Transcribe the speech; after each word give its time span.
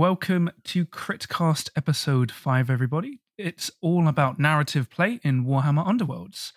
Welcome 0.00 0.50
to 0.64 0.86
Critcast 0.86 1.68
episode 1.76 2.32
5, 2.32 2.70
everybody. 2.70 3.20
It's 3.36 3.70
all 3.82 4.08
about 4.08 4.38
narrative 4.38 4.88
play 4.88 5.20
in 5.22 5.44
Warhammer 5.44 5.86
Underworlds. 5.86 6.52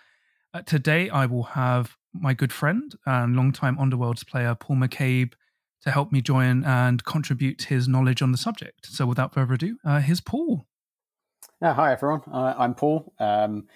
Uh, 0.54 0.62
today, 0.62 1.10
I 1.10 1.26
will 1.26 1.44
have 1.44 1.98
my 2.14 2.34
good 2.34 2.54
friend 2.54 2.96
and 3.06 3.36
longtime 3.36 3.76
Underworlds 3.76 4.26
player, 4.26 4.56
Paul 4.56 4.78
McCabe, 4.78 5.34
to 5.82 5.92
help 5.92 6.14
me 6.14 6.22
join 6.22 6.64
and 6.64 7.04
contribute 7.04 7.64
his 7.64 7.86
knowledge 7.86 8.22
on 8.22 8.32
the 8.32 8.38
subject. 8.38 8.86
So, 8.86 9.06
without 9.06 9.34
further 9.34 9.56
ado, 9.56 9.78
uh, 9.84 10.00
here's 10.00 10.22
Paul. 10.22 10.66
Hi, 11.62 11.92
everyone. 11.92 12.22
Uh, 12.32 12.56
I'm 12.58 12.74
Paul. 12.74 13.14
Um, 13.20 13.68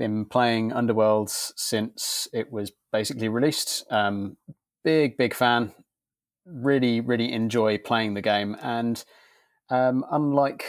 been 0.00 0.24
playing 0.24 0.72
Underworlds 0.72 1.52
since 1.54 2.26
it 2.32 2.50
was 2.50 2.72
basically 2.90 3.28
released. 3.28 3.86
Um, 3.88 4.36
big, 4.82 5.16
big 5.16 5.32
fan 5.32 5.72
really, 6.46 7.00
really 7.00 7.32
enjoy 7.32 7.78
playing 7.78 8.14
the 8.14 8.22
game. 8.22 8.56
And 8.60 9.02
um, 9.70 10.04
unlike 10.10 10.64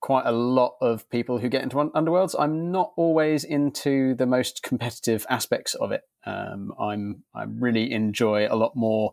quite 0.00 0.26
a 0.26 0.32
lot 0.32 0.74
of 0.80 1.08
people 1.10 1.38
who 1.38 1.48
get 1.48 1.62
into 1.62 1.76
Underworlds, 1.76 2.34
I'm 2.38 2.70
not 2.70 2.92
always 2.96 3.44
into 3.44 4.14
the 4.14 4.26
most 4.26 4.62
competitive 4.62 5.26
aspects 5.28 5.74
of 5.74 5.92
it. 5.92 6.02
Um, 6.24 6.72
I'm 6.78 7.24
I 7.34 7.44
really 7.44 7.92
enjoy 7.92 8.46
a 8.48 8.56
lot 8.56 8.72
more 8.74 9.12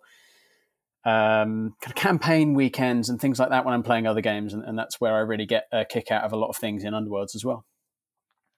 um, 1.05 1.75
kind 1.81 1.91
of 1.91 1.95
campaign 1.95 2.55
weekends 2.55 3.09
and 3.09 3.21
things 3.21 3.39
like 3.39 3.49
that 3.49 3.63
when 3.63 3.73
I'm 3.73 3.83
playing 3.83 4.07
other 4.07 4.21
games, 4.21 4.53
and, 4.53 4.63
and 4.63 4.77
that's 4.77 4.99
where 4.99 5.15
I 5.15 5.19
really 5.19 5.45
get 5.45 5.65
a 5.71 5.85
kick 5.85 6.11
out 6.11 6.23
of 6.23 6.33
a 6.33 6.37
lot 6.37 6.49
of 6.49 6.57
things 6.57 6.83
in 6.83 6.93
Underworlds 6.93 7.35
as 7.35 7.45
well. 7.45 7.65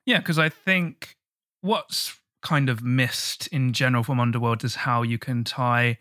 Yeah, 0.05 0.19
because 0.19 0.39
I 0.39 0.47
think 0.49 1.15
what's 1.61 2.19
kind 2.41 2.69
of 2.69 2.81
missed 2.81 3.47
in 3.47 3.73
general 3.73 4.03
from 4.03 4.19
Underworld 4.19 4.63
is 4.63 4.75
how 4.75 5.01
you 5.01 5.17
can 5.17 5.43
tie 5.43 5.97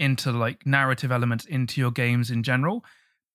into 0.00 0.32
like 0.32 0.66
narrative 0.66 1.12
elements 1.12 1.44
into 1.44 1.80
your 1.80 1.90
games 1.90 2.30
in 2.30 2.42
general 2.42 2.82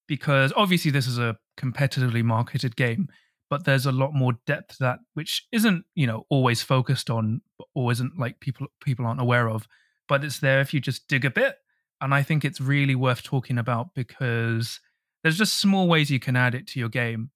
because 0.07 0.51
obviously 0.55 0.91
this 0.91 1.07
is 1.07 1.19
a 1.19 1.37
competitively 1.57 2.23
marketed 2.23 2.75
game 2.75 3.07
but 3.49 3.63
there's 3.63 3.85
a 3.85 3.91
lot 3.91 4.13
more 4.13 4.33
depth 4.47 4.69
to 4.69 4.77
that 4.79 4.99
which 5.13 5.47
isn't 5.51 5.85
you 5.93 6.07
know 6.07 6.25
always 6.29 6.63
focused 6.63 7.09
on 7.09 7.39
or 7.75 7.91
isn't 7.91 8.19
like 8.19 8.39
people 8.39 8.67
people 8.83 9.05
aren't 9.05 9.21
aware 9.21 9.47
of 9.47 9.67
but 10.09 10.23
it's 10.23 10.39
there 10.39 10.59
if 10.59 10.73
you 10.73 10.81
just 10.81 11.07
dig 11.07 11.23
a 11.23 11.29
bit 11.29 11.57
and 12.01 12.13
i 12.13 12.23
think 12.23 12.43
it's 12.43 12.59
really 12.59 12.95
worth 12.95 13.21
talking 13.21 13.59
about 13.59 13.93
because 13.93 14.79
there's 15.23 15.37
just 15.37 15.57
small 15.57 15.87
ways 15.87 16.09
you 16.09 16.19
can 16.19 16.35
add 16.35 16.55
it 16.55 16.67
to 16.67 16.79
your 16.79 16.89
game 16.89 17.29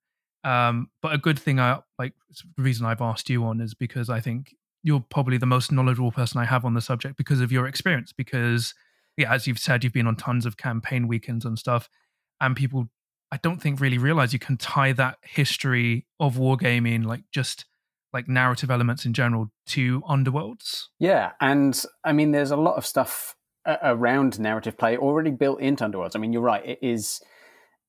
um, 0.45 0.89
but 1.01 1.13
a 1.13 1.17
good 1.17 1.37
thing 1.37 1.59
i 1.59 1.79
like 1.99 2.13
the 2.57 2.63
reason 2.63 2.85
i've 2.85 3.01
asked 3.01 3.29
you 3.29 3.43
on 3.43 3.61
is 3.61 3.75
because 3.75 4.09
i 4.09 4.19
think 4.19 4.55
you're 4.81 5.05
probably 5.11 5.37
the 5.37 5.45
most 5.45 5.71
knowledgeable 5.71 6.11
person 6.11 6.39
i 6.39 6.45
have 6.45 6.65
on 6.65 6.73
the 6.73 6.81
subject 6.81 7.15
because 7.15 7.41
of 7.41 7.51
your 7.51 7.67
experience 7.67 8.11
because 8.11 8.73
as 9.25 9.47
you've 9.47 9.59
said, 9.59 9.83
you've 9.83 9.93
been 9.93 10.07
on 10.07 10.15
tons 10.15 10.45
of 10.45 10.57
campaign 10.57 11.07
weekends 11.07 11.45
and 11.45 11.57
stuff, 11.57 11.89
and 12.41 12.55
people, 12.55 12.89
I 13.31 13.37
don't 13.37 13.61
think 13.61 13.79
really 13.79 13.97
realize 13.97 14.33
you 14.33 14.39
can 14.39 14.57
tie 14.57 14.91
that 14.93 15.17
history 15.21 16.05
of 16.19 16.35
wargaming, 16.35 17.05
like 17.05 17.23
just 17.31 17.65
like 18.11 18.27
narrative 18.27 18.71
elements 18.71 19.05
in 19.05 19.13
general, 19.13 19.51
to 19.67 20.01
Underworlds. 20.01 20.85
Yeah, 20.99 21.31
and 21.39 21.81
I 22.03 22.13
mean, 22.13 22.31
there's 22.31 22.51
a 22.51 22.57
lot 22.57 22.75
of 22.75 22.85
stuff 22.85 23.35
around 23.83 24.39
narrative 24.39 24.77
play 24.77 24.97
already 24.97 25.31
built 25.31 25.59
into 25.61 25.83
Underworlds. 25.83 26.15
I 26.15 26.19
mean, 26.19 26.33
you're 26.33 26.41
right; 26.41 26.65
it 26.65 26.79
is 26.81 27.21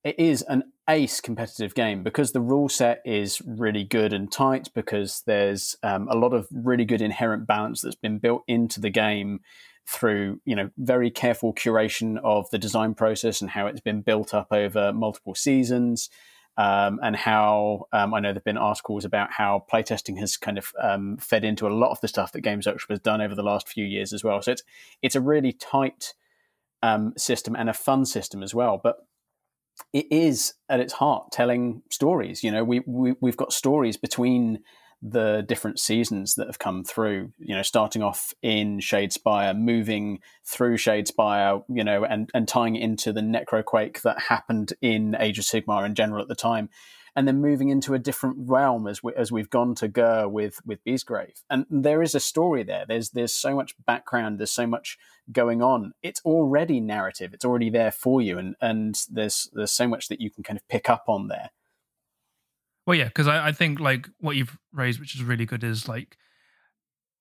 it 0.05 0.19
is 0.19 0.43
an 0.43 0.65
ace 0.89 1.21
competitive 1.21 1.75
game 1.75 2.03
because 2.03 2.33
the 2.33 2.41
rule 2.41 2.69
set 2.69 3.03
is 3.05 3.41
really 3.43 3.85
good 3.85 4.13
and 4.13 4.33
tight 4.33 4.69
because 4.75 5.23
there's 5.27 5.77
um, 5.83 6.09
a 6.11 6.17
lot 6.17 6.33
of 6.33 6.49
really 6.53 6.85
good 6.85 7.03
inherent 7.03 7.47
balance 7.47 7.83
that's 7.83 7.97
been 7.97 8.19
built 8.19 8.43
into 8.49 8.81
the 8.81 8.91
game 8.91 9.41
through 9.91 10.41
you 10.45 10.55
know 10.55 10.71
very 10.79 11.11
careful 11.11 11.53
curation 11.53 12.19
of 12.23 12.49
the 12.51 12.59
design 12.59 12.95
process 12.95 13.41
and 13.41 13.51
how 13.51 13.67
it's 13.67 13.81
been 13.81 14.03
built 14.03 14.33
up 14.33 14.49
over 14.53 14.93
multiple 14.93 15.35
seasons. 15.35 16.09
Um, 16.57 17.01
and 17.03 17.17
how 17.17 17.87
um, 17.93 18.13
I 18.13 18.21
know 18.21 18.33
there've 18.33 18.45
been 18.45 18.59
articles 18.59 19.07
about 19.07 19.33
how 19.33 19.65
playtesting 19.73 20.19
has 20.19 20.37
kind 20.37 20.59
of 20.59 20.73
um, 20.79 21.17
fed 21.17 21.43
into 21.43 21.67
a 21.67 21.71
lot 21.71 21.91
of 21.91 22.01
the 22.03 22.09
stuff 22.09 22.33
that 22.33 22.43
Games 22.43 22.67
Workshop 22.67 22.91
has 22.91 22.99
done 22.99 23.23
over 23.23 23.35
the 23.35 23.43
last 23.43 23.67
few 23.67 23.85
years 23.87 24.13
as 24.13 24.23
well. 24.23 24.43
So 24.43 24.53
it's 24.53 24.63
it's 25.01 25.15
a 25.15 25.23
really 25.23 25.53
tight 25.53 26.13
um, 26.83 27.15
system 27.17 27.57
and 27.57 27.71
a 27.71 27.73
fun 27.73 28.05
system 28.05 28.43
as 28.43 28.55
well. 28.55 28.79
But 28.83 28.97
it 29.95 30.07
is 30.11 30.55
at 30.69 30.81
its 30.81 30.95
heart 30.95 31.33
telling 31.33 31.83
stories. 31.91 32.45
You 32.45 32.51
know, 32.51 32.65
we, 32.65 32.81
we 32.81 33.15
we've 33.21 33.37
got 33.37 33.53
stories 33.53 33.97
between 33.97 34.61
the 35.03 35.43
different 35.47 35.79
seasons 35.79 36.35
that 36.35 36.47
have 36.47 36.59
come 36.59 36.85
through. 36.85 37.33
You 37.39 37.57
know, 37.57 37.63
starting 37.63 38.03
off 38.03 38.35
in 38.43 38.79
Shadespire, 38.81 39.57
moving 39.59 40.21
through 40.45 40.77
Shadespire, 40.77 41.65
you 41.69 41.85
know, 41.85 42.05
and 42.05 42.31
and 42.35 42.47
tying 42.47 42.77
into 42.77 43.13
the 43.13 43.21
Necroquake 43.21 44.03
that 44.03 44.21
happened 44.21 44.73
in 44.81 45.17
Age 45.19 45.39
of 45.39 45.45
Sigmar 45.45 45.87
in 45.87 45.95
general 45.95 46.23
at 46.23 46.29
the 46.29 46.35
time, 46.35 46.69
and 47.17 47.27
then 47.27 47.41
moving 47.41 47.69
into 47.69 47.95
a 47.95 47.99
different 47.99 48.37
realm 48.39 48.87
as 48.87 49.03
we 49.03 49.13
as 49.17 49.33
we've 49.33 49.51
gone 49.51 49.75
to 49.77 49.89
Ghur 49.89 50.29
with 50.29 50.61
with 50.67 50.85
Beastgrave. 50.85 51.43
And 51.49 51.67
there 51.71 52.03
is 52.03 52.15
a 52.15 52.21
story 52.21 52.63
there. 52.63 52.85
There's 52.87 53.11
there's 53.11 53.35
so 53.35 53.55
much 53.55 53.75
background. 53.87 54.39
There's 54.39 54.51
so 54.51 54.67
much 54.67 54.99
going 55.33 55.63
on. 55.63 55.93
It's 56.03 56.21
already 56.25 56.81
narrative. 56.81 57.33
It's 57.33 57.45
already 57.45 57.71
there 57.71 57.93
for 57.93 58.21
you, 58.21 58.39
and 58.39 58.55
and 58.61 58.97
there's 59.11 59.51
there's 59.53 59.73
so 59.73 59.89
much 59.89 60.09
that 60.09 60.21
you 60.21 60.31
can 60.31 60.45
kind 60.45 60.59
of 60.59 60.69
pick 60.69 60.91
up 60.91 61.05
on 61.09 61.29
there. 61.29 61.51
Well, 62.87 62.97
yeah, 62.97 63.05
because 63.05 63.29
I, 63.29 63.49
I 63.49 63.53
think 63.53 63.79
like 63.81 64.09
what 64.19 64.37
you've 64.37 64.59
raised, 64.73 65.01
which 65.01 65.15
is 65.15 65.23
really 65.23 65.47
good, 65.47 65.63
is 65.65 65.89
like 65.89 66.17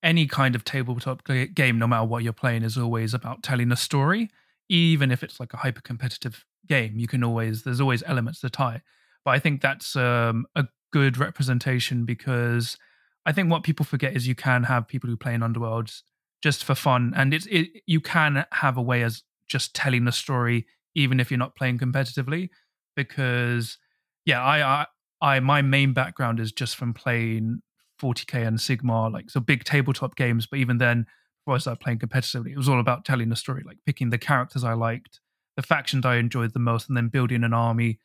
any 0.01 0.27
kind 0.27 0.55
of 0.55 0.63
tabletop 0.63 1.23
game, 1.53 1.77
no 1.77 1.87
matter 1.87 2.05
what 2.05 2.23
you're 2.23 2.33
playing, 2.33 2.63
is 2.63 2.77
always 2.77 3.13
about 3.13 3.43
telling 3.43 3.71
a 3.71 3.75
story. 3.75 4.29
Even 4.69 5.11
if 5.11 5.23
it's 5.23 5.39
like 5.39 5.53
a 5.53 5.57
hyper 5.57 5.81
competitive 5.81 6.45
game, 6.67 6.97
you 6.99 7.07
can 7.07 7.23
always 7.23 7.63
there's 7.63 7.81
always 7.81 8.03
elements 8.05 8.39
to 8.41 8.49
tie. 8.49 8.81
But 9.25 9.31
I 9.31 9.39
think 9.39 9.61
that's 9.61 9.95
um, 9.95 10.45
a 10.55 10.67
good 10.93 11.17
representation 11.17 12.05
because 12.05 12.77
I 13.25 13.31
think 13.31 13.51
what 13.51 13.63
people 13.63 13.85
forget 13.85 14.15
is 14.15 14.27
you 14.27 14.35
can 14.35 14.63
have 14.63 14.87
people 14.87 15.09
who 15.09 15.17
play 15.17 15.33
in 15.33 15.41
Underworlds 15.41 16.01
just 16.41 16.63
for 16.63 16.75
fun, 16.75 17.13
and 17.15 17.33
it's 17.33 17.47
it, 17.47 17.69
you 17.85 17.99
can 17.99 18.45
have 18.53 18.77
a 18.77 18.81
way 18.81 19.03
as 19.03 19.23
just 19.47 19.73
telling 19.75 20.07
a 20.07 20.11
story 20.11 20.65
even 20.95 21.19
if 21.19 21.29
you're 21.31 21.37
not 21.37 21.55
playing 21.55 21.77
competitively. 21.79 22.49
Because 22.95 23.77
yeah, 24.25 24.43
I, 24.43 24.61
I 24.81 24.85
I 25.21 25.39
my 25.39 25.61
main 25.61 25.93
background 25.93 26.39
is 26.39 26.51
just 26.51 26.75
from 26.75 26.93
playing 26.93 27.61
40k 28.01 28.47
and 28.47 28.57
Sigmar, 28.57 29.11
like 29.11 29.29
so 29.29 29.39
big 29.39 29.63
tabletop 29.63 30.15
games. 30.15 30.45
But 30.45 30.59
even 30.59 30.77
then, 30.77 31.05
before 31.41 31.55
I 31.55 31.59
started 31.59 31.81
playing 31.81 31.99
competitively, 31.99 32.51
it 32.51 32.57
was 32.57 32.69
all 32.69 32.79
about 32.79 33.05
telling 33.05 33.31
a 33.31 33.35
story, 33.35 33.63
like 33.65 33.77
picking 33.85 34.09
the 34.09 34.17
characters 34.17 34.63
I 34.63 34.73
liked, 34.73 35.19
the 35.55 35.61
factions 35.61 36.05
I 36.05 36.15
enjoyed 36.15 36.53
the 36.53 36.59
most, 36.59 36.87
and 36.87 36.97
then 36.97 37.09
building 37.09 37.43
an 37.43 37.53
army 37.53 37.99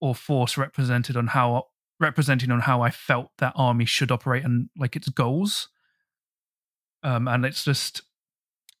or 0.00 0.14
force 0.14 0.56
represented 0.56 1.16
on 1.16 1.28
how 1.28 1.66
representing 2.00 2.50
on 2.50 2.60
how 2.60 2.82
I 2.82 2.90
felt 2.90 3.30
that 3.38 3.52
army 3.54 3.84
should 3.84 4.10
operate 4.10 4.44
and 4.44 4.68
like 4.76 4.96
its 4.96 5.08
goals. 5.08 5.68
Um, 7.04 7.28
and 7.28 7.44
it's 7.44 7.64
just, 7.64 8.02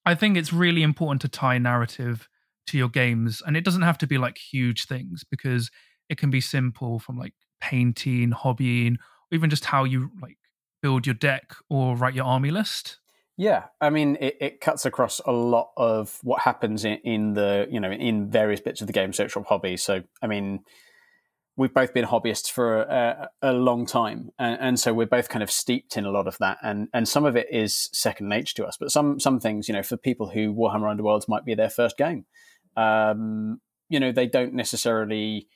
I 0.04 0.14
think 0.14 0.36
it's 0.36 0.52
really 0.52 0.82
important 0.82 1.20
to 1.22 1.28
tie 1.28 1.58
narrative 1.58 2.28
to 2.68 2.78
your 2.78 2.88
games, 2.88 3.42
and 3.44 3.56
it 3.56 3.64
doesn't 3.64 3.82
have 3.82 3.98
to 3.98 4.06
be 4.06 4.18
like 4.18 4.38
huge 4.38 4.86
things 4.86 5.24
because 5.28 5.70
it 6.08 6.18
can 6.18 6.30
be 6.30 6.40
simple 6.40 6.98
from 6.98 7.18
like 7.18 7.34
painting, 7.62 8.30
hobbying, 8.30 8.96
or 8.96 9.34
even 9.34 9.48
just 9.48 9.64
how 9.64 9.84
you 9.84 10.10
like 10.20 10.36
build 10.82 11.06
your 11.06 11.14
deck 11.14 11.54
or 11.70 11.96
write 11.96 12.14
your 12.14 12.26
army 12.26 12.50
list? 12.50 12.98
Yeah, 13.38 13.64
I 13.80 13.88
mean, 13.88 14.18
it, 14.20 14.36
it 14.40 14.60
cuts 14.60 14.84
across 14.84 15.20
a 15.20 15.32
lot 15.32 15.70
of 15.76 16.18
what 16.22 16.42
happens 16.42 16.84
in, 16.84 16.98
in, 16.98 17.32
the 17.32 17.66
you 17.70 17.80
know 17.80 17.90
in 17.90 18.30
various 18.30 18.60
bits 18.60 18.80
of 18.82 18.86
the 18.86 18.92
game 18.92 19.12
social 19.12 19.42
hobby. 19.42 19.78
So, 19.78 20.02
I 20.20 20.26
mean, 20.26 20.60
we've 21.56 21.72
both 21.72 21.94
been 21.94 22.04
hobbyists 22.04 22.50
for 22.50 22.82
a, 22.82 23.30
a 23.40 23.52
long 23.52 23.86
time, 23.86 24.30
and, 24.38 24.58
and, 24.60 24.80
so 24.80 24.92
we're 24.92 25.06
both 25.06 25.30
kind 25.30 25.42
of 25.42 25.50
steeped 25.50 25.96
in 25.96 26.04
a 26.04 26.10
lot 26.10 26.26
of 26.26 26.36
that, 26.38 26.58
and 26.62 26.88
and 26.92 27.08
some 27.08 27.24
of 27.24 27.34
it 27.34 27.46
is 27.50 27.88
second 27.92 28.28
nature 28.28 28.54
to 28.56 28.66
us. 28.66 28.76
But 28.78 28.90
some 28.90 29.18
some 29.18 29.40
things, 29.40 29.66
you 29.66 29.74
know, 29.74 29.82
for 29.82 29.96
people 29.96 30.28
who 30.28 30.52
Warhammer 30.52 30.94
Underworlds 30.94 31.28
might 31.28 31.46
be 31.46 31.54
their 31.54 31.70
first 31.70 31.96
game, 31.96 32.26
um, 32.76 33.60
you 33.88 33.98
know, 33.98 34.12
they 34.12 34.26
don't 34.26 34.52
necessarily 34.52 35.48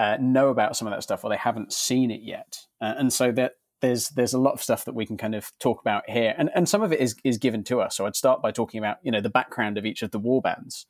uh, 0.00 0.16
know 0.18 0.48
about 0.48 0.76
some 0.76 0.88
of 0.88 0.92
that 0.92 1.02
stuff 1.02 1.22
or 1.22 1.28
they 1.28 1.36
haven't 1.36 1.74
seen 1.74 2.10
it 2.10 2.22
yet. 2.22 2.60
Uh, 2.80 2.94
and 2.96 3.12
so 3.12 3.30
that 3.30 3.52
there's 3.82 4.08
there's 4.10 4.32
a 4.32 4.38
lot 4.38 4.54
of 4.54 4.62
stuff 4.62 4.86
that 4.86 4.94
we 4.94 5.04
can 5.04 5.18
kind 5.18 5.34
of 5.34 5.52
talk 5.58 5.80
about 5.80 6.08
here, 6.08 6.34
and 6.38 6.50
and 6.54 6.68
some 6.68 6.82
of 6.82 6.90
it 6.92 7.00
is 7.00 7.14
is 7.22 7.36
given 7.36 7.62
to 7.64 7.80
us. 7.80 7.96
So 7.96 8.06
I'd 8.06 8.16
start 8.16 8.40
by 8.40 8.50
talking 8.50 8.78
about 8.78 8.96
you 9.02 9.12
know 9.12 9.20
the 9.20 9.30
background 9.30 9.76
of 9.76 9.84
each 9.84 10.02
of 10.02 10.10
the 10.10 10.18
war 10.18 10.40
bands. 10.40 10.86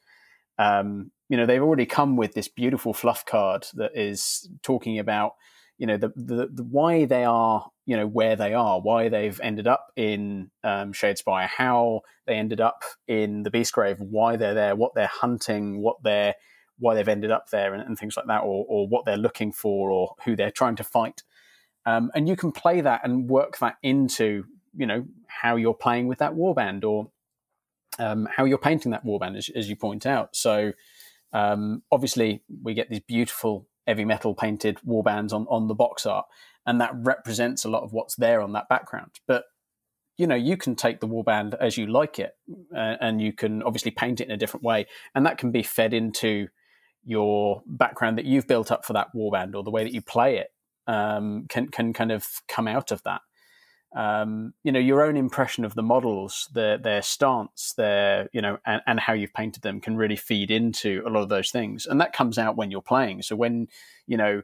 Um, 0.59 1.11
you 1.29 1.37
know 1.37 1.45
they've 1.45 1.63
already 1.63 1.87
come 1.87 2.17
with 2.17 2.35
this 2.35 2.49
beautiful 2.49 2.95
fluff 2.95 3.25
card 3.27 3.67
that 3.75 3.93
is 3.95 4.49
talking 4.63 4.99
about 4.99 5.33
you 5.79 5.87
know 5.87 5.97
the, 5.97 6.11
the, 6.15 6.49
the 6.53 6.65
why 6.65 7.05
they 7.05 7.25
are 7.25 7.69
you 7.87 7.97
know 7.97 8.07
where 8.07 8.37
they 8.37 8.55
are, 8.55 8.81
why 8.81 9.09
they've 9.09 9.41
ended 9.41 9.67
up 9.67 9.89
in 9.97 10.51
um, 10.63 10.93
Shadespire, 10.93 11.49
how 11.49 12.03
they 12.27 12.35
ended 12.35 12.61
up 12.61 12.85
in 13.09 13.43
the 13.43 13.51
Beastgrave, 13.51 13.99
why 13.99 14.37
they're 14.37 14.55
there, 14.55 14.77
what 14.77 14.95
they're 14.95 15.07
hunting, 15.07 15.81
what 15.81 15.97
they're 16.05 16.35
why 16.81 16.95
they've 16.95 17.09
ended 17.09 17.31
up 17.31 17.51
there 17.51 17.73
and, 17.73 17.83
and 17.83 17.97
things 17.97 18.17
like 18.17 18.27
that, 18.27 18.41
or, 18.41 18.67
or, 18.69 18.89
what 18.89 19.05
they're 19.05 19.17
looking 19.17 19.53
for, 19.53 19.91
or 19.91 20.17
who 20.25 20.35
they're 20.35 20.51
trying 20.51 20.77
to 20.77 20.85
fight. 20.85 21.23
Um, 21.87 22.11
and 22.15 22.29
you 22.29 22.35
can 22.35 22.51
play 22.51 22.81
that 22.81 23.03
and 23.05 23.31
work 23.31 23.59
that 23.59 23.77
into, 23.83 24.45
you 24.77 24.87
know, 24.87 25.07
how 25.29 25.57
you're 25.57 25.75
playing 25.75 26.09
with 26.09 26.19
that 26.19 26.33
warband 26.33 26.85
or 26.85 27.11
um, 27.99 28.27
how 28.35 28.45
you're 28.45 28.59
painting 28.59 28.91
that 28.91 29.05
warband, 29.05 29.37
as, 29.37 29.49
as 29.55 29.69
you 29.69 29.77
point 29.77 30.07
out. 30.07 30.35
So, 30.35 30.73
Um, 31.33 31.83
obviously, 31.93 32.43
we 32.63 32.75
get 32.75 32.89
these 32.91 33.07
beautiful 33.07 33.69
heavy 33.87 34.05
metal 34.05 34.35
painted 34.35 34.79
warbands 34.85 35.33
on 35.33 35.47
on 35.49 35.69
the 35.69 35.77
box 35.77 36.05
art, 36.05 36.27
and 36.67 36.81
that 36.81 36.91
represents 36.95 37.65
a 37.65 37.71
lot 37.71 37.85
of 37.85 37.93
what's 37.93 38.17
there 38.17 38.41
on 38.41 38.53
that 38.53 38.69
background. 38.69 39.21
But 39.27 39.45
you 40.19 40.27
know, 40.27 40.35
you 40.37 40.57
can 40.57 40.75
take 40.75 40.99
the 40.99 41.07
warband 41.07 41.55
as 41.61 41.77
you 41.77 41.87
like 41.87 42.19
it, 42.19 42.33
uh, 42.75 42.97
and 43.01 43.21
you 43.21 43.33
can 43.33 43.63
obviously 43.63 43.93
paint 43.93 44.21
it 44.21 44.27
in 44.27 44.33
a 44.33 44.37
different 44.37 44.65
way, 44.65 44.87
and 45.15 45.25
that 45.25 45.39
can 45.39 45.53
be 45.53 45.63
fed 45.63 45.95
into 45.95 46.49
your 47.05 47.63
background 47.67 48.19
that 48.19 48.25
you've 48.25 48.47
built 48.47 48.71
up 48.71 48.85
for 48.85 48.93
that 48.93 49.09
warband 49.15 49.55
or 49.55 49.63
the 49.63 49.71
way 49.71 49.85
that 49.85 49.93
you 49.93 50.03
play 50.03 50.39
it 50.39 50.49
um, 50.87 51.47
can 51.49 51.69
can 51.69 51.93
kind 51.93 52.13
of 52.13 52.27
come 52.49 52.69
out 52.69 52.91
of 52.91 53.03
that. 53.05 53.23
Um, 53.95 54.55
you 54.63 54.71
know, 54.71 54.79
your 54.79 55.03
own 55.03 55.17
impression 55.17 55.65
of 55.65 55.75
the 55.75 55.83
models, 55.83 56.49
their 56.55 56.79
their 56.79 57.03
stance, 57.03 57.75
their 57.77 58.29
you 58.33 58.41
know, 58.41 58.59
and, 58.67 58.83
and 58.87 59.01
how 59.01 59.13
you've 59.13 59.35
painted 59.35 59.63
them 59.63 59.81
can 59.81 59.97
really 59.97 60.17
feed 60.17 60.51
into 60.51 61.03
a 61.07 61.11
lot 61.11 61.23
of 61.23 61.29
those 61.29 61.51
things, 61.51 61.87
and 61.87 62.01
that 62.01 62.13
comes 62.13 62.39
out 62.39 62.57
when 62.57 62.71
you're 62.71 62.83
playing. 62.83 63.23
So 63.23 63.37
when 63.37 63.69
you 64.07 64.17
know 64.17 64.43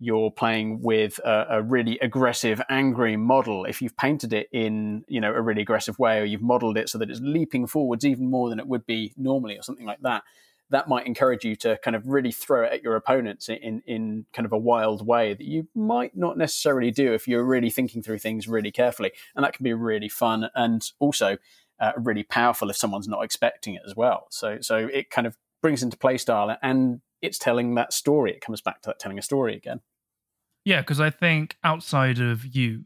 you're 0.00 0.30
playing 0.30 0.82
with 0.82 1.18
a, 1.24 1.46
a, 1.50 1.62
really 1.62 1.98
aggressive, 2.00 2.60
angry 2.68 3.16
model, 3.16 3.64
if 3.64 3.80
you've 3.80 3.96
painted 3.96 4.32
it 4.32 4.48
in 4.52 5.04
you 5.08 5.20
know 5.20 5.32
a 5.32 5.40
really 5.40 5.62
aggressive 5.62 5.98
way, 5.98 6.20
or 6.20 6.24
you've 6.24 6.42
modeled 6.42 6.76
it 6.76 6.88
so 6.88 6.98
that 6.98 7.10
it's 7.10 7.20
leaping 7.20 7.66
forwards 7.66 8.04
even 8.04 8.30
more 8.30 8.48
than 8.48 8.60
it 8.60 8.66
would 8.66 8.86
be 8.86 9.12
normally, 9.16 9.56
or 9.56 9.62
something 9.62 9.86
like 9.86 10.00
that, 10.02 10.22
that 10.70 10.88
might 10.88 11.06
encourage 11.06 11.44
you 11.44 11.54
to 11.56 11.78
kind 11.84 11.94
of 11.94 12.06
really 12.06 12.32
throw 12.32 12.64
it 12.64 12.72
at 12.72 12.82
your 12.82 12.96
opponents 12.96 13.48
in 13.48 13.82
in 13.86 14.26
kind 14.32 14.46
of 14.46 14.52
a 14.52 14.58
wild 14.58 15.06
way 15.06 15.34
that 15.34 15.44
you 15.44 15.68
might 15.74 16.16
not 16.16 16.38
necessarily 16.38 16.90
do 16.90 17.12
if 17.12 17.28
you're 17.28 17.44
really 17.44 17.70
thinking 17.70 18.02
through 18.02 18.18
things 18.18 18.48
really 18.48 18.70
carefully, 18.70 19.12
and 19.34 19.44
that 19.44 19.52
can 19.52 19.64
be 19.64 19.72
really 19.72 20.08
fun 20.08 20.48
and 20.54 20.90
also 20.98 21.36
uh, 21.80 21.92
really 21.96 22.22
powerful 22.22 22.70
if 22.70 22.76
someone's 22.76 23.08
not 23.08 23.24
expecting 23.24 23.74
it 23.74 23.82
as 23.86 23.94
well. 23.94 24.26
So 24.30 24.58
so 24.60 24.76
it 24.76 25.10
kind 25.10 25.26
of 25.26 25.36
brings 25.62 25.82
into 25.82 25.96
play 25.96 26.18
style 26.18 26.56
and 26.62 27.00
it's 27.22 27.38
telling 27.38 27.74
that 27.74 27.92
story. 27.92 28.32
It 28.32 28.40
comes 28.40 28.60
back 28.60 28.82
to 28.82 28.90
that 28.90 28.98
telling 28.98 29.18
a 29.18 29.22
story 29.22 29.56
again. 29.56 29.80
Yeah, 30.64 30.80
because 30.80 31.00
I 31.00 31.10
think 31.10 31.56
outside 31.62 32.18
of 32.18 32.44
you, 32.54 32.84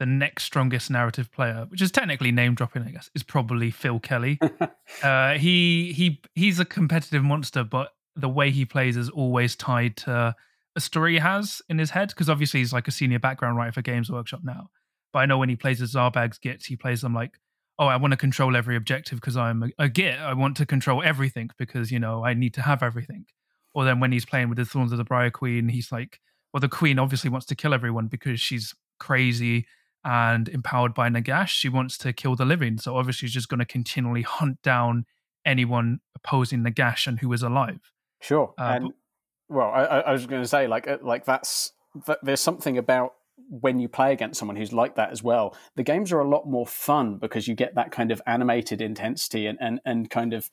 the 0.00 0.06
next 0.06 0.44
strongest 0.44 0.90
narrative 0.90 1.30
player, 1.30 1.66
which 1.68 1.82
is 1.82 1.92
technically 1.92 2.32
name 2.32 2.54
dropping, 2.54 2.82
I 2.82 2.90
guess, 2.90 3.10
is 3.14 3.22
probably 3.22 3.70
Phil 3.70 4.00
Kelly. 4.00 4.40
uh, 5.02 5.34
he 5.34 5.92
he 5.92 6.22
he's 6.34 6.58
a 6.58 6.64
competitive 6.64 7.22
monster, 7.22 7.62
but 7.62 7.90
the 8.16 8.28
way 8.28 8.50
he 8.50 8.64
plays 8.64 8.96
is 8.96 9.10
always 9.10 9.54
tied 9.54 9.98
to 9.98 10.34
a 10.74 10.80
story 10.80 11.12
he 11.12 11.18
has 11.18 11.60
in 11.68 11.78
his 11.78 11.90
head. 11.90 12.08
Because 12.08 12.30
obviously 12.30 12.60
he's 12.60 12.72
like 12.72 12.88
a 12.88 12.90
senior 12.90 13.18
background 13.18 13.58
writer 13.58 13.72
for 13.72 13.82
Games 13.82 14.10
Workshop 14.10 14.40
now. 14.42 14.70
But 15.12 15.20
I 15.20 15.26
know 15.26 15.36
when 15.36 15.50
he 15.50 15.56
plays 15.56 15.80
his 15.80 15.94
Zarbag's 15.94 16.38
Gits, 16.38 16.64
he 16.64 16.76
plays 16.76 17.02
them 17.02 17.14
like, 17.14 17.38
oh, 17.78 17.86
I 17.86 17.96
want 17.96 18.12
to 18.12 18.16
control 18.16 18.56
every 18.56 18.76
objective 18.76 19.20
because 19.20 19.36
I'm 19.36 19.64
a, 19.64 19.84
a 19.84 19.88
Git. 19.90 20.18
I 20.18 20.32
want 20.32 20.56
to 20.56 20.66
control 20.66 21.02
everything 21.02 21.50
because 21.58 21.92
you 21.92 21.98
know 21.98 22.24
I 22.24 22.32
need 22.32 22.54
to 22.54 22.62
have 22.62 22.82
everything. 22.82 23.26
Or 23.74 23.84
then 23.84 24.00
when 24.00 24.12
he's 24.12 24.24
playing 24.24 24.48
with 24.48 24.56
the 24.56 24.64
Thorns 24.64 24.92
of 24.92 24.98
the 24.98 25.04
Briar 25.04 25.30
Queen, 25.30 25.68
he's 25.68 25.92
like, 25.92 26.20
well, 26.54 26.60
the 26.62 26.68
Queen 26.68 26.98
obviously 26.98 27.28
wants 27.28 27.46
to 27.48 27.54
kill 27.54 27.74
everyone 27.74 28.06
because 28.06 28.40
she's 28.40 28.74
crazy 28.98 29.66
and 30.04 30.48
empowered 30.48 30.94
by 30.94 31.08
Nagash, 31.08 31.48
she 31.48 31.68
wants 31.68 31.98
to 31.98 32.12
kill 32.12 32.36
the 32.36 32.44
living. 32.44 32.78
So 32.78 32.96
obviously, 32.96 33.28
she's 33.28 33.34
just 33.34 33.48
going 33.48 33.58
to 33.58 33.66
continually 33.66 34.22
hunt 34.22 34.62
down 34.62 35.06
anyone 35.44 36.00
opposing 36.14 36.64
Nagash 36.64 37.06
and 37.06 37.20
who 37.20 37.32
is 37.32 37.42
alive. 37.42 37.92
Sure. 38.20 38.54
Uh, 38.58 38.62
and 38.62 38.84
but, 38.84 39.56
well, 39.56 39.70
I, 39.70 39.82
I 39.82 40.12
was 40.12 40.26
going 40.26 40.42
to 40.42 40.48
say, 40.48 40.66
like, 40.66 40.86
uh, 40.88 40.98
like 41.02 41.24
that's 41.24 41.72
that 42.06 42.18
there's 42.22 42.40
something 42.40 42.78
about 42.78 43.14
when 43.48 43.80
you 43.80 43.88
play 43.88 44.12
against 44.12 44.38
someone 44.38 44.56
who's 44.56 44.72
like 44.72 44.94
that 44.94 45.10
as 45.10 45.22
well. 45.22 45.56
The 45.74 45.82
games 45.82 46.12
are 46.12 46.20
a 46.20 46.28
lot 46.28 46.46
more 46.46 46.66
fun 46.66 47.16
because 47.16 47.48
you 47.48 47.54
get 47.54 47.74
that 47.74 47.90
kind 47.90 48.12
of 48.12 48.22
animated 48.26 48.80
intensity 48.80 49.46
and 49.46 49.58
and 49.60 49.80
and 49.84 50.08
kind 50.08 50.32
of 50.32 50.50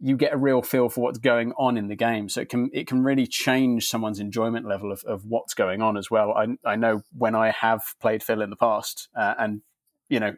you 0.00 0.16
get 0.16 0.32
a 0.32 0.36
real 0.36 0.62
feel 0.62 0.88
for 0.88 1.00
what's 1.00 1.18
going 1.18 1.52
on 1.58 1.76
in 1.76 1.88
the 1.88 1.96
game. 1.96 2.28
So 2.28 2.40
it 2.40 2.48
can 2.48 2.70
it 2.72 2.86
can 2.86 3.02
really 3.02 3.26
change 3.26 3.88
someone's 3.88 4.20
enjoyment 4.20 4.66
level 4.66 4.92
of, 4.92 5.02
of 5.04 5.24
what's 5.24 5.54
going 5.54 5.82
on 5.82 5.96
as 5.96 6.10
well. 6.10 6.32
I, 6.32 6.56
I 6.64 6.76
know 6.76 7.02
when 7.16 7.34
I 7.34 7.50
have 7.50 7.82
played 8.00 8.22
Phil 8.22 8.42
in 8.42 8.50
the 8.50 8.56
past, 8.56 9.08
uh, 9.16 9.34
and 9.38 9.62
you 10.08 10.20
know 10.20 10.36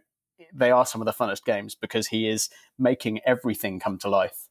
they 0.55 0.71
are 0.71 0.87
some 0.87 1.03
of 1.03 1.07
the 1.07 1.13
funnest 1.13 1.45
games 1.45 1.75
because 1.75 2.09
he 2.09 2.29
is 2.29 2.49
making 2.79 3.21
everything 3.27 3.79
come 3.79 3.99
to 3.99 4.09
life. 4.09 4.49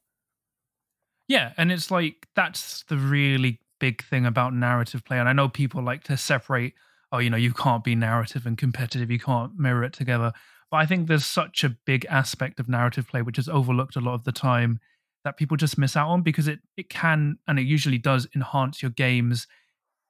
Yeah, 1.26 1.52
and 1.56 1.72
it's 1.72 1.90
like 1.90 2.28
that's 2.36 2.84
the 2.84 2.96
really 2.96 3.60
big 3.80 4.04
thing 4.04 4.26
about 4.26 4.54
narrative 4.54 5.04
play. 5.04 5.18
And 5.18 5.28
I 5.28 5.32
know 5.32 5.48
people 5.48 5.82
like 5.82 6.04
to 6.04 6.16
separate. 6.16 6.74
Oh, 7.12 7.18
you 7.18 7.30
know, 7.30 7.36
you 7.36 7.52
can't 7.52 7.82
be 7.82 7.96
narrative 7.96 8.46
and 8.46 8.56
competitive. 8.56 9.10
You 9.10 9.18
can't 9.18 9.58
mirror 9.58 9.82
it 9.82 9.92
together. 9.92 10.32
But 10.70 10.76
I 10.76 10.86
think 10.86 11.08
there's 11.08 11.26
such 11.26 11.64
a 11.64 11.76
big 11.84 12.06
aspect 12.08 12.60
of 12.60 12.68
narrative 12.68 13.08
play 13.08 13.22
which 13.22 13.38
is 13.40 13.48
overlooked 13.48 13.96
a 13.96 14.00
lot 14.00 14.14
of 14.14 14.22
the 14.22 14.30
time 14.30 14.78
that 15.24 15.36
people 15.36 15.56
just 15.56 15.78
miss 15.78 15.96
out 15.96 16.08
on 16.08 16.22
because 16.22 16.48
it 16.48 16.60
it 16.76 16.88
can 16.88 17.38
and 17.46 17.58
it 17.58 17.66
usually 17.66 17.98
does 17.98 18.26
enhance 18.34 18.82
your 18.82 18.90
games 18.90 19.46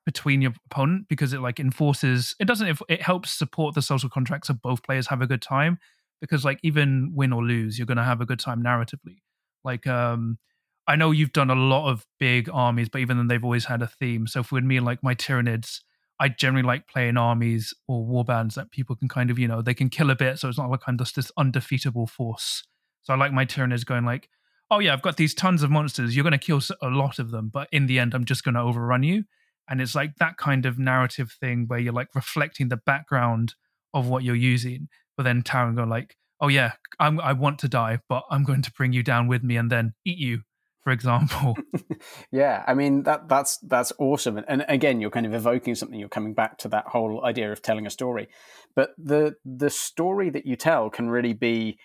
between 0.06 0.40
your 0.40 0.52
opponent 0.66 1.06
because 1.08 1.32
it 1.32 1.40
like 1.40 1.60
enforces 1.60 2.34
it 2.40 2.46
doesn't 2.46 2.80
it 2.88 3.02
helps 3.02 3.32
support 3.32 3.74
the 3.74 3.82
social 3.82 4.08
contracts 4.08 4.48
of 4.48 4.62
both 4.62 4.82
players 4.82 5.06
have 5.08 5.20
a 5.20 5.26
good 5.26 5.42
time 5.42 5.78
because 6.20 6.44
like 6.44 6.58
even 6.62 7.12
win 7.14 7.32
or 7.32 7.44
lose 7.44 7.78
you're 7.78 7.86
going 7.86 7.96
to 7.96 8.04
have 8.04 8.20
a 8.20 8.26
good 8.26 8.38
time 8.38 8.62
narratively. 8.62 9.18
Like 9.64 9.86
um 9.86 10.38
i 10.86 10.96
know 10.96 11.10
you've 11.10 11.32
done 11.32 11.50
a 11.50 11.54
lot 11.54 11.90
of 11.90 12.06
big 12.18 12.48
armies 12.52 12.88
but 12.88 13.00
even 13.00 13.16
then 13.18 13.28
they've 13.28 13.44
always 13.44 13.66
had 13.66 13.82
a 13.82 13.86
theme. 13.86 14.26
So 14.26 14.42
for 14.42 14.60
me 14.60 14.80
like 14.80 15.02
my 15.02 15.14
tyranids 15.14 15.80
i 16.18 16.28
generally 16.28 16.66
like 16.66 16.86
playing 16.86 17.16
armies 17.16 17.74
or 17.86 18.04
war 18.04 18.24
bands 18.24 18.54
that 18.54 18.70
people 18.70 18.96
can 18.96 19.08
kind 19.08 19.30
of 19.30 19.38
you 19.38 19.48
know 19.48 19.60
they 19.60 19.74
can 19.74 19.88
kill 19.90 20.10
a 20.10 20.16
bit 20.16 20.38
so 20.38 20.48
it's 20.48 20.58
not 20.58 20.70
like 20.70 20.80
of 20.86 20.96
just 20.96 21.16
this 21.16 21.32
undefeatable 21.36 22.06
force. 22.06 22.64
So 23.02 23.12
i 23.12 23.16
like 23.16 23.32
my 23.32 23.44
tyranids 23.44 23.84
going 23.84 24.06
like 24.06 24.30
oh 24.70 24.78
yeah, 24.78 24.92
I've 24.92 25.02
got 25.02 25.16
these 25.16 25.34
tons 25.34 25.62
of 25.62 25.70
monsters. 25.70 26.14
You're 26.14 26.22
going 26.22 26.32
to 26.32 26.38
kill 26.38 26.60
a 26.80 26.88
lot 26.88 27.18
of 27.18 27.30
them, 27.30 27.50
but 27.52 27.68
in 27.72 27.86
the 27.86 27.98
end, 27.98 28.14
I'm 28.14 28.24
just 28.24 28.44
going 28.44 28.54
to 28.54 28.60
overrun 28.60 29.02
you. 29.02 29.24
And 29.68 29.80
it's 29.80 29.94
like 29.94 30.16
that 30.16 30.36
kind 30.36 30.66
of 30.66 30.78
narrative 30.78 31.36
thing 31.40 31.66
where 31.68 31.78
you're 31.78 31.92
like 31.92 32.08
reflecting 32.14 32.68
the 32.68 32.76
background 32.76 33.54
of 33.94 34.08
what 34.08 34.24
you're 34.24 34.34
using, 34.34 34.88
but 35.16 35.24
then 35.24 35.42
Taran 35.42 35.76
go 35.76 35.84
like, 35.84 36.16
oh 36.40 36.48
yeah, 36.48 36.72
I'm, 36.98 37.20
I 37.20 37.32
want 37.32 37.58
to 37.60 37.68
die, 37.68 38.00
but 38.08 38.24
I'm 38.30 38.44
going 38.44 38.62
to 38.62 38.72
bring 38.72 38.92
you 38.92 39.02
down 39.02 39.28
with 39.28 39.42
me 39.42 39.56
and 39.56 39.70
then 39.70 39.94
eat 40.04 40.18
you, 40.18 40.42
for 40.82 40.90
example. 40.90 41.56
yeah, 42.32 42.64
I 42.66 42.74
mean 42.74 43.02
that 43.04 43.28
that's 43.28 43.58
that's 43.58 43.92
awesome. 43.98 44.38
And, 44.38 44.46
and 44.48 44.64
again, 44.68 45.00
you're 45.00 45.10
kind 45.10 45.26
of 45.26 45.34
evoking 45.34 45.74
something. 45.74 45.98
You're 45.98 46.08
coming 46.08 46.34
back 46.34 46.58
to 46.58 46.68
that 46.68 46.86
whole 46.86 47.24
idea 47.24 47.52
of 47.52 47.62
telling 47.62 47.86
a 47.86 47.90
story, 47.90 48.28
but 48.74 48.90
the 48.96 49.34
the 49.44 49.70
story 49.70 50.30
that 50.30 50.46
you 50.46 50.56
tell 50.56 50.90
can 50.90 51.10
really 51.10 51.34
be 51.34 51.78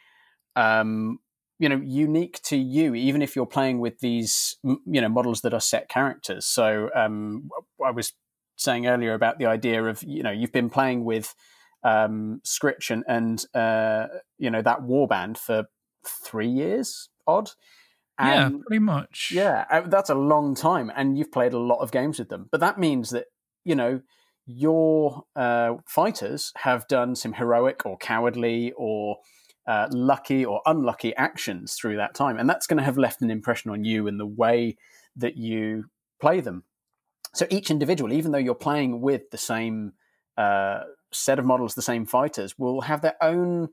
um, 0.56 1.20
you 1.60 1.69
know 1.69 1.81
unique 1.84 2.42
to 2.44 2.57
you 2.57 2.94
even 2.96 3.22
if 3.22 3.36
you're 3.36 3.46
playing 3.46 3.80
with 3.80 4.00
these 4.00 4.57
you 4.63 5.02
know 5.02 5.10
models 5.10 5.42
that 5.42 5.54
are 5.54 5.60
set 5.60 5.90
characters. 5.90 6.46
So 6.46 6.90
um, 6.96 7.50
i 7.86 7.92
was 7.92 8.14
saying 8.57 8.88
earlier 8.88 9.14
about 9.14 9.38
the 9.38 9.45
idea 9.45 9.83
of 9.83 10.04
you 10.04 10.24
know 10.24 10.31
you've 10.31 10.52
been 10.52 10.69
playing 10.69 11.04
with 11.04 11.35
um, 11.83 12.42
Skritch 12.45 12.90
and, 12.90 13.04
and 13.07 13.45
uh, 13.54 14.07
you 14.38 14.50
know 14.50 14.62
that 14.62 14.81
warband 14.81 15.38
for 15.38 15.66
three 16.06 16.50
years 16.50 17.09
odd. 17.28 17.52
And, 18.18 18.54
yeah 18.54 18.59
pretty 18.66 18.80
much. 18.80 19.31
yeah 19.33 19.66
uh, 19.69 19.81
that's 19.81 20.09
a 20.09 20.16
long 20.16 20.56
time 20.56 20.90
and 20.95 21.18
you've 21.18 21.33
played 21.33 21.52
a 21.52 21.59
lot 21.59 21.80
of 21.80 21.92
games 21.92 22.19
with 22.19 22.30
them. 22.30 22.47
But 22.52 22.62
that 22.62 22.80
means 22.80 23.09
that 23.09 23.26
you 23.64 23.76
know 23.76 24.02
your 24.45 25.24
uh, 25.35 25.76
fighters 25.88 26.52
have 26.57 26.88
done 26.88 27.16
some 27.16 27.33
heroic 27.33 27.85
or 27.85 27.97
cowardly 27.97 28.71
or 28.78 29.18
uh, 29.68 29.88
lucky 29.92 30.45
or 30.45 30.62
unlucky 30.66 31.16
actions 31.16 31.74
through 31.74 31.98
that 31.98 32.14
time. 32.14 32.38
And 32.38 32.50
that's 32.50 32.68
going 32.68 32.78
to 32.78 32.84
have 32.84 32.98
left 32.98 33.22
an 33.22 33.31
impression 33.31 33.72
on 33.72 33.84
you 33.84 34.07
in 34.07 34.18
the 34.18 34.26
way 34.26 34.78
that 35.16 35.38
you 35.38 35.86
play 36.22 36.40
them. 36.40 36.64
So 37.34 37.45
each 37.50 37.69
individual, 37.69 38.14
even 38.14 38.31
though 38.31 38.38
you're 38.38 38.56
playing 38.56 39.02
with 39.02 39.30
the 39.31 39.38
same 39.38 39.94
uh, 40.38 40.81
set 41.12 41.40
of 41.40 41.45
models, 41.45 41.76
the 41.76 41.81
same 41.81 42.06
fighters, 42.06 42.57
will 42.57 42.81
have 42.81 43.02
their 43.02 43.16
own 43.22 43.69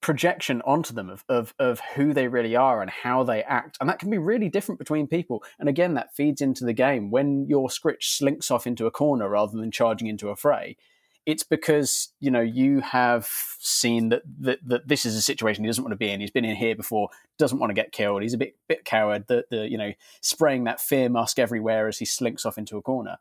projection 0.00 0.62
onto 0.64 0.94
them 0.94 1.10
of, 1.10 1.24
of, 1.28 1.54
of 1.58 1.80
who 1.96 2.14
they 2.14 2.28
really 2.28 2.54
are 2.54 2.80
and 2.80 2.90
how 2.90 3.24
they 3.24 3.42
act. 3.42 3.76
And 3.80 3.88
that 3.88 3.98
can 3.98 4.10
be 4.10 4.18
really 4.18 4.48
different 4.48 4.78
between 4.78 5.08
people. 5.08 5.42
And 5.58 5.68
again, 5.68 5.94
that 5.94 6.14
feeds 6.14 6.40
into 6.40 6.64
the 6.64 6.72
game. 6.72 7.10
When 7.10 7.46
your 7.48 7.68
Skritch 7.68 8.04
slinks 8.04 8.50
off 8.50 8.66
into 8.66 8.86
a 8.86 8.92
corner 8.92 9.28
rather 9.28 9.58
than 9.58 9.72
charging 9.72 10.06
into 10.06 10.28
a 10.28 10.36
fray, 10.36 10.76
it's 11.26 11.42
because 11.42 12.12
you 12.20 12.30
know 12.30 12.40
you 12.40 12.80
have 12.80 13.28
seen 13.58 14.08
that, 14.08 14.22
that 14.40 14.58
that 14.66 14.88
this 14.88 15.04
is 15.04 15.14
a 15.14 15.22
situation 15.22 15.64
he 15.64 15.68
doesn't 15.68 15.84
want 15.84 15.92
to 15.92 15.96
be 15.96 16.10
in. 16.10 16.20
He's 16.20 16.30
been 16.30 16.44
in 16.44 16.56
here 16.56 16.74
before, 16.74 17.10
doesn't 17.38 17.58
want 17.58 17.70
to 17.70 17.74
get 17.74 17.92
killed. 17.92 18.22
He's 18.22 18.34
a 18.34 18.38
bit 18.38 18.56
bit 18.68 18.84
coward. 18.84 19.26
The 19.28 19.44
the 19.50 19.68
you 19.68 19.78
know 19.78 19.92
spraying 20.20 20.64
that 20.64 20.80
fear 20.80 21.08
mask 21.08 21.38
everywhere 21.38 21.88
as 21.88 21.98
he 21.98 22.04
slinks 22.04 22.46
off 22.46 22.58
into 22.58 22.76
a 22.76 22.82
corner. 22.82 23.18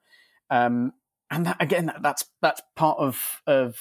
Um, 0.50 0.94
and 1.30 1.46
that, 1.46 1.58
again, 1.60 1.88
that, 1.88 2.02
that's 2.02 2.26
that's 2.42 2.62
part 2.76 2.98
of 3.00 3.42
of 3.46 3.78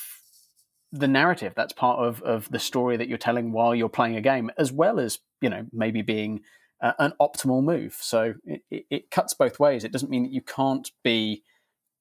the 0.92 1.08
narrative. 1.08 1.52
That's 1.56 1.72
part 1.72 2.00
of 2.00 2.22
of 2.22 2.50
the 2.50 2.58
story 2.58 2.96
that 2.96 3.08
you're 3.08 3.18
telling 3.18 3.52
while 3.52 3.74
you're 3.74 3.88
playing 3.88 4.16
a 4.16 4.20
game, 4.20 4.50
as 4.58 4.72
well 4.72 4.98
as 4.98 5.20
you 5.40 5.48
know 5.48 5.66
maybe 5.72 6.02
being 6.02 6.40
uh, 6.80 6.92
an 6.98 7.12
optimal 7.20 7.62
move. 7.62 7.96
So 8.00 8.34
it, 8.44 8.62
it, 8.70 8.86
it 8.90 9.10
cuts 9.10 9.34
both 9.34 9.60
ways. 9.60 9.84
It 9.84 9.92
doesn't 9.92 10.10
mean 10.10 10.24
that 10.24 10.32
you 10.32 10.42
can't 10.42 10.90
be 11.02 11.42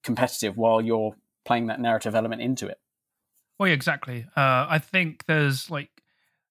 competitive 0.04 0.58
while 0.58 0.82
you're 0.82 1.16
playing 1.46 1.68
that 1.68 1.80
narrative 1.80 2.16
element 2.16 2.42
into 2.42 2.68
it. 2.68 2.80
Well, 3.60 3.70
yeah, 3.70 3.76
exactly. 3.76 4.26
Uh, 4.36 4.68
I 4.70 4.80
think 4.80 5.26
there's 5.28 5.70
like 5.70 5.90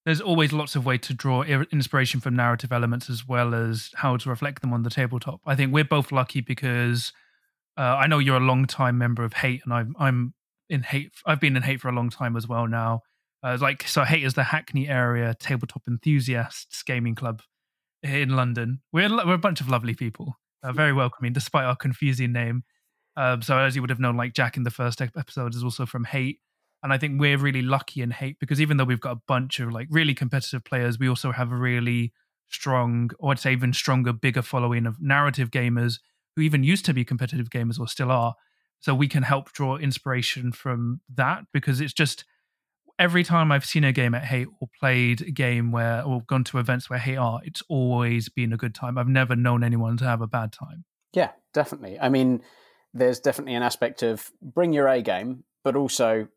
there's 0.04 0.20
always 0.20 0.52
lots 0.52 0.76
of 0.76 0.84
way 0.84 0.98
to 0.98 1.14
draw 1.14 1.42
inspiration 1.42 2.20
from 2.20 2.36
narrative 2.36 2.72
elements 2.72 3.08
as 3.08 3.26
well 3.26 3.54
as 3.54 3.90
how 3.96 4.16
to 4.16 4.28
reflect 4.28 4.60
them 4.60 4.72
on 4.72 4.82
the 4.82 4.90
tabletop. 4.90 5.40
I 5.46 5.54
think 5.54 5.72
we're 5.72 5.84
both 5.84 6.12
lucky 6.12 6.40
because 6.42 7.12
uh, 7.76 7.96
I 7.98 8.06
know 8.06 8.18
you're 8.18 8.36
a 8.36 8.40
long 8.40 8.66
time 8.66 8.98
member 8.98 9.24
of 9.24 9.32
Hate, 9.34 9.62
and 9.64 9.72
I'm 9.72 9.96
I'm 9.98 10.34
in 10.68 10.82
Hate. 10.82 11.12
I've 11.26 11.40
been 11.40 11.56
in 11.56 11.62
Hate 11.62 11.80
for 11.80 11.88
a 11.88 11.92
long 11.94 12.10
time 12.10 12.36
as 12.36 12.46
well 12.46 12.66
now. 12.66 13.02
Uh, 13.42 13.58
like 13.60 13.86
so, 13.86 14.04
Hate 14.04 14.24
is 14.24 14.34
the 14.34 14.44
Hackney 14.44 14.88
area 14.88 15.34
tabletop 15.38 15.82
enthusiasts 15.88 16.82
gaming 16.82 17.14
club 17.14 17.42
in 18.02 18.30
London. 18.30 18.80
We're 18.92 19.10
we're 19.26 19.34
a 19.34 19.38
bunch 19.38 19.60
of 19.60 19.68
lovely 19.68 19.94
people, 19.94 20.38
uh, 20.62 20.72
very 20.72 20.92
welcoming 20.92 21.32
despite 21.32 21.64
our 21.64 21.76
confusing 21.76 22.32
name. 22.32 22.64
Um, 23.16 23.42
so 23.42 23.58
as 23.58 23.76
you 23.76 23.82
would 23.82 23.90
have 23.90 24.00
known, 24.00 24.16
like 24.16 24.34
Jack 24.34 24.56
in 24.56 24.62
the 24.64 24.70
first 24.70 25.00
episode 25.00 25.54
is 25.54 25.62
also 25.62 25.86
from 25.86 26.04
Hate. 26.04 26.40
And 26.82 26.92
I 26.92 26.98
think 26.98 27.18
we're 27.18 27.38
really 27.38 27.62
lucky 27.62 28.02
in 28.02 28.10
hate 28.10 28.38
because 28.38 28.60
even 28.60 28.76
though 28.76 28.84
we've 28.84 29.00
got 29.00 29.16
a 29.16 29.20
bunch 29.26 29.58
of 29.58 29.72
like 29.72 29.88
really 29.90 30.12
competitive 30.12 30.64
players, 30.64 30.98
we 30.98 31.08
also 31.08 31.32
have 31.32 31.50
a 31.50 31.56
really 31.56 32.12
strong, 32.50 33.10
or 33.18 33.32
I'd 33.32 33.38
say 33.38 33.52
even 33.52 33.72
stronger, 33.72 34.12
bigger 34.12 34.42
following 34.42 34.84
of 34.84 35.00
narrative 35.00 35.50
gamers 35.50 35.98
who 36.36 36.42
even 36.42 36.62
used 36.62 36.84
to 36.84 36.92
be 36.92 37.02
competitive 37.02 37.48
gamers 37.48 37.80
or 37.80 37.88
still 37.88 38.10
are. 38.10 38.34
So 38.80 38.94
we 38.94 39.08
can 39.08 39.22
help 39.22 39.50
draw 39.52 39.76
inspiration 39.76 40.52
from 40.52 41.00
that 41.14 41.44
because 41.54 41.80
it's 41.80 41.94
just 41.94 42.26
every 42.98 43.24
time 43.24 43.50
I've 43.50 43.64
seen 43.64 43.84
a 43.84 43.92
game 43.92 44.14
at 44.14 44.24
Hate 44.24 44.48
or 44.60 44.68
played 44.78 45.22
a 45.22 45.30
game 45.30 45.72
where 45.72 46.02
or 46.02 46.20
gone 46.26 46.44
to 46.44 46.58
events 46.58 46.90
where 46.90 46.98
Hate 46.98 47.16
are, 47.16 47.40
it's 47.44 47.62
always 47.68 48.28
been 48.28 48.52
a 48.52 48.58
good 48.58 48.74
time. 48.74 48.98
I've 48.98 49.08
never 49.08 49.34
known 49.34 49.64
anyone 49.64 49.96
to 49.96 50.04
have 50.04 50.20
a 50.20 50.26
bad 50.26 50.52
time. 50.52 50.84
Yeah, 51.14 51.30
definitely. 51.54 51.98
I 51.98 52.08
mean, 52.10 52.42
there's 52.94 53.20
definitely 53.20 53.54
an 53.54 53.62
aspect 53.62 54.02
of 54.02 54.30
bring 54.40 54.72
your 54.72 54.88
A 54.88 55.02
game, 55.02 55.44
but 55.64 55.76
also 55.76 56.28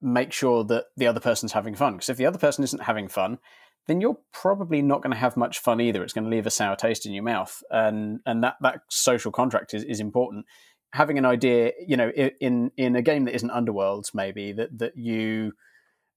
make 0.00 0.32
sure 0.32 0.62
that 0.64 0.84
the 0.96 1.06
other 1.06 1.20
person's 1.20 1.52
having 1.52 1.74
fun. 1.74 1.94
Because 1.94 2.10
if 2.10 2.18
the 2.18 2.26
other 2.26 2.38
person 2.38 2.62
isn't 2.62 2.82
having 2.82 3.08
fun, 3.08 3.38
then 3.86 4.00
you're 4.00 4.18
probably 4.32 4.82
not 4.82 5.02
going 5.02 5.12
to 5.12 5.18
have 5.18 5.36
much 5.36 5.58
fun 5.58 5.80
either. 5.80 6.02
It's 6.02 6.12
going 6.12 6.24
to 6.24 6.30
leave 6.30 6.46
a 6.46 6.50
sour 6.50 6.76
taste 6.76 7.06
in 7.06 7.12
your 7.12 7.24
mouth, 7.24 7.62
and 7.70 8.20
and 8.26 8.44
that 8.44 8.56
that 8.60 8.80
social 8.90 9.32
contract 9.32 9.74
is, 9.74 9.82
is 9.84 10.00
important. 10.00 10.46
Having 10.92 11.18
an 11.18 11.26
idea, 11.26 11.72
you 11.86 11.96
know, 11.96 12.10
in 12.10 12.70
in 12.76 12.96
a 12.96 13.02
game 13.02 13.24
that 13.24 13.34
isn't 13.34 13.50
Underworlds, 13.50 14.14
maybe 14.14 14.52
that 14.52 14.78
that 14.78 14.96
you 14.96 15.52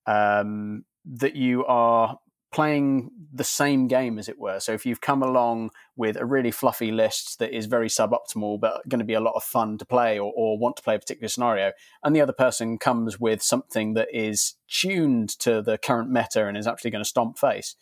um, 0.05 0.85
that 1.05 1.35
you 1.35 1.65
are 1.65 2.19
playing 2.51 3.11
the 3.33 3.43
same 3.43 3.87
game, 3.87 4.17
as 4.17 4.29
it 4.29 4.39
were. 4.39 4.59
So 4.59 4.73
if 4.73 4.85
you've 4.85 5.01
come 5.01 5.21
along 5.21 5.71
with 5.95 6.15
a 6.15 6.25
really 6.25 6.51
fluffy 6.51 6.91
list 6.91 7.39
that 7.39 7.55
is 7.55 7.65
very 7.65 7.89
suboptimal, 7.89 8.59
but 8.59 8.87
going 8.87 8.99
to 8.99 9.05
be 9.05 9.13
a 9.13 9.19
lot 9.19 9.35
of 9.35 9.43
fun 9.43 9.77
to 9.77 9.85
play 9.85 10.17
or, 10.17 10.31
or, 10.35 10.57
want 10.57 10.77
to 10.77 10.83
play 10.83 10.95
a 10.95 10.99
particular 10.99 11.27
scenario, 11.27 11.71
and 12.03 12.15
the 12.15 12.21
other 12.21 12.33
person 12.33 12.77
comes 12.77 13.19
with 13.19 13.43
something 13.43 13.93
that 13.95 14.07
is 14.13 14.55
tuned 14.67 15.29
to 15.39 15.61
the 15.61 15.77
current 15.77 16.09
meta 16.09 16.47
and 16.47 16.57
is 16.57 16.67
actually 16.67 16.91
going 16.91 17.03
to 17.03 17.09
stomp 17.09 17.37
face, 17.37 17.75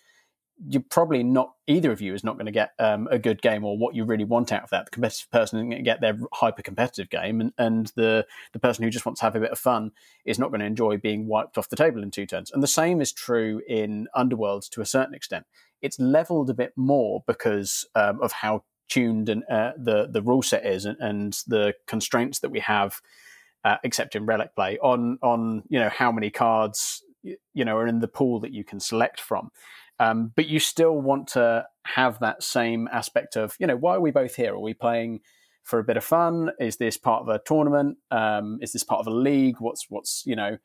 you're 0.70 0.84
probably 0.90 1.24
not 1.24 1.54
either 1.68 1.92
of 1.92 2.00
you 2.00 2.14
is 2.14 2.24
not 2.24 2.36
going 2.36 2.46
to 2.46 2.52
get 2.52 2.72
um, 2.80 3.08
a 3.12 3.20
good 3.20 3.42
game 3.42 3.66
or 3.66 3.78
what 3.78 3.94
you 3.94 4.06
really 4.06 4.24
want 4.24 4.54
out 4.54 4.64
of 4.64 4.70
that. 4.70 4.86
The 4.86 4.92
competitive 4.92 5.30
person 5.30 5.60
isn't 5.60 5.70
going 5.70 5.84
to 5.84 5.84
get 5.84 6.00
their 6.00 6.18
hyper 6.34 6.62
competitive 6.62 7.10
game, 7.10 7.42
and, 7.42 7.54
and 7.58 7.92
the 7.96 8.26
the 8.54 8.60
person 8.60 8.84
who 8.84 8.90
just 8.90 9.06
wants 9.06 9.20
to 9.20 9.26
have 9.26 9.36
a 9.36 9.40
bit 9.40 9.52
of 9.52 9.60
fun 9.60 9.92
is 10.24 10.40
not 10.40 10.50
going 10.50 10.62
to 10.62 10.66
enjoy 10.66 10.98
being 10.98 11.28
wiped 11.28 11.58
off 11.58 11.70
the 11.70 11.76
table 11.76 12.02
in 12.02 12.12
two 12.12 12.26
turns. 12.26 12.52
And 12.52 12.64
the 12.64 12.68
same 12.68 13.02
is 13.02 13.12
true 13.12 13.62
in 13.68 14.08
Underworld 14.16 14.64
to 14.72 14.82
a 14.82 14.86
certain 14.86 15.14
extent. 15.14 15.46
It's 15.82 16.00
leveled 16.00 16.50
a 16.50 16.54
bit 16.54 16.74
more 16.76 17.24
because 17.28 17.86
um, 17.96 18.22
of 18.22 18.32
how 18.32 18.64
tuned 18.88 19.28
and 19.30 19.44
uh, 19.50 19.74
the 19.78 20.08
the 20.08 20.22
rule 20.22 20.42
set 20.42 20.66
is, 20.66 20.86
and, 20.86 20.98
and 21.00 21.34
the 21.48 21.74
constraints 21.86 22.40
that 22.40 22.50
we 22.50 22.62
have, 22.62 23.02
uh, 23.66 23.78
except 23.84 24.16
in 24.16 24.26
relic 24.26 24.56
play 24.56 24.78
on 24.80 25.20
on 25.22 25.64
you 25.68 25.80
know 25.80 25.90
how 25.90 26.14
many 26.14 26.30
cards 26.30 27.04
you 27.24 27.66
know 27.66 27.76
are 27.76 27.88
in 27.88 28.00
the 28.00 28.08
pool 28.08 28.40
that 28.40 28.54
you 28.54 28.64
can 28.64 28.80
select 28.80 29.20
from 29.20 29.52
um, 30.00 30.32
but 30.36 30.48
you 30.48 30.60
still 30.60 31.00
want 31.00 31.28
to 31.30 31.66
have 31.86 32.20
that 32.20 32.44
same 32.44 32.88
aspect 32.92 33.36
of, 33.36 33.56
you 33.60 33.68
know, 33.68 33.78
why 33.78 33.96
are 33.96 34.02
we 34.02 34.12
both 34.12 34.36
here? 34.36 34.54
Are 34.54 34.60
we 34.60 34.74
playing 34.74 35.22
for 35.64 35.80
a 35.80 35.84
bit 35.84 35.98
of 35.98 36.04
fun? 36.04 36.52
Is 36.60 36.78
this 36.78 36.98
part 36.98 37.22
of 37.22 37.30
a 37.30 37.40
tournament? 37.40 37.98
Um, 38.12 38.60
is 38.62 38.72
this 38.72 38.84
part 38.84 39.00
of 39.00 39.08
a 39.08 39.16
league? 39.16 39.58
What's 39.60 39.86
what's 39.90 40.24
you 40.26 40.36
know, 40.36 40.58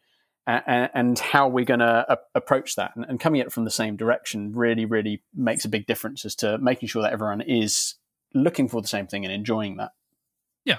and, 0.47 1.19
how 1.19 1.47
are 1.47 1.53
we 1.53 1.65
going 1.65 1.81
to 1.81 2.19
approach 2.35 2.77
that? 2.77 2.93
And, 2.97 3.05
and, 3.09 3.21
coming 3.21 3.41
at 3.41 3.49
it 3.49 3.53
from 3.53 3.65
the 3.65 3.71
same 3.71 3.97
direction 3.97 4.53
really, 4.53 4.85
really 4.85 5.23
makes 5.35 5.65
a 5.65 5.69
big 5.69 5.87
difference 5.87 6.25
as 6.25 6.35
to 6.37 6.59
making 6.59 6.89
sure 6.89 7.03
that 7.03 7.13
everyone 7.13 7.41
is 7.41 7.95
looking 8.35 8.69
for 8.69 8.83
the 8.83 8.89
same 8.89 9.07
thing 9.07 9.25
and 9.25 9.33
enjoying 9.33 9.77
that. 9.77 9.93
Yeah, 10.65 10.79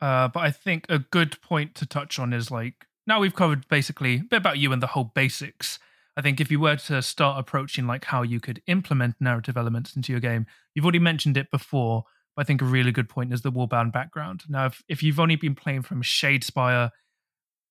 uh, 0.00 0.28
but 0.28 0.40
I 0.40 0.50
think 0.50 0.86
a 0.88 0.98
good 0.98 1.40
point 1.40 1.74
to 1.76 1.86
touch 1.86 2.18
on 2.18 2.32
is 2.32 2.50
like 2.50 2.86
now 3.06 3.20
we've 3.20 3.34
covered 3.34 3.68
basically 3.68 4.16
a 4.16 4.24
bit 4.24 4.36
about 4.36 4.58
you 4.58 4.72
and 4.72 4.82
the 4.82 4.88
whole 4.88 5.12
basics 5.14 5.78
I 6.16 6.22
think 6.22 6.40
if 6.40 6.50
you 6.50 6.60
were 6.60 6.76
to 6.76 7.02
start 7.02 7.38
approaching 7.40 7.86
like 7.86 8.04
how 8.04 8.22
you 8.22 8.40
could 8.40 8.62
implement 8.66 9.16
narrative 9.20 9.56
elements 9.56 9.96
into 9.96 10.12
your 10.12 10.20
game, 10.20 10.46
you've 10.74 10.84
already 10.84 11.00
mentioned 11.00 11.36
it 11.36 11.50
before, 11.50 12.04
but 12.36 12.42
I 12.42 12.44
think 12.44 12.62
a 12.62 12.66
really 12.66 12.92
good 12.92 13.08
point 13.08 13.32
is 13.32 13.42
the 13.42 13.50
warband 13.50 13.92
background. 13.92 14.44
Now, 14.48 14.66
if, 14.66 14.82
if 14.88 15.02
you've 15.02 15.20
only 15.20 15.36
been 15.36 15.54
playing 15.54 15.82
from 15.82 16.02
Shadespire 16.02 16.90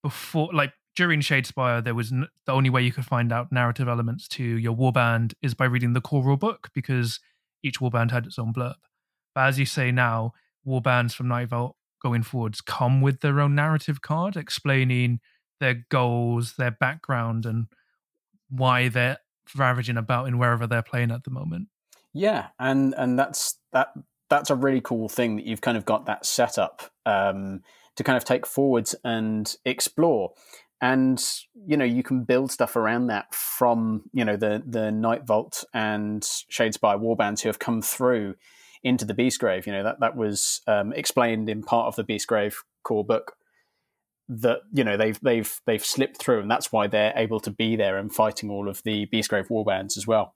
before, 0.02 0.50
like 0.54 0.74
during 0.96 1.22
Shadespire, 1.22 1.84
there 1.84 1.96
was 1.96 2.12
n- 2.12 2.28
the 2.46 2.52
only 2.52 2.70
way 2.70 2.82
you 2.82 2.92
could 2.92 3.06
find 3.06 3.32
out 3.32 3.52
narrative 3.52 3.88
elements 3.88 4.28
to 4.30 4.44
your 4.44 4.76
warband 4.76 5.34
is 5.42 5.54
by 5.54 5.66
reading 5.66 5.94
the 5.94 6.02
core 6.02 6.24
rule 6.24 6.38
book 6.38 6.70
because 6.74 7.20
each 7.64 7.80
warband 7.80 8.12
had 8.12 8.26
its 8.26 8.38
own 8.38 8.54
blurb. 8.54 8.76
But 9.34 9.48
as 9.48 9.58
you 9.58 9.66
say 9.66 9.92
now, 9.92 10.34
warbands 10.68 11.14
from 11.14 11.30
Night 11.30 11.48
Vault 11.50 11.78
going 12.02 12.24
forwards 12.24 12.60
come 12.60 13.02
with 13.02 13.22
their 13.22 13.40
own 13.40 13.56
narrative 13.56 14.02
card 14.02 14.36
explaining 14.36 15.22
their 15.60 15.86
goals, 15.90 16.56
their 16.58 16.72
background, 16.72 17.46
and 17.46 17.68
why 18.54 18.90
they're 18.90 19.18
ravaging 19.56 19.98
about 19.98 20.28
in 20.28 20.38
wherever 20.38 20.68
they're 20.68 20.84
playing 20.84 21.12
at 21.12 21.24
the 21.24 21.32
moment. 21.32 21.68
Yeah, 22.14 22.48
and 22.60 22.94
and 22.98 23.18
that's 23.18 23.58
that 23.72 23.90
that's 24.30 24.50
a 24.50 24.56
really 24.56 24.82
cool 24.82 25.10
thing 25.10 25.36
that 25.36 25.46
you've 25.46 25.62
kind 25.62 25.78
of 25.78 25.86
got 25.86 26.06
that 26.06 26.26
setup 26.26 26.84
um, 27.06 27.62
to 27.96 28.04
kind 28.04 28.18
of 28.18 28.24
take 28.24 28.46
forwards 28.46 28.96
and 29.04 29.56
explore. 29.66 30.32
And 30.82 31.24
you 31.66 31.78
know 31.78 31.86
you 31.86 32.04
can 32.04 32.24
build 32.24 32.52
stuff 32.52 32.76
around 32.76 33.08
that 33.08 33.34
from 33.34 34.04
you 34.14 34.26
know 34.26 34.36
the 34.36 34.62
the 34.66 34.92
Night 34.92 35.26
Vault 35.26 35.64
and 35.74 36.22
Shadespire 36.22 37.00
warbands 37.02 37.42
who 37.42 37.50
have 37.50 37.60
come 37.60 37.82
through 37.82 38.36
into 38.84 39.06
the 39.06 39.14
Beastgrave. 39.14 39.66
You 39.66 39.74
know 39.74 39.84
that 39.84 40.02
that 40.02 40.16
was 40.16 40.62
um, 40.68 40.94
explained 40.94 41.50
in 41.50 41.64
part 41.64 41.88
of 41.88 41.96
the 41.96 42.04
Beastgrave 42.04 42.56
core 42.84 43.06
book 43.06 43.34
that 44.30 44.60
you 44.72 44.84
know 44.84 44.98
they've 44.98 45.20
they've 45.22 45.60
they've 45.66 45.84
slipped 45.84 46.18
through, 46.18 46.40
and 46.42 46.50
that's 46.50 46.72
why 46.72 46.88
they're 46.88 47.14
able 47.16 47.40
to 47.42 47.52
be 47.52 47.76
there 47.76 47.98
and 47.98 48.14
fighting 48.14 48.50
all 48.50 48.70
of 48.70 48.82
the 48.84 49.06
Beastgrave 49.08 49.50
warbands 49.50 49.98
as 49.98 50.08
well. 50.08 50.36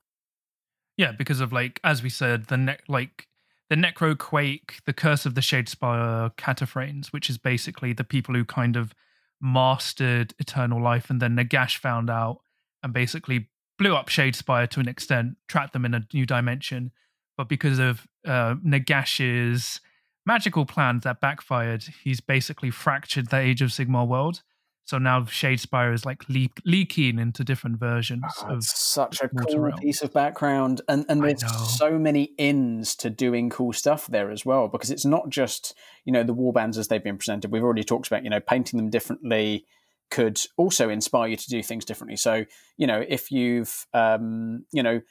Yeah, 0.98 1.12
because 1.12 1.39
of 1.39 1.53
like 1.53 1.79
as 1.84 2.03
we 2.03 2.10
said, 2.10 2.46
the 2.46 2.58
ne- 2.58 2.77
like 2.88 3.27
the 3.70 3.75
Necro 3.75 4.17
Quake, 4.17 4.79
the 4.86 4.94
Curse 4.94 5.25
of 5.25 5.36
the 5.36 5.41
Shadespire 5.41 6.36
Katophranes, 6.36 7.08
which 7.08 7.29
is 7.29 7.38
basically 7.38 7.94
the 7.94 8.03
people 8.03 8.34
who 8.34 8.46
kind 8.46 8.75
of 8.75 8.94
mastered 9.41 10.34
Eternal 10.39 10.82
Life, 10.82 11.10
and 11.10 11.22
then 11.22 11.36
Nagash 11.36 11.77
found 11.77 12.10
out 12.10 12.39
and 12.84 12.94
basically 12.94 13.50
blew 13.77 13.96
up 13.96 14.10
Shadespire 14.10 14.70
to 14.70 14.79
an 14.79 14.88
extent, 14.88 15.38
trapped 15.48 15.74
them 15.74 15.86
in 15.86 15.94
a 15.94 16.06
new 16.13 16.25
dimension. 16.25 16.91
But 17.38 17.50
because 17.50 17.77
of 17.77 18.08
uh, 18.25 18.56
Nagash's 18.65 19.79
magical 20.27 20.65
plan 20.65 21.00
that 21.03 21.22
backfired, 21.22 21.86
he's 22.03 22.19
basically 22.19 22.69
fractured 22.69 23.29
the 23.29 23.38
Age 23.38 23.62
of 23.62 23.69
Sigmar 23.69 24.07
world. 24.07 24.43
So 24.84 24.98
now 24.98 25.22
Shadespire 25.22 25.93
is 25.93 26.05
like 26.05 26.29
leak, 26.29 26.62
leaking 26.65 27.19
into 27.19 27.43
different 27.43 27.77
versions 27.77 28.24
oh, 28.43 28.55
of 28.55 28.63
such 28.63 29.22
a 29.22 29.27
cool 29.27 29.60
realm. 29.60 29.79
piece 29.79 30.01
of 30.01 30.13
background, 30.13 30.81
and 30.88 31.05
and 31.10 31.22
there's 31.22 31.43
so 31.77 32.00
many 32.00 32.31
ins 32.38 32.96
to 32.98 33.10
doing 33.10 33.50
cool 33.50 33.74
stuff 33.74 34.07
there 34.07 34.31
as 34.31 34.46
well. 34.46 34.69
Because 34.69 34.89
it's 34.89 35.03
not 35.03 35.29
just 35.29 35.74
you 36.05 36.13
know 36.13 36.24
the 36.24 36.34
warbands 36.34 36.77
as 36.77 36.88
they've 36.88 37.03
been 37.03 37.17
presented. 37.17 37.51
We've 37.51 37.63
already 37.63 37.84
talked 37.84 38.07
about 38.07 38.24
you 38.24 38.29
know 38.29 38.39
painting 38.39 38.77
them 38.77 38.89
differently 38.89 39.65
could 40.10 40.39
also 40.55 40.88
inspire 40.89 41.27
you 41.27 41.36
to 41.36 41.50
do 41.50 41.62
things 41.62 41.84
differently. 41.84 42.15
So 42.15 42.46
you 42.77 42.88
know 42.88 43.03
if 43.05 43.29
you've 43.29 43.88
um, 43.93 44.63
you 44.72 44.84
know 44.84 45.01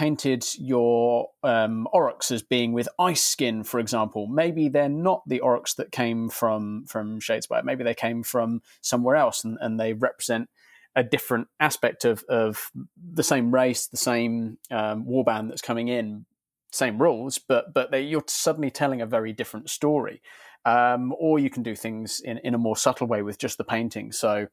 painted 0.00 0.46
your 0.58 1.28
um, 1.42 1.86
Orruks 1.92 2.32
as 2.32 2.42
being 2.42 2.72
with 2.72 2.88
ice 2.98 3.22
skin, 3.22 3.62
for 3.62 3.78
example, 3.78 4.26
maybe 4.26 4.70
they're 4.70 4.88
not 4.88 5.20
the 5.26 5.40
Orruks 5.40 5.76
that 5.76 5.92
came 5.92 6.30
from 6.30 6.86
from 6.86 7.20
Shadespire. 7.20 7.62
Maybe 7.64 7.84
they 7.84 7.92
came 7.92 8.22
from 8.22 8.62
somewhere 8.80 9.16
else, 9.16 9.44
and, 9.44 9.58
and 9.60 9.78
they 9.78 9.92
represent 9.92 10.48
a 10.96 11.02
different 11.02 11.48
aspect 11.60 12.06
of 12.06 12.24
of 12.30 12.70
the 12.96 13.22
same 13.22 13.52
race, 13.52 13.88
the 13.88 13.98
same 13.98 14.56
um, 14.70 15.04
warband 15.04 15.50
that's 15.50 15.60
coming 15.60 15.88
in, 15.88 16.24
same 16.72 16.96
rules, 16.96 17.38
but 17.38 17.74
but 17.74 17.90
they, 17.90 18.00
you're 18.00 18.24
suddenly 18.26 18.70
telling 18.70 19.02
a 19.02 19.06
very 19.06 19.34
different 19.34 19.68
story. 19.68 20.22
Um, 20.64 21.14
or 21.18 21.38
you 21.38 21.50
can 21.50 21.62
do 21.62 21.76
things 21.76 22.20
in, 22.20 22.38
in 22.38 22.54
a 22.54 22.58
more 22.58 22.76
subtle 22.76 23.06
way 23.06 23.20
with 23.20 23.38
just 23.38 23.58
the 23.58 23.64
painting. 23.64 24.12
So, 24.12 24.46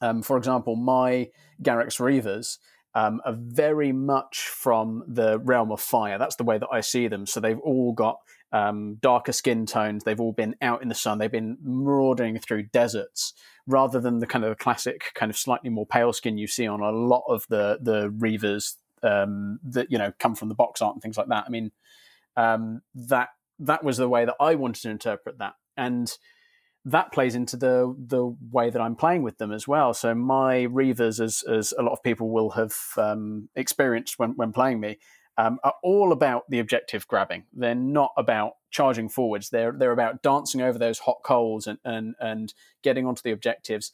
um, 0.00 0.22
for 0.22 0.38
example, 0.38 0.76
my 0.76 1.28
Garrek's 1.62 1.98
Reavers 1.98 2.56
um, 2.96 3.20
are 3.26 3.36
very 3.38 3.92
much 3.92 4.48
from 4.48 5.04
the 5.06 5.38
realm 5.38 5.70
of 5.70 5.82
fire. 5.82 6.16
That's 6.16 6.36
the 6.36 6.44
way 6.44 6.56
that 6.56 6.68
I 6.72 6.80
see 6.80 7.08
them. 7.08 7.26
So 7.26 7.40
they've 7.40 7.58
all 7.58 7.92
got 7.92 8.20
um, 8.52 8.96
darker 9.02 9.32
skin 9.32 9.66
tones. 9.66 10.02
They've 10.02 10.18
all 10.18 10.32
been 10.32 10.56
out 10.62 10.80
in 10.80 10.88
the 10.88 10.94
sun. 10.94 11.18
They've 11.18 11.30
been 11.30 11.58
marauding 11.62 12.38
through 12.38 12.64
deserts 12.72 13.34
rather 13.66 14.00
than 14.00 14.20
the 14.20 14.26
kind 14.26 14.46
of 14.46 14.56
classic 14.56 15.12
kind 15.14 15.28
of 15.28 15.36
slightly 15.36 15.68
more 15.68 15.84
pale 15.84 16.14
skin 16.14 16.38
you 16.38 16.46
see 16.46 16.66
on 16.66 16.80
a 16.80 16.90
lot 16.90 17.24
of 17.28 17.44
the 17.50 17.78
the 17.82 18.08
reavers 18.08 18.76
um, 19.02 19.60
that 19.62 19.90
you 19.90 19.98
know 19.98 20.14
come 20.18 20.34
from 20.34 20.48
the 20.48 20.54
box 20.54 20.80
art 20.80 20.94
and 20.94 21.02
things 21.02 21.18
like 21.18 21.28
that. 21.28 21.44
I 21.46 21.50
mean, 21.50 21.72
um, 22.34 22.80
that 22.94 23.28
that 23.58 23.84
was 23.84 23.98
the 23.98 24.08
way 24.08 24.24
that 24.24 24.36
I 24.40 24.54
wanted 24.54 24.80
to 24.84 24.90
interpret 24.90 25.36
that, 25.36 25.52
and 25.76 26.16
that 26.86 27.12
plays 27.12 27.34
into 27.34 27.56
the 27.56 27.94
the 27.98 28.34
way 28.52 28.70
that 28.70 28.80
I'm 28.80 28.94
playing 28.94 29.22
with 29.22 29.38
them 29.38 29.52
as 29.52 29.66
well. 29.66 29.92
So 29.92 30.14
my 30.14 30.66
reavers, 30.66 31.20
as 31.20 31.42
as 31.42 31.74
a 31.76 31.82
lot 31.82 31.92
of 31.92 32.02
people 32.02 32.30
will 32.30 32.50
have 32.50 32.74
um, 32.96 33.48
experienced 33.56 34.18
when 34.18 34.30
when 34.36 34.52
playing 34.52 34.80
me, 34.80 34.98
um, 35.36 35.58
are 35.64 35.74
all 35.82 36.12
about 36.12 36.44
the 36.48 36.60
objective 36.60 37.06
grabbing. 37.08 37.44
They're 37.52 37.74
not 37.74 38.12
about 38.16 38.52
charging 38.70 39.08
forwards. 39.08 39.50
They're 39.50 39.72
they're 39.72 39.90
about 39.90 40.22
dancing 40.22 40.62
over 40.62 40.78
those 40.78 41.00
hot 41.00 41.18
coals 41.24 41.66
and 41.66 41.78
and 41.84 42.14
and 42.20 42.54
getting 42.82 43.04
onto 43.04 43.22
the 43.22 43.32
objectives. 43.32 43.92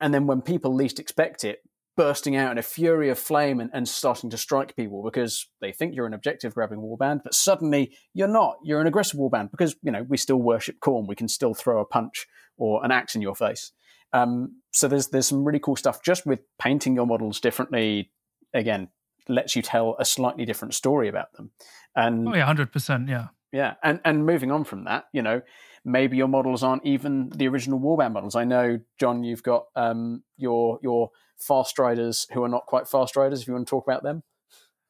And 0.00 0.12
then 0.12 0.26
when 0.26 0.42
people 0.42 0.74
least 0.74 0.98
expect 0.98 1.44
it, 1.44 1.60
bursting 1.96 2.36
out 2.36 2.52
in 2.52 2.58
a 2.58 2.62
fury 2.62 3.08
of 3.08 3.18
flame 3.18 3.60
and, 3.60 3.70
and 3.72 3.88
starting 3.88 4.30
to 4.30 4.36
strike 4.36 4.76
people 4.76 5.02
because 5.02 5.48
they 5.60 5.72
think 5.72 5.94
you're 5.94 6.06
an 6.06 6.14
objective 6.14 6.54
grabbing 6.54 6.80
warband, 6.80 7.22
but 7.22 7.34
suddenly 7.34 7.96
you're 8.12 8.28
not. 8.28 8.56
You're 8.64 8.80
an 8.80 8.86
aggressive 8.86 9.18
warband 9.18 9.50
because 9.50 9.76
you 9.82 9.92
know 9.92 10.04
we 10.08 10.16
still 10.16 10.38
worship 10.38 10.80
Khorne. 10.80 11.06
We 11.06 11.14
can 11.14 11.28
still 11.28 11.54
throw 11.54 11.80
a 11.80 11.86
punch 11.86 12.26
or 12.56 12.84
an 12.84 12.90
axe 12.90 13.14
in 13.14 13.22
your 13.22 13.34
face. 13.34 13.72
Um, 14.12 14.60
so 14.72 14.88
there's 14.88 15.08
there's 15.08 15.26
some 15.26 15.44
really 15.44 15.58
cool 15.58 15.76
stuff 15.76 16.02
just 16.02 16.26
with 16.26 16.40
painting 16.58 16.94
your 16.94 17.06
models 17.06 17.40
differently. 17.40 18.10
Again, 18.52 18.88
lets 19.28 19.56
you 19.56 19.62
tell 19.62 19.96
a 19.98 20.04
slightly 20.04 20.44
different 20.44 20.74
story 20.74 21.08
about 21.08 21.32
them. 21.34 21.50
And 21.96 22.28
oh 22.28 22.34
yeah, 22.34 22.44
hundred 22.44 22.72
percent, 22.72 23.08
yeah, 23.08 23.28
yeah. 23.52 23.74
And 23.82 24.00
and 24.04 24.26
moving 24.26 24.50
on 24.50 24.64
from 24.64 24.84
that, 24.84 25.04
you 25.12 25.22
know, 25.22 25.42
maybe 25.84 26.16
your 26.16 26.28
models 26.28 26.62
aren't 26.62 26.84
even 26.84 27.30
the 27.30 27.48
original 27.48 27.78
warband 27.78 28.12
models. 28.12 28.34
I 28.34 28.44
know, 28.44 28.80
John, 28.98 29.24
you've 29.24 29.42
got 29.42 29.66
um, 29.76 30.22
your 30.36 30.78
your 30.82 31.10
fast 31.36 31.78
riders 31.78 32.26
who 32.32 32.42
are 32.44 32.48
not 32.48 32.66
quite 32.66 32.88
fast 32.88 33.16
riders. 33.16 33.42
If 33.42 33.48
you 33.48 33.54
want 33.54 33.66
to 33.66 33.70
talk 33.70 33.86
about 33.86 34.02
them, 34.02 34.22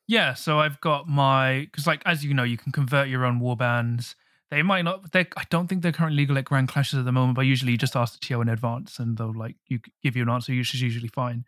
yeah. 0.06 0.34
So 0.34 0.58
I've 0.58 0.80
got 0.80 1.08
my 1.08 1.60
because 1.70 1.86
like 1.86 2.02
as 2.04 2.24
you 2.24 2.34
know, 2.34 2.44
you 2.44 2.56
can 2.56 2.72
convert 2.72 3.08
your 3.08 3.24
own 3.24 3.40
warbands. 3.40 4.14
They 4.50 4.62
might 4.62 4.82
not. 4.82 5.12
They 5.12 5.26
I 5.36 5.44
don't 5.50 5.66
think 5.66 5.82
they're 5.82 5.92
currently 5.92 6.22
legal 6.22 6.38
at 6.38 6.44
Grand 6.44 6.68
Clashes 6.68 6.98
at 6.98 7.04
the 7.04 7.12
moment. 7.12 7.36
But 7.36 7.42
usually, 7.42 7.72
you 7.72 7.78
just 7.78 7.96
ask 7.96 8.18
the 8.18 8.24
TO 8.24 8.40
in 8.40 8.48
advance, 8.48 8.98
and 8.98 9.16
they'll 9.16 9.34
like 9.34 9.56
you 9.66 9.80
give 10.02 10.16
you 10.16 10.22
an 10.22 10.30
answer, 10.30 10.52
which 10.52 10.74
is 10.74 10.82
usually 10.82 11.08
fine 11.08 11.44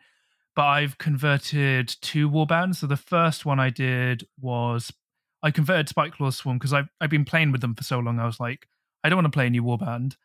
but 0.57 0.65
I've 0.65 0.99
converted 0.99 1.95
two 2.01 2.29
warbands. 2.29 2.77
So 2.77 2.87
the 2.87 2.97
first 2.97 3.45
one 3.45 3.61
I 3.61 3.69
did 3.69 4.27
was 4.41 4.91
I 5.43 5.51
converted 5.51 5.95
Spiteclaw 5.95 6.33
Swarm 6.33 6.59
because 6.59 6.73
I've 6.73 6.89
I've 7.01 7.11
been 7.11 7.27
playing 7.27 7.53
with 7.53 7.61
them 7.61 7.75
for 7.75 7.85
so 7.85 7.99
long. 8.01 8.19
I 8.19 8.27
was 8.27 8.41
like, 8.41 8.67
I 9.07 9.09
don't 9.09 9.19
want 9.19 9.27
to 9.27 9.37
play 9.37 9.47
a 9.47 9.51
new 9.51 9.63
warband, 9.63 10.17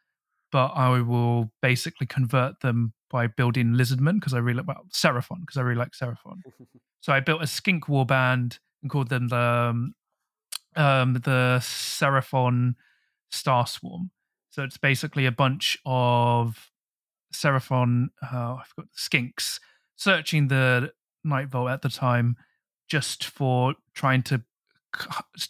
but 0.52 0.70
I 0.70 1.02
will 1.02 1.52
basically 1.62 2.08
convert 2.08 2.62
them 2.62 2.94
by 3.12 3.28
building 3.28 3.74
Lizardman 3.74 4.16
because 4.16 4.34
I 4.34 4.40
really 4.40 4.64
well 4.66 4.88
Seraphon 4.92 5.42
because 5.42 5.58
I 5.58 5.62
really 5.62 5.78
like 5.78 5.92
Seraphon. 5.92 6.42
so 7.02 7.14
I 7.14 7.20
built 7.20 7.44
a 7.44 7.48
skink 7.48 7.86
warband 7.86 8.58
and 8.82 8.90
called 8.90 9.10
them 9.10 9.28
the 9.28 9.38
um, 9.38 9.94
um, 10.76 11.14
the 11.14 11.60
Seraphon 11.62 12.74
Star 13.30 13.68
Swarm. 13.68 14.10
So 14.50 14.64
it's 14.64 14.78
basically 14.78 15.28
a 15.28 15.32
bunch 15.32 15.78
of 15.86 16.72
Seraphon, 17.32 18.08
oh, 18.24 18.60
I 18.60 18.64
forgot, 18.66 18.90
skinks 18.98 19.60
searching 19.96 20.48
the 20.48 20.92
Night 21.24 21.50
Vault 21.50 21.70
at 21.70 21.84
the 21.84 21.90
time 21.90 22.36
just 22.90 23.26
for 23.26 23.76
trying 23.94 24.24
to, 24.24 24.42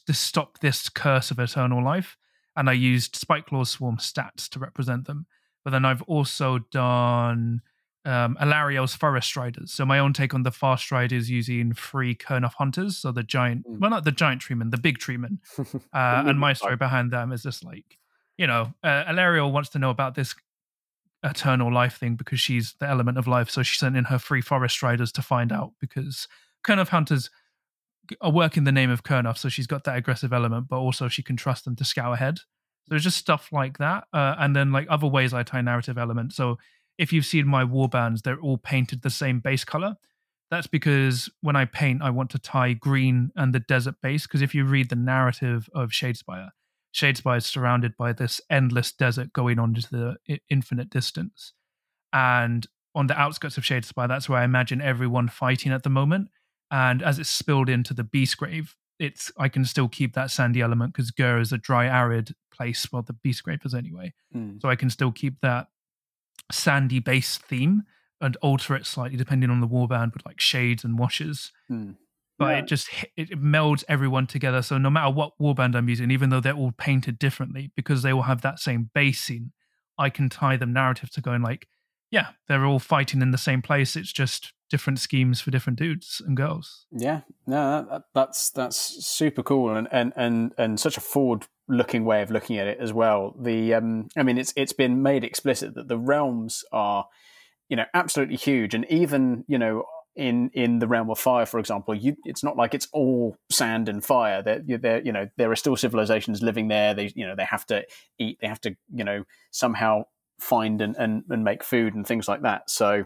to 0.06 0.14
stop 0.14 0.60
this 0.60 0.90
curse 0.90 1.32
of 1.32 1.40
eternal 1.40 1.82
life. 1.82 2.18
And 2.56 2.70
I 2.70 2.74
used 2.74 3.16
Spike 3.16 3.48
Spiteclaw 3.48 3.68
Swarm 3.68 3.98
stats 3.98 4.50
to 4.50 4.60
represent 4.60 5.08
them. 5.08 5.26
But 5.64 5.72
then 5.72 5.86
I've 5.86 6.02
also 6.04 6.60
done 6.72 7.62
um, 8.06 8.38
Forest 8.98 9.36
Riders. 9.36 9.72
So 9.72 9.86
my 9.86 10.00
own 10.00 10.14
take 10.14 10.34
on 10.34 10.44
the 10.44 10.52
Fast 10.52 10.92
Riders 10.92 11.30
using 11.30 11.74
free 11.74 12.16
Kurnoth 12.16 12.54
Hunters. 12.56 12.98
So 12.98 13.12
the 13.12 13.24
giant, 13.24 13.68
mm. 13.68 13.80
well, 13.80 13.92
not 13.92 14.04
the 14.04 14.12
giant 14.12 14.42
treeman, 14.42 14.72
the 14.72 14.78
big 14.78 14.98
treeman. 14.98 15.40
Uh, 15.94 16.24
and 16.26 16.40
my 16.40 16.54
story 16.54 16.76
behind 16.76 17.12
them 17.12 17.32
is 17.32 17.44
just 17.44 17.64
like, 17.64 17.98
you 18.38 18.48
know, 18.48 18.74
uh, 18.84 19.04
wants 19.52 19.70
to 19.70 19.80
know 19.80 19.90
about 19.90 20.16
this 20.16 20.34
eternal 21.24 21.72
life 21.72 21.98
thing 21.98 22.16
because 22.16 22.40
she's 22.40 22.76
the 22.80 22.88
element 22.88 23.18
of 23.18 23.28
life. 23.28 23.50
So 23.50 23.62
she 23.62 23.78
sent 23.78 23.96
in 23.96 24.06
her 24.06 24.18
free 24.18 24.42
forest 24.42 24.82
riders 24.82 25.12
to 25.14 25.22
find 25.22 25.52
out 25.52 25.74
because 25.80 26.28
Kurnoth 26.66 26.90
hunters 26.90 27.30
work 28.24 28.58
in 28.58 28.64
the 28.64 28.72
name 28.72 28.90
of 28.90 29.04
Kurnoth, 29.04 29.38
so 29.38 29.50
she's 29.50 29.68
got 29.68 29.84
that 29.86 29.98
aggressive 29.98 30.34
element, 30.34 30.68
but 30.70 30.78
also 30.78 31.08
she 31.08 31.24
can 31.24 31.38
trust 31.38 31.66
them 31.66 31.76
to 31.78 31.86
scout 31.86 32.14
ahead. 32.14 32.40
So 32.88 32.96
it's 32.96 33.04
just 33.04 33.18
stuff 33.18 33.50
like 33.52 33.78
that, 33.78 34.06
uh, 34.14 34.36
and 34.40 34.56
then 34.56 34.72
like 34.72 34.88
other 34.90 35.08
ways 35.08 35.34
I 35.34 35.44
tie 35.44 35.62
narrative 35.62 35.98
element. 35.98 36.34
So 36.34 36.58
if 36.98 37.12
you've 37.14 37.26
seen 37.26 37.48
my 37.48 37.64
warbands, 37.64 38.22
they're 38.22 38.40
all 38.40 38.58
painted 38.58 39.02
the 39.02 39.10
same 39.10 39.40
base 39.40 39.64
color. 39.64 39.96
That's 40.52 40.68
because 40.68 41.30
when 41.42 41.56
I 41.56 41.66
paint, 41.66 42.02
I 42.02 42.10
want 42.10 42.30
to 42.32 42.40
tie 42.40 42.74
green 42.74 43.32
and 43.36 43.56
the 43.56 43.62
desert 43.62 43.96
base. 44.04 44.28
Because 44.28 44.42
if 44.42 44.54
you 44.54 44.66
read 44.66 44.90
the 44.90 44.98
narrative 44.98 45.70
of 45.74 45.92
Shadespire, 45.92 46.50
Shadespire 46.94 47.38
is 47.38 47.46
surrounded 47.46 47.96
by 47.98 48.12
this 48.12 48.42
endless 48.50 48.92
desert 48.92 49.32
going 49.32 49.60
on 49.60 49.76
into 49.76 50.18
the 50.28 50.40
infinite 50.50 50.90
distance. 50.90 51.54
And 52.12 52.68
on 52.94 53.08
the 53.08 53.18
outskirts 53.18 53.58
of 53.58 53.64
Shadespire, 53.64 54.10
that's 54.10 54.28
where 54.28 54.40
I 54.40 54.44
imagine 54.44 54.82
everyone 54.82 55.30
fighting 55.30 55.72
at 55.72 55.84
the 55.84 55.90
moment. 55.90 56.28
And 56.72 57.04
as 57.04 57.20
it's 57.20 57.30
spilled 57.30 57.70
into 57.70 57.94
the 57.94 58.04
Beastgrave, 58.04 58.76
it's 58.98 59.32
I 59.38 59.50
can 59.50 59.66
still 59.66 59.88
keep 59.88 60.14
that 60.14 60.32
sandy 60.32 60.62
element 60.62 60.94
because 60.94 61.12
Ghur 61.12 61.40
is 61.40 61.52
a 61.52 61.58
dry, 61.58 61.86
arid 61.86 62.34
place. 62.54 62.88
Well, 62.92 63.02
the 63.02 63.14
Beastgrave 63.14 63.66
is 63.66 63.76
anyway. 63.76 64.14
Mm. 64.36 64.62
So 64.62 64.70
I 64.70 64.76
can 64.76 64.90
still 64.90 65.12
keep 65.12 65.42
that 65.42 65.68
sandy 66.52 67.00
base 67.00 67.38
theme 67.38 67.84
and 68.20 68.38
alter 68.38 68.76
it 68.76 68.86
slightly 68.86 69.18
depending 69.18 69.50
on 69.50 69.62
the 69.62 69.68
warband 69.68 70.14
with 70.14 70.26
like 70.26 70.40
shades 70.40 70.84
and 70.84 70.98
washes. 70.98 71.52
Mm 71.70 71.96
but 72.42 72.48
yeah. 72.48 72.58
it 72.58 72.66
just 72.66 72.90
it 73.16 73.30
melds 73.40 73.84
everyone 73.88 74.26
together. 74.26 74.64
So 74.64 74.80
no 74.80 74.90
matter 74.90 75.12
what 75.12 75.38
warband 75.40 75.76
I'm 75.76 75.88
using, 75.88 76.10
even 76.10 76.32
though 76.32 76.40
they're 76.40 76.56
all 76.56 76.72
painted 76.72 77.20
differently, 77.20 77.72
because 77.76 78.02
they 78.02 78.12
all 78.12 78.24
have 78.24 78.42
that 78.42 78.58
same 78.58 78.90
basing, 78.96 79.52
I 80.00 80.10
can 80.10 80.28
tie 80.28 80.58
them 80.58 80.74
narrative 80.74 81.12
to 81.12 81.22
going 81.22 81.44
like, 81.44 81.68
yeah, 82.10 82.30
they're 82.48 82.66
all 82.66 82.80
fighting 82.80 83.22
in 83.22 83.30
the 83.30 83.38
same 83.38 83.62
place. 83.62 83.96
It's 83.96 84.12
just 84.12 84.54
different 84.72 85.00
schemes 85.00 85.42
for 85.42 85.52
different 85.52 85.78
dudes 85.78 86.22
and 86.26 86.36
girls. 86.36 86.86
Yeah, 86.92 87.22
no, 87.46 87.86
that, 87.90 88.04
that's 88.16 88.50
that's 88.50 88.78
super 89.06 89.44
cool 89.44 89.76
and 89.76 89.88
and 89.92 90.14
and 90.16 90.54
and 90.58 90.80
such 90.80 90.98
a 90.98 91.02
forward 91.02 91.46
looking 91.68 92.06
way 92.06 92.22
of 92.22 92.32
looking 92.32 92.58
at 92.58 92.68
it 92.68 92.80
as 92.80 92.92
well. 92.92 93.36
The 93.40 93.76
um, 93.76 94.10
I 94.18 94.24
mean, 94.24 94.38
it's 94.38 94.54
it's 94.56 94.74
been 94.74 95.04
made 95.04 95.24
explicit 95.24 95.76
that 95.76 95.88
the 95.88 95.98
realms 95.98 96.64
are, 96.72 97.06
you 97.70 97.76
know, 97.76 97.86
absolutely 97.94 98.38
huge, 98.38 98.74
and 98.74 98.86
even 98.90 99.44
you 99.48 99.60
know 99.60 99.86
in 100.16 100.50
in 100.54 100.80
the 100.80 100.88
realm 100.88 101.10
of 101.10 101.20
fire, 101.20 101.46
for 101.46 101.60
example, 101.60 101.94
you, 101.94 102.16
it's 102.26 102.44
not 102.44 102.58
like 102.58 102.74
it's 102.74 102.88
all 102.92 103.38
sand 103.50 103.88
and 103.88 104.04
fire. 104.04 104.42
There, 104.42 105.02
you 105.02 105.12
know, 105.12 105.30
there 105.38 105.52
are 105.52 105.56
still 105.56 105.76
civilizations 105.76 106.42
living 106.42 106.68
there. 106.68 106.94
They, 106.94 107.12
you 107.16 107.28
know, 107.28 107.36
they 107.36 107.46
have 107.46 107.66
to 107.68 107.86
eat. 108.18 108.40
They 108.42 108.48
have 108.48 108.62
to, 108.62 108.76
you 108.94 109.04
know, 109.04 109.24
somehow 109.52 110.06
find 110.40 110.82
and, 110.82 110.96
and, 110.98 111.24
and 111.30 111.44
make 111.44 111.64
food 111.64 111.94
and 111.94 112.06
things 112.06 112.28
like 112.28 112.42
that. 112.42 112.70
So 112.70 113.06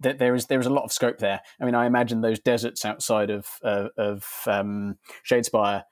there 0.00 0.34
is 0.34 0.46
there 0.46 0.60
is 0.60 0.66
a 0.66 0.70
lot 0.70 0.84
of 0.84 0.92
scope 0.92 1.18
there. 1.18 1.40
I 1.60 1.64
mean, 1.64 1.74
I 1.74 1.86
imagine 1.86 2.20
those 2.20 2.38
deserts 2.38 2.84
outside 2.84 3.30
of 3.30 3.46
uh, 3.62 3.88
of 3.96 4.24
um, 4.46 4.98
Shadespire 5.28 5.84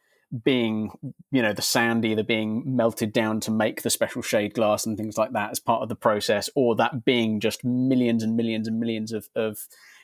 being 0.45 0.91
you 1.31 1.41
know 1.41 1.53
the 1.53 1.63
sand 1.63 2.05
either 2.05 2.23
being 2.23 2.63
melted 2.67 3.13
down 3.13 3.41
to 3.41 3.51
make 3.51 3.83
the 3.83 3.91
special 3.91 4.23
shade 4.23 4.55
glass 4.55 4.85
and 4.85 4.97
things 4.97 5.17
like 5.17 5.33
that 5.33 5.51
as 5.51 5.61
part 5.61 5.83
of 5.83 5.89
the 5.89 5.95
process 5.95 6.51
or 6.57 6.75
that 6.75 7.05
being 7.05 7.39
just 7.39 7.65
millions 7.65 8.23
and 8.23 8.37
millions 8.37 8.67
and 8.67 8.81
millions 8.81 9.13
of, 9.13 9.29
of 9.37 9.59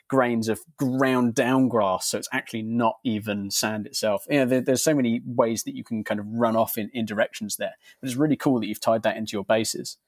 grains 0.09 0.49
of 0.49 0.61
ground 0.77 1.35
down 1.35 1.69
grass. 1.69 2.07
So 2.09 2.19
it's 2.19 2.29
actually 2.33 2.63
not 2.63 2.99
even 3.05 3.51
sand 3.51 3.87
itself. 3.87 4.25
You 4.31 4.41
know 4.41 4.47
there, 4.47 4.61
there's 4.61 4.85
so 4.85 4.95
many 4.95 5.21
ways 5.25 5.65
that 5.65 5.75
you 5.75 5.85
can 5.85 6.05
kind 6.05 6.21
of 6.21 6.27
run 6.29 6.57
off 6.57 6.79
in, 6.79 6.91
in 6.93 7.05
directions 7.05 7.57
there. 7.57 7.75
But 8.01 8.09
it's 8.09 8.17
really 8.17 8.37
cool 8.37 8.61
that 8.61 8.67
you've 8.67 8.81
tied 8.81 9.03
that 9.03 9.17
into 9.17 9.33
your 9.33 9.45
bases 9.45 9.99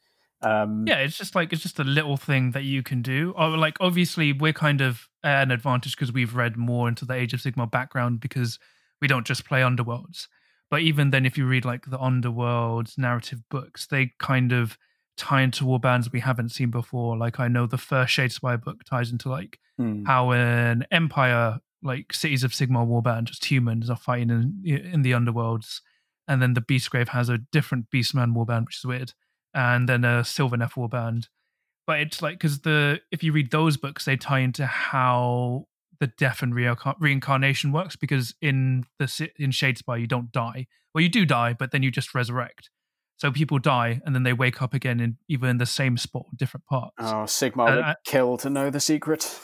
um, 0.43 0.85
yeah, 0.87 0.99
it's 0.99 1.17
just 1.17 1.35
like 1.35 1.53
it's 1.53 1.63
just 1.63 1.79
a 1.79 1.85
little 1.85 2.17
thing 2.17 2.51
that 2.53 2.65
you 2.65 2.83
can 2.83 3.03
do. 3.03 3.35
Or 3.37 3.57
like 3.57 3.77
obviously 3.81 4.33
we're 4.33 4.53
kind 4.53 4.81
of 4.81 5.09
an 5.23 5.51
advantage 5.51 5.97
because 5.97 6.13
we've 6.13 6.35
read 6.35 6.57
more 6.57 6.89
into 6.89 7.05
the 7.05 7.15
Age 7.15 7.33
of 7.33 7.41
Sigmar 7.41 7.71
background 7.71 8.21
because 8.21 8.59
we 9.01 9.09
don't 9.09 9.27
just 9.27 9.47
play 9.47 9.61
Underworlds. 9.61 10.27
But 10.71 10.83
even 10.83 11.11
then, 11.11 11.25
if 11.25 11.39
you 11.39 11.47
read 11.47 11.65
like 11.65 11.87
the 11.87 11.99
Underworlds 11.99 12.99
narrative 12.99 13.41
books, 13.51 13.87
they 13.87 14.13
kind 14.19 14.53
of 14.53 14.77
tie 15.17 15.43
into 15.43 15.65
war 15.65 15.79
bands 15.79 16.13
we 16.13 16.21
haven't 16.21 16.51
seen 16.51 16.71
before. 16.71 17.17
Like 17.17 17.41
I 17.41 17.49
know 17.49 17.67
the 17.67 17.79
first 17.79 18.17
Shadespire 18.17 18.63
book 18.63 18.85
ties 18.85 19.13
into 19.13 19.29
like 19.29 19.59
mm. 19.81 20.07
how 20.07 20.33
an 20.33 20.85
Empire, 20.91 21.61
like 21.83 22.13
Cities 22.13 22.45
of 22.45 22.53
Sigmar 22.53 22.87
warband, 22.87 23.25
just 23.25 23.45
humans 23.45 23.89
are 23.89 23.97
fighting 23.97 24.31
in 24.31 24.63
in 24.65 25.03
the 25.03 25.13
Underworlds, 25.13 25.81
and 26.29 26.43
then 26.43 26.55
the 26.55 26.61
Beastgrave 26.61 27.09
has 27.09 27.29
a 27.29 27.39
different 27.39 27.91
Beastman 27.91 28.35
warband, 28.35 28.67
which 28.67 28.79
is 28.79 28.85
weird, 28.85 29.13
and 29.55 29.89
then 29.89 30.05
a 30.05 30.23
Sylvaneth 30.23 30.91
band. 30.91 31.29
But 31.87 32.01
it's 32.01 32.23
like 32.23 32.39
because 32.39 32.61
the 32.61 33.01
if 33.11 33.23
you 33.23 33.33
read 33.33 33.51
those 33.51 33.77
books, 33.77 34.05
they 34.05 34.17
tie 34.17 34.41
into 34.41 34.67
how 34.67 35.67
the 36.01 36.07
death 36.07 36.43
and 36.43 36.55
reincarnation 36.55 37.73
works 37.73 37.97
because 37.97 38.35
in 38.41 38.85
the 38.99 39.31
in 39.39 39.51
Shadespire 39.51 40.01
you 40.01 40.07
don't 40.07 40.33
die. 40.33 40.67
Well, 40.95 41.03
you 41.03 41.09
do 41.09 41.27
die, 41.27 41.55
but 41.59 41.73
then 41.73 41.83
you 41.83 41.91
just 41.91 42.15
resurrect. 42.15 42.71
So 43.17 43.31
people 43.31 43.59
die 43.59 44.01
and 44.05 44.15
then 44.15 44.25
they 44.25 44.33
wake 44.33 44.61
up 44.61 44.75
again 44.75 44.99
in 44.99 45.19
either 45.29 45.47
in 45.47 45.59
the 45.59 45.67
same 45.67 45.97
spot, 45.97 46.27
different 46.37 46.67
parts. 46.67 46.95
Oh, 46.99 47.25
Sigmar 47.27 47.69
uh, 47.69 47.77
would 47.77 47.97
kill 48.05 48.37
to 48.39 48.51
know 48.51 48.71
the 48.71 48.81
secret. 48.81 49.39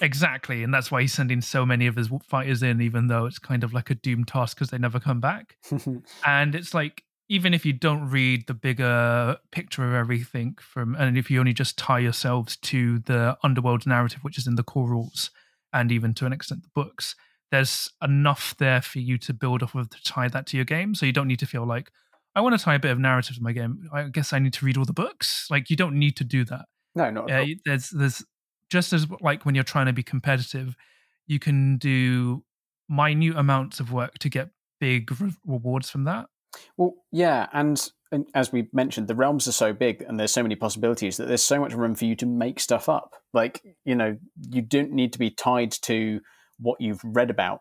Exactly, 0.00 0.64
and 0.64 0.74
that's 0.74 0.90
why 0.90 1.02
he's 1.02 1.12
sending 1.12 1.40
so 1.40 1.64
many 1.64 1.86
of 1.86 1.94
his 1.94 2.10
fighters 2.24 2.62
in, 2.62 2.80
even 2.80 3.06
though 3.06 3.26
it's 3.26 3.38
kind 3.38 3.62
of 3.62 3.72
like 3.72 3.90
a 3.90 3.94
doomed 3.94 4.26
task 4.26 4.56
because 4.56 4.70
they 4.70 4.78
never 4.78 4.98
come 4.98 5.20
back. 5.20 5.56
and 6.26 6.54
it's 6.54 6.74
like 6.74 7.04
even 7.28 7.52
if 7.52 7.66
you 7.66 7.72
don't 7.72 8.08
read 8.08 8.46
the 8.46 8.54
bigger 8.54 9.36
picture 9.52 9.86
of 9.86 9.94
everything 9.94 10.56
from, 10.60 10.94
and 10.94 11.18
if 11.18 11.30
you 11.30 11.38
only 11.40 11.52
just 11.52 11.76
tie 11.76 11.98
yourselves 11.98 12.56
to 12.56 13.00
the 13.00 13.36
underworld 13.42 13.86
narrative, 13.86 14.20
which 14.22 14.38
is 14.38 14.46
in 14.46 14.54
the 14.54 14.62
core 14.62 14.88
rules, 14.88 15.30
and 15.72 15.92
even 15.92 16.14
to 16.14 16.26
an 16.26 16.32
extent 16.32 16.62
the 16.62 16.70
books, 16.74 17.14
there's 17.50 17.90
enough 18.02 18.54
there 18.58 18.80
for 18.80 18.98
you 18.98 19.18
to 19.18 19.34
build 19.34 19.62
off 19.62 19.74
of 19.74 19.90
to 19.90 20.02
tie 20.02 20.28
that 20.28 20.46
to 20.46 20.56
your 20.56 20.64
game. 20.64 20.94
So 20.94 21.06
you 21.06 21.12
don't 21.12 21.28
need 21.28 21.38
to 21.40 21.46
feel 21.46 21.66
like 21.66 21.90
I 22.34 22.40
want 22.40 22.58
to 22.58 22.64
tie 22.64 22.74
a 22.74 22.78
bit 22.78 22.90
of 22.90 22.98
narrative 22.98 23.36
to 23.36 23.42
my 23.42 23.52
game. 23.52 23.88
I 23.92 24.04
guess 24.04 24.32
I 24.32 24.38
need 24.38 24.52
to 24.54 24.64
read 24.64 24.76
all 24.76 24.84
the 24.84 24.92
books. 24.92 25.46
Like 25.50 25.70
you 25.70 25.76
don't 25.76 25.98
need 25.98 26.16
to 26.16 26.24
do 26.24 26.44
that. 26.44 26.66
No, 26.94 27.10
not 27.10 27.30
uh, 27.30 27.44
there's 27.64 27.90
there's 27.90 28.24
just 28.70 28.92
as 28.92 29.06
like 29.20 29.44
when 29.44 29.54
you're 29.54 29.64
trying 29.64 29.86
to 29.86 29.92
be 29.92 30.02
competitive, 30.02 30.76
you 31.26 31.38
can 31.38 31.76
do 31.78 32.44
minute 32.88 33.36
amounts 33.36 33.80
of 33.80 33.92
work 33.92 34.18
to 34.18 34.28
get 34.28 34.50
big 34.80 35.20
re- 35.20 35.32
rewards 35.46 35.90
from 35.90 36.04
that. 36.04 36.26
Well, 36.76 36.94
yeah, 37.12 37.48
and, 37.52 37.90
and 38.10 38.26
as 38.34 38.52
we 38.52 38.68
mentioned, 38.72 39.08
the 39.08 39.14
realms 39.14 39.46
are 39.48 39.52
so 39.52 39.72
big 39.72 40.02
and 40.02 40.18
there's 40.18 40.32
so 40.32 40.42
many 40.42 40.56
possibilities 40.56 41.16
that 41.16 41.28
there's 41.28 41.42
so 41.42 41.60
much 41.60 41.74
room 41.74 41.94
for 41.94 42.04
you 42.04 42.16
to 42.16 42.26
make 42.26 42.60
stuff 42.60 42.88
up. 42.88 43.14
Like 43.32 43.62
you 43.84 43.94
know, 43.94 44.16
you 44.50 44.62
don't 44.62 44.92
need 44.92 45.12
to 45.12 45.18
be 45.18 45.30
tied 45.30 45.72
to 45.82 46.20
what 46.58 46.80
you've 46.80 47.02
read 47.04 47.30
about. 47.30 47.60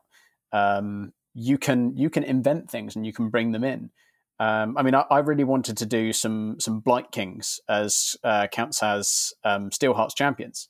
Um, 0.52 1.14
you 1.34 1.58
can 1.58 1.96
you 1.96 2.10
can 2.10 2.24
invent 2.24 2.70
things 2.70 2.96
and 2.96 3.06
you 3.06 3.14
can 3.14 3.30
bring 3.30 3.52
them 3.52 3.64
in. 3.64 3.92
Um, 4.40 4.78
I 4.78 4.84
mean, 4.84 4.94
I, 4.94 5.04
I, 5.10 5.20
really 5.20 5.44
wanted 5.44 5.78
to 5.78 5.86
do 5.86 6.14
some 6.14 6.60
some 6.60 6.80
Blight 6.80 7.12
Kings 7.12 7.60
as 7.68 8.16
uh, 8.24 8.48
counts 8.48 8.84
as 8.84 9.34
um, 9.44 9.72
Steelheart's 9.72 10.14
champions. 10.14 10.70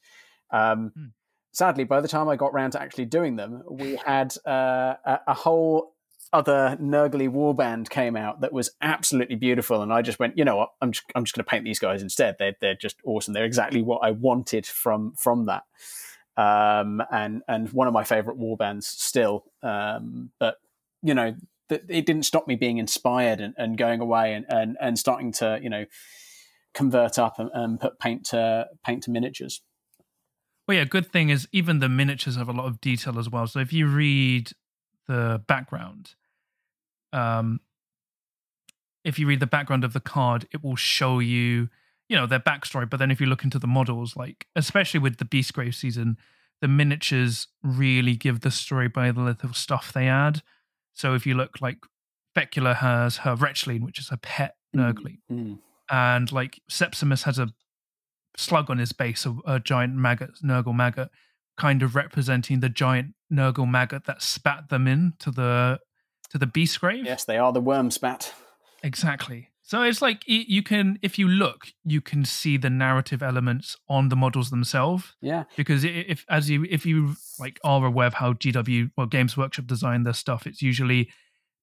Um, 0.51 0.91
hmm. 0.95 1.05
Sadly, 1.51 1.83
by 1.83 2.01
the 2.01 2.07
time 2.07 2.29
I 2.29 2.35
got 2.35 2.53
around 2.53 2.71
to 2.71 2.81
actually 2.81 3.05
doing 3.05 3.35
them, 3.35 3.63
we 3.69 3.95
had 4.05 4.33
uh, 4.45 4.93
a, 5.05 5.19
a, 5.27 5.33
whole 5.33 5.95
other 6.33 6.77
Nurgly 6.81 7.29
warband 7.29 7.89
came 7.89 8.15
out 8.15 8.41
that 8.41 8.53
was 8.53 8.71
absolutely 8.81 9.35
beautiful, 9.35 9.81
and 9.81 9.93
I 9.93 10.01
just 10.01 10.19
went, 10.19 10.37
you 10.37 10.45
know 10.45 10.57
what, 10.57 10.69
I'm 10.81 10.91
just, 10.91 11.05
I'm 11.15 11.23
just 11.23 11.35
going 11.35 11.45
to 11.45 11.49
paint 11.49 11.63
these 11.63 11.79
guys 11.79 12.01
instead. 12.01 12.35
They're 12.37 12.55
they're 12.59 12.75
just 12.75 12.97
awesome. 13.05 13.33
They're 13.33 13.45
exactly 13.45 13.81
what 13.81 13.99
I 14.03 14.11
wanted 14.11 14.65
from 14.65 15.13
from 15.15 15.45
that. 15.45 15.63
Um, 16.35 17.01
and 17.11 17.41
and 17.47 17.69
one 17.73 17.87
of 17.87 17.93
my 17.93 18.03
favorite 18.03 18.37
warbands 18.37 18.83
still. 18.83 19.45
Um, 19.63 20.31
but 20.39 20.57
you 21.01 21.13
know, 21.13 21.35
it 21.69 22.05
didn't 22.05 22.23
stop 22.23 22.47
me 22.47 22.55
being 22.55 22.77
inspired 22.77 23.39
and, 23.39 23.53
and 23.57 23.77
going 23.77 23.99
away 23.99 24.33
and, 24.33 24.45
and, 24.49 24.77
and 24.81 24.97
starting 24.97 25.31
to 25.33 25.59
you 25.61 25.69
know 25.69 25.85
convert 26.73 27.17
up 27.17 27.39
and, 27.39 27.49
and 27.53 27.79
put 27.79 27.99
paint 27.99 28.25
to 28.25 28.67
paint 28.85 29.03
to 29.03 29.11
miniatures. 29.11 29.61
Well, 30.67 30.77
yeah, 30.77 30.83
good 30.83 31.09
thing 31.09 31.29
is 31.29 31.47
even 31.53 31.79
the 31.79 31.87
miniatures 31.87 32.35
have 32.35 32.49
a 32.49 32.53
lot 32.53 32.65
of 32.65 32.81
detail 32.81 33.17
as 33.17 33.29
well. 33.29 33.47
So 33.47 33.59
if 33.59 33.71
you 33.71 33.87
read 33.87 34.51
the 35.07 35.41
background, 35.47 36.15
um, 37.13 37.59
if 39.03 39.17
you 39.17 39.27
read 39.27 39.39
the 39.39 39.47
background 39.47 39.83
of 39.83 39.93
the 39.93 39.99
card, 39.99 40.47
it 40.51 40.63
will 40.63 40.75
show 40.75 41.19
you, 41.19 41.69
you 42.09 42.17
know, 42.17 42.25
their 42.25 42.39
backstory. 42.39 42.89
But 42.89 42.97
then 42.97 43.11
if 43.11 43.21
you 43.21 43.27
look 43.27 43.43
into 43.43 43.59
the 43.59 43.67
models, 43.67 44.15
like 44.15 44.47
especially 44.55 44.99
with 44.99 45.17
the 45.17 45.25
Beastgrave 45.25 45.75
season, 45.75 46.17
the 46.61 46.67
miniatures 46.67 47.47
really 47.63 48.15
give 48.15 48.41
the 48.41 48.51
story 48.51 48.87
by 48.87 49.11
the 49.11 49.21
little 49.21 49.53
stuff 49.53 49.93
they 49.93 50.07
add. 50.07 50.41
So 50.93 51.13
if 51.13 51.25
you 51.25 51.35
look 51.35 51.61
like 51.61 51.77
Fecula 52.35 52.75
has 52.77 53.17
her 53.17 53.35
Wretchling, 53.35 53.81
which 53.81 53.99
is 53.99 54.09
a 54.11 54.17
pet 54.17 54.55
Nurgly, 54.75 55.19
mm-hmm. 55.31 55.53
and 55.89 56.31
like 56.31 56.59
Sepsimus 56.67 57.23
has 57.23 57.39
a 57.39 57.53
slug 58.35 58.69
on 58.69 58.77
his 58.77 58.91
base, 58.91 59.25
a, 59.25 59.35
a 59.45 59.59
giant 59.59 59.95
maggot, 59.95 60.31
Nurgle 60.43 60.75
maggot, 60.75 61.09
kind 61.57 61.83
of 61.83 61.95
representing 61.95 62.59
the 62.59 62.69
giant 62.69 63.13
Nurgle 63.31 63.69
maggot 63.69 64.05
that 64.05 64.21
spat 64.21 64.69
them 64.69 64.87
in 64.87 65.13
to 65.19 65.31
the 65.31 65.79
to 66.29 66.37
the 66.37 66.47
beast 66.47 66.79
grave. 66.79 67.05
Yes, 67.05 67.25
they 67.25 67.37
are 67.37 67.51
the 67.51 67.61
Wurmspat. 67.61 68.31
Exactly. 68.83 69.49
So 69.67 69.81
it's 69.81 70.01
like 70.01 70.23
you 70.25 70.63
can, 70.63 70.97
if 71.01 71.19
you 71.19 71.27
look, 71.27 71.67
you 71.83 71.99
can 71.99 72.23
see 72.23 72.55
the 72.55 72.69
narrative 72.69 73.21
elements 73.21 73.75
on 73.89 74.07
the 74.07 74.15
models 74.15 74.49
themselves. 74.49 75.17
Yeah. 75.21 75.43
Because 75.57 75.83
if, 75.83 76.23
as 76.29 76.49
you, 76.49 76.65
if 76.69 76.85
you 76.85 77.15
like 77.37 77.59
are 77.65 77.85
aware 77.85 78.07
of 78.07 78.13
how 78.13 78.31
GW, 78.31 78.91
well, 78.95 79.07
Games 79.07 79.35
Workshop 79.35 79.67
design 79.67 80.03
their 80.03 80.13
stuff, 80.13 80.47
it's 80.47 80.61
usually 80.61 81.09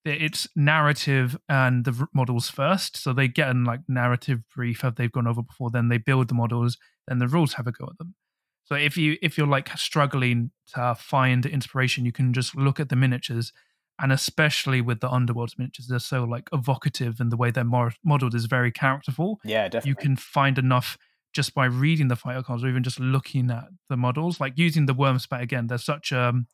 it's 0.05 0.47
narrative 0.55 1.39
and 1.49 1.87
the 1.87 2.07
models 2.13 2.51
first. 2.51 2.99
So 2.99 3.15
they 3.15 3.27
get 3.27 3.49
in 3.49 3.65
like 3.65 3.81
narrative 3.89 4.41
brief 4.55 4.83
have 4.83 4.97
they've 4.97 5.11
gone 5.11 5.27
over 5.27 5.43
before, 5.43 5.71
then 5.71 5.89
they 5.89 5.97
build 5.97 6.29
the 6.29 6.35
models, 6.35 6.77
then 7.09 7.21
the 7.21 7.29
rules 7.29 7.55
have 7.55 7.67
a 7.67 7.73
go 7.73 7.87
at 7.91 7.97
them. 7.97 8.15
So 8.65 8.75
if 8.75 8.97
you 8.97 9.17
if 9.23 9.37
you're 9.37 9.47
like 9.47 9.77
struggling 9.77 10.51
to 10.75 10.95
find 10.95 11.45
inspiration, 11.45 12.05
you 12.05 12.13
can 12.13 12.33
just 12.33 12.57
look 12.57 12.81
at 12.81 12.89
the 12.89 12.97
miniatures, 12.97 13.53
and 14.01 14.11
especially 14.11 14.81
with 14.81 15.01
the 15.01 15.09
Underworlds 15.09 15.59
miniatures, 15.59 15.87
they're 15.87 15.99
so 15.99 16.25
like 16.25 16.49
evocative, 16.53 17.21
and 17.21 17.31
the 17.31 17.37
way 17.37 17.51
they're 17.51 17.65
modeled 17.65 18.35
is 18.35 18.47
very 18.47 18.73
characterful. 18.73 19.41
Yeah, 19.45 19.69
definitely. 19.69 19.91
You 19.91 19.95
can 19.97 20.17
find 20.17 20.59
enough 20.59 20.97
just 21.35 21.53
by 21.53 21.67
reading 21.67 22.09
the 22.09 22.17
fighter 22.17 22.43
cards 22.43 22.65
or 22.65 22.69
even 22.69 22.83
just 22.83 23.01
looking 23.01 23.51
at 23.51 23.65
the 23.91 23.97
models. 23.97 24.41
Like 24.41 24.55
using 24.57 24.87
the 24.87 24.95
Wurmspat 24.95 25.43
again, 25.43 25.67
they're 25.67 25.79
such 25.79 26.13
um 26.13 26.47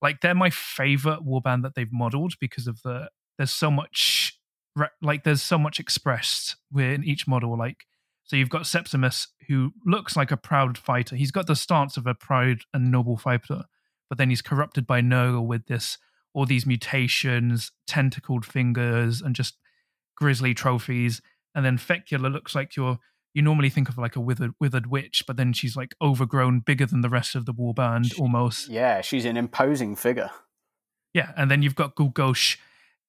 like 0.00 0.20
they're 0.20 0.34
my 0.34 0.50
favorite 0.50 1.20
warband 1.20 1.62
that 1.62 1.74
they've 1.74 1.92
modeled 1.92 2.34
because 2.40 2.66
of 2.66 2.82
the 2.82 3.08
there's 3.36 3.52
so 3.52 3.70
much 3.70 4.38
like 5.02 5.24
there's 5.24 5.42
so 5.42 5.58
much 5.58 5.78
expressed 5.78 6.56
within 6.72 7.04
each 7.04 7.28
model 7.28 7.56
like 7.56 7.84
so 8.24 8.36
you've 8.36 8.48
got 8.48 8.66
Sepsimus, 8.66 9.28
who 9.48 9.72
looks 9.84 10.16
like 10.16 10.30
a 10.30 10.36
proud 10.36 10.78
fighter 10.78 11.16
he's 11.16 11.30
got 11.30 11.46
the 11.46 11.56
stance 11.56 11.96
of 11.96 12.06
a 12.06 12.14
proud 12.14 12.58
and 12.72 12.90
noble 12.90 13.16
fighter 13.16 13.64
but 14.08 14.18
then 14.18 14.30
he's 14.30 14.42
corrupted 14.42 14.86
by 14.86 15.00
Nurgle 15.00 15.46
with 15.46 15.66
this 15.66 15.98
all 16.34 16.46
these 16.46 16.66
mutations 16.66 17.72
tentacled 17.86 18.46
fingers 18.46 19.20
and 19.20 19.34
just 19.34 19.56
grisly 20.16 20.54
trophies 20.54 21.20
and 21.54 21.64
then 21.64 21.76
Fecula 21.76 22.32
looks 22.32 22.54
like 22.54 22.76
your 22.76 22.98
you 23.34 23.42
normally 23.42 23.70
think 23.70 23.88
of 23.88 23.96
like 23.96 24.16
a 24.16 24.20
withered 24.20 24.52
withered 24.60 24.86
witch, 24.88 25.24
but 25.26 25.36
then 25.36 25.52
she's 25.52 25.76
like 25.76 25.94
overgrown, 26.02 26.60
bigger 26.60 26.86
than 26.86 27.00
the 27.00 27.08
rest 27.08 27.34
of 27.34 27.46
the 27.46 27.54
warband 27.54 28.18
almost. 28.20 28.68
Yeah, 28.68 29.00
she's 29.00 29.24
an 29.24 29.36
imposing 29.36 29.96
figure. 29.96 30.30
Yeah, 31.14 31.32
and 31.36 31.50
then 31.50 31.62
you've 31.62 31.74
got 31.74 31.94
Ghulgoch, 31.94 32.56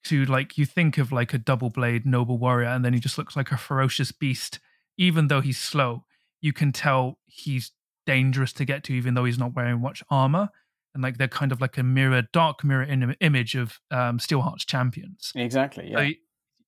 who 0.09 0.25
like 0.25 0.57
you 0.57 0.65
think 0.65 0.97
of 0.97 1.11
like 1.11 1.33
a 1.33 1.37
double 1.37 1.69
blade 1.69 2.05
noble 2.05 2.37
warrior, 2.37 2.69
and 2.69 2.85
then 2.85 2.93
he 2.93 2.99
just 2.99 3.17
looks 3.17 3.35
like 3.35 3.51
a 3.51 3.57
ferocious 3.57 4.11
beast. 4.11 4.59
Even 4.97 5.27
though 5.27 5.41
he's 5.41 5.59
slow, 5.59 6.05
you 6.41 6.53
can 6.53 6.71
tell 6.71 7.19
he's 7.25 7.71
dangerous 8.05 8.53
to 8.53 8.65
get 8.65 8.83
to, 8.85 8.93
even 8.93 9.13
though 9.13 9.25
he's 9.25 9.39
not 9.39 9.55
wearing 9.55 9.81
much 9.81 10.03
armor. 10.09 10.49
And 10.93 11.01
like 11.01 11.17
they're 11.17 11.27
kind 11.27 11.51
of 11.51 11.59
like 11.59 11.77
a 11.77 11.83
mirror, 11.83 12.23
dark 12.33 12.63
mirror 12.63 12.83
in- 12.83 13.15
image 13.19 13.55
of 13.55 13.79
um, 13.89 14.19
Steelheart's 14.19 14.65
champions. 14.65 15.31
Exactly. 15.35 15.89
Yeah. 15.89 15.97
So 15.97 16.11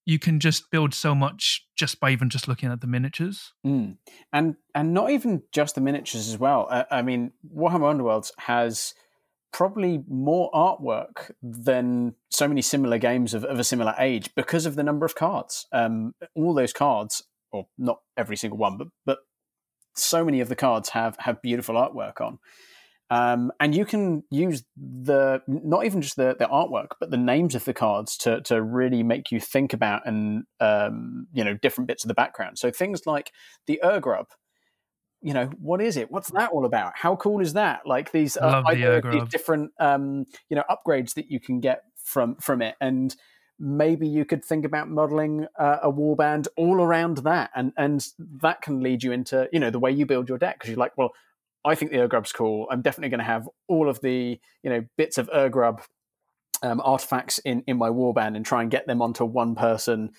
you 0.06 0.20
can 0.20 0.40
just 0.40 0.70
build 0.72 0.94
so 0.94 1.14
much 1.14 1.66
just 1.76 2.00
by 2.00 2.12
even 2.12 2.30
just 2.30 2.48
looking 2.48 2.72
at 2.72 2.82
the 2.82 2.88
miniatures. 2.88 3.54
Mm. 3.66 3.98
And 4.32 4.56
and 4.74 4.94
not 4.94 5.12
even 5.12 5.44
just 5.52 5.76
the 5.76 5.82
miniatures 5.82 6.28
as 6.28 6.38
well. 6.38 6.68
I, 6.70 6.86
I 6.92 7.02
mean, 7.02 7.32
Warhammer 7.56 7.94
Underworlds 7.94 8.32
has 8.40 8.94
probably 9.52 10.04
more 10.08 10.52
artwork 10.52 11.32
than 11.42 12.14
so 12.30 12.48
many 12.48 12.62
similar 12.62 12.98
games 12.98 13.34
of, 13.34 13.46
of 13.46 13.58
a 13.58 13.64
similar 13.64 13.96
age 13.98 14.30
because 14.36 14.66
of 14.66 14.76
the 14.76 14.84
number 14.84 15.06
of 15.06 15.16
cards. 15.16 15.66
Um, 15.72 16.14
all 16.36 16.54
those 16.54 16.74
cards, 16.74 17.24
or 17.56 17.68
not 17.78 18.00
every 18.18 18.38
single 18.38 18.58
one, 18.58 18.78
but 18.78 18.88
but 19.06 19.20
so 19.96 20.24
many 20.26 20.42
of 20.42 20.50
the 20.50 20.56
cards 20.56 20.90
have 20.90 21.18
have 21.20 21.42
beautiful 21.42 21.76
artwork 21.76 22.22
on. 22.22 22.40
Um, 23.12 23.52
and 23.60 23.76
you 23.76 23.86
can 23.86 24.24
use 24.32 24.64
the 24.76 25.42
not 25.48 25.86
even 25.86 26.02
just 26.02 26.16
the, 26.16 26.36
the 26.38 26.46
artwork, 26.46 26.90
but 27.00 27.12
the 27.12 27.18
names 27.18 27.54
of 27.54 27.64
the 27.66 27.74
cards 27.74 28.18
to 28.18 28.42
to 28.42 28.62
really 28.62 29.04
make 29.04 29.32
you 29.32 29.40
think 29.40 29.74
about 29.74 30.08
and 30.08 30.44
um, 30.60 31.28
you 31.32 31.44
know 31.44 31.54
different 31.54 31.88
bits 31.88 32.04
of 32.04 32.08
the 32.08 32.16
background. 32.16 32.58
So 32.58 32.72
things 32.72 33.06
like 33.06 33.32
the 33.68 33.80
Urgrub, 33.84 34.26
you 35.22 35.34
know, 35.34 35.46
what 35.60 35.82
is 35.82 35.98
it? 35.98 36.12
What's 36.12 36.32
that 36.32 36.52
all 36.52 36.66
about? 36.66 36.94
How 36.96 37.16
cool 37.16 37.42
is 37.42 37.54
that? 37.54 37.82
Like 37.86 38.12
these, 38.12 38.38
uh, 38.38 38.62
the 38.64 39.02
these 39.12 39.30
different 39.30 39.72
um, 39.80 40.26
you 40.50 40.56
know 40.56 40.64
upgrades 40.70 41.14
that 41.14 41.30
you 41.30 41.40
can 41.40 41.60
get 41.60 41.84
from 42.04 42.38
from 42.38 42.64
it, 42.64 42.76
and 42.82 43.16
maybe 43.60 44.08
you 44.08 44.26
could 44.26 44.44
think 44.44 44.66
about 44.66 44.90
modeling 44.90 45.48
uh, 45.58 45.78
a 45.84 45.92
warband 45.92 46.48
all 46.58 46.82
around 46.82 47.20
that 47.20 47.50
and 47.56 47.72
and 47.78 48.08
that 48.42 48.62
can 48.62 48.82
lead 48.82 49.04
you 49.04 49.12
into 49.12 49.48
you 49.54 49.60
know 49.60 49.70
the 49.70 49.80
way 49.80 49.92
you 49.92 50.06
build 50.06 50.28
your 50.28 50.38
deck 50.38 50.56
because 50.56 50.70
you're 50.70 50.78
like 50.78 50.98
well 50.98 51.12
I 51.66 51.74
think 51.74 51.92
the 51.92 51.98
Urgrub's 51.98 52.32
cool. 52.32 52.68
I'm 52.70 52.84
definitely 52.84 53.10
going 53.10 53.20
to 53.20 53.26
have 53.26 53.50
all 53.68 53.90
of 53.90 54.00
the 54.02 54.40
you 54.64 54.70
know 54.70 54.86
bits 54.98 55.18
of 55.18 55.30
Urgrub 55.30 55.82
um, 56.62 56.80
artifacts 56.82 57.40
in 57.40 57.64
in 57.68 57.78
my 57.78 57.90
warband 57.90 58.36
and 58.36 58.46
try 58.46 58.62
and 58.62 58.72
get 58.72 58.88
them 58.88 59.02
onto 59.02 59.26
one 59.26 59.56
person 59.56 60.12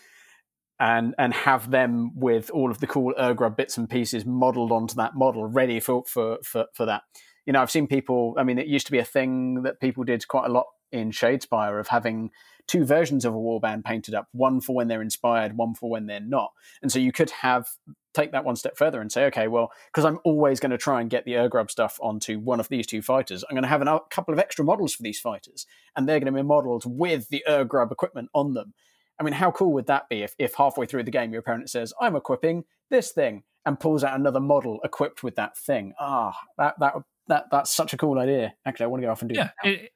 and 0.78 1.14
and 1.18 1.32
have 1.32 1.70
them 1.70 2.18
with 2.18 2.50
all 2.50 2.70
of 2.70 2.80
the 2.80 2.86
cool 2.86 3.14
Urgrub 3.18 3.56
bits 3.56 3.78
and 3.78 3.88
pieces 3.88 4.26
modeled 4.26 4.72
onto 4.72 4.96
that 4.96 5.14
model, 5.14 5.46
ready 5.46 5.78
for 5.80 6.04
for 6.06 6.38
for, 6.42 6.66
for 6.74 6.84
that. 6.84 7.02
you 7.46 7.52
know, 7.52 7.62
I've 7.62 7.70
seen 7.70 7.86
people. 7.86 8.34
I 8.36 8.42
mean, 8.42 8.58
it 8.58 8.66
used 8.66 8.86
to 8.86 8.92
be 8.92 8.98
a 8.98 9.04
thing 9.04 9.62
that 9.62 9.80
people 9.80 10.02
did 10.02 10.26
quite 10.26 10.46
a 10.46 10.52
lot 10.52 10.66
in 10.92 11.10
Shadespire 11.10 11.78
of 11.80 11.88
having 11.88 12.30
two 12.66 12.84
versions 12.84 13.24
of 13.24 13.34
a 13.34 13.38
warband 13.38 13.84
painted 13.84 14.14
up, 14.14 14.28
one 14.32 14.60
for 14.60 14.74
when 14.74 14.88
they're 14.88 15.02
inspired, 15.02 15.56
one 15.56 15.74
for 15.74 15.88
when 15.88 16.06
they're 16.06 16.20
not. 16.20 16.52
And 16.82 16.90
so 16.90 16.98
you 16.98 17.12
could 17.12 17.30
have 17.30 17.68
take 18.12 18.32
that 18.32 18.44
one 18.44 18.56
step 18.56 18.76
further 18.76 19.00
and 19.00 19.12
say, 19.12 19.26
okay, 19.26 19.46
well, 19.46 19.70
because 19.92 20.04
I'm 20.04 20.18
always 20.24 20.58
going 20.58 20.70
to 20.70 20.78
try 20.78 21.00
and 21.00 21.10
get 21.10 21.24
the 21.26 21.34
Urgrub 21.34 21.70
stuff 21.70 21.98
onto 22.00 22.38
one 22.38 22.60
of 22.60 22.68
these 22.68 22.86
two 22.86 23.02
fighters, 23.02 23.44
I'm 23.44 23.54
going 23.54 23.62
to 23.62 23.68
have 23.68 23.82
a 23.82 24.00
couple 24.10 24.32
of 24.32 24.40
extra 24.40 24.64
models 24.64 24.94
for 24.94 25.02
these 25.02 25.20
fighters, 25.20 25.66
and 25.94 26.08
they're 26.08 26.18
going 26.18 26.32
to 26.32 26.38
be 26.38 26.46
modeled 26.46 26.84
with 26.86 27.28
the 27.28 27.44
Urgrub 27.46 27.92
equipment 27.92 28.30
on 28.34 28.54
them. 28.54 28.74
I 29.20 29.22
mean, 29.22 29.34
how 29.34 29.50
cool 29.50 29.72
would 29.74 29.86
that 29.86 30.08
be 30.08 30.22
if, 30.22 30.34
if 30.38 30.54
halfway 30.54 30.86
through 30.86 31.04
the 31.04 31.10
game 31.10 31.32
your 31.32 31.40
opponent 31.40 31.70
says, 31.70 31.92
I'm 32.00 32.16
equipping 32.16 32.64
this 32.90 33.12
thing, 33.12 33.44
and 33.64 33.80
pulls 33.80 34.04
out 34.04 34.18
another 34.18 34.40
model 34.40 34.80
equipped 34.84 35.22
with 35.22 35.36
that 35.36 35.58
thing? 35.58 35.92
Ah, 35.98 36.38
that 36.56 36.76
that 36.78 36.94
that 37.28 37.46
that's 37.50 37.74
such 37.74 37.92
a 37.92 37.96
cool 37.96 38.18
idea. 38.18 38.54
Actually, 38.64 38.84
I 38.84 38.86
want 38.86 39.02
to 39.02 39.06
go 39.06 39.12
off 39.12 39.22
and 39.22 39.28
do 39.28 39.34
yeah, 39.36 39.50
that. 39.62 39.68
It, 39.68 39.90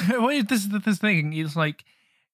well, 0.10 0.42
this 0.42 0.60
is 0.60 0.68
the 0.68 0.78
this 0.78 0.98
thing. 0.98 1.32
It's 1.32 1.56
like 1.56 1.84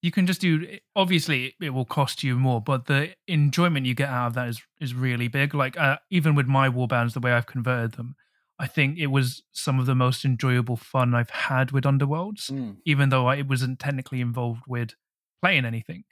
you 0.03 0.11
can 0.11 0.27
just 0.27 0.41
do. 0.41 0.79
Obviously, 0.95 1.55
it 1.61 1.71
will 1.71 1.85
cost 1.85 2.23
you 2.23 2.37
more, 2.37 2.61
but 2.61 2.87
the 2.87 3.15
enjoyment 3.27 3.87
you 3.87 3.95
get 3.95 4.09
out 4.09 4.29
of 4.29 4.35
that 4.35 4.49
is 4.49 4.63
is 4.81 4.95
really 4.95 5.29
big. 5.29 5.55
Like 5.55 5.79
uh, 5.79 5.99
even 6.11 6.35
with 6.35 6.47
my 6.47 6.69
warbands, 6.69 7.15
the 7.15 7.21
way 7.21 7.33
I've 7.33 7.47
converted 7.47 7.93
them, 7.93 8.17
I 8.59 8.67
think 8.67 8.99
it 8.99 9.09
was 9.09 9.43
some 9.53 9.79
of 9.79 9.87
the 9.87 9.95
most 9.95 10.25
enjoyable 10.25 10.77
fun 10.77 11.15
I've 11.15 11.31
had 11.31 11.73
with 11.73 11.85
Underworlds. 11.85 12.51
Mm. 12.51 12.77
Even 12.85 13.09
though 13.09 13.27
I 13.27 13.43
wasn't 13.43 13.79
technically 13.79 14.21
involved 14.21 14.63
with 14.67 14.95
playing 15.43 15.65
anything, 15.65 16.05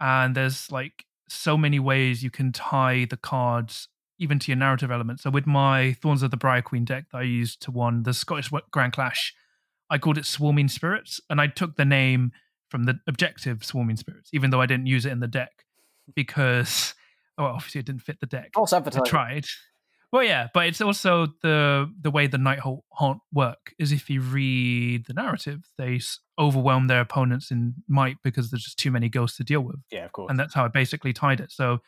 and 0.00 0.34
there's 0.34 0.70
like 0.70 1.04
so 1.28 1.56
many 1.56 1.78
ways 1.78 2.22
you 2.22 2.30
can 2.30 2.52
tie 2.52 3.06
the 3.08 3.16
cards 3.16 3.88
even 4.18 4.38
to 4.40 4.50
your 4.50 4.56
narrative 4.56 4.90
element. 4.90 5.20
So 5.20 5.30
with 5.30 5.46
my 5.46 5.92
Thorns 5.92 6.22
of 6.22 6.30
the 6.30 6.36
Briar 6.36 6.62
Queen 6.62 6.84
deck 6.84 7.04
that 7.12 7.18
I 7.18 7.22
used 7.22 7.62
to 7.62 7.70
won 7.70 8.02
the 8.02 8.12
Scottish 8.12 8.50
Grand 8.70 8.92
Clash 8.92 9.34
I 9.90 9.98
called 9.98 10.18
it 10.18 10.26
Swarming 10.26 10.68
Spirits, 10.68 11.20
and 11.30 11.40
I 11.40 11.46
took 11.46 11.76
the 11.76 11.84
name 11.84 12.32
from 12.68 12.84
the 12.84 12.98
objective 13.06 13.64
Swarming 13.64 13.96
Spirits, 13.96 14.30
even 14.32 14.50
though 14.50 14.60
I 14.60 14.66
didn't 14.66 14.86
use 14.86 15.06
it 15.06 15.12
in 15.12 15.20
the 15.20 15.28
deck 15.28 15.64
because, 16.14 16.94
oh, 17.38 17.44
obviously 17.44 17.80
it 17.80 17.86
didn't 17.86 18.02
fit 18.02 18.20
the 18.20 18.26
deck. 18.26 18.50
False 18.54 18.72
advertising. 18.72 19.06
I 19.06 19.08
tried. 19.08 19.44
Well, 20.10 20.22
yeah, 20.22 20.48
but 20.54 20.66
it's 20.66 20.80
also 20.80 21.28
the 21.42 21.92
the 22.00 22.10
way 22.10 22.26
the 22.26 22.38
Night 22.38 22.60
Haunt 22.60 23.20
work 23.30 23.74
is 23.78 23.92
if 23.92 24.08
you 24.08 24.22
read 24.22 25.04
the 25.06 25.12
narrative, 25.12 25.68
they 25.76 26.00
overwhelm 26.38 26.86
their 26.86 27.02
opponents 27.02 27.50
in 27.50 27.74
might 27.88 28.16
because 28.24 28.50
there's 28.50 28.64
just 28.64 28.78
too 28.78 28.90
many 28.90 29.10
ghosts 29.10 29.36
to 29.36 29.44
deal 29.44 29.60
with. 29.60 29.76
Yeah, 29.90 30.06
of 30.06 30.12
course. 30.12 30.30
And 30.30 30.38
that's 30.38 30.54
how 30.54 30.64
I 30.64 30.68
basically 30.68 31.12
tied 31.12 31.40
it. 31.40 31.52
So 31.52 31.80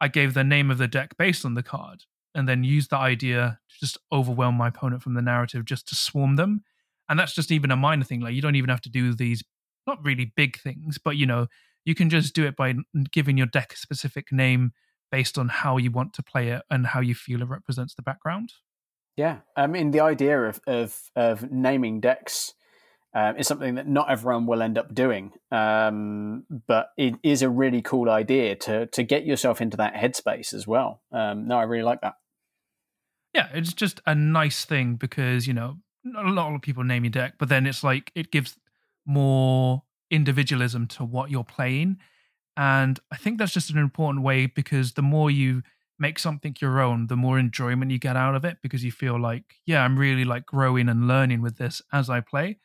I 0.00 0.08
gave 0.08 0.32
the 0.32 0.44
name 0.44 0.70
of 0.70 0.78
the 0.78 0.88
deck 0.88 1.18
based 1.18 1.44
on 1.44 1.52
the 1.52 1.62
card, 1.62 2.04
and 2.34 2.48
then 2.48 2.64
used 2.64 2.88
the 2.88 2.96
idea 2.96 3.58
to 3.68 3.78
just 3.78 3.98
overwhelm 4.10 4.54
my 4.54 4.68
opponent 4.68 5.02
from 5.02 5.12
the 5.12 5.22
narrative, 5.22 5.66
just 5.66 5.86
to 5.88 5.94
swarm 5.94 6.36
them 6.36 6.64
and 7.08 7.18
that's 7.18 7.34
just 7.34 7.50
even 7.50 7.70
a 7.70 7.76
minor 7.76 8.04
thing 8.04 8.20
like 8.20 8.34
you 8.34 8.42
don't 8.42 8.56
even 8.56 8.70
have 8.70 8.80
to 8.80 8.90
do 8.90 9.14
these 9.14 9.42
not 9.86 9.98
really 10.04 10.32
big 10.36 10.58
things 10.58 10.98
but 10.98 11.16
you 11.16 11.26
know 11.26 11.46
you 11.84 11.94
can 11.94 12.10
just 12.10 12.34
do 12.34 12.44
it 12.44 12.56
by 12.56 12.74
giving 13.10 13.38
your 13.38 13.46
deck 13.46 13.72
a 13.72 13.76
specific 13.76 14.30
name 14.30 14.72
based 15.10 15.38
on 15.38 15.48
how 15.48 15.76
you 15.76 15.90
want 15.90 16.12
to 16.12 16.22
play 16.22 16.48
it 16.48 16.62
and 16.70 16.88
how 16.88 17.00
you 17.00 17.14
feel 17.14 17.40
it 17.40 17.48
represents 17.48 17.94
the 17.94 18.02
background 18.02 18.52
yeah 19.16 19.38
i 19.56 19.66
mean 19.66 19.90
the 19.90 20.00
idea 20.00 20.40
of 20.42 20.60
of, 20.66 21.00
of 21.16 21.50
naming 21.50 22.00
decks 22.00 22.54
um, 23.14 23.36
is 23.36 23.46
something 23.46 23.76
that 23.76 23.88
not 23.88 24.10
everyone 24.10 24.46
will 24.46 24.62
end 24.62 24.76
up 24.76 24.94
doing, 24.94 25.32
um, 25.50 26.44
but 26.66 26.90
it 26.96 27.14
is 27.22 27.42
a 27.42 27.48
really 27.48 27.80
cool 27.80 28.10
idea 28.10 28.54
to 28.56 28.86
to 28.86 29.02
get 29.02 29.24
yourself 29.24 29.60
into 29.60 29.76
that 29.78 29.94
headspace 29.94 30.52
as 30.52 30.66
well. 30.66 31.00
Um, 31.10 31.48
no, 31.48 31.58
I 31.58 31.62
really 31.62 31.84
like 31.84 32.02
that. 32.02 32.14
Yeah, 33.34 33.48
it's 33.52 33.72
just 33.72 34.00
a 34.06 34.14
nice 34.14 34.64
thing 34.64 34.96
because 34.96 35.46
you 35.46 35.54
know 35.54 35.78
a 36.16 36.30
lot 36.30 36.54
of 36.54 36.62
people 36.62 36.84
name 36.84 37.04
your 37.04 37.10
deck, 37.10 37.34
but 37.38 37.48
then 37.48 37.66
it's 37.66 37.82
like 37.82 38.12
it 38.14 38.30
gives 38.30 38.56
more 39.06 39.82
individualism 40.10 40.86
to 40.86 41.04
what 41.04 41.30
you're 41.30 41.44
playing. 41.44 41.98
And 42.56 42.98
I 43.12 43.16
think 43.16 43.38
that's 43.38 43.52
just 43.52 43.70
an 43.70 43.78
important 43.78 44.24
way 44.24 44.46
because 44.46 44.92
the 44.92 45.02
more 45.02 45.30
you 45.30 45.62
make 45.98 46.18
something 46.18 46.54
your 46.60 46.80
own, 46.80 47.06
the 47.06 47.16
more 47.16 47.38
enjoyment 47.38 47.90
you 47.90 47.98
get 47.98 48.16
out 48.16 48.34
of 48.34 48.44
it 48.44 48.58
because 48.62 48.84
you 48.84 48.92
feel 48.92 49.20
like, 49.20 49.44
yeah, 49.66 49.84
I'm 49.84 49.98
really 49.98 50.24
like 50.24 50.46
growing 50.46 50.88
and 50.88 51.08
learning 51.08 51.42
with 51.42 51.58
this 51.58 51.82
as 51.92 52.08
I 52.08 52.20
play. 52.20 52.58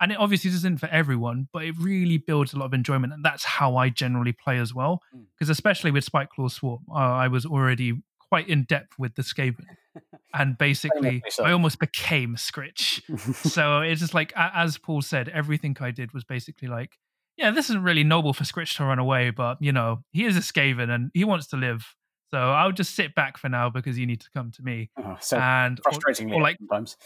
And 0.00 0.10
it 0.10 0.18
obviously 0.18 0.50
isn't 0.50 0.78
for 0.78 0.86
everyone, 0.86 1.48
but 1.52 1.62
it 1.64 1.74
really 1.78 2.16
builds 2.16 2.54
a 2.54 2.58
lot 2.58 2.66
of 2.66 2.74
enjoyment. 2.74 3.12
And 3.12 3.24
that's 3.24 3.44
how 3.44 3.76
I 3.76 3.90
generally 3.90 4.32
play 4.32 4.58
as 4.58 4.74
well. 4.74 5.02
Because 5.34 5.48
mm. 5.48 5.52
especially 5.52 5.90
with 5.90 6.10
Spiteclaw 6.10 6.50
Swarm, 6.50 6.80
uh, 6.90 6.94
I 6.94 7.28
was 7.28 7.44
already 7.44 8.00
quite 8.30 8.48
in 8.48 8.62
depth 8.62 8.98
with 8.98 9.14
the 9.16 9.22
Skaven. 9.22 9.66
And 10.32 10.56
basically, 10.56 11.24
so. 11.28 11.42
I 11.42 11.50
almost 11.50 11.80
became 11.80 12.36
Skritch. 12.36 13.02
so 13.50 13.80
it's 13.80 14.00
just 14.00 14.14
like, 14.14 14.32
as 14.36 14.78
Paul 14.78 15.02
said, 15.02 15.28
everything 15.28 15.76
I 15.80 15.90
did 15.90 16.14
was 16.14 16.22
basically 16.22 16.68
like, 16.68 16.96
yeah, 17.36 17.50
this 17.50 17.68
isn't 17.68 17.82
really 17.82 18.04
noble 18.04 18.32
for 18.32 18.44
Skritch 18.44 18.76
to 18.76 18.84
run 18.84 19.00
away, 19.00 19.30
but 19.30 19.58
you 19.60 19.72
know, 19.72 20.04
he 20.12 20.24
is 20.24 20.36
a 20.36 20.40
Skaven 20.40 20.88
and 20.88 21.10
he 21.14 21.24
wants 21.24 21.48
to 21.48 21.56
live. 21.56 21.96
So 22.30 22.38
I'll 22.38 22.70
just 22.70 22.94
sit 22.94 23.16
back 23.16 23.38
for 23.38 23.48
now 23.48 23.70
because 23.70 23.98
you 23.98 24.06
need 24.06 24.20
to 24.20 24.30
come 24.30 24.52
to 24.52 24.62
me. 24.62 24.90
Oh, 24.96 25.16
so 25.20 25.36
and 25.36 25.80
frustratingly, 25.82 26.30
or, 26.30 26.34
or 26.34 26.42
like 26.42 26.58
sometimes. 26.58 26.96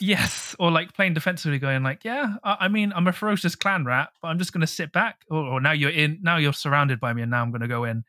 yes, 0.00 0.56
or 0.58 0.70
like 0.70 0.94
playing 0.94 1.12
defensively, 1.12 1.58
going 1.58 1.82
like, 1.82 2.06
yeah, 2.06 2.36
I, 2.42 2.56
I, 2.60 2.68
mean, 2.68 2.90
I'm 2.96 3.06
a 3.06 3.12
ferocious 3.12 3.54
clan 3.54 3.84
rat, 3.84 4.08
but 4.22 4.28
I'm 4.28 4.38
just 4.38 4.54
going 4.54 4.62
to 4.62 4.66
sit 4.66 4.90
back. 4.90 5.26
Or, 5.28 5.44
or, 5.44 5.60
now 5.60 5.72
you're 5.72 5.90
in, 5.90 6.20
now 6.22 6.38
you're 6.38 6.54
surrounded 6.54 7.00
by 7.00 7.12
me, 7.12 7.20
and 7.20 7.30
now 7.30 7.42
I'm 7.42 7.50
going 7.50 7.60
to 7.60 7.68
go 7.68 7.84
in 7.84 8.04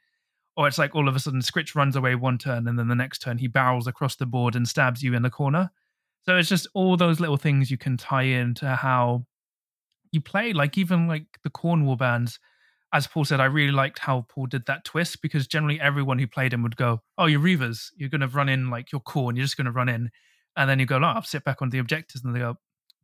or 0.55 0.67
it's 0.67 0.77
like 0.77 0.95
all 0.95 1.07
of 1.07 1.15
a 1.15 1.19
sudden 1.19 1.41
Skritch 1.41 1.75
runs 1.75 1.95
away 1.95 2.15
one 2.15 2.37
turn 2.37 2.67
and 2.67 2.77
then 2.77 2.87
the 2.87 2.95
next 2.95 3.19
turn 3.19 3.37
he 3.37 3.47
barrels 3.47 3.87
across 3.87 4.15
the 4.15 4.25
board 4.25 4.55
and 4.55 4.67
stabs 4.67 5.01
you 5.01 5.13
in 5.13 5.23
the 5.23 5.29
corner. 5.29 5.71
So 6.25 6.37
it's 6.37 6.49
just 6.49 6.67
all 6.73 6.95
those 6.95 7.19
little 7.19 7.37
things 7.37 7.71
you 7.71 7.77
can 7.77 7.97
tie 7.97 8.23
into 8.23 8.67
how 8.67 9.25
you 10.11 10.21
play. 10.21 10.53
Like 10.53 10.77
even 10.77 11.07
like 11.07 11.25
the 11.43 11.49
Khorne 11.49 11.83
warbands, 11.83 12.37
as 12.93 13.07
Paul 13.07 13.25
said, 13.25 13.39
I 13.39 13.45
really 13.45 13.71
liked 13.71 13.99
how 13.99 14.25
Paul 14.29 14.45
did 14.45 14.67
that 14.67 14.85
twist 14.85 15.21
because 15.21 15.47
generally 15.47 15.81
everyone 15.81 16.19
who 16.19 16.27
played 16.27 16.53
him 16.53 16.61
would 16.61 16.77
go, 16.77 17.01
"Oh, 17.17 17.25
you're 17.25 17.41
Reavers. 17.41 17.89
You're 17.97 18.09
going 18.09 18.21
to 18.21 18.27
run 18.27 18.47
in 18.47 18.69
like 18.69 18.91
your 18.91 19.01
Khorne. 19.01 19.35
You're 19.35 19.45
just 19.45 19.57
going 19.57 19.65
to 19.65 19.71
run 19.71 19.89
in," 19.89 20.11
and 20.55 20.69
then 20.69 20.79
you 20.79 20.85
go, 20.85 20.97
"Oh, 20.97 21.03
I'll 21.03 21.23
sit 21.23 21.43
back 21.43 21.61
on 21.61 21.71
the 21.71 21.79
objectives," 21.79 22.23
and 22.23 22.35
they 22.35 22.39
go, 22.39 22.57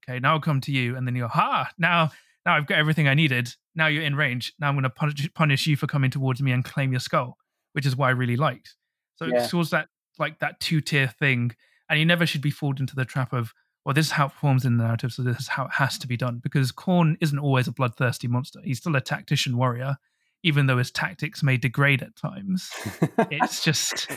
"Okay, 0.08 0.20
now 0.20 0.34
I'll 0.34 0.40
come 0.40 0.62
to 0.62 0.72
you," 0.72 0.96
and 0.96 1.08
then 1.08 1.16
you 1.16 1.24
go, 1.24 1.28
"Ha! 1.30 1.72
Now 1.80 2.12
now 2.46 2.56
I've 2.56 2.68
got 2.68 2.78
everything 2.78 3.08
I 3.08 3.14
needed. 3.14 3.54
Now 3.76 3.88
you're 3.88 4.04
in 4.04 4.16
range. 4.16 4.54
Now 4.60 4.70
I'm 4.70 4.76
going 4.76 4.84
to 4.84 4.90
punish, 4.90 5.30
punish 5.34 5.68
you 5.68 5.76
for 5.76 5.88
coming 5.88 6.12
towards 6.12 6.42
me 6.42 6.52
and 6.52 6.64
claim 6.64 6.92
your 6.92 7.00
skull, 7.00 7.38
which 7.74 7.86
is 7.86 7.96
what 7.96 8.08
I 8.08 8.12
really 8.12 8.38
liked. 8.38 8.76
So 9.16 9.26
yeah. 9.26 9.44
it 9.44 9.54
was 9.54 9.70
that 9.72 9.88
like 10.18 10.40
that 10.40 10.60
two 10.60 10.82
tier 10.82 11.08
thing, 11.08 11.52
and 11.90 12.00
you 12.00 12.06
never 12.06 12.26
should 12.26 12.42
be 12.42 12.52
fooled 12.52 12.80
into 12.80 12.96
the 12.96 13.06
trap 13.06 13.34
of 13.34 13.54
well, 13.86 13.94
this 13.94 14.08
is 14.08 14.12
how 14.12 14.28
it 14.28 14.30
performs 14.30 14.66
in 14.66 14.78
the 14.78 14.84
narrative, 14.84 15.14
so 15.14 15.24
this 15.24 15.40
is 15.40 15.48
how 15.48 15.66
it 15.66 15.72
has 15.72 15.98
to 16.00 16.08
be 16.08 16.18
done. 16.18 16.40
Because 16.44 16.72
Khorne 16.72 17.16
isn't 17.22 17.40
always 17.40 17.68
a 17.68 17.72
bloodthirsty 17.72 18.28
monster; 18.28 18.60
he's 18.64 18.78
still 18.78 18.96
a 18.96 19.02
tactician 19.02 19.58
warrior, 19.58 19.98
even 20.44 20.68
though 20.68 20.78
his 20.78 20.92
tactics 20.92 21.42
may 21.42 21.58
degrade 21.58 22.02
at 22.02 22.16
times. 22.16 22.70
it's 23.32 23.64
just. 23.64 24.08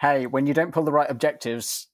hey, 0.00 0.26
when 0.26 0.46
you 0.46 0.54
don't 0.54 0.72
pull 0.72 0.84
the 0.84 0.92
right 0.92 1.10
objectives, 1.10 1.86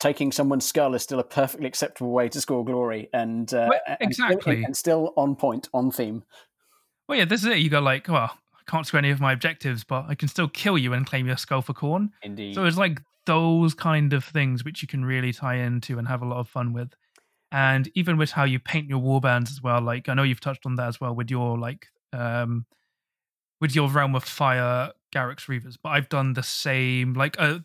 taking 0.00 0.30
someone's 0.32 0.64
skull 0.64 0.94
is 0.94 1.02
still 1.02 1.18
a 1.18 1.24
perfectly 1.24 1.66
acceptable 1.66 2.10
way 2.10 2.28
to 2.28 2.40
score 2.40 2.64
glory 2.64 3.08
and 3.12 3.52
uh, 3.52 3.66
well, 3.70 3.96
exactly 4.00 4.64
and 4.64 4.76
still, 4.76 5.06
and 5.06 5.12
still, 5.12 5.14
on 5.16 5.36
point 5.36 5.68
on 5.74 5.90
theme. 5.90 6.24
Well 7.08 7.18
yeah 7.18 7.24
this 7.24 7.40
is 7.40 7.46
it. 7.46 7.58
You 7.58 7.70
go 7.70 7.80
like 7.80 8.08
well 8.08 8.38
i 8.54 8.70
can't 8.70 8.86
score 8.86 8.98
any 8.98 9.10
of 9.10 9.20
my 9.20 9.32
objectives 9.32 9.82
but 9.82 10.04
i 10.08 10.14
can 10.14 10.28
still 10.28 10.48
kill 10.48 10.76
you 10.76 10.92
and 10.92 11.06
claim 11.06 11.26
your 11.26 11.36
skull 11.36 11.62
for 11.62 11.72
Khorne. 11.74 12.10
Indeed. 12.22 12.54
So 12.54 12.64
it's 12.64 12.76
like 12.76 13.00
those 13.26 13.74
kind 13.74 14.12
of 14.12 14.24
things 14.24 14.64
which 14.64 14.82
you 14.82 14.88
can 14.88 15.04
really 15.04 15.32
tie 15.32 15.56
into 15.56 15.98
and 15.98 16.08
have 16.08 16.22
a 16.22 16.26
lot 16.26 16.38
of 16.38 16.48
fun 16.48 16.72
with. 16.72 16.94
And 17.52 17.90
even 17.94 18.16
with 18.16 18.30
how 18.30 18.44
you 18.44 18.58
paint 18.58 18.88
your 18.88 19.00
warbands 19.00 19.50
as 19.50 19.62
well 19.62 19.80
like 19.80 20.08
i 20.08 20.14
know 20.14 20.22
you've 20.22 20.40
touched 20.40 20.66
on 20.66 20.74
that 20.76 20.88
as 20.88 21.00
well 21.00 21.14
with 21.14 21.30
your 21.30 21.58
like 21.58 21.86
um 22.12 22.66
with 23.60 23.74
your 23.74 23.88
realm 23.88 24.14
of 24.14 24.22
fire 24.22 24.92
Garrek's 25.10 25.46
Reavers, 25.46 25.76
but 25.82 25.90
I've 25.90 26.08
done 26.08 26.34
the 26.34 26.42
same. 26.42 27.14
Like, 27.14 27.36
uh, 27.38 27.60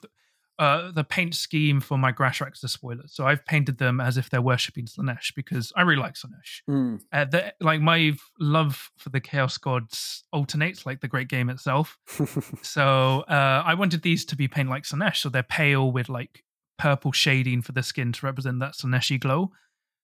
uh, 0.59 0.91
the 0.91 1.03
paint 1.03 1.33
scheme 1.33 1.81
for 1.81 1.97
my 1.97 2.11
Grashrak's 2.11 2.61
Despoilers. 2.61 3.13
So 3.13 3.25
I've 3.25 3.43
painted 3.45 3.79
them 3.79 3.99
as 3.99 4.17
if 4.17 4.29
they're 4.29 4.41
worshipping 4.41 4.85
Slaanesh 4.85 5.33
because 5.35 5.73
I 5.75 5.81
really 5.81 6.01
like 6.01 6.13
Slaanesh. 6.13 6.61
Mm. 6.69 7.01
Uh, 7.11 7.25
the, 7.25 7.53
like 7.59 7.81
my 7.81 8.13
love 8.39 8.91
for 8.97 9.09
the 9.09 9.19
Chaos 9.19 9.57
Gods 9.57 10.23
alternates 10.31 10.85
like 10.85 11.01
the 11.01 11.07
great 11.07 11.27
game 11.27 11.49
itself. 11.49 11.97
so 12.61 13.23
uh, 13.27 13.63
I 13.65 13.73
wanted 13.73 14.03
these 14.03 14.25
to 14.25 14.35
be 14.35 14.47
painted 14.47 14.69
like 14.69 14.83
Slaanesh, 14.83 15.17
so 15.17 15.29
they're 15.29 15.43
pale 15.43 15.91
with 15.91 16.09
like 16.09 16.43
purple 16.77 17.11
shading 17.11 17.61
for 17.61 17.71
the 17.71 17.83
skin 17.83 18.11
to 18.11 18.25
represent 18.25 18.59
that 18.59 18.73
Slaaneshi 18.73 19.19
glow. 19.19 19.51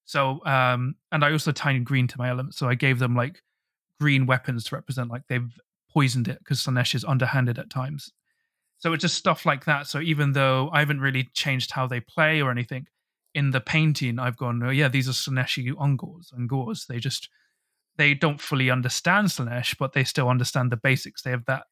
So 0.06 0.44
um, 0.46 0.96
and 1.12 1.24
I 1.24 1.32
also 1.32 1.52
tied 1.52 1.84
green 1.86 2.08
to 2.08 2.18
my 2.18 2.30
element, 2.30 2.56
so 2.56 2.68
I 2.68 2.74
gave 2.74 2.98
them 2.98 3.16
like 3.16 3.44
green 4.00 4.26
weapons 4.26 4.64
to 4.66 4.76
represent 4.76 5.12
like 5.12 5.24
they've 5.30 5.54
poisoned 5.92 6.28
it 6.28 6.40
because 6.40 6.64
Slaanesh 6.64 6.96
is 6.96 7.06
underhanded 7.06 7.60
at 7.60 7.70
times. 7.70 8.12
So 8.80 8.94
it's 8.94 9.02
just 9.02 9.16
stuff 9.16 9.46
like 9.46 9.66
that. 9.66 9.88
So 9.88 10.00
even 10.00 10.32
though 10.32 10.70
I 10.72 10.80
haven't 10.80 11.02
really 11.02 11.30
changed 11.34 11.72
how 11.72 11.86
they 11.86 12.00
play 12.00 12.42
or 12.42 12.50
anything, 12.50 12.88
in 13.36 13.52
the 13.52 13.62
painting 13.62 14.20
I've 14.20 14.38
gone, 14.38 14.64
oh 14.64 14.70
yeah, 14.70 14.88
these 14.88 15.08
are 15.08 15.12
Slaaneshi 15.12 15.72
Ungors 15.74 16.34
and 16.34 16.50
Gors. 16.50 16.86
They 16.88 17.00
just 17.00 17.30
they 17.98 18.14
don't 18.14 18.42
fully 18.42 18.72
understand 18.72 19.28
Slaanesh, 19.28 19.78
but 19.78 19.94
they 19.94 20.04
still 20.04 20.30
understand 20.30 20.72
the 20.72 20.78
basics. 20.78 21.22
They 21.22 21.32
have 21.32 21.46
that 21.46 21.66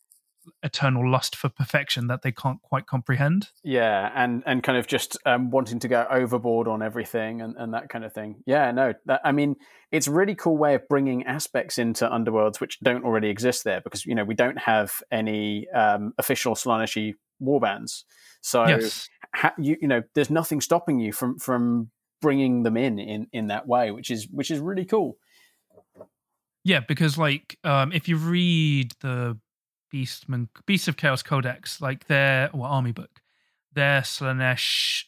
eternal 0.63 1.09
lust 1.09 1.35
for 1.35 1.49
perfection 1.49 2.07
that 2.07 2.21
they 2.21 2.31
can't 2.31 2.61
quite 2.61 2.85
comprehend. 2.87 3.49
Yeah, 3.63 4.11
and 4.15 4.43
and 4.45 4.63
kind 4.63 4.77
of 4.77 4.87
just 4.87 5.17
um, 5.25 5.49
wanting 5.51 5.79
to 5.79 5.87
go 5.87 6.05
overboard 6.09 6.67
on 6.67 6.81
everything 6.81 7.41
and, 7.41 7.55
and 7.57 7.73
that 7.73 7.89
kind 7.89 8.03
of 8.05 8.13
thing. 8.13 8.43
Yeah, 8.45 8.71
no, 8.71 8.93
that, 9.05 9.21
I 9.23 9.31
mean, 9.31 9.55
it's 9.91 10.07
a 10.07 10.11
really 10.11 10.35
cool 10.35 10.57
way 10.57 10.75
of 10.75 10.87
bringing 10.87 11.25
aspects 11.25 11.77
into 11.77 12.07
Underworlds 12.07 12.59
which 12.59 12.79
don't 12.79 13.03
already 13.03 13.29
exist 13.29 13.63
there 13.63 13.81
because 13.81 14.05
you 14.05 14.15
know 14.15 14.23
we 14.23 14.35
don't 14.35 14.59
have 14.59 14.93
any 15.11 15.67
um, 15.69 16.13
official 16.17 16.55
Slaaneshi 16.55 17.13
warbands, 17.41 18.03
so 18.41 18.65
Yes. 18.65 19.09
ha- 19.33 19.53
you 19.57 19.77
you 19.81 19.87
know 19.87 20.03
there's 20.15 20.29
nothing 20.29 20.61
stopping 20.61 20.99
you 20.99 21.13
from 21.13 21.37
from 21.37 21.89
bringing 22.21 22.63
them 22.63 22.77
in 22.77 22.99
in 22.99 23.27
in 23.31 23.47
that 23.47 23.67
way, 23.67 23.91
which 23.91 24.09
is 24.09 24.27
which 24.31 24.51
is 24.51 24.59
really 24.59 24.85
cool. 24.85 25.17
Yeah, 26.63 26.81
because 26.81 27.17
like 27.17 27.57
um 27.63 27.91
if 27.91 28.07
you 28.09 28.17
read 28.17 28.91
the 29.01 29.37
Beastman 29.93 30.49
Beast 30.65 30.87
of 30.87 30.97
Chaos 30.97 31.23
Codex, 31.23 31.81
like 31.81 32.07
their 32.07 32.49
well, 32.53 32.63
army 32.63 32.91
book, 32.91 33.21
their 33.73 34.01
Slaanesh 34.01 35.03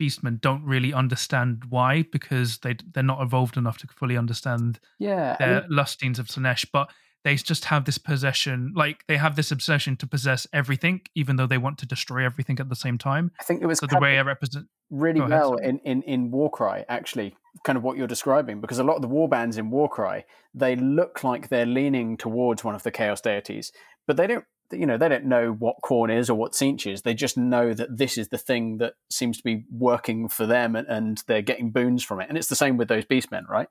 beastmen 0.00 0.40
don't 0.40 0.64
really 0.64 0.92
understand 0.92 1.64
why 1.68 2.02
because 2.10 2.58
they 2.58 2.76
they're 2.92 3.02
not 3.02 3.22
evolved 3.22 3.56
enough 3.56 3.78
to 3.78 3.86
fully 3.88 4.16
understand 4.16 4.80
Yeah, 4.98 5.36
I 5.38 5.44
mean, 5.44 5.52
their 5.52 5.64
lustings 5.68 6.18
of 6.18 6.26
Slaanesh, 6.26 6.66
but 6.72 6.90
they 7.24 7.36
just 7.36 7.66
have 7.66 7.84
this 7.84 7.98
possession, 7.98 8.72
like 8.74 9.04
they 9.06 9.16
have 9.16 9.36
this 9.36 9.52
obsession 9.52 9.96
to 9.98 10.06
possess 10.06 10.46
everything, 10.52 11.02
even 11.14 11.36
though 11.36 11.46
they 11.46 11.58
want 11.58 11.78
to 11.78 11.86
destroy 11.86 12.24
everything 12.24 12.58
at 12.58 12.68
the 12.68 12.76
same 12.76 12.98
time. 12.98 13.30
I 13.40 13.44
think 13.44 13.62
it 13.62 13.66
was 13.66 13.78
So 13.78 13.86
the 13.86 14.00
way 14.00 14.18
I 14.18 14.22
represent, 14.22 14.66
really 14.90 15.20
ahead, 15.20 15.30
well 15.30 15.50
sorry. 15.50 15.68
in, 15.68 15.78
in, 15.80 16.02
in 16.02 16.30
Warcry, 16.30 16.84
actually, 16.88 17.36
kind 17.64 17.76
of 17.76 17.84
what 17.84 17.96
you're 17.96 18.08
describing, 18.08 18.60
because 18.60 18.78
a 18.80 18.84
lot 18.84 18.96
of 18.96 19.02
the 19.02 19.08
warbands 19.08 19.56
in 19.56 19.70
Warcry, 19.70 20.24
they 20.52 20.74
look 20.74 21.22
like 21.22 21.48
they're 21.48 21.66
leaning 21.66 22.16
towards 22.16 22.64
one 22.64 22.74
of 22.74 22.82
the 22.82 22.90
Chaos 22.90 23.20
deities, 23.20 23.70
but 24.06 24.16
they 24.16 24.26
don't, 24.26 24.44
you 24.70 24.86
know, 24.86 24.96
they 24.96 25.08
don't 25.08 25.26
know 25.26 25.52
what 25.52 25.76
Khorne 25.84 26.16
is 26.16 26.30
or 26.30 26.34
what 26.34 26.52
Tzeentch 26.52 26.90
is. 26.90 27.02
They 27.02 27.14
just 27.14 27.36
know 27.36 27.74
that 27.74 27.96
this 27.96 28.16
is 28.16 28.28
the 28.28 28.38
thing 28.38 28.78
that 28.78 28.94
seems 29.10 29.36
to 29.38 29.44
be 29.44 29.64
working 29.70 30.28
for 30.28 30.46
them 30.46 30.76
and, 30.76 30.88
and 30.88 31.22
they're 31.26 31.42
getting 31.42 31.70
boons 31.70 32.02
from 32.02 32.20
it. 32.20 32.28
And 32.28 32.38
it's 32.38 32.48
the 32.48 32.56
same 32.56 32.76
with 32.76 32.88
those 32.88 33.04
beastmen, 33.04 33.48
right? 33.48 33.68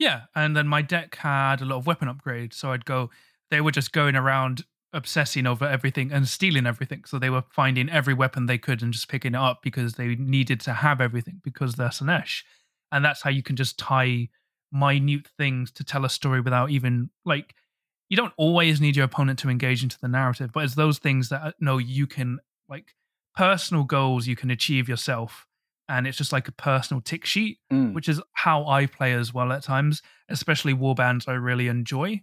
yeah. 0.00 0.22
And 0.34 0.56
then 0.56 0.66
my 0.66 0.82
deck 0.82 1.14
had 1.16 1.60
a 1.60 1.64
lot 1.66 1.76
of 1.76 1.86
weapon 1.86 2.08
upgrades, 2.08 2.54
so 2.54 2.72
I'd 2.72 2.86
go. 2.86 3.10
They 3.50 3.60
were 3.60 3.70
just 3.70 3.92
going 3.92 4.16
around 4.16 4.64
obsessing 4.92 5.46
over 5.46 5.64
everything 5.64 6.10
and 6.10 6.26
stealing 6.26 6.66
everything. 6.66 7.04
So 7.04 7.18
they 7.18 7.30
were 7.30 7.44
finding 7.50 7.88
every 7.88 8.14
weapon 8.14 8.46
they 8.46 8.58
could 8.58 8.82
and 8.82 8.92
just 8.92 9.08
picking 9.08 9.34
it 9.34 9.38
up 9.38 9.60
because 9.62 9.94
they 9.94 10.16
needed 10.16 10.60
to 10.62 10.72
have 10.72 11.00
everything 11.00 11.40
because 11.44 11.74
they're 11.74 11.88
Slaanesh. 11.88 12.42
And 12.90 13.04
that's 13.04 13.22
how 13.22 13.30
you 13.30 13.42
can 13.42 13.56
just 13.56 13.78
tie 13.78 14.28
minute 14.72 15.28
things 15.36 15.70
to 15.72 15.84
tell 15.84 16.04
a 16.04 16.10
story 16.10 16.40
without 16.40 16.70
even 16.70 17.10
like 17.24 17.54
you 18.10 18.16
don't 18.16 18.34
always 18.36 18.80
need 18.80 18.96
your 18.96 19.06
opponent 19.06 19.38
to 19.38 19.48
engage 19.48 19.82
into 19.82 19.98
the 19.98 20.08
narrative, 20.08 20.50
but 20.52 20.64
it's 20.64 20.74
those 20.74 20.98
things 20.98 21.30
that 21.30 21.42
uh, 21.42 21.52
no 21.60 21.78
you 21.78 22.06
can 22.06 22.38
like 22.68 22.94
personal 23.34 23.84
goals 23.84 24.26
you 24.26 24.36
can 24.36 24.50
achieve 24.50 24.88
yourself. 24.88 25.46
And 25.88 26.06
it's 26.06 26.18
just 26.18 26.32
like 26.32 26.46
a 26.46 26.52
personal 26.52 27.00
tick 27.00 27.24
sheet, 27.24 27.58
Mm. 27.72 27.94
which 27.94 28.08
is 28.08 28.20
how 28.32 28.66
I 28.66 28.86
play 28.86 29.12
as 29.12 29.32
well 29.34 29.50
at 29.52 29.62
times, 29.62 30.02
especially 30.28 30.74
warbands 30.74 31.26
I 31.28 31.32
really 31.32 31.66
enjoy. 31.68 32.22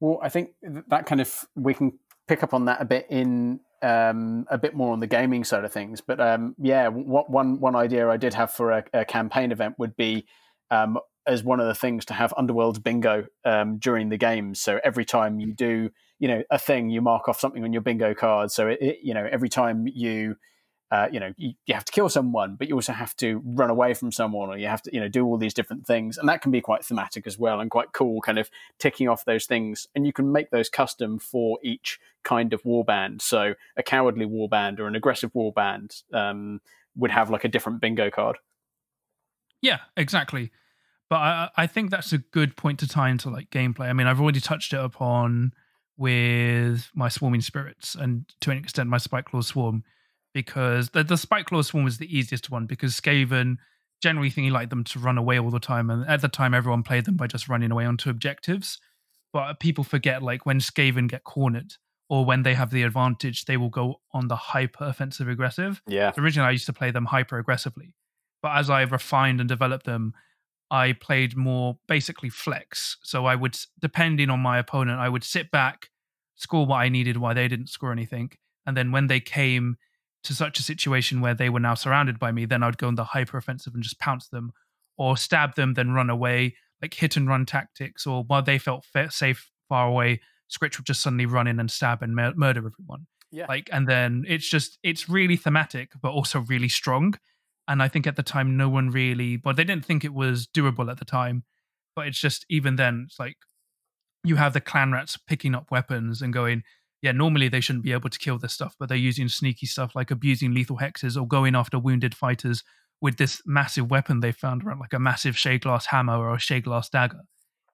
Well, 0.00 0.18
I 0.22 0.28
think 0.28 0.50
that 0.88 1.06
kind 1.06 1.20
of 1.20 1.44
we 1.54 1.74
can 1.74 1.98
pick 2.28 2.42
up 2.42 2.54
on 2.54 2.64
that 2.66 2.80
a 2.80 2.84
bit 2.84 3.06
in 3.10 3.60
um, 3.82 4.46
a 4.48 4.56
bit 4.56 4.74
more 4.74 4.92
on 4.92 5.00
the 5.00 5.06
gaming 5.06 5.44
side 5.44 5.64
of 5.64 5.72
things. 5.72 6.00
But 6.00 6.20
um, 6.20 6.54
yeah, 6.58 6.88
what 6.88 7.30
one 7.30 7.60
one 7.60 7.76
idea 7.76 8.08
I 8.08 8.16
did 8.16 8.34
have 8.34 8.52
for 8.52 8.70
a, 8.70 8.84
a 8.92 9.04
campaign 9.04 9.52
event 9.52 9.78
would 9.78 9.96
be 9.96 10.26
um, 10.70 10.98
as 11.26 11.44
one 11.44 11.60
of 11.60 11.66
the 11.66 11.74
things 11.74 12.04
to 12.06 12.14
have 12.14 12.34
Underworld 12.36 12.82
bingo 12.82 13.26
um, 13.44 13.78
during 13.78 14.08
the 14.08 14.16
games. 14.16 14.60
So 14.60 14.80
every 14.82 15.04
time 15.04 15.40
you 15.40 15.52
do, 15.52 15.90
you 16.18 16.28
know, 16.28 16.42
a 16.50 16.58
thing, 16.58 16.90
you 16.90 17.00
mark 17.00 17.28
off 17.28 17.38
something 17.38 17.64
on 17.64 17.72
your 17.72 17.82
bingo 17.82 18.14
card. 18.14 18.50
So 18.50 18.68
it, 18.68 18.78
it, 18.80 18.98
you 19.02 19.14
know, 19.14 19.28
every 19.30 19.48
time 19.48 19.86
you 19.86 20.36
uh, 20.92 21.08
you 21.10 21.18
know, 21.18 21.32
you, 21.38 21.54
you 21.64 21.72
have 21.72 21.86
to 21.86 21.92
kill 21.92 22.10
someone, 22.10 22.54
but 22.54 22.68
you 22.68 22.74
also 22.74 22.92
have 22.92 23.16
to 23.16 23.40
run 23.46 23.70
away 23.70 23.94
from 23.94 24.12
someone, 24.12 24.50
or 24.50 24.58
you 24.58 24.66
have 24.66 24.82
to, 24.82 24.92
you 24.92 25.00
know, 25.00 25.08
do 25.08 25.24
all 25.24 25.38
these 25.38 25.54
different 25.54 25.86
things, 25.86 26.18
and 26.18 26.28
that 26.28 26.42
can 26.42 26.52
be 26.52 26.60
quite 26.60 26.84
thematic 26.84 27.26
as 27.26 27.38
well, 27.38 27.60
and 27.60 27.70
quite 27.70 27.94
cool, 27.94 28.20
kind 28.20 28.38
of 28.38 28.50
ticking 28.78 29.08
off 29.08 29.24
those 29.24 29.46
things. 29.46 29.86
And 29.94 30.06
you 30.06 30.12
can 30.12 30.30
make 30.30 30.50
those 30.50 30.68
custom 30.68 31.18
for 31.18 31.58
each 31.62 31.98
kind 32.24 32.52
of 32.52 32.62
warband. 32.62 33.22
So 33.22 33.54
a 33.74 33.82
cowardly 33.82 34.26
warband 34.26 34.78
or 34.80 34.86
an 34.86 34.94
aggressive 34.94 35.32
warband 35.32 36.02
um, 36.12 36.60
would 36.94 37.10
have 37.10 37.30
like 37.30 37.44
a 37.44 37.48
different 37.48 37.80
bingo 37.80 38.10
card. 38.10 38.36
Yeah, 39.62 39.78
exactly. 39.96 40.52
But 41.12 41.18
I, 41.18 41.50
I 41.58 41.66
think 41.66 41.90
that's 41.90 42.14
a 42.14 42.18
good 42.18 42.56
point 42.56 42.78
to 42.78 42.88
tie 42.88 43.10
into 43.10 43.28
like 43.28 43.50
gameplay. 43.50 43.90
I 43.90 43.92
mean, 43.92 44.06
I've 44.06 44.18
already 44.18 44.40
touched 44.40 44.72
it 44.72 44.80
upon 44.80 45.52
with 45.98 46.90
my 46.94 47.10
swarming 47.10 47.42
spirits 47.42 47.94
and 47.94 48.24
to 48.40 48.50
an 48.50 48.56
extent 48.56 48.88
my 48.88 48.96
Spiteclaw 48.96 49.44
swarm 49.44 49.84
because 50.32 50.88
the, 50.88 51.04
the 51.04 51.16
Spiteclaw 51.16 51.66
swarm 51.66 51.84
was 51.84 51.98
the 51.98 52.08
easiest 52.16 52.48
one 52.50 52.64
because 52.64 52.98
Skaven 52.98 53.56
generally 54.02 54.30
think 54.30 54.46
you 54.46 54.52
like 54.52 54.70
them 54.70 54.84
to 54.84 54.98
run 54.98 55.18
away 55.18 55.38
all 55.38 55.50
the 55.50 55.60
time 55.60 55.90
and 55.90 56.08
at 56.08 56.22
the 56.22 56.28
time 56.28 56.54
everyone 56.54 56.82
played 56.82 57.04
them 57.04 57.16
by 57.18 57.26
just 57.26 57.46
running 57.46 57.70
away 57.70 57.84
onto 57.84 58.08
objectives 58.08 58.78
but 59.34 59.60
people 59.60 59.84
forget 59.84 60.22
like 60.22 60.46
when 60.46 60.60
Skaven 60.60 61.08
get 61.08 61.24
cornered 61.24 61.74
or 62.08 62.24
when 62.24 62.42
they 62.42 62.54
have 62.54 62.70
the 62.70 62.84
advantage 62.84 63.44
they 63.44 63.58
will 63.58 63.68
go 63.68 64.00
on 64.12 64.28
the 64.28 64.36
hyper 64.36 64.86
offensive 64.86 65.28
aggressive 65.28 65.82
Yeah. 65.86 66.10
so 66.12 66.22
originally, 66.22 66.48
I 66.48 66.52
used 66.52 66.66
to 66.66 66.72
play 66.72 66.90
them 66.90 67.04
hyper 67.04 67.36
aggressively, 67.38 67.94
but 68.42 68.56
as 68.56 68.70
I 68.70 68.80
refined 68.80 69.40
and 69.40 69.48
developed 69.48 69.84
them, 69.84 70.14
I 70.72 70.94
played 70.94 71.36
more 71.36 71.78
basically 71.86 72.30
flex. 72.30 72.96
So 73.02 73.26
I 73.26 73.34
would, 73.36 73.56
depending 73.80 74.30
on 74.30 74.40
my 74.40 74.58
opponent, 74.58 74.98
I 74.98 75.08
would 75.08 75.22
sit 75.22 75.50
back, 75.50 75.90
score 76.36 76.66
what 76.66 76.78
I 76.78 76.88
needed 76.88 77.18
while 77.18 77.34
they 77.34 77.46
didn't 77.46 77.68
score 77.68 77.92
anything, 77.92 78.30
and 78.66 78.76
then 78.76 78.90
when 78.90 79.06
they 79.06 79.20
came 79.20 79.76
to 80.24 80.34
such 80.34 80.58
a 80.58 80.62
situation 80.62 81.20
where 81.20 81.34
they 81.34 81.50
were 81.50 81.60
now 81.60 81.74
surrounded 81.74 82.18
by 82.18 82.32
me, 82.32 82.46
then 82.46 82.62
I'd 82.62 82.78
go 82.78 82.88
in 82.88 82.94
the 82.94 83.04
hyper 83.04 83.36
offensive 83.36 83.74
and 83.74 83.82
just 83.82 83.98
pounce 83.98 84.28
them, 84.28 84.52
or 84.96 85.16
stab 85.16 85.54
them, 85.56 85.74
then 85.74 85.90
run 85.92 86.08
away, 86.10 86.56
like 86.80 86.94
hit 86.94 87.16
and 87.16 87.28
run 87.28 87.44
tactics, 87.44 88.06
or 88.06 88.24
while 88.24 88.42
they 88.42 88.58
felt 88.58 88.86
safe 89.10 89.50
far 89.68 89.86
away, 89.88 90.20
Skritch 90.50 90.78
would 90.78 90.86
just 90.86 91.00
suddenly 91.02 91.26
run 91.26 91.46
in 91.46 91.58
and 91.60 91.70
stab 91.70 92.02
and 92.02 92.14
mur- 92.14 92.34
murder 92.36 92.58
everyone 92.66 93.06
Yeah. 93.30 93.46
like 93.48 93.68
and 93.72 93.88
then 93.88 94.24
it's 94.28 94.46
just 94.48 94.78
it's 94.82 95.08
really 95.08 95.36
thematic 95.36 95.92
but 96.02 96.10
also 96.12 96.40
really 96.40 96.68
strong 96.68 97.14
and 97.68 97.82
i 97.82 97.88
think 97.88 98.06
at 98.06 98.16
the 98.16 98.22
time 98.22 98.56
no 98.56 98.68
one 98.68 98.90
really 98.90 99.40
well 99.44 99.54
they 99.54 99.64
didn't 99.64 99.84
think 99.84 100.04
it 100.04 100.14
was 100.14 100.46
doable 100.46 100.90
at 100.90 100.98
the 100.98 101.04
time 101.04 101.44
but 101.94 102.06
it's 102.06 102.20
just 102.20 102.44
even 102.48 102.76
then 102.76 103.04
it's 103.06 103.18
like 103.18 103.36
you 104.24 104.36
have 104.36 104.52
the 104.52 104.60
clan 104.60 104.92
rats 104.92 105.16
picking 105.16 105.54
up 105.54 105.70
weapons 105.70 106.22
and 106.22 106.32
going 106.32 106.62
yeah 107.02 107.12
normally 107.12 107.48
they 107.48 107.60
shouldn't 107.60 107.84
be 107.84 107.92
able 107.92 108.10
to 108.10 108.18
kill 108.18 108.38
this 108.38 108.52
stuff 108.52 108.74
but 108.78 108.88
they're 108.88 108.98
using 108.98 109.28
sneaky 109.28 109.66
stuff 109.66 109.94
like 109.94 110.10
abusing 110.10 110.54
lethal 110.54 110.78
hexes 110.78 111.20
or 111.20 111.26
going 111.26 111.54
after 111.54 111.78
wounded 111.78 112.14
fighters 112.14 112.62
with 113.02 113.16
this 113.16 113.42
massive 113.44 113.90
weapon 113.90 114.20
they 114.20 114.32
found 114.32 114.62
around 114.62 114.78
like 114.78 114.92
a 114.94 114.98
massive 114.98 115.36
shade 115.36 115.62
glass 115.62 115.86
hammer 115.86 116.16
or 116.16 116.36
a 116.36 116.38
shade 116.38 116.64
glass 116.64 116.88
dagger. 116.88 117.22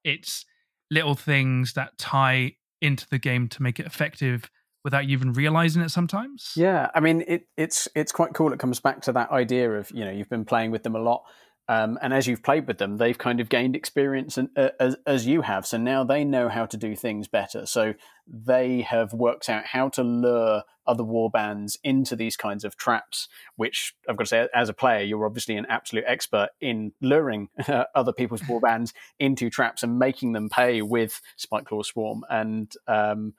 It's 0.02 0.44
little 0.90 1.14
things 1.14 1.74
that 1.74 1.98
tie 1.98 2.52
into 2.80 3.06
the 3.10 3.18
game 3.18 3.46
to 3.48 3.62
make 3.62 3.78
it 3.78 3.86
effective 3.86 4.50
without 4.84 5.06
you 5.06 5.12
even 5.12 5.32
realizing 5.32 5.82
it 5.82 5.90
sometimes. 5.90 6.52
Yeah, 6.56 6.90
I 6.94 7.00
mean, 7.00 7.24
it, 7.26 7.46
it's 7.56 7.88
it's 7.94 8.12
quite 8.12 8.34
cool. 8.34 8.52
It 8.52 8.58
comes 8.58 8.80
back 8.80 9.02
to 9.02 9.12
that 9.12 9.30
idea 9.30 9.70
of 9.72 9.90
you 9.90 10.04
know 10.04 10.10
you've 10.10 10.30
been 10.30 10.44
playing 10.44 10.70
with 10.70 10.82
them 10.82 10.96
a 10.96 11.00
lot, 11.00 11.24
um, 11.70 11.98
and 12.00 12.14
as 12.14 12.26
you've 12.26 12.42
played 12.42 12.66
with 12.66 12.78
them, 12.78 12.96
they've 12.96 13.18
kind 13.18 13.40
of 13.40 13.50
gained 13.50 13.76
experience 13.76 14.38
and, 14.38 14.48
uh, 14.56 14.70
as 14.80 14.96
as 15.06 15.26
you 15.26 15.42
have. 15.42 15.66
So 15.66 15.76
now 15.76 16.02
they 16.02 16.24
know 16.24 16.48
how 16.48 16.64
to 16.64 16.76
do 16.78 16.96
things 16.96 17.28
better. 17.28 17.66
So 17.66 17.94
they 18.26 18.80
have 18.82 19.12
worked 19.12 19.50
out 19.50 19.66
how 19.66 19.90
to 19.90 20.02
lure 20.02 20.62
other 20.86 21.04
warbands 21.04 21.76
into 21.84 22.16
these 22.16 22.38
kinds 22.38 22.64
of 22.64 22.78
traps. 22.78 23.28
Which 23.56 23.94
I've 24.08 24.16
got 24.16 24.24
to 24.24 24.28
say, 24.28 24.48
as 24.54 24.70
a 24.70 24.74
player, 24.74 25.04
you're 25.04 25.26
obviously 25.26 25.56
an 25.56 25.66
absolute 25.68 26.04
expert 26.06 26.48
in 26.58 26.92
luring 27.02 27.50
other 27.94 28.14
people's 28.14 28.42
warbands 28.48 28.94
into 29.18 29.50
traps 29.50 29.82
and 29.82 29.98
making 29.98 30.32
them 30.32 30.48
pay 30.48 30.80
with 30.80 31.20
Spiteclaw 31.38 31.84
Swarm 31.84 32.24
and. 32.30 32.72
Um, 32.86 33.34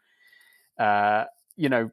uh, 0.80 1.26
you 1.56 1.70
know, 1.70 1.92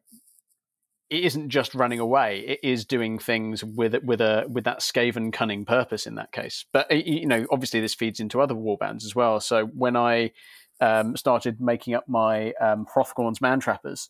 it 1.11 1.25
isn't 1.25 1.51
just 1.51 1.75
running 1.75 2.01
away; 2.01 2.41
it 2.47 2.61
is 2.63 2.85
doing 2.85 3.19
things 3.19 3.63
with 3.63 3.95
it 3.95 4.05
with 4.05 4.21
a 4.21 4.47
with 4.49 4.65
that 4.65 4.81
Skaven 4.81 5.33
cunning 5.33 5.65
purpose 5.65 6.07
in 6.07 6.15
that 6.15 6.33
case. 6.33 6.65
But 6.73 6.91
you 6.91 7.27
know, 7.27 7.47
obviously, 7.51 7.81
this 7.81 7.95
feeds 7.95 8.21
into 8.21 8.41
other 8.41 8.55
warbands 8.55 9.05
as 9.05 9.15
well. 9.15 9.41
So 9.41 9.67
when 9.67 9.97
I 9.97 10.33
um, 10.81 11.17
started 11.17 11.61
making 11.61 11.95
up 11.95 12.09
my 12.09 12.53
um, 12.61 12.87
Hrothgorn's 12.87 13.41
man 13.41 13.61
trappers, 13.61 14.09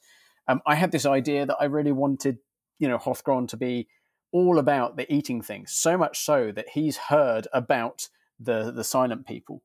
um, 0.48 0.60
I 0.66 0.74
had 0.74 0.92
this 0.92 1.06
idea 1.06 1.46
that 1.46 1.56
I 1.60 1.64
really 1.64 1.92
wanted, 1.92 2.38
you 2.78 2.88
know, 2.88 2.98
Hrothgorn 2.98 3.48
to 3.48 3.56
be 3.56 3.88
all 4.32 4.58
about 4.58 4.96
the 4.96 5.12
eating 5.12 5.42
things. 5.42 5.72
So 5.72 5.96
much 5.96 6.24
so 6.24 6.52
that 6.52 6.70
he's 6.70 6.96
heard 6.96 7.48
about 7.52 8.08
the 8.38 8.70
the 8.70 8.84
silent 8.84 9.26
people, 9.26 9.62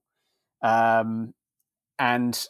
um, 0.62 1.34
and 2.00 2.48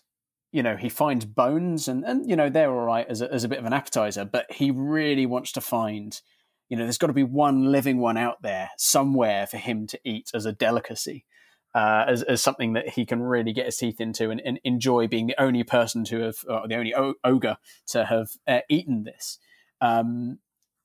you 0.51 0.63
know 0.63 0.75
he 0.75 0.89
finds 0.89 1.25
bones 1.25 1.87
and 1.87 2.03
and 2.03 2.29
you 2.29 2.35
know 2.35 2.49
they're 2.49 2.71
all 2.71 2.85
right 2.85 3.07
as 3.07 3.21
a, 3.21 3.31
as 3.31 3.43
a 3.43 3.47
bit 3.47 3.59
of 3.59 3.65
an 3.65 3.73
appetizer 3.73 4.25
but 4.25 4.51
he 4.51 4.71
really 4.71 5.25
wants 5.25 5.51
to 5.51 5.61
find 5.61 6.21
you 6.69 6.77
know 6.77 6.83
there's 6.83 6.97
got 6.97 7.07
to 7.07 7.13
be 7.13 7.23
one 7.23 7.71
living 7.71 7.99
one 7.99 8.17
out 8.17 8.41
there 8.41 8.71
somewhere 8.77 9.47
for 9.47 9.57
him 9.57 9.87
to 9.87 9.99
eat 10.03 10.29
as 10.33 10.45
a 10.45 10.51
delicacy 10.51 11.25
uh, 11.73 12.05
as, 12.07 12.23
as 12.23 12.41
something 12.41 12.73
that 12.73 12.89
he 12.89 13.05
can 13.05 13.21
really 13.21 13.53
get 13.53 13.65
his 13.65 13.77
teeth 13.77 14.01
into 14.01 14.29
and, 14.29 14.41
and 14.43 14.59
enjoy 14.63 15.07
being 15.07 15.27
the 15.27 15.41
only 15.41 15.63
person 15.63 16.03
to 16.03 16.19
have, 16.21 16.35
or 16.47 16.67
the 16.67 16.75
only 16.75 16.93
o- 16.93 17.15
ogre 17.23 17.57
to 17.87 18.05
have 18.05 18.31
uh, 18.47 18.59
eaten 18.69 19.03
this. 19.03 19.39
Um, 19.79 20.39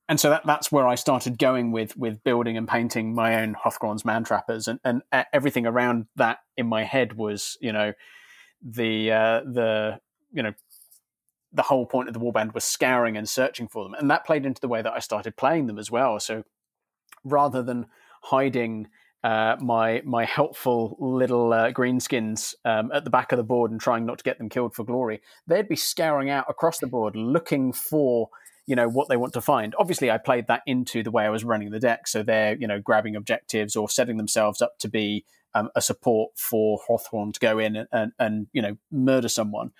and 0.08 0.20
so 0.20 0.30
that, 0.30 0.46
that's 0.46 0.70
where 0.70 0.86
I 0.86 0.94
started 0.94 1.38
going 1.38 1.72
with 1.72 1.96
with 1.96 2.22
building 2.22 2.56
and 2.56 2.68
painting 2.68 3.12
my 3.14 3.42
own 3.42 3.56
Hrothgorn's 3.56 4.04
man 4.04 4.22
trappers, 4.22 4.68
and, 4.68 4.78
and 4.84 5.02
uh, 5.10 5.24
everything 5.32 5.66
around 5.66 6.06
that 6.14 6.38
in 6.56 6.68
my 6.68 6.84
head 6.84 7.14
was, 7.14 7.58
you 7.60 7.72
know, 7.72 7.92
the 8.66 9.12
uh, 9.12 9.40
the 9.40 10.00
you 10.32 10.42
know 10.42 10.52
the 11.52 11.62
whole 11.62 11.86
point 11.86 12.08
of 12.08 12.14
the 12.14 12.20
warband 12.20 12.52
was 12.52 12.64
scouring 12.64 13.16
and 13.16 13.28
searching 13.28 13.68
for 13.68 13.84
them, 13.84 13.94
and 13.94 14.10
that 14.10 14.26
played 14.26 14.44
into 14.44 14.60
the 14.60 14.68
way 14.68 14.82
that 14.82 14.92
I 14.92 14.98
started 14.98 15.36
playing 15.36 15.66
them 15.66 15.78
as 15.78 15.90
well. 15.90 16.18
So 16.20 16.44
rather 17.24 17.62
than 17.62 17.86
hiding 18.22 18.88
uh, 19.22 19.56
my 19.60 20.02
my 20.04 20.24
helpful 20.24 20.96
little 20.98 21.52
uh, 21.52 21.70
greenskins 21.70 22.54
um, 22.64 22.90
at 22.92 23.04
the 23.04 23.10
back 23.10 23.32
of 23.32 23.38
the 23.38 23.44
board 23.44 23.70
and 23.70 23.80
trying 23.80 24.04
not 24.04 24.18
to 24.18 24.24
get 24.24 24.38
them 24.38 24.48
killed 24.48 24.74
for 24.74 24.84
glory, 24.84 25.20
they'd 25.46 25.68
be 25.68 25.76
scouring 25.76 26.28
out 26.28 26.46
across 26.48 26.78
the 26.78 26.86
board 26.86 27.14
looking 27.14 27.72
for 27.72 28.28
you 28.66 28.74
know 28.74 28.88
what 28.88 29.08
they 29.08 29.16
want 29.16 29.32
to 29.34 29.40
find. 29.40 29.74
Obviously, 29.78 30.10
I 30.10 30.18
played 30.18 30.48
that 30.48 30.62
into 30.66 31.02
the 31.02 31.12
way 31.12 31.24
I 31.24 31.30
was 31.30 31.44
running 31.44 31.70
the 31.70 31.78
deck, 31.78 32.08
so 32.08 32.22
they're 32.22 32.56
you 32.56 32.66
know 32.66 32.80
grabbing 32.80 33.14
objectives 33.14 33.76
or 33.76 33.88
setting 33.88 34.16
themselves 34.16 34.60
up 34.60 34.78
to 34.80 34.88
be 34.88 35.24
um, 35.56 35.70
a 35.74 35.80
support 35.80 36.32
for 36.36 36.78
Hrothgorn 36.88 37.32
to 37.32 37.40
go 37.40 37.58
in 37.58 37.76
and, 37.76 37.88
and, 37.92 38.12
and 38.18 38.46
you 38.52 38.62
know 38.62 38.76
murder 38.90 39.28
someone. 39.28 39.70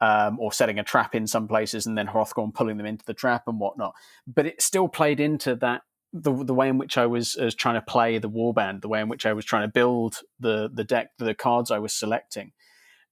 Um, 0.00 0.38
or 0.38 0.52
setting 0.52 0.78
a 0.78 0.84
trap 0.84 1.14
in 1.14 1.26
some 1.26 1.48
places 1.48 1.86
and 1.86 1.96
then 1.96 2.08
Hrothgorn 2.08 2.52
pulling 2.52 2.76
them 2.76 2.84
into 2.84 3.06
the 3.06 3.14
trap 3.14 3.44
and 3.46 3.58
whatnot. 3.58 3.94
But 4.26 4.44
it 4.44 4.60
still 4.60 4.86
played 4.88 5.18
into 5.18 5.54
that 5.56 5.82
the 6.12 6.32
the 6.32 6.52
way 6.52 6.68
in 6.68 6.78
which 6.78 6.98
I 6.98 7.06
was, 7.06 7.36
was 7.40 7.54
trying 7.54 7.76
to 7.76 7.80
play 7.80 8.18
the 8.18 8.28
warband, 8.28 8.82
the 8.82 8.88
way 8.88 9.00
in 9.00 9.08
which 9.08 9.24
I 9.24 9.32
was 9.32 9.44
trying 9.44 9.62
to 9.62 9.72
build 9.72 10.18
the 10.38 10.68
the 10.72 10.84
deck, 10.84 11.10
the 11.18 11.34
cards 11.34 11.70
I 11.70 11.78
was 11.78 11.94
selecting. 11.94 12.52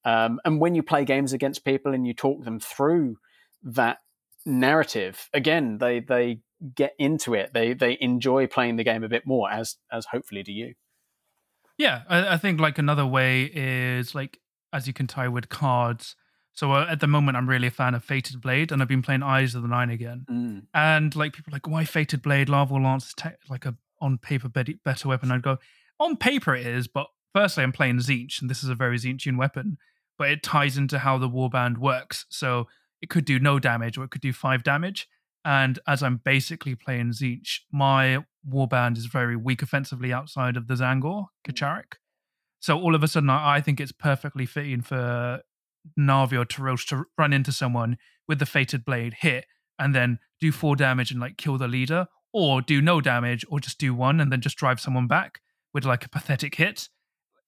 Um, 0.04 0.40
and 0.44 0.60
when 0.60 0.74
you 0.74 0.82
play 0.82 1.04
games 1.04 1.32
against 1.32 1.64
people 1.64 1.94
and 1.94 2.06
you 2.06 2.14
talk 2.14 2.44
them 2.44 2.60
through 2.60 3.18
that 3.62 3.98
narrative, 4.44 5.28
again, 5.32 5.78
they 5.78 6.00
they 6.00 6.40
get 6.74 6.94
into 6.98 7.34
it. 7.34 7.52
They 7.54 7.74
they 7.74 7.98
enjoy 8.00 8.46
playing 8.46 8.76
the 8.76 8.84
game 8.84 9.02
a 9.02 9.08
bit 9.08 9.26
more, 9.26 9.50
as 9.50 9.76
as 9.90 10.06
hopefully 10.06 10.42
do 10.42 10.52
you. 10.52 10.74
Yeah, 11.82 12.02
I, 12.08 12.34
I 12.34 12.36
think 12.36 12.60
like 12.60 12.78
another 12.78 13.06
way 13.06 13.44
is 13.44 14.14
like 14.14 14.38
as 14.72 14.86
you 14.86 14.92
can 14.92 15.06
tie 15.06 15.28
with 15.28 15.48
cards 15.48 16.16
so 16.54 16.72
uh, 16.72 16.86
at 16.88 17.00
the 17.00 17.06
moment, 17.06 17.36
I'm 17.36 17.48
really 17.48 17.68
a 17.68 17.72
fan 17.72 17.94
of 17.94 18.04
Fated 18.04 18.40
Blade, 18.40 18.72
and 18.72 18.82
I've 18.82 18.88
been 18.88 19.02
playing 19.02 19.22
Eyes 19.22 19.54
of 19.54 19.62
the 19.62 19.68
Nine 19.68 19.90
again. 19.90 20.26
Mm. 20.30 20.62
And 20.74 21.16
like 21.16 21.32
people 21.32 21.50
are 21.50 21.56
like, 21.56 21.66
why 21.66 21.84
Fated 21.84 22.22
Blade? 22.22 22.48
Larval 22.48 22.82
Lance 22.82 23.08
is 23.08 23.14
te- 23.14 23.30
like 23.48 23.64
a 23.64 23.74
on 24.00 24.18
paper 24.18 24.48
better 24.48 25.08
weapon. 25.08 25.30
I'd 25.30 25.42
go 25.42 25.58
on 25.98 26.16
paper 26.16 26.54
it 26.54 26.66
is, 26.66 26.88
but 26.88 27.06
firstly, 27.32 27.62
I'm 27.62 27.72
playing 27.72 27.98
Tzeentch, 27.98 28.40
and 28.40 28.50
this 28.50 28.62
is 28.62 28.68
a 28.68 28.74
very 28.74 28.98
Tzeentchian 28.98 29.38
weapon, 29.38 29.78
but 30.18 30.30
it 30.30 30.42
ties 30.42 30.76
into 30.76 30.98
how 30.98 31.18
the 31.18 31.28
warband 31.28 31.78
works. 31.78 32.26
So 32.28 32.68
it 33.00 33.08
could 33.08 33.24
do 33.24 33.38
no 33.38 33.58
damage, 33.58 33.96
or 33.96 34.04
it 34.04 34.10
could 34.10 34.20
do 34.20 34.32
five 34.32 34.62
damage. 34.62 35.08
And 35.44 35.78
as 35.88 36.02
I'm 36.02 36.20
basically 36.22 36.74
playing 36.74 37.12
Tzeentch, 37.12 37.60
my 37.72 38.24
warband 38.48 38.96
is 38.96 39.06
very 39.06 39.36
weak 39.36 39.62
offensively 39.62 40.12
outside 40.12 40.56
of 40.56 40.66
the 40.66 40.74
Tzaangor, 40.74 41.26
hmm. 41.44 41.50
K'Charik. 41.50 41.94
So 42.60 42.78
all 42.78 42.94
of 42.94 43.02
a 43.02 43.08
sudden, 43.08 43.30
I 43.30 43.60
think 43.60 43.80
it's 43.80 43.92
perfectly 43.92 44.46
fitting 44.46 44.82
for 44.82 45.40
Narvia 45.98 46.42
or 46.42 46.44
Turosh 46.44 46.86
to 46.88 47.04
run 47.18 47.32
into 47.32 47.50
someone 47.50 47.98
with 48.28 48.38
the 48.38 48.46
fated 48.46 48.84
blade, 48.84 49.14
hit, 49.14 49.46
and 49.78 49.94
then 49.94 50.20
do 50.40 50.52
four 50.52 50.76
damage 50.76 51.10
and 51.10 51.20
like 51.20 51.36
kill 51.36 51.58
the 51.58 51.66
leader, 51.66 52.06
or 52.32 52.62
do 52.62 52.80
no 52.80 53.00
damage, 53.00 53.44
or 53.48 53.58
just 53.58 53.78
do 53.78 53.94
one 53.94 54.20
and 54.20 54.30
then 54.30 54.40
just 54.40 54.56
drive 54.56 54.80
someone 54.80 55.08
back 55.08 55.40
with 55.74 55.84
like 55.84 56.04
a 56.04 56.08
pathetic 56.08 56.54
hit. 56.54 56.88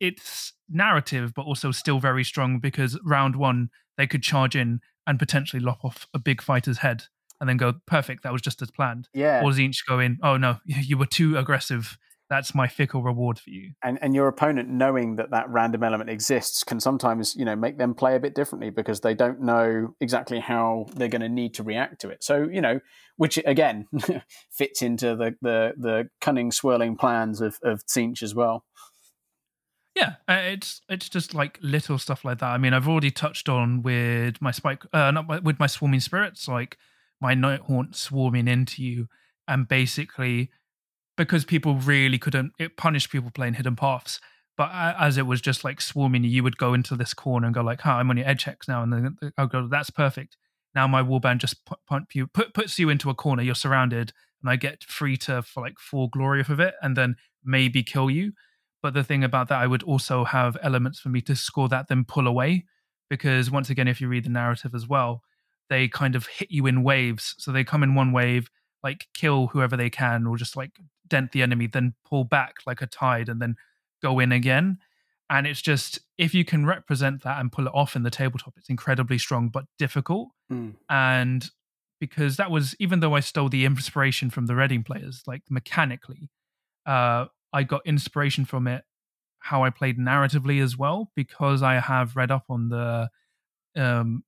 It's 0.01 0.53
narrative, 0.69 1.33
but 1.33 1.43
also 1.43 1.71
still 1.71 2.01
very 2.01 2.25
strong 2.25 2.59
because 2.59 2.99
round 3.05 3.37
one 3.37 3.71
they 3.97 4.09
could 4.09 4.23
charge 4.23 4.57
in 4.57 4.81
and 5.07 5.19
potentially 5.19 5.61
lop 5.61 5.85
off 5.85 6.09
a 6.13 6.19
big 6.19 6.43
fighter's 6.43 6.79
head 6.79 7.05
and 7.41 7.49
then 7.49 7.57
go 7.57 7.74
perfect. 7.87 8.22
That 8.22 8.32
was 8.32 8.43
just 8.43 8.62
as 8.62 8.70
planned. 8.70 9.09
Yeah. 9.12 9.43
Or 9.43 9.51
Tzeentch 9.51 9.78
go 9.89 9.99
in. 9.99 10.18
Oh 10.22 10.37
no, 10.37 10.59
you 10.64 10.99
were 10.99 11.07
too 11.07 11.37
aggressive 11.37 11.99
that's 12.30 12.55
my 12.55 12.66
fickle 12.66 13.03
reward 13.03 13.39
for 13.39 13.51
you. 13.51 13.72
And 13.82 13.99
and 14.01 14.14
your 14.14 14.28
opponent 14.28 14.68
knowing 14.68 15.16
that 15.16 15.30
that 15.30 15.49
random 15.51 15.82
element 15.82 16.11
exists 16.11 16.64
can 16.64 16.80
sometimes 16.80 17.35
you 17.37 17.45
know 17.45 17.57
make 17.57 17.78
them 17.78 17.95
play 17.95 18.16
a 18.16 18.20
bit 18.20 18.35
differently 18.35 18.70
because 18.70 19.01
they 19.01 19.14
don't 19.14 19.41
know 19.41 19.95
exactly 20.01 20.41
how 20.41 20.87
they're 20.97 21.09
going 21.09 21.20
to 21.20 21.28
need 21.28 21.55
to 21.55 21.62
react 21.62 22.01
to 22.01 22.09
it. 22.09 22.24
So 22.24 22.49
you 22.51 22.61
know, 22.61 22.80
which 23.16 23.39
again 23.45 23.87
fits 24.51 24.82
into 24.82 25.14
the 25.14 25.37
the 25.43 25.74
the 25.76 26.09
cunning 26.20 26.51
swirling 26.51 26.97
plans 26.97 27.41
of 27.41 27.59
of 27.62 27.85
Tzeentch 27.87 28.22
as 28.22 28.35
well. 28.35 28.64
Yeah, 29.95 30.14
uh, 30.26 30.41
it's 30.43 30.80
it's 30.89 31.09
just 31.09 31.35
like 31.35 31.59
little 31.62 31.99
stuff 31.99 32.24
like 32.24 32.39
that. 32.39 32.49
I 32.49 32.59
mean, 32.59 32.72
I've 32.72 32.89
already 32.89 33.12
touched 33.12 33.49
on 33.49 33.82
with 33.82 34.41
my 34.43 34.51
spike, 34.51 34.82
uh, 34.93 35.12
not 35.12 35.45
with 35.45 35.61
my 35.61 35.68
swarming 35.68 36.01
spirits, 36.01 36.49
like 36.49 36.78
my 37.21 37.35
night 37.35 37.61
haunt 37.61 37.97
swarming 37.97 38.49
into 38.49 38.83
you, 38.83 39.09
and 39.49 39.69
basically 39.69 40.51
because 41.17 41.45
people 41.45 41.77
really 41.77 42.19
couldn't 42.19 42.53
it 42.59 42.77
punished 42.77 43.11
people 43.11 43.31
playing 43.31 43.55
hidden 43.55 43.77
paths 43.77 44.21
but 44.57 44.71
as 44.73 45.19
it 45.19 45.27
was 45.27 45.41
just 45.41 45.65
like 45.65 45.81
swarming 45.81 46.25
you 46.25 46.43
would 46.43 46.57
go 46.57 46.75
into 46.75 46.97
this 46.97 47.15
corner 47.15 47.47
and 47.47 47.55
go 47.55 47.62
like 47.62 47.81
huh 47.81 47.93
i'm 47.93 48.11
on 48.11 48.17
your 48.17 48.27
edge 48.27 48.45
hex 48.45 48.69
now 48.69 48.83
and 48.83 48.93
then 48.93 49.17
i'll 49.39 49.45
oh 49.45 49.47
go 49.47 49.69
that's 49.69 49.91
perfect. 49.91 50.37
Now 50.75 50.89
my 50.89 51.05
warband 51.05 51.39
just 51.39 51.65
put, 51.67 51.79
you 52.15 52.27
put, 52.27 52.53
puts 52.53 52.81
you 52.81 52.89
into 52.89 53.09
a 53.09 53.15
corner 53.15 53.43
you're 53.43 53.55
surrounded 53.55 54.12
and 54.43 54.51
i 54.51 54.57
get 54.57 54.83
free 54.85 55.17
to 55.19 55.43
for 55.43 55.62
like 55.62 55.79
full 55.79 56.09
glory 56.09 56.41
off 56.41 56.49
of 56.49 56.61
it 56.61 56.75
and 56.83 56.97
then 56.97 57.17
maybe 57.45 57.83
kill 57.83 58.11
you. 58.11 58.33
But 58.83 58.93
the 58.93 59.05
thing 59.05 59.25
about 59.25 59.49
that 59.49 59.61
i 59.61 59.67
would 59.67 59.83
also 59.83 60.25
have 60.25 60.57
elements 60.62 60.99
for 60.99 61.11
me 61.11 61.21
to 61.23 61.37
score 61.37 61.69
that 61.69 61.87
then 61.89 62.05
pull 62.05 62.27
away 62.27 62.65
because 63.09 63.51
once 63.51 63.71
again 63.71 63.89
if 63.89 64.01
you 64.01 64.09
read 64.09 64.25
the 64.25 64.31
narrative 64.31 64.75
as 64.75 64.89
well 64.89 65.23
they 65.75 65.89
kind 65.89 66.14
of 66.14 66.27
hit 66.27 66.53
you 66.53 66.66
in 66.66 66.85
waves 66.85 67.35
so 67.39 67.51
they 67.51 67.64
come 67.64 67.83
in 67.83 67.97
one 67.97 68.12
wave 68.12 68.49
like 68.85 69.09
kill 69.14 69.49
whoever 69.49 69.77
they 69.77 69.91
can 69.91 70.27
or 70.27 70.37
just 70.37 70.57
like 70.57 70.70
dent 71.09 71.33
the 71.33 71.43
enemy, 71.43 71.66
then 71.66 71.95
pull 72.05 72.22
back 72.22 72.57
like 72.66 72.83
a 72.83 72.87
tide 72.87 73.29
and 73.29 73.41
then 73.43 73.57
go 74.03 74.20
in 74.20 74.31
again. 74.31 74.79
And 75.31 75.47
it's 75.47 75.62
just 75.62 75.99
if 76.18 76.35
you 76.35 76.45
can 76.45 76.66
represent 76.66 77.22
that 77.25 77.41
and 77.41 77.51
pull 77.51 77.66
it 77.66 77.72
off 77.75 77.97
in 77.97 78.03
the 78.03 78.11
tabletop, 78.11 78.55
it's 78.57 78.68
incredibly 78.68 79.18
strong 79.18 79.49
but 79.49 79.64
difficult. 79.79 80.29
Mm. 80.53 80.75
And 80.89 81.51
because 81.99 82.37
that 82.37 82.51
was 82.51 82.77
even 82.79 83.01
though 83.01 83.14
I 83.14 83.20
stole 83.20 83.49
the 83.49 83.64
inspiration 83.64 84.29
from 84.31 84.47
the 84.47 84.55
Reading 84.55 84.85
players, 84.85 85.22
like 85.27 85.43
mechanically, 85.49 86.31
uh, 86.87 87.27
I 87.53 87.62
got 87.62 87.87
inspiration 87.87 88.45
from 88.45 88.68
it 88.68 88.85
how 89.39 89.62
I 89.62 89.70
played 89.70 89.99
narratively 89.99 90.62
as 90.62 90.77
well 90.77 91.11
because 91.14 91.62
I 91.62 91.75
have 91.75 92.16
read 92.16 92.31
up 92.31 92.45
on 92.49 92.68
the 92.68 93.11
um, 93.77 94.25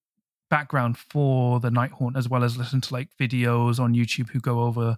background 0.51 0.97
for 0.99 1.61
the 1.61 1.71
Nighthaunt 1.71 2.17
as 2.17 2.29
well 2.29 2.45
as 2.45 2.57
listen 2.57 2.81
to 2.83 2.95
like 2.95 3.09
videos 3.21 3.79
on 3.79 3.95
YouTube 3.95 4.31
who 4.31 4.41
go 4.41 4.61
over 4.63 4.97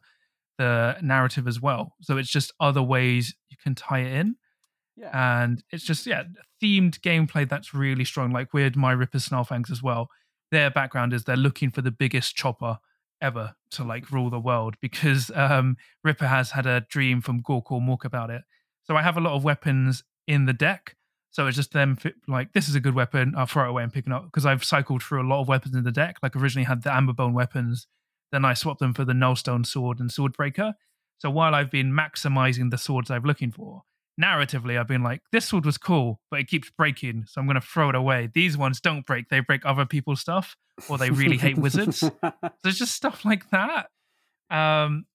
the 0.59 0.96
narrative 1.03 1.46
as 1.46 1.61
well. 1.61 1.94
So 2.03 2.16
it's 2.16 2.30
just 2.30 2.53
other 2.61 2.82
ways 2.82 3.34
you 3.49 3.57
can 3.62 3.74
tie 3.74 4.01
it 4.01 4.12
in. 4.12 4.36
Yeah. 4.96 5.42
And 5.42 5.62
it's 5.70 5.84
just, 5.84 6.07
yeah, 6.07 6.24
themed 6.62 7.01
gameplay 7.01 7.49
that's 7.49 7.72
really 7.72 8.05
strong, 8.05 8.32
like 8.32 8.53
with 8.53 8.76
my 8.76 8.92
Rippa's 8.92 9.28
Snarlfangs 9.28 9.70
as 9.70 9.82
well. 9.82 10.09
Their 10.51 10.70
background 10.70 11.12
is 11.12 11.24
they're 11.24 11.36
looking 11.36 11.70
for 11.70 11.82
the 11.82 11.92
biggest 11.92 12.34
chopper 12.34 12.78
ever 13.20 13.55
to 13.70 13.84
like 13.84 14.11
rule 14.11 14.30
the 14.30 14.40
world 14.40 14.76
because 14.82 15.30
um, 15.34 15.76
Rippa 16.07 16.28
has 16.28 16.51
had 16.51 16.66
a 16.66 16.80
dream 16.88 17.20
from 17.20 17.42
Gork 17.42 17.70
or 17.70 17.80
Mork 17.80 18.05
about 18.05 18.30
it. 18.30 18.42
So 18.84 18.96
I 18.96 19.03
have 19.03 19.16
a 19.16 19.20
lot 19.20 19.34
of 19.34 19.44
weapons 19.44 20.03
in 20.26 20.46
the 20.46 20.53
deck. 20.53 20.96
So 21.31 21.47
it's 21.47 21.57
just 21.57 21.72
them 21.72 21.99
like, 22.26 22.53
this 22.53 22.68
is 22.68 22.74
a 22.74 22.81
good 22.81 22.95
weapon. 22.95 23.35
I'll 23.37 23.47
throw 23.47 23.66
it 23.66 23.70
away 23.70 23.83
and 23.83 23.93
pick 23.93 24.07
it 24.07 24.12
up 24.12 24.24
because 24.24 24.47
I've 24.47 24.64
cycled 24.64 25.03
through 25.03 25.22
a 25.22 25.29
lot 25.29 25.43
of 25.43 25.49
weapons 25.49 25.76
in 25.76 25.85
the 25.85 25.93
deck. 25.93 26.16
Like 26.22 26.35
originally 26.35 26.64
had 26.64 26.83
the 26.83 26.91
Amberbone 26.91 27.33
weapons 27.33 27.87
then 28.33 28.45
I 28.45 28.55
swapped 28.55 28.81
them 28.81 28.95
for 28.95 29.05
the 29.05 29.12
Nullstone 29.12 29.64
sword 29.64 30.01
and 30.01 30.11
Swordbreaker. 30.11 30.74
So 31.18 31.31
while 31.31 31.55
I've 31.55 31.70
been 31.70 31.93
maximizing 31.93 32.70
the 32.70 32.79
swords 32.79 33.11
I'm 33.11 33.24
looking 33.24 33.51
for, 33.51 33.83
narratively 34.20 34.79
I've 34.79 34.87
been 34.87 35.03
like, 35.03 35.22
this 35.33 35.47
sword 35.47 35.64
was 35.64 35.79
cool, 35.79 36.20
but 36.31 36.41
it 36.41 36.49
keeps 36.49 36.70
breaking, 36.70 37.24
so 37.26 37.41
I'm 37.41 37.47
going 37.47 37.61
to 37.61 37.66
throw 37.66 37.89
it 37.89 37.95
away. 37.95 38.29
These 38.33 38.57
ones 38.57 38.81
don't 38.81 39.07
break; 39.07 39.29
they 39.29 39.41
break 39.41 39.64
other 39.64 39.87
people's 39.87 40.20
stuff, 40.20 40.57
or 40.89 40.99
they 40.99 41.11
really 41.11 41.39
hate 41.39 41.59
wizards. 41.59 42.05
So 42.61 42.68
it's 42.68 42.79
just 42.79 42.95
stuff 42.95 43.24
like 43.24 43.49
that. 43.51 43.87
Um, 44.51 45.07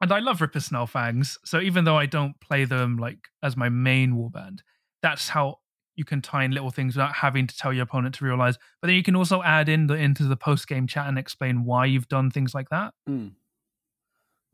and 0.00 0.12
I 0.12 0.18
love 0.18 0.40
Rippa's 0.40 0.68
Snarlfangs, 0.68 1.38
so 1.44 1.60
even 1.60 1.84
though 1.84 1.96
I 1.96 2.06
don't 2.06 2.38
play 2.40 2.64
them 2.64 2.96
like 2.96 3.28
as 3.42 3.56
my 3.56 3.68
main 3.68 4.12
warband, 4.12 4.58
that's 5.02 5.28
how 5.28 5.58
you 5.94 6.04
can 6.04 6.22
tie 6.22 6.44
in 6.44 6.52
little 6.52 6.70
things 6.70 6.96
without 6.96 7.14
having 7.14 7.46
to 7.46 7.56
tell 7.56 7.72
your 7.72 7.82
opponent 7.82 8.14
to 8.16 8.24
realize. 8.24 8.56
But 8.80 8.88
then 8.88 8.96
you 8.96 9.02
can 9.02 9.16
also 9.16 9.42
add 9.42 9.68
in 9.68 9.86
the, 9.86 9.94
into 9.94 10.24
the 10.24 10.36
post 10.36 10.66
game 10.66 10.86
chat 10.86 11.06
and 11.06 11.18
explain 11.18 11.64
why 11.64 11.86
you've 11.86 12.08
done 12.08 12.30
things 12.30 12.54
like 12.54 12.70
that. 12.70 12.94
Mm. 13.08 13.32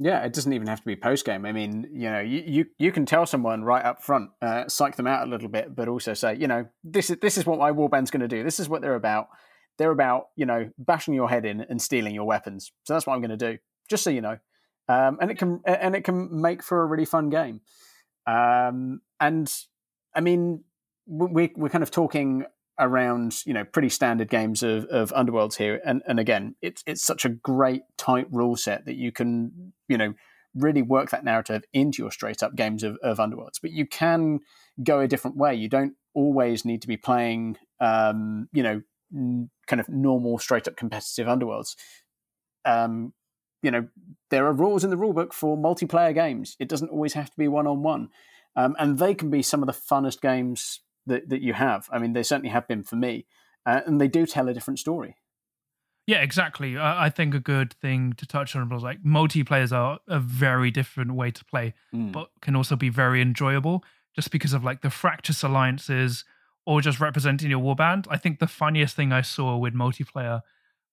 Yeah, 0.01 0.25
it 0.25 0.33
doesn't 0.33 0.53
even 0.53 0.69
have 0.69 0.81
to 0.81 0.87
be 0.87 0.95
post 0.95 1.25
game. 1.25 1.45
I 1.45 1.53
mean, 1.53 1.89
you 1.93 2.09
know, 2.11 2.21
you, 2.21 2.43
you, 2.47 2.67
you 2.79 2.93
can 2.93 3.05
tell 3.05 3.27
someone 3.27 3.65
right 3.65 3.85
up 3.85 4.03
front, 4.03 4.31
uh, 4.41 4.69
psych 4.69 4.95
them 4.97 5.09
out 5.09 5.27
a 5.27 5.31
little 5.31 5.49
bit, 5.49 5.75
but 5.75 5.89
also 5.89 6.15
say, 6.15 6.37
you 6.37 6.47
know, 6.47 6.67
this 6.85 7.11
is 7.11 7.19
this 7.21 7.37
is 7.37 7.47
what 7.47 7.59
my 7.59 7.73
warband's 7.73 8.13
going 8.13 8.21
to 8.21 8.29
do. 8.29 8.45
This 8.45 8.61
is 8.61 8.69
what 8.69 8.81
they're 8.81 8.95
about. 8.95 9.29
They're 9.77 9.91
about, 9.91 10.29
you 10.37 10.47
know, 10.47 10.71
bashing 10.79 11.15
your 11.15 11.29
head 11.29 11.45
in 11.45 11.63
and 11.63 11.83
stealing 11.83 12.15
your 12.15 12.27
weapons. 12.27 12.71
So 12.85 12.95
that's 12.95 13.07
what 13.07 13.15
I'm 13.15 13.21
going 13.21 13.37
to 13.37 13.53
do. 13.53 13.59
Just 13.91 14.05
so 14.05 14.11
you 14.11 14.21
know, 14.21 14.39
um, 14.89 15.19
and 15.21 15.33
it 15.33 15.39
can 15.39 15.61
and 15.65 15.97
it 15.97 16.05
can 16.05 16.41
make 16.41 16.63
for 16.63 16.83
a 16.83 16.87
really 16.87 17.05
fun 17.05 17.29
game. 17.29 17.61
Um, 18.25 19.01
and 19.19 19.53
I 20.15 20.21
mean, 20.21 20.65
we're 21.07 21.51
we're 21.57 21.69
kind 21.69 21.83
of 21.83 21.91
talking 21.91 22.45
around 22.79 23.45
you 23.45 23.53
know 23.53 23.65
pretty 23.65 23.89
standard 23.89 24.29
games 24.29 24.63
of, 24.63 24.85
of 24.87 25.13
underworlds 25.13 25.57
here. 25.57 25.81
And 25.85 26.03
and 26.07 26.21
again 26.21 26.55
it's 26.63 26.83
it's 26.87 27.03
such 27.03 27.25
a 27.25 27.29
great 27.29 27.83
tight 27.97 28.27
rule 28.31 28.57
set 28.57 28.85
that 28.85 28.97
you 28.97 29.11
can 29.13 29.73
you 29.89 29.99
know 29.99 30.15
really 30.55 30.83
work 30.83 31.11
that 31.11 31.25
narrative 31.25 31.63
into 31.73 32.03
your 32.03 32.11
straight 32.11 32.43
up 32.43 32.55
games 32.57 32.83
of, 32.83 32.97
of 33.03 33.19
underworlds. 33.19 33.61
But 33.61 33.73
you 33.73 33.87
can 33.87 34.41
go 34.83 35.01
a 35.01 35.09
different 35.09 35.37
way. 35.37 35.55
You 35.55 35.69
don't 35.69 35.95
always 36.15 36.65
need 36.65 36.83
to 36.83 36.89
be 36.89 36.97
playing 36.97 37.57
um, 37.81 38.49
you 38.53 38.63
know 38.63 38.83
kind 39.67 39.81
of 39.81 39.89
normal 39.89 40.39
straight 40.39 40.69
up 40.69 40.77
competitive 40.77 41.27
underworlds. 41.27 41.75
Um, 42.65 43.13
you 43.63 43.71
know 43.71 43.89
there 44.31 44.47
are 44.47 44.53
rules 44.53 44.85
in 44.85 44.91
the 44.91 44.97
rulebook 44.97 45.33
for 45.33 45.57
multiplayer 45.57 46.15
games. 46.15 46.57
It 46.61 46.69
doesn't 46.69 46.91
always 46.91 47.15
have 47.15 47.31
to 47.31 47.37
be 47.37 47.49
one 47.49 47.67
on 47.67 47.83
one 47.83 48.11
and 48.79 48.99
they 48.99 49.15
can 49.15 49.31
be 49.31 49.43
some 49.43 49.63
of 49.63 49.67
the 49.67 49.73
funnest 49.73 50.21
games 50.21 50.81
that, 51.07 51.29
that 51.29 51.43
you 51.43 51.53
have. 51.53 51.89
I 51.93 51.99
mean, 51.99 52.13
they 52.13 52.23
certainly 52.23 52.51
have 52.51 52.67
been 52.67 52.83
for 52.83 52.97
me, 52.97 53.27
uh, 53.65 53.81
and 53.87 54.01
they 54.01 54.09
do 54.09 54.27
tell 54.27 54.49
a 54.49 54.55
different 54.55 54.79
story. 54.79 55.17
Yeah, 56.07 56.23
exactly. 56.23 56.77
I, 56.77 57.07
I 57.07 57.11
think 57.11 57.35
a 57.35 57.41
good 57.41 57.75
thing 57.75 58.15
to 58.15 58.27
touch 58.27 58.57
on 58.57 58.69
was 58.69 58.83
like 58.83 59.03
multiplayers 59.03 59.73
are 59.73 60.01
a 60.09 60.19
very 60.19 60.71
different 60.71 61.13
way 61.13 61.31
to 61.31 61.45
play, 61.45 61.75
mm. 61.95 62.13
but 62.13 62.31
can 62.41 62.57
also 62.57 62.77
be 62.77 62.89
very 62.89 63.21
enjoyable 63.23 63.85
just 64.17 64.31
because 64.31 64.53
of 64.53 64.65
like 64.65 64.81
the 64.81 64.91
fractious 64.91 65.43
alliances 65.43 66.25
or 66.67 66.81
just 66.81 66.99
representing 66.99 67.51
your 67.51 67.61
warband. 67.61 68.07
I 68.11 68.17
think 68.17 68.39
the 68.39 68.47
funniest 68.47 68.97
thing 68.97 69.13
I 69.13 69.21
saw 69.21 69.57
with 69.57 69.75
multiplayer 69.75 70.41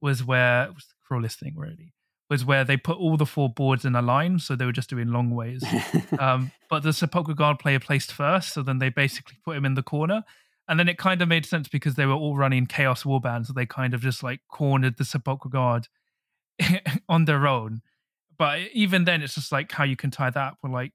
was 0.01 0.23
where 0.23 0.71
was 0.71 0.85
the 0.85 0.95
cruelest 1.07 1.39
thing 1.39 1.55
really 1.57 1.94
was 2.29 2.43
where 2.43 2.63
they 2.63 2.77
put 2.77 2.97
all 2.97 3.17
the 3.17 3.25
four 3.25 3.49
boards 3.49 3.85
in 3.85 3.95
a 3.95 4.01
line, 4.01 4.39
so 4.39 4.55
they 4.55 4.65
were 4.65 4.71
just 4.71 4.89
doing 4.89 5.11
long 5.11 5.31
ways. 5.31 5.63
um, 6.19 6.51
but 6.69 6.83
the 6.83 6.93
Sepulchre 6.93 7.33
Guard 7.33 7.59
player 7.59 7.79
placed 7.79 8.11
first, 8.11 8.53
so 8.53 8.63
then 8.63 8.79
they 8.79 8.89
basically 8.89 9.37
put 9.43 9.55
him 9.55 9.65
in 9.65 9.75
the 9.75 9.83
corner. 9.83 10.23
And 10.67 10.79
then 10.79 10.89
it 10.89 10.97
kind 10.97 11.21
of 11.21 11.27
made 11.27 11.45
sense 11.45 11.67
because 11.67 11.93
they 11.93 12.07
were 12.07 12.13
all 12.13 12.35
running 12.35 12.65
Chaos 12.65 13.03
Warband, 13.03 13.45
so 13.45 13.53
they 13.53 13.67
kind 13.67 13.93
of 13.93 14.01
just 14.01 14.23
like 14.23 14.41
cornered 14.49 14.97
the 14.97 15.05
Sepulchre 15.05 15.49
Guard 15.49 15.87
on 17.09 17.25
their 17.25 17.45
own. 17.47 17.81
But 18.37 18.59
even 18.73 19.05
then, 19.05 19.21
it's 19.21 19.35
just 19.35 19.51
like 19.51 19.71
how 19.71 19.83
you 19.83 19.95
can 19.95 20.09
tie 20.09 20.31
that 20.31 20.39
up. 20.39 20.57
Where 20.61 20.73
like 20.73 20.93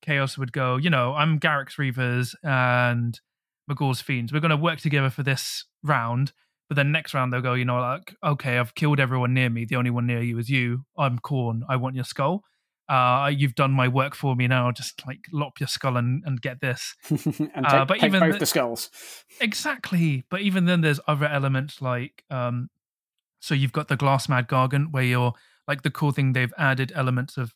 Chaos 0.00 0.38
would 0.38 0.52
go, 0.52 0.76
you 0.76 0.88
know, 0.88 1.14
I'm 1.14 1.38
Garrek's 1.38 1.76
Reavers 1.76 2.34
and 2.42 3.20
Magore's 3.68 4.00
Fiends. 4.00 4.32
We're 4.32 4.40
going 4.40 4.50
to 4.50 4.56
work 4.56 4.80
together 4.80 5.10
for 5.10 5.22
this 5.22 5.66
round 5.82 6.32
but 6.68 6.76
then 6.76 6.92
next 6.92 7.14
round 7.14 7.32
they'll 7.32 7.40
go, 7.40 7.54
you 7.54 7.64
know, 7.64 7.80
like, 7.80 8.14
okay, 8.24 8.58
I've 8.58 8.74
killed 8.74 9.00
everyone 9.00 9.34
near 9.34 9.50
me. 9.50 9.64
The 9.64 9.76
only 9.76 9.90
one 9.90 10.06
near 10.06 10.22
you 10.22 10.38
is 10.38 10.48
you. 10.48 10.84
I'm 10.96 11.18
Khorne. 11.18 11.60
I 11.68 11.76
want 11.76 11.94
your 11.94 12.04
skull. 12.04 12.42
Uh, 12.88 13.30
you've 13.34 13.54
done 13.54 13.72
my 13.72 13.88
work 13.88 14.14
for 14.14 14.34
me 14.34 14.46
now. 14.46 14.70
Just 14.70 15.06
like 15.06 15.20
lop 15.32 15.60
your 15.60 15.66
skull 15.66 15.96
and, 15.96 16.22
and 16.26 16.40
get 16.40 16.60
this. 16.60 16.94
and 17.10 17.66
uh, 17.66 17.78
take, 17.78 17.88
but 17.88 17.94
take 17.94 18.04
even 18.04 18.20
both 18.20 18.32
the, 18.34 18.38
the 18.40 18.46
skulls. 18.46 18.90
Exactly. 19.40 20.24
But 20.30 20.42
even 20.42 20.66
then, 20.66 20.80
there's 20.80 21.00
other 21.06 21.26
elements 21.26 21.80
like, 21.80 22.24
um, 22.30 22.68
so 23.40 23.54
you've 23.54 23.72
got 23.72 23.88
the 23.88 23.96
glass 23.96 24.28
mad 24.28 24.48
gargant 24.48 24.92
where 24.92 25.04
you're 25.04 25.32
like 25.68 25.82
the 25.82 25.90
cool 25.90 26.10
thing 26.10 26.32
they've 26.32 26.52
added 26.58 26.92
elements 26.94 27.36
of 27.36 27.54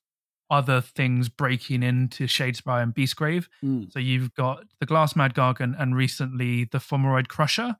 other 0.50 0.80
things 0.80 1.28
breaking 1.28 1.82
into 1.82 2.24
Shadespire 2.24 2.82
and 2.82 2.94
Beastgrave. 2.94 3.46
Mm. 3.64 3.92
So 3.92 3.98
you've 3.98 4.34
got 4.34 4.64
the 4.80 4.86
glass 4.86 5.16
mad 5.16 5.34
gargant 5.34 5.74
and 5.78 5.96
recently 5.96 6.64
the 6.64 6.78
Fomoroid 6.78 7.28
Crusher 7.28 7.76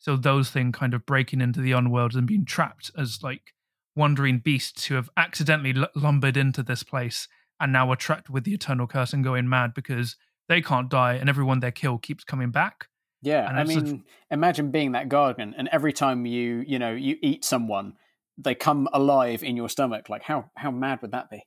so 0.00 0.16
those 0.16 0.50
things 0.50 0.76
kind 0.76 0.94
of 0.94 1.06
breaking 1.06 1.40
into 1.40 1.60
the 1.60 1.70
unworld 1.70 2.16
and 2.16 2.26
being 2.26 2.44
trapped 2.44 2.90
as 2.98 3.22
like 3.22 3.54
wandering 3.94 4.38
beasts 4.38 4.86
who 4.86 4.94
have 4.94 5.10
accidentally 5.16 5.74
l- 5.76 5.88
lumbered 5.94 6.36
into 6.36 6.62
this 6.62 6.82
place 6.82 7.28
and 7.60 7.72
now 7.72 7.90
are 7.92 7.96
trapped 7.96 8.30
with 8.30 8.44
the 8.44 8.54
eternal 8.54 8.86
curse 8.86 9.12
and 9.12 9.22
going 9.22 9.48
mad 9.48 9.72
because 9.74 10.16
they 10.48 10.62
can't 10.62 10.88
die 10.88 11.14
and 11.14 11.28
everyone 11.28 11.60
they 11.60 11.70
kill 11.70 11.98
keeps 11.98 12.24
coming 12.24 12.50
back. 12.50 12.88
Yeah, 13.22 13.48
and 13.48 13.60
I 13.60 13.64
mean, 13.64 14.04
imagine 14.30 14.70
being 14.70 14.92
that 14.92 15.10
guardian, 15.10 15.54
and 15.58 15.68
every 15.70 15.92
time 15.92 16.24
you 16.24 16.64
you 16.66 16.78
know 16.78 16.92
you 16.92 17.18
eat 17.20 17.44
someone, 17.44 17.92
they 18.38 18.54
come 18.54 18.88
alive 18.94 19.42
in 19.42 19.58
your 19.58 19.68
stomach. 19.68 20.08
Like 20.08 20.22
how 20.22 20.50
how 20.56 20.70
mad 20.70 21.02
would 21.02 21.12
that 21.12 21.28
be? 21.28 21.42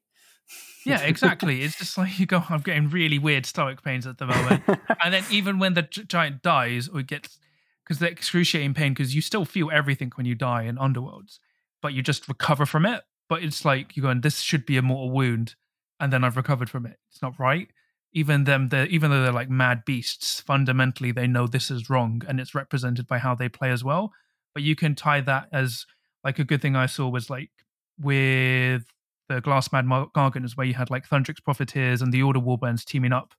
yeah, 0.85 1.01
exactly. 1.01 1.61
It's 1.63 1.75
just 1.75 1.97
like 1.97 2.19
you 2.19 2.27
go. 2.27 2.43
I'm 2.47 2.61
getting 2.61 2.89
really 2.89 3.17
weird 3.17 3.47
stomach 3.47 3.83
pains 3.83 4.05
at 4.05 4.19
the 4.19 4.27
moment, 4.27 4.63
and 5.03 5.11
then 5.11 5.23
even 5.31 5.57
when 5.57 5.73
the 5.73 5.81
giant 5.81 6.43
dies 6.43 6.87
or 6.87 7.01
gets 7.01 7.39
because 7.83 7.99
the 7.99 8.09
excruciating 8.09 8.73
pain 8.73 8.93
because 8.93 9.13
you 9.13 9.21
still 9.21 9.45
feel 9.45 9.69
everything 9.71 10.11
when 10.15 10.25
you 10.25 10.35
die 10.35 10.63
in 10.63 10.75
underworlds 10.77 11.39
but 11.83 11.93
you 11.93 12.01
just 12.01 12.27
recover 12.27 12.65
from 12.65 12.87
it. 12.87 13.03
But 13.29 13.43
it's 13.43 13.63
like 13.63 13.95
you're 13.95 14.03
going 14.03 14.21
this 14.21 14.39
should 14.39 14.65
be 14.65 14.77
a 14.77 14.81
mortal 14.81 15.11
wound 15.11 15.55
and 15.99 16.11
then 16.11 16.23
i've 16.23 16.37
recovered 16.37 16.69
from 16.69 16.87
it. 16.87 16.97
It's 17.11 17.21
not 17.21 17.37
right. 17.37 17.67
Even 18.13 18.45
them 18.45 18.69
they 18.69 18.85
even 18.85 19.11
though 19.11 19.21
they're 19.21 19.31
like 19.31 19.49
mad 19.49 19.85
beasts 19.85 20.39
fundamentally 20.39 21.11
they 21.11 21.27
know 21.27 21.45
this 21.45 21.69
is 21.69 21.89
wrong 21.89 22.23
and 22.27 22.39
it's 22.39 22.55
represented 22.55 23.05
by 23.05 23.19
how 23.19 23.35
they 23.35 23.49
play 23.49 23.69
as 23.69 23.83
well. 23.83 24.13
But 24.55 24.63
you 24.63 24.75
can 24.75 24.95
tie 24.95 25.21
that 25.21 25.49
as 25.51 25.85
like 26.23 26.39
a 26.39 26.43
good 26.43 26.61
thing 26.61 26.75
i 26.75 26.85
saw 26.85 27.07
was 27.09 27.29
like 27.29 27.51
with 27.99 28.85
the 29.29 29.41
glass 29.41 29.71
mad 29.71 29.85
gargants 29.85 30.55
where 30.55 30.65
you 30.67 30.73
had 30.73 30.89
like 30.89 31.07
Thundrik's 31.07 31.41
profiteers 31.41 32.01
and 32.01 32.13
the 32.13 32.23
order 32.23 32.39
warbands 32.39 32.85
teaming 32.85 33.13
up 33.13 33.33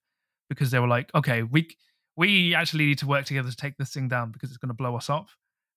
because 0.48 0.70
they 0.70 0.78
were 0.78 0.88
like 0.88 1.14
okay 1.14 1.42
we 1.42 1.68
we 2.16 2.54
actually 2.54 2.86
need 2.86 2.98
to 2.98 3.06
work 3.06 3.24
together 3.24 3.50
to 3.50 3.56
take 3.56 3.76
this 3.76 3.92
thing 3.92 4.08
down 4.08 4.30
because 4.30 4.50
it's 4.50 4.58
going 4.58 4.68
to 4.68 4.74
blow 4.74 4.96
us 4.96 5.10
up. 5.10 5.28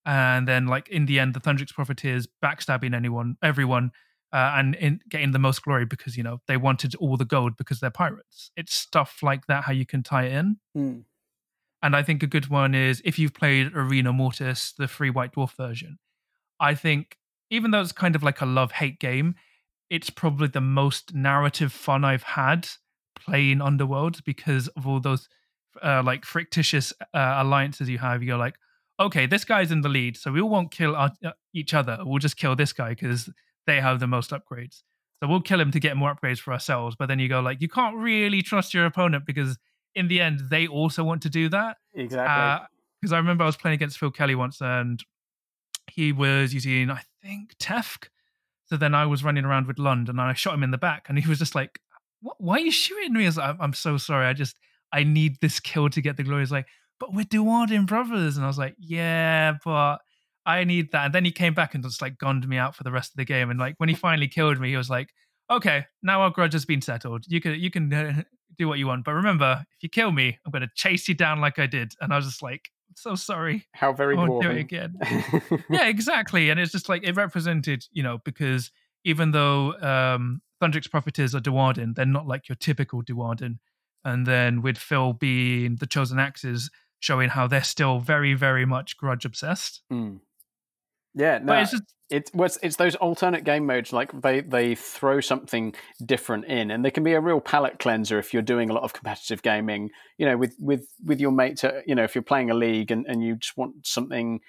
And 0.06 0.48
then, 0.48 0.68
like 0.68 0.88
in 0.90 1.06
the 1.06 1.20
end, 1.20 1.34
the 1.34 1.40
Thundrik's 1.40 1.74
Profiteers 1.74 2.28
backstabbing 2.44 2.96
anyone, 2.96 3.36
everyone, 3.44 3.92
uh, 4.32 4.54
and 4.56 4.76
in, 4.76 5.02
getting 5.10 5.32
the 5.32 5.40
most 5.40 5.64
glory 5.64 5.86
because 5.86 6.16
you 6.16 6.24
know 6.24 6.40
they 6.48 6.58
wanted 6.58 6.96
all 6.96 7.18
the 7.18 7.26
gold 7.26 7.58
because 7.58 7.80
they're 7.80 7.90
pirates. 7.90 8.52
It's 8.56 8.74
stuff 8.74 9.20
like 9.22 9.48
that 9.48 9.64
how 9.64 9.74
you 9.74 9.86
can 9.86 10.04
tie 10.04 10.26
it 10.26 10.34
in. 10.34 10.58
Mm. 10.78 11.04
And 11.82 11.96
I 11.96 12.04
think 12.04 12.24
a 12.24 12.28
good 12.28 12.48
one 12.48 12.74
is 12.74 13.02
if 13.06 13.20
you've 13.20 13.34
played 13.34 13.76
Arena 13.76 14.12
Mortis, 14.12 14.74
the 14.78 14.88
free 14.88 15.10
White 15.10 15.34
Dwarf 15.34 15.56
version. 15.56 16.00
I 16.60 16.74
think 16.74 17.18
even 17.50 17.72
though 17.72 17.82
it's 17.82 17.92
kind 17.92 18.16
of 18.16 18.24
like 18.24 18.42
a 18.42 18.46
love 18.46 18.72
hate 18.74 19.00
game, 19.00 19.36
it's 19.90 20.10
probably 20.10 20.48
the 20.48 20.62
most 20.62 21.14
narrative 21.14 21.72
fun 21.72 22.04
I've 22.04 22.24
had 22.24 22.68
playing 23.16 23.62
Underworld 23.62 24.24
because 24.24 24.68
of 24.70 24.88
all 24.88 25.00
those 25.00 25.30
uh, 25.84 26.02
like 26.04 26.26
fictitious 26.26 26.94
uh, 27.14 27.36
alliances 27.38 27.90
you 27.90 27.98
have, 27.98 28.22
you 28.22 28.30
go 28.30 28.38
like, 28.38 28.56
okay, 29.00 29.26
this 29.26 29.46
guy's 29.46 29.72
in 29.72 29.82
the 29.82 29.90
lead, 29.90 30.18
so 30.18 30.32
we 30.32 30.42
won't 30.42 30.72
kill 30.72 30.96
our, 30.96 31.12
uh, 31.24 31.32
each 31.54 31.74
other. 31.74 32.00
We'll 32.02 32.20
just 32.20 32.38
kill 32.38 32.56
this 32.56 32.74
guy 32.74 32.90
because 32.90 33.30
they 33.66 33.80
have 33.82 34.00
the 34.00 34.08
most 34.08 34.32
upgrades. 34.32 34.84
So 35.22 35.28
we'll 35.28 35.42
kill 35.42 35.60
him 35.60 35.72
to 35.72 35.80
get 35.80 35.98
more 35.98 36.14
upgrades 36.14 36.40
for 36.40 36.54
ourselves. 36.54 36.96
But 36.98 37.08
then 37.08 37.20
you 37.20 37.28
go 37.28 37.40
like, 37.40 37.62
you 37.62 37.68
can't 37.68 37.96
really 37.96 38.42
trust 38.42 38.74
your 38.74 38.86
opponent 38.86 39.26
because 39.26 39.58
in 39.96 40.08
the 40.08 40.22
end 40.22 40.42
they 40.50 40.68
also 40.68 41.04
want 41.04 41.22
to 41.24 41.30
do 41.30 41.50
that. 41.50 41.78
Exactly. 41.94 42.68
Because 43.02 43.12
uh, 43.12 43.16
I 43.16 43.20
remember 43.20 43.44
I 43.44 43.48
was 43.48 43.58
playing 43.58 43.76
against 43.76 43.98
Phil 43.98 44.12
Kelly 44.12 44.36
once, 44.36 44.62
and 44.62 45.04
he 45.88 46.12
was 46.12 46.54
using 46.54 46.90
I 46.90 47.02
think 47.24 47.58
Tefk. 47.58 48.10
So 48.66 48.78
then 48.78 48.94
I 48.94 49.06
was 49.06 49.24
running 49.24 49.46
around 49.46 49.68
with 49.68 49.80
Lund, 49.80 50.10
and 50.10 50.20
I 50.20 50.34
shot 50.34 50.54
him 50.54 50.64
in 50.64 50.72
the 50.72 50.78
back, 50.78 51.08
and 51.10 51.18
he 51.18 51.28
was 51.28 51.40
just 51.40 51.56
like, 51.56 51.80
"Why 52.22 52.58
are 52.58 52.60
you 52.60 52.72
shooting 52.72 53.14
me?" 53.14 53.30
Like, 53.30 53.56
"I'm 53.60 53.74
so 53.74 53.98
sorry. 53.98 54.28
I 54.28 54.34
just 54.34 54.58
I 54.92 55.04
need 55.04 55.38
this 55.42 55.60
kill 55.60 55.90
to 55.90 56.02
get 56.02 56.18
the 56.18 56.24
glory. 56.24 56.42
He's 56.42 56.52
like, 56.52 56.68
but 57.00 57.14
we're 57.14 57.26
Duardin 57.26 57.86
brothers. 57.86 58.38
And 58.38 58.46
I 58.46 58.48
was 58.48 58.58
like, 58.58 58.76
yeah, 58.80 59.54
but 59.64 59.98
I 60.46 60.64
need 60.64 60.92
that. 60.92 61.06
And 61.06 61.16
then 61.16 61.26
he 61.26 61.32
came 61.32 61.54
back 61.54 61.76
and 61.76 61.84
just 61.84 62.02
like 62.02 62.18
gunned 62.18 62.48
me 62.48 62.58
out 62.58 62.76
for 62.76 62.84
the 62.84 62.92
rest 62.92 63.12
of 63.12 63.18
the 63.18 63.26
game. 63.26 63.50
And 63.50 63.60
like 63.60 63.76
when 63.78 63.90
he 63.90 63.96
finally 63.96 64.28
killed 64.28 64.60
me, 64.60 64.70
he 64.70 64.78
was 64.78 64.90
like, 64.90 65.10
okay, 65.52 65.86
now 66.02 66.22
our 66.22 66.30
grudge 66.30 66.54
has 66.54 66.66
been 66.66 66.82
settled. 66.82 67.26
You 67.28 67.42
can 67.42 67.60
you 67.60 67.70
can 67.70 67.94
uh, 67.94 68.24
do 68.58 68.68
what 68.68 68.80
you 68.80 68.88
want, 68.88 69.06
but 69.06 69.14
remember, 69.14 69.64
if 69.72 69.84
you 69.84 69.90
kill 69.90 70.12
me, 70.12 70.38
I'm 70.46 70.52
going 70.52 70.62
to 70.62 70.70
chase 70.76 71.08
you 71.08 71.16
down 71.16 71.42
like 71.42 71.60
I 71.60 71.68
did. 71.68 71.94
And 72.02 72.14
I 72.14 72.16
was 72.16 72.26
just 72.26 72.42
like, 72.42 72.70
so 72.96 73.16
sorry. 73.16 73.68
How 73.74 73.94
very 73.94 74.18
I 74.18 74.26
won't 74.26 74.42
do 74.42 74.50
it 74.50 74.58
again. 74.58 74.96
yeah, 75.70 75.88
exactly. 75.88 76.50
And 76.50 76.60
it's 76.60 76.72
just 76.72 76.90
like 76.90 77.04
it 77.04 77.16
represented, 77.16 77.86
you 77.92 78.02
know, 78.02 78.20
because 78.24 78.72
even 79.04 79.32
though 79.32 79.74
um 79.82 80.42
Thundrik's 80.62 80.88
Profiteers 80.88 81.36
are 81.36 81.40
Duardin, 81.40 81.94
they're 81.94 82.06
not 82.06 82.26
like 82.26 82.50
your 82.50 82.56
typical 82.56 83.04
Duardin 83.04 83.60
and 84.04 84.26
then 84.26 84.62
with 84.62 84.78
Phil 84.78 85.14
being 85.14 85.76
the 85.76 85.88
chosen 85.88 86.20
axes, 86.20 86.70
showing 87.00 87.30
how 87.30 87.48
they're 87.48 87.64
still 87.64 88.00
very, 88.00 88.34
very 88.34 88.66
much 88.66 88.98
grudge 88.98 89.26
obsessed. 89.26 89.82
Mm. 89.92 90.20
Yeah, 91.14 91.40
no, 91.40 91.54
it's, 91.54 91.72
just, 91.72 91.84
it's 92.10 92.32
it's 92.34 92.60
it's 92.62 92.76
those 92.76 92.96
alternate 92.96 93.44
game 93.44 93.66
modes. 93.66 93.92
Like 93.92 94.22
they 94.22 94.42
they 94.42 94.76
throw 94.76 95.20
something 95.20 95.74
different 96.06 96.46
in, 96.46 96.70
and 96.70 96.86
they 96.86 96.92
can 96.92 97.04
be 97.04 97.14
a 97.14 97.20
real 97.20 97.40
palate 97.40 97.80
cleanser 97.80 98.20
if 98.20 98.34
you're 98.34 98.44
doing 98.44 98.70
a 98.70 98.74
lot 98.74 98.84
of 98.84 98.94
competitive 98.94 99.42
gaming. 99.42 99.90
You 100.18 100.28
know, 100.28 100.38
with 100.38 100.56
with 100.60 100.88
with 101.04 101.20
your 101.20 101.32
mates. 101.32 101.64
You 101.86 101.96
know, 101.96 102.04
if 102.04 102.14
you're 102.14 102.22
playing 102.22 102.52
a 102.52 102.54
league 102.54 102.92
and, 102.92 103.06
and 103.08 103.24
you 103.24 103.36
just 103.36 103.58
want 103.58 103.88
something 103.88 104.42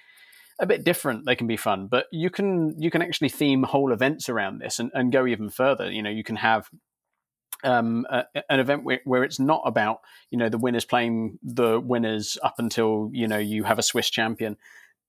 a 0.61 0.67
bit 0.67 0.85
different, 0.85 1.25
they 1.25 1.37
can 1.37 1.47
be 1.47 1.57
fun. 1.57 1.87
But 1.87 2.07
you 2.13 2.31
can 2.31 2.75
you 2.81 2.91
can 2.91 3.01
actually 3.01 3.31
theme 3.31 3.63
whole 3.63 3.93
events 3.93 4.29
around 4.29 4.59
this 4.59 4.79
and, 4.79 4.91
and 4.93 5.13
go 5.13 5.27
even 5.27 5.49
further. 5.49 5.91
You 5.91 6.03
know, 6.03 6.11
you 6.11 6.25
can 6.25 6.37
have 6.37 6.69
um, 7.65 8.07
an 8.49 8.61
event 8.61 8.85
where, 8.85 9.01
where, 9.05 9.25
it's 9.25 9.41
not 9.41 9.63
about 9.65 10.01
you 10.31 10.39
know 10.39 10.49
the 10.49 10.59
winners 10.59 10.85
playing 10.85 11.39
the 11.43 11.81
winners 11.81 12.39
up 12.43 12.57
until 12.59 13.11
you 13.13 13.27
know 13.27 13.39
you 13.39 13.65
have 13.65 13.79
a 13.79 13.83
Swiss 13.83 14.11
champion. 14.11 14.57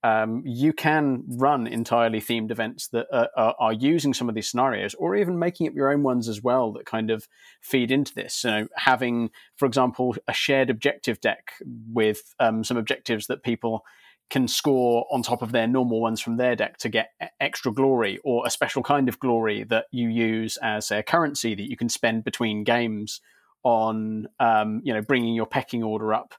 um, 0.03 0.43
you 0.45 0.71
can 0.71 1.23
run 1.27 1.67
entirely 1.67 2.21
themed 2.21 2.51
events 2.51 2.87
that 2.89 3.07
are, 3.11 3.55
are, 3.59 3.73
using 3.73 4.13
some 4.13 4.29
of 4.29 4.35
these 4.35 4.49
scenarios, 4.49 4.93
or 4.95 5.15
even 5.15 5.37
making 5.37 5.67
up 5.67 5.75
your 5.75 5.91
own 5.91 6.03
ones 6.03 6.29
as 6.29 6.41
well 6.41 6.71
that 6.73 6.85
kind 6.85 7.11
of 7.11 7.27
feed 7.61 7.91
into 7.91 8.13
this. 8.13 8.33
So, 8.33 8.67
having, 8.75 9.29
for 9.57 9.65
example, 9.65 10.15
a 10.27 10.33
shared 10.33 10.69
objective 10.69 11.19
deck 11.19 11.51
with 11.91 12.33
um, 12.39 12.63
some 12.63 12.77
objectives 12.77 13.27
that 13.27 13.43
people 13.43 13.83
can 14.29 14.47
score 14.47 15.05
on 15.11 15.23
top 15.23 15.41
of 15.41 15.51
their 15.51 15.67
normal 15.67 15.99
ones 16.01 16.21
from 16.21 16.37
their 16.37 16.55
deck 16.55 16.77
to 16.77 16.89
get 16.89 17.11
extra 17.39 17.71
glory, 17.71 18.19
or 18.23 18.45
a 18.45 18.49
special 18.49 18.83
kind 18.83 19.09
of 19.09 19.19
glory 19.19 19.63
that 19.63 19.85
you 19.91 20.07
use 20.09 20.57
as 20.57 20.91
a 20.91 21.03
currency 21.03 21.55
that 21.55 21.69
you 21.69 21.77
can 21.77 21.89
spend 21.89 22.23
between 22.23 22.63
games 22.63 23.21
on, 23.63 24.27
um, 24.39 24.81
you 24.83 24.93
know, 24.93 25.01
bringing 25.01 25.33
your 25.33 25.45
pecking 25.45 25.83
order 25.83 26.13
up 26.13 26.35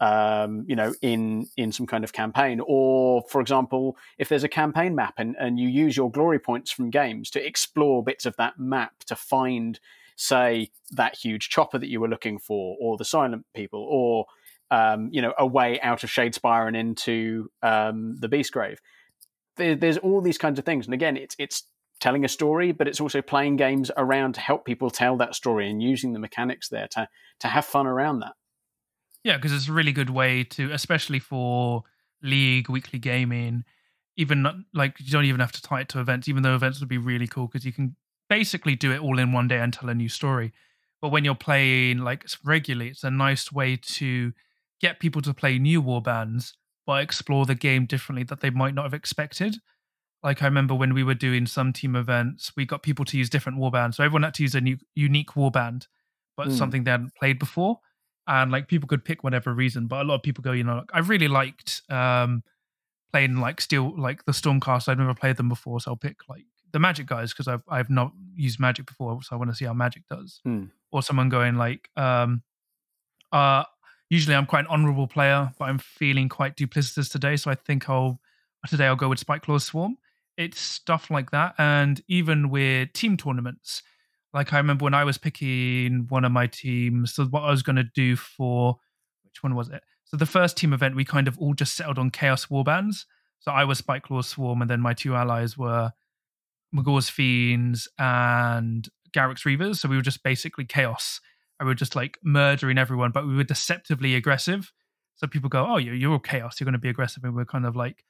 um, 0.00 0.64
you 0.66 0.74
know, 0.74 0.94
in 1.02 1.46
in 1.56 1.72
some 1.72 1.86
kind 1.86 2.04
of 2.04 2.12
campaign. 2.12 2.60
Or, 2.66 3.22
for 3.28 3.40
example, 3.40 3.96
if 4.18 4.28
there's 4.28 4.44
a 4.44 4.48
campaign 4.48 4.94
map 4.94 5.14
and, 5.18 5.36
and 5.38 5.58
you 5.58 5.68
use 5.68 5.96
your 5.96 6.10
glory 6.10 6.38
points 6.38 6.70
from 6.70 6.90
games 6.90 7.30
to 7.30 7.46
explore 7.46 8.02
bits 8.02 8.26
of 8.26 8.36
that 8.36 8.58
map 8.58 9.04
to 9.06 9.14
find, 9.14 9.78
say, 10.16 10.70
that 10.90 11.16
huge 11.16 11.50
chopper 11.50 11.78
that 11.78 11.88
you 11.88 12.00
were 12.00 12.08
looking 12.08 12.38
for, 12.38 12.76
or 12.80 12.96
the 12.96 13.04
silent 13.04 13.44
people, 13.54 13.86
or 13.88 14.26
um, 14.70 15.08
you 15.12 15.22
know, 15.22 15.34
a 15.38 15.46
way 15.46 15.80
out 15.80 16.04
of 16.04 16.10
Shadespire 16.10 16.66
and 16.66 16.76
into 16.76 17.50
um, 17.62 18.16
the 18.18 18.28
Beastgrave. 18.28 18.78
There, 19.56 19.74
there's 19.74 19.98
all 19.98 20.20
these 20.20 20.38
kinds 20.38 20.58
of 20.58 20.64
things, 20.64 20.86
and 20.86 20.94
again, 20.94 21.16
it's 21.16 21.34
it's 21.38 21.64
telling 22.00 22.24
a 22.24 22.28
story, 22.28 22.72
but 22.72 22.88
it's 22.88 23.00
also 23.00 23.20
playing 23.20 23.56
games 23.56 23.90
around 23.96 24.34
to 24.34 24.40
help 24.40 24.64
people 24.64 24.90
tell 24.90 25.16
that 25.18 25.34
story 25.34 25.70
and 25.70 25.82
using 25.82 26.12
the 26.12 26.18
mechanics 26.18 26.68
there 26.68 26.88
to 26.92 27.08
to 27.40 27.48
have 27.48 27.64
fun 27.64 27.86
around 27.86 28.20
that. 28.20 28.32
Yeah, 29.22 29.36
because 29.36 29.52
it's 29.52 29.68
a 29.68 29.72
really 29.72 29.92
good 29.92 30.10
way 30.10 30.44
to, 30.44 30.72
especially 30.72 31.18
for 31.18 31.84
league 32.22 32.68
weekly 32.68 32.98
gaming. 32.98 33.64
Even 34.16 34.42
not, 34.42 34.54
like 34.74 34.98
you 34.98 35.10
don't 35.10 35.24
even 35.24 35.40
have 35.40 35.52
to 35.52 35.62
tie 35.62 35.80
it 35.80 35.88
to 35.90 36.00
events, 36.00 36.28
even 36.28 36.42
though 36.42 36.54
events 36.54 36.80
would 36.80 36.88
be 36.88 36.98
really 36.98 37.26
cool 37.26 37.46
because 37.46 37.64
you 37.64 37.72
can 37.72 37.96
basically 38.28 38.76
do 38.76 38.92
it 38.92 39.00
all 39.00 39.18
in 39.18 39.32
one 39.32 39.48
day 39.48 39.58
and 39.58 39.72
tell 39.72 39.88
a 39.88 39.94
new 39.94 40.08
story. 40.08 40.52
But 41.00 41.10
when 41.10 41.24
you're 41.24 41.34
playing 41.34 41.98
like 41.98 42.26
regularly, 42.44 42.90
it's 42.90 43.04
a 43.04 43.10
nice 43.10 43.52
way 43.52 43.76
to 43.76 44.32
get 44.80 45.00
people 45.00 45.22
to 45.22 45.34
play 45.34 45.58
new 45.58 45.82
warbands, 45.82 46.52
but 46.86 47.02
explore 47.02 47.46
the 47.46 47.54
game 47.54 47.86
differently 47.86 48.24
that 48.24 48.40
they 48.40 48.50
might 48.50 48.74
not 48.74 48.84
have 48.84 48.94
expected. 48.94 49.56
Like 50.22 50.42
I 50.42 50.46
remember 50.46 50.74
when 50.74 50.92
we 50.92 51.02
were 51.02 51.14
doing 51.14 51.46
some 51.46 51.72
team 51.72 51.96
events, 51.96 52.52
we 52.56 52.66
got 52.66 52.82
people 52.82 53.04
to 53.06 53.16
use 53.16 53.30
different 53.30 53.58
warbands. 53.58 53.94
So 53.94 54.04
everyone 54.04 54.22
had 54.22 54.34
to 54.34 54.42
use 54.42 54.54
a 54.54 54.60
new 54.60 54.76
unique 54.94 55.30
warband, 55.30 55.86
but 56.36 56.48
mm. 56.48 56.52
something 56.52 56.84
they 56.84 56.90
hadn't 56.90 57.14
played 57.14 57.38
before 57.38 57.80
and 58.30 58.52
like 58.52 58.68
people 58.68 58.86
could 58.86 59.04
pick 59.04 59.24
whatever 59.24 59.52
reason 59.52 59.86
but 59.86 60.02
a 60.02 60.04
lot 60.04 60.14
of 60.14 60.22
people 60.22 60.42
go 60.42 60.52
you 60.52 60.64
know 60.64 60.84
i 60.92 60.98
really 61.00 61.28
liked 61.28 61.82
um 61.90 62.42
playing 63.12 63.36
like 63.36 63.60
still 63.60 63.92
like 63.98 64.24
the 64.24 64.32
stormcast 64.32 64.88
i've 64.88 64.98
never 64.98 65.14
played 65.14 65.36
them 65.36 65.48
before 65.48 65.80
so 65.80 65.90
i'll 65.90 65.96
pick 65.96 66.16
like 66.28 66.44
the 66.72 66.78
magic 66.78 67.06
guys 67.06 67.32
because 67.32 67.48
i've 67.48 67.62
i've 67.68 67.90
not 67.90 68.12
used 68.34 68.60
magic 68.60 68.86
before 68.86 69.20
so 69.22 69.34
i 69.34 69.38
want 69.38 69.50
to 69.50 69.56
see 69.56 69.64
how 69.64 69.74
magic 69.74 70.02
does 70.08 70.40
hmm. 70.44 70.64
or 70.92 71.02
someone 71.02 71.28
going 71.28 71.56
like 71.56 71.90
um 71.96 72.42
uh 73.32 73.64
usually 74.10 74.36
i'm 74.36 74.46
quite 74.46 74.60
an 74.60 74.66
honorable 74.66 75.06
player 75.06 75.50
but 75.58 75.64
i'm 75.66 75.78
feeling 75.78 76.28
quite 76.28 76.56
duplicitous 76.56 77.10
today 77.10 77.36
so 77.36 77.50
i 77.50 77.54
think 77.54 77.88
i'll 77.88 78.20
today 78.68 78.86
i'll 78.86 78.96
go 78.96 79.08
with 79.08 79.18
Spiteclaw's 79.18 79.64
swarm 79.64 79.96
it's 80.36 80.60
stuff 80.60 81.10
like 81.10 81.30
that 81.30 81.54
and 81.58 82.02
even 82.08 82.50
with 82.50 82.92
team 82.92 83.16
tournaments 83.16 83.82
like 84.32 84.52
I 84.52 84.58
remember 84.58 84.84
when 84.84 84.94
I 84.94 85.04
was 85.04 85.18
picking 85.18 86.06
one 86.08 86.24
of 86.24 86.32
my 86.32 86.46
teams, 86.46 87.14
so 87.14 87.24
what 87.24 87.42
I 87.42 87.50
was 87.50 87.62
going 87.62 87.76
to 87.76 87.84
do 87.84 88.16
for 88.16 88.78
which 89.24 89.42
one 89.42 89.54
was 89.54 89.68
it? 89.68 89.82
So 90.04 90.16
the 90.16 90.26
first 90.26 90.56
team 90.56 90.72
event, 90.72 90.96
we 90.96 91.04
kind 91.04 91.28
of 91.28 91.38
all 91.38 91.54
just 91.54 91.76
settled 91.76 91.98
on 91.98 92.10
Chaos 92.10 92.46
Warbands. 92.46 93.04
So 93.40 93.52
I 93.52 93.64
was 93.64 93.78
Spiteclaw's 93.78 94.28
Swarm, 94.28 94.60
and 94.60 94.70
then 94.70 94.80
my 94.80 94.92
two 94.92 95.14
allies 95.14 95.56
were 95.56 95.92
Magore's 96.72 97.08
Fiends 97.08 97.88
and 97.98 98.88
Garrek's 99.12 99.44
Reavers. 99.44 99.76
So 99.76 99.88
we 99.88 99.96
were 99.96 100.02
just 100.02 100.22
basically 100.22 100.64
Chaos. 100.64 101.20
And 101.60 101.66
we 101.66 101.70
were 101.70 101.76
just 101.76 101.94
like 101.94 102.18
murdering 102.24 102.78
everyone, 102.78 103.12
but 103.12 103.26
we 103.26 103.36
were 103.36 103.44
deceptively 103.44 104.16
aggressive. 104.16 104.72
So 105.14 105.26
people 105.26 105.48
go, 105.48 105.66
"Oh, 105.68 105.76
you're 105.76 105.94
you're 105.94 106.18
Chaos. 106.18 106.58
You're 106.58 106.64
going 106.64 106.72
to 106.72 106.78
be 106.78 106.88
aggressive," 106.88 107.22
and 107.22 107.36
we're 107.36 107.44
kind 107.44 107.66
of 107.66 107.76
like, 107.76 108.02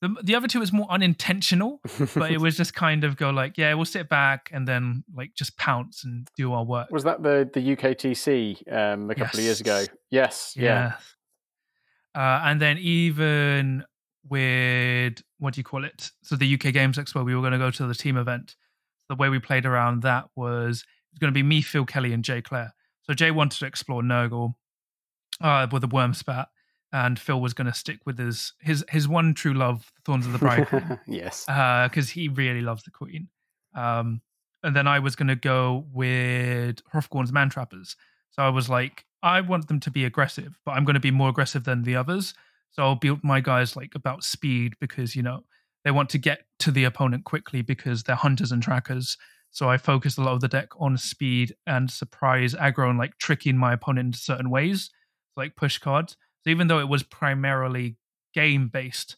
the, 0.00 0.14
the 0.22 0.34
other 0.34 0.46
two 0.46 0.60
was 0.60 0.72
more 0.72 0.86
unintentional, 0.90 1.80
but 2.14 2.30
it 2.30 2.40
was 2.40 2.56
just 2.56 2.72
kind 2.72 3.04
of 3.04 3.16
go 3.16 3.30
like, 3.30 3.58
yeah, 3.58 3.74
we'll 3.74 3.84
sit 3.84 4.08
back 4.08 4.48
and 4.52 4.66
then 4.66 5.04
like 5.14 5.34
just 5.34 5.56
pounce 5.56 6.04
and 6.04 6.28
do 6.36 6.52
our 6.52 6.64
work. 6.64 6.90
Was 6.90 7.04
that 7.04 7.22
the 7.22 7.50
the 7.52 7.76
UKTC 7.76 8.72
um, 8.72 9.10
a 9.10 9.14
couple 9.14 9.26
yes. 9.26 9.34
of 9.34 9.40
years 9.40 9.60
ago? 9.60 9.84
Yes, 10.10 10.54
yeah. 10.56 10.94
yeah. 12.14 12.20
Uh, 12.20 12.42
and 12.44 12.60
then 12.60 12.78
even 12.78 13.84
with 14.28 15.22
what 15.38 15.54
do 15.54 15.60
you 15.60 15.64
call 15.64 15.84
it? 15.84 16.10
So 16.22 16.36
the 16.36 16.54
UK 16.54 16.72
Games 16.72 16.96
Expo, 16.96 17.24
we 17.24 17.34
were 17.34 17.40
going 17.42 17.52
to 17.52 17.58
go 17.58 17.70
to 17.70 17.86
the 17.86 17.94
team 17.94 18.16
event. 18.16 18.56
The 19.08 19.16
way 19.16 19.28
we 19.28 19.38
played 19.38 19.66
around 19.66 20.02
that 20.02 20.26
was 20.36 20.84
it's 21.10 21.18
going 21.18 21.32
to 21.32 21.34
be 21.34 21.42
me, 21.42 21.60
Phil 21.60 21.84
Kelly, 21.84 22.12
and 22.12 22.22
Jay 22.22 22.40
Clare. 22.40 22.72
So 23.08 23.14
Jay 23.14 23.30
wanted 23.30 23.58
to 23.60 23.66
explore 23.66 24.02
Nurgle 24.02 24.54
uh, 25.40 25.66
with 25.72 25.82
the 25.82 25.88
Wurmspat 25.88 26.46
and 26.92 27.18
Phil 27.18 27.40
was 27.40 27.54
going 27.54 27.66
to 27.66 27.74
stick 27.74 27.98
with 28.06 28.18
his 28.18 28.52
his 28.60 28.84
his 28.88 29.08
one 29.08 29.34
true 29.34 29.54
love, 29.54 29.90
Thorns 30.04 30.26
of 30.26 30.32
the 30.32 30.38
Briar. 30.38 31.00
yes, 31.06 31.44
because 31.44 32.10
uh, 32.10 32.12
he 32.12 32.28
really 32.28 32.60
loves 32.60 32.82
the 32.82 32.90
Queen. 32.90 33.28
Um, 33.74 34.22
and 34.62 34.74
then 34.74 34.86
I 34.86 34.98
was 34.98 35.14
going 35.14 35.28
to 35.28 35.36
go 35.36 35.86
with 35.92 36.82
Hrothgorn's 36.92 37.32
Man 37.32 37.48
Trappers. 37.48 37.96
So 38.30 38.42
I 38.42 38.48
was 38.48 38.68
like, 38.68 39.04
I 39.22 39.40
want 39.40 39.68
them 39.68 39.80
to 39.80 39.90
be 39.90 40.04
aggressive, 40.04 40.58
but 40.64 40.72
I'm 40.72 40.84
going 40.84 40.94
to 40.94 41.00
be 41.00 41.10
more 41.10 41.28
aggressive 41.28 41.64
than 41.64 41.82
the 41.82 41.96
others. 41.96 42.34
So 42.70 42.82
I'll 42.82 42.96
build 42.96 43.22
my 43.22 43.40
guys 43.40 43.76
like 43.76 43.94
about 43.94 44.24
speed 44.24 44.74
because 44.80 45.14
you 45.14 45.22
know 45.22 45.44
they 45.84 45.90
want 45.90 46.10
to 46.10 46.18
get 46.18 46.40
to 46.60 46.70
the 46.70 46.84
opponent 46.84 47.24
quickly 47.24 47.62
because 47.62 48.02
they're 48.02 48.16
hunters 48.16 48.52
and 48.52 48.62
trackers. 48.62 49.16
So 49.50 49.68
I 49.68 49.76
focused 49.76 50.18
a 50.18 50.22
lot 50.22 50.34
of 50.34 50.40
the 50.40 50.48
deck 50.48 50.68
on 50.78 50.96
speed 50.96 51.54
and 51.66 51.90
surprise 51.90 52.54
aggro 52.54 52.88
and 52.88 52.98
like 52.98 53.18
tricking 53.18 53.56
my 53.56 53.72
opponent 53.72 54.06
into 54.06 54.18
certain 54.18 54.50
ways, 54.50 54.90
like 55.36 55.56
push 55.56 55.78
cards. 55.78 56.16
So 56.44 56.50
even 56.50 56.68
though 56.68 56.78
it 56.78 56.88
was 56.88 57.02
primarily 57.02 57.96
game 58.34 58.68
based, 58.68 59.16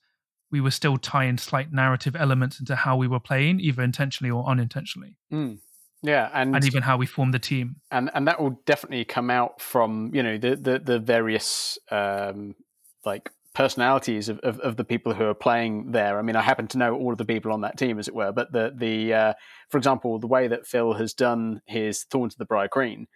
we 0.50 0.60
were 0.60 0.70
still 0.70 0.96
tying 0.96 1.38
slight 1.38 1.72
narrative 1.72 2.16
elements 2.16 2.58
into 2.58 2.74
how 2.74 2.96
we 2.96 3.06
were 3.06 3.20
playing, 3.20 3.60
either 3.60 3.82
intentionally 3.82 4.30
or 4.30 4.48
unintentionally. 4.48 5.16
Mm. 5.32 5.58
Yeah, 6.02 6.30
and 6.32 6.56
and 6.56 6.64
even 6.64 6.82
how 6.82 6.96
we 6.96 7.04
formed 7.04 7.34
the 7.34 7.38
team, 7.38 7.76
and 7.90 8.10
and 8.14 8.26
that 8.26 8.40
will 8.40 8.58
definitely 8.64 9.04
come 9.04 9.28
out 9.28 9.60
from 9.60 10.10
you 10.14 10.22
know 10.22 10.38
the 10.38 10.56
the, 10.56 10.78
the 10.78 10.98
various 10.98 11.78
um, 11.90 12.54
like 13.04 13.30
personalities 13.54 14.28
of, 14.28 14.38
of, 14.40 14.60
of, 14.60 14.76
the 14.76 14.84
people 14.84 15.12
who 15.12 15.24
are 15.24 15.34
playing 15.34 15.90
there. 15.90 16.18
I 16.18 16.22
mean, 16.22 16.36
I 16.36 16.42
happen 16.42 16.68
to 16.68 16.78
know 16.78 16.94
all 16.94 17.12
of 17.12 17.18
the 17.18 17.24
people 17.24 17.52
on 17.52 17.62
that 17.62 17.76
team, 17.76 17.98
as 17.98 18.08
it 18.08 18.14
were. 18.14 18.32
But 18.32 18.52
the 18.52 18.72
the 18.76 19.12
uh, 19.12 19.32
for 19.68 19.78
example, 19.78 20.18
the 20.18 20.26
way 20.26 20.48
that 20.48 20.66
Phil 20.66 20.94
has 20.94 21.12
done 21.12 21.60
his 21.66 22.04
Thorns 22.04 22.34
of 22.34 22.38
the 22.38 22.44
Briar 22.44 22.68
Queen, 22.68 23.06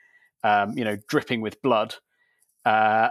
um, 0.43 0.77
you 0.77 0.85
know, 0.85 0.97
dripping 1.09 1.41
with 1.41 1.63
blood. 1.63 1.97
Uh, 2.65 3.11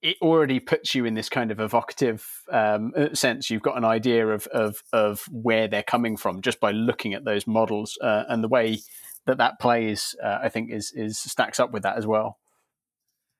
it 0.00 0.16
already 0.22 0.60
puts 0.60 0.94
you 0.94 1.04
in 1.04 1.14
this 1.14 1.28
kind 1.28 1.50
of 1.50 1.58
evocative 1.58 2.24
um, 2.52 2.92
uh, 2.96 3.12
sense. 3.14 3.50
You've 3.50 3.62
got 3.62 3.76
an 3.76 3.84
idea 3.84 4.28
of, 4.28 4.46
of 4.48 4.82
of 4.92 5.24
where 5.30 5.68
they're 5.68 5.82
coming 5.82 6.16
from 6.16 6.40
just 6.40 6.60
by 6.60 6.70
looking 6.70 7.14
at 7.14 7.24
those 7.24 7.46
models, 7.46 7.98
uh, 8.00 8.24
and 8.28 8.42
the 8.42 8.48
way 8.48 8.78
that 9.26 9.38
that 9.38 9.58
plays, 9.60 10.14
uh, 10.22 10.38
I 10.42 10.48
think, 10.48 10.70
is 10.70 10.92
is 10.94 11.18
stacks 11.18 11.60
up 11.60 11.72
with 11.72 11.82
that 11.82 11.98
as 11.98 12.06
well. 12.06 12.38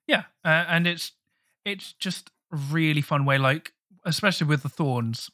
Yeah, 0.05 0.23
uh, 0.43 0.65
and 0.67 0.85
it's 0.85 1.13
it's 1.65 1.93
just 1.93 2.31
really 2.51 3.01
fun 3.01 3.25
way, 3.25 3.37
like 3.37 3.73
especially 4.05 4.47
with 4.47 4.63
the 4.63 4.69
thorns. 4.69 5.29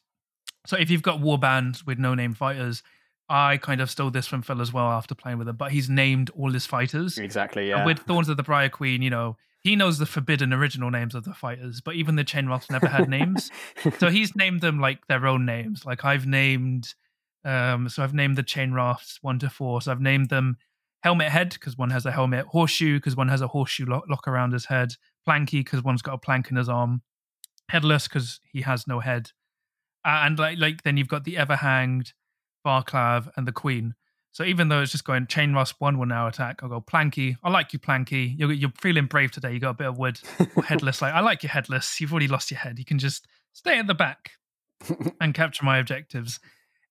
So 0.65 0.77
if 0.77 0.89
you've 0.89 1.03
got 1.03 1.19
war 1.19 1.37
bands 1.37 1.85
with 1.85 1.99
no 1.99 2.15
name 2.15 2.33
fighters, 2.33 2.81
I 3.29 3.57
kind 3.57 3.81
of 3.81 3.89
stole 3.89 4.11
this 4.11 4.27
from 4.27 4.41
Phil 4.41 4.61
as 4.61 4.71
well 4.71 4.87
after 4.87 5.15
playing 5.15 5.37
with 5.39 5.47
him, 5.47 5.55
but 5.55 5.71
he's 5.71 5.89
named 5.89 6.29
all 6.31 6.51
his 6.51 6.65
fighters. 6.65 7.17
Exactly, 7.17 7.69
yeah. 7.69 7.77
And 7.77 7.85
with 7.85 7.99
Thorns 7.99 8.29
of 8.29 8.37
the 8.37 8.43
Briar 8.43 8.69
Queen, 8.69 9.01
you 9.01 9.09
know, 9.09 9.37
he 9.61 9.75
knows 9.75 9.97
the 9.97 10.05
forbidden 10.05 10.53
original 10.53 10.91
names 10.91 11.15
of 11.15 11.23
the 11.23 11.33
fighters, 11.33 11.81
but 11.81 11.95
even 11.95 12.15
the 12.15 12.23
Chainrasps 12.23 12.69
never 12.69 12.87
had 12.87 13.09
names. 13.09 13.49
so 13.97 14.09
he's 14.09 14.35
named 14.35 14.61
them 14.61 14.79
like 14.79 15.07
their 15.07 15.25
own 15.25 15.43
names. 15.43 15.85
Like 15.85 16.05
I've 16.05 16.27
named, 16.27 16.93
um, 17.43 17.89
so 17.89 18.03
I've 18.03 18.13
named 18.13 18.35
the 18.35 18.43
Chainrasps 18.43 19.17
one 19.21 19.39
to 19.39 19.49
four. 19.49 19.81
So 19.81 19.91
I've 19.91 20.01
named 20.01 20.29
them 20.29 20.57
Helmet 21.01 21.31
Head 21.31 21.49
because 21.49 21.75
one 21.77 21.89
has 21.89 22.05
a 22.05 22.11
helmet, 22.11 22.45
Horseshoe 22.45 22.97
because 22.97 23.15
one 23.15 23.29
has 23.29 23.41
a 23.41 23.47
horseshoe 23.47 23.85
lock, 23.87 24.03
lock 24.07 24.27
around 24.27 24.53
his 24.53 24.65
head, 24.65 24.93
Planky 25.27 25.63
because 25.63 25.83
one's 25.83 26.01
got 26.01 26.13
a 26.13 26.17
plank 26.17 26.49
in 26.49 26.57
his 26.57 26.69
arm, 26.69 27.01
Headless 27.69 28.07
because 28.07 28.39
he 28.51 28.61
has 28.61 28.87
no 28.87 28.99
head, 28.99 29.31
uh, 30.05 30.21
and 30.23 30.37
like 30.37 30.59
like 30.59 30.83
then 30.83 30.97
you've 30.97 31.07
got 31.07 31.23
the 31.23 31.35
Everhanged, 31.35 32.13
Varclav, 32.65 33.29
and 33.35 33.47
the 33.47 33.51
Queen. 33.51 33.95
So 34.35 34.43
even 34.43 34.67
though 34.67 34.81
it's 34.81 34.91
just 34.91 35.05
going 35.05 35.27
Chainrasps 35.27 35.75
one 35.79 35.97
will 35.97 36.05
now 36.05 36.27
attack, 36.27 36.59
I'll 36.61 36.67
go 36.67 36.81
Planky. 36.81 37.37
I 37.41 37.49
like 37.49 37.71
you, 37.71 37.79
Planky. 37.79 38.37
You're, 38.37 38.51
you're 38.51 38.73
feeling 38.81 39.05
brave 39.05 39.31
today. 39.31 39.53
You 39.53 39.59
got 39.59 39.69
a 39.69 39.75
bit 39.75 39.87
of 39.87 39.97
wood. 39.97 40.19
Or 40.57 40.63
headless. 40.65 41.01
Like 41.01 41.13
I 41.13 41.21
like 41.21 41.41
you, 41.41 41.47
headless. 41.47 42.01
You've 42.01 42.11
already 42.11 42.27
lost 42.27 42.51
your 42.51 42.59
head. 42.59 42.77
You 42.77 42.83
can 42.83 42.99
just 42.99 43.25
stay 43.53 43.79
at 43.79 43.87
the 43.87 43.93
back 43.93 44.31
and 45.21 45.33
capture 45.33 45.63
my 45.63 45.77
objectives. 45.77 46.41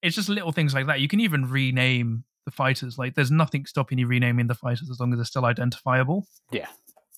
It's 0.01 0.17
just 0.17 0.31
little 0.31 0.53
things 0.53 0.73
like 0.73 0.87
that. 0.87 1.01
You 1.01 1.09
can 1.09 1.21
even 1.21 1.45
rename 1.51 2.25
the 2.47 2.51
fighters. 2.51 2.97
Like 2.97 3.15
there's 3.15 3.31
nothing 3.31 3.67
stopping 3.67 3.99
you 3.99 4.07
renaming 4.07 4.47
the 4.47 4.55
fighters 4.55 4.89
as 4.91 4.99
long 4.99 5.13
as 5.13 5.19
they're 5.19 5.25
still 5.27 5.45
identifiable. 5.45 6.27
Yeah. 6.51 6.69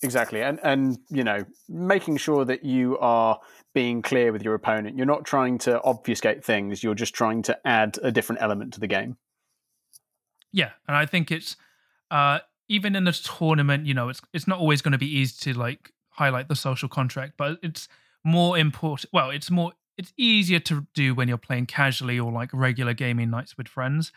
Exactly, 0.01 0.41
and 0.41 0.59
and 0.63 0.99
you 1.09 1.23
know, 1.23 1.45
making 1.67 2.17
sure 2.17 2.45
that 2.45 2.63
you 2.63 2.97
are 2.99 3.39
being 3.73 4.01
clear 4.01 4.31
with 4.31 4.43
your 4.43 4.53
opponent. 4.53 4.97
You're 4.97 5.05
not 5.05 5.25
trying 5.25 5.57
to 5.59 5.81
obfuscate 5.83 6.43
things. 6.43 6.83
You're 6.83 6.95
just 6.95 7.13
trying 7.13 7.43
to 7.43 7.59
add 7.65 7.97
a 8.01 8.11
different 8.11 8.41
element 8.41 8.73
to 8.73 8.79
the 8.79 8.87
game. 8.87 9.17
Yeah, 10.51 10.71
and 10.87 10.97
I 10.97 11.05
think 11.05 11.31
it's 11.31 11.55
uh, 12.11 12.39
even 12.69 12.95
in 12.95 13.07
a 13.07 13.11
tournament, 13.11 13.85
you 13.85 13.93
know, 13.93 14.09
it's 14.09 14.21
it's 14.33 14.47
not 14.47 14.59
always 14.59 14.81
going 14.81 14.93
to 14.93 14.97
be 14.97 15.17
easy 15.17 15.51
to 15.51 15.59
like 15.59 15.91
highlight 16.09 16.47
the 16.47 16.55
social 16.55 16.89
contract, 16.89 17.33
but 17.37 17.59
it's 17.61 17.87
more 18.23 18.57
important. 18.57 19.11
Well, 19.13 19.29
it's 19.29 19.51
more 19.51 19.73
it's 19.97 20.13
easier 20.17 20.59
to 20.59 20.85
do 20.93 21.15
when 21.15 21.27
you're 21.27 21.37
playing 21.37 21.65
casually 21.65 22.19
or 22.19 22.31
like 22.31 22.49
regular 22.53 22.93
gaming 22.93 23.29
nights 23.29 23.57
with 23.57 23.67
friends. 23.67 24.11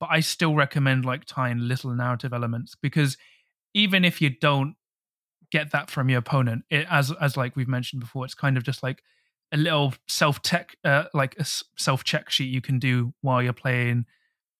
But 0.00 0.08
I 0.10 0.20
still 0.20 0.54
recommend 0.54 1.04
like 1.04 1.24
tying 1.24 1.60
little 1.60 1.92
narrative 1.92 2.32
elements 2.32 2.74
because 2.80 3.16
even 3.72 4.04
if 4.04 4.20
you 4.20 4.30
don't 4.30 4.76
get 5.54 5.70
that 5.70 5.88
from 5.88 6.08
your 6.08 6.18
opponent, 6.18 6.64
it, 6.68 6.84
as 6.90 7.12
as 7.20 7.36
like 7.36 7.54
we've 7.54 7.68
mentioned 7.68 8.00
before, 8.00 8.24
it's 8.24 8.34
kind 8.34 8.56
of 8.56 8.64
just 8.64 8.82
like 8.82 9.04
a 9.52 9.56
little 9.56 9.94
self 10.08 10.42
tech, 10.42 10.76
uh, 10.84 11.04
like 11.14 11.36
a 11.38 11.44
self 11.44 12.02
check 12.02 12.28
sheet 12.28 12.50
you 12.50 12.60
can 12.60 12.80
do 12.80 13.14
while 13.20 13.40
you're 13.40 13.52
playing, 13.52 14.04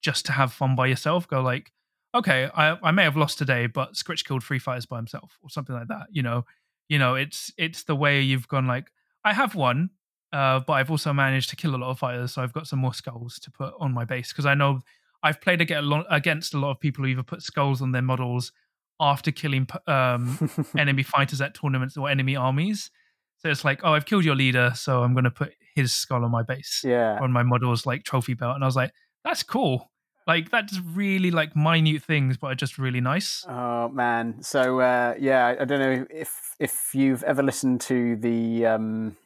just 0.03 0.24
to 0.26 0.32
have 0.32 0.53
fun 0.53 0.76
by 0.76 0.86
yourself. 0.86 1.26
Go 1.26 1.42
like, 1.42 1.72
okay, 2.14 2.49
I 2.55 2.78
I 2.80 2.92
may 2.92 3.03
have 3.03 3.16
lost 3.16 3.38
today, 3.38 3.66
but 3.66 3.95
Skritch 3.95 4.24
killed 4.24 4.45
three 4.45 4.61
fighters 4.61 4.86
by 4.86 4.97
himself 4.97 5.36
or 5.42 5.51
something 5.51 5.74
like 5.74 5.88
that. 5.88 6.07
You 6.12 6.22
know, 6.22 6.45
you 6.88 7.01
know, 7.01 7.16
it's 7.16 7.53
it's 7.59 7.82
the 7.82 7.97
way 7.97 8.20
you've 8.20 8.47
gone 8.47 8.68
like 8.68 8.92
I 9.24 9.32
have 9.34 9.57
won, 9.57 9.90
uh, 10.32 10.61
but 10.61 10.74
I've 10.74 10.92
also 10.92 11.12
managed 11.12 11.51
to 11.51 11.57
kill 11.57 11.74
a 11.74 11.80
lot 11.82 11.90
of 11.90 11.99
fighters, 11.99 12.32
so 12.34 12.42
I've 12.42 12.53
got 12.53 12.68
some 12.68 12.78
more 12.78 12.95
skulls 12.95 13.40
to 13.40 13.51
put 13.51 13.74
on 13.80 13.92
my 13.92 14.05
base 14.05 14.28
because 14.28 14.47
I 14.47 14.55
know 14.55 14.80
I've 15.24 15.40
played 15.40 15.61
against 15.61 16.55
a 16.55 16.59
lot 16.59 16.70
of 16.70 16.78
people 16.78 17.03
who 17.03 17.11
either 17.11 17.24
put 17.24 17.42
skulls 17.42 17.82
on 17.82 17.90
their 17.90 18.03
models 18.03 18.53
after 19.01 19.30
killing 19.30 19.66
um, 19.86 20.51
enemy 20.78 21.03
fighters 21.03 21.40
at 21.40 21.55
tournaments 21.55 21.97
or 21.97 22.09
enemy 22.09 22.36
armies. 22.36 22.90
So 23.38 23.51
it's 23.51 23.64
like, 23.64 23.80
oh, 23.82 23.92
I've 23.92 24.07
killed 24.07 24.24
your 24.24 24.36
leader, 24.36 24.72
so 24.74 25.03
I'm 25.03 25.12
going 25.12 25.24
to 25.24 25.30
put 25.30 25.53
his 25.74 25.92
skull 25.92 26.24
on 26.24 26.30
my 26.30 26.42
base, 26.42 26.82
yeah, 26.84 27.18
on 27.20 27.32
my 27.32 27.42
model's 27.42 27.84
like 27.84 28.05
trophy 28.05 28.34
belt, 28.34 28.55
and 28.55 28.64
I 28.64 28.66
was 28.66 28.76
like, 28.76 28.92
that's 29.24 29.42
cool. 29.42 29.90
Like 30.26 30.51
that's 30.51 30.80
really 30.80 31.30
like 31.30 31.55
minute 31.55 32.03
things, 32.03 32.38
but 32.38 32.47
are 32.47 32.55
just 32.55 32.78
really 32.78 33.03
nice. 33.03 33.45
Oh 33.47 33.90
man, 33.90 34.42
so 34.42 34.80
uh, 34.80 35.14
yeah, 35.18 35.55
I 35.61 35.64
don't 35.66 35.80
know 35.80 36.07
if 36.09 36.57
if 36.59 36.90
you've 36.95 37.22
ever 37.24 37.42
listened 37.42 37.82
to 37.82 38.16
the 38.16 38.64
um, 38.64 39.16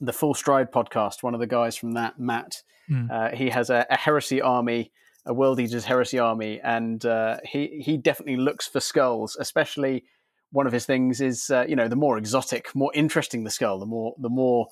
the 0.00 0.12
Full 0.12 0.34
Stride 0.34 0.72
podcast, 0.72 1.22
one 1.22 1.34
of 1.34 1.40
the 1.40 1.46
guys 1.46 1.76
from 1.76 1.92
that, 1.92 2.18
Matt, 2.18 2.62
mm. 2.90 3.08
uh, 3.10 3.36
he 3.36 3.50
has 3.50 3.70
a, 3.70 3.86
a, 3.88 3.96
heresy 3.96 4.40
army, 4.40 4.90
a 5.26 5.34
World 5.34 5.60
Eaters 5.60 5.84
heresy 5.84 6.18
army, 6.18 6.60
and 6.62 7.04
uh, 7.04 7.38
he 7.44 7.82
he 7.84 7.96
definitely 7.96 8.36
looks 8.36 8.66
for 8.66 8.80
skulls. 8.80 9.36
Especially 9.38 10.04
one 10.52 10.66
of 10.66 10.72
his 10.72 10.86
things 10.86 11.20
is, 11.20 11.50
uh, 11.50 11.64
you 11.68 11.76
know, 11.76 11.88
the 11.88 11.96
more 11.96 12.16
exotic, 12.16 12.74
more 12.74 12.92
interesting 12.94 13.44
the 13.44 13.50
skull, 13.50 13.78
the 13.78 13.86
more 13.86 14.14
the 14.18 14.28
more 14.28 14.68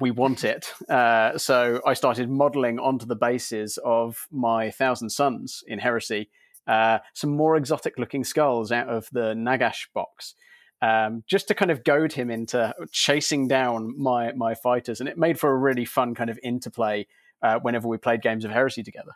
we 0.00 0.10
want 0.10 0.44
it. 0.44 0.72
Uh, 0.88 1.38
so 1.38 1.80
I 1.86 1.94
started 1.94 2.28
modeling 2.28 2.78
onto 2.78 3.06
the 3.06 3.16
bases 3.16 3.78
of 3.84 4.26
my 4.30 4.70
Thousand 4.70 5.10
Sons 5.10 5.62
in 5.66 5.78
Heresy 5.78 6.30
uh, 6.66 6.98
some 7.12 7.36
more 7.36 7.56
exotic 7.56 7.98
looking 7.98 8.24
skulls 8.24 8.72
out 8.72 8.88
of 8.88 9.08
the 9.12 9.34
Nagash 9.34 9.88
box 9.92 10.34
um, 10.82 11.22
just 11.26 11.48
to 11.48 11.54
kind 11.54 11.70
of 11.70 11.84
goad 11.84 12.12
him 12.12 12.30
into 12.30 12.74
chasing 12.90 13.48
down 13.48 13.94
my 13.98 14.32
my 14.32 14.54
fighters, 14.54 15.00
and 15.00 15.08
it 15.08 15.18
made 15.18 15.38
for 15.38 15.50
a 15.50 15.56
really 15.56 15.84
fun 15.84 16.14
kind 16.14 16.30
of 16.30 16.38
interplay 16.42 17.06
uh, 17.42 17.58
whenever 17.60 17.88
we 17.88 17.96
played 17.96 18.22
games 18.22 18.44
of 18.44 18.50
Heresy 18.50 18.82
together. 18.82 19.12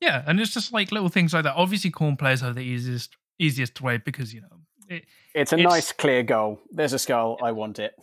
Yeah, 0.00 0.22
and 0.26 0.40
it's 0.40 0.54
just 0.54 0.72
like 0.72 0.92
little 0.92 1.08
things 1.08 1.34
like 1.34 1.44
that. 1.44 1.54
Obviously, 1.56 1.90
Khorne 1.90 2.18
players 2.18 2.42
are 2.42 2.52
the 2.52 2.60
easiest 2.60 3.16
easiest 3.38 3.80
way 3.80 3.98
because 3.98 4.34
you 4.34 4.40
know 4.40 4.58
it, 4.88 5.04
it's 5.34 5.52
a 5.52 5.56
it's, 5.56 5.64
nice 5.64 5.92
clear 5.92 6.22
goal. 6.22 6.60
There's 6.70 6.92
a 6.92 6.98
skull. 6.98 7.38
I 7.42 7.52
want 7.52 7.78
it. 7.78 7.94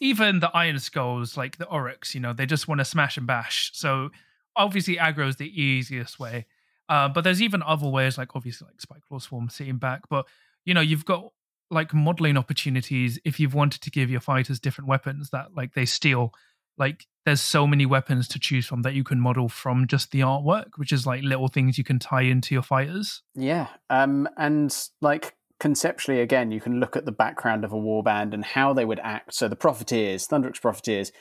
Even 0.00 0.40
the 0.40 0.50
Iron 0.56 0.78
Skulls, 0.78 1.36
like 1.36 1.58
the 1.58 1.66
Orruks, 1.66 2.14
you 2.14 2.20
know, 2.20 2.32
they 2.32 2.46
just 2.46 2.68
want 2.68 2.78
to 2.80 2.84
smash 2.84 3.16
and 3.16 3.26
bash. 3.26 3.70
So 3.74 4.10
obviously, 4.56 4.96
aggro 4.96 5.28
is 5.28 5.36
the 5.36 5.60
easiest 5.60 6.18
way. 6.18 6.46
Uh, 6.88 7.08
but 7.08 7.22
there's 7.22 7.42
even 7.42 7.62
other 7.62 7.88
ways, 7.88 8.16
like 8.16 8.34
obviously, 8.34 8.66
like 8.66 8.78
Spiteclaw 8.78 9.20
Swarm 9.20 9.50
sitting 9.50 9.76
back. 9.76 10.02
But 10.08 10.26
you 10.64 10.74
know, 10.74 10.80
you've 10.80 11.04
got 11.04 11.32
like 11.70 11.92
modeling 11.92 12.36
opportunities 12.36 13.18
if 13.24 13.38
you've 13.38 13.54
wanted 13.54 13.82
to 13.82 13.90
give 13.90 14.10
your 14.10 14.20
fighters 14.20 14.58
different 14.58 14.88
weapons 14.88 15.30
that 15.30 15.54
like 15.54 15.74
they 15.74 15.84
steal 15.84 16.32
like 16.78 17.06
there's 17.28 17.42
so 17.42 17.66
many 17.66 17.84
weapons 17.84 18.26
to 18.26 18.38
choose 18.38 18.66
from 18.66 18.80
that 18.80 18.94
you 18.94 19.04
can 19.04 19.20
model 19.20 19.50
from 19.50 19.86
just 19.86 20.12
the 20.12 20.20
artwork 20.20 20.70
which 20.76 20.92
is 20.92 21.06
like 21.06 21.22
little 21.22 21.48
things 21.48 21.76
you 21.76 21.84
can 21.84 21.98
tie 21.98 22.22
into 22.22 22.54
your 22.54 22.62
fighters. 22.62 23.22
Yeah 23.34 23.68
um 23.90 24.26
and 24.38 24.74
like 25.02 25.36
conceptually 25.60 26.20
again 26.20 26.50
you 26.50 26.60
can 26.60 26.80
look 26.80 26.96
at 26.96 27.04
the 27.04 27.12
background 27.12 27.64
of 27.64 27.72
a 27.72 27.76
warband 27.76 28.32
and 28.32 28.44
how 28.44 28.72
they 28.72 28.86
would 28.86 29.00
act. 29.00 29.34
So 29.34 29.46
the 29.46 29.56
profiteers 29.56 30.26
Thundrik's 30.26 30.58
profiteers 30.58 31.12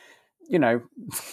you 0.48 0.60
know 0.60 0.82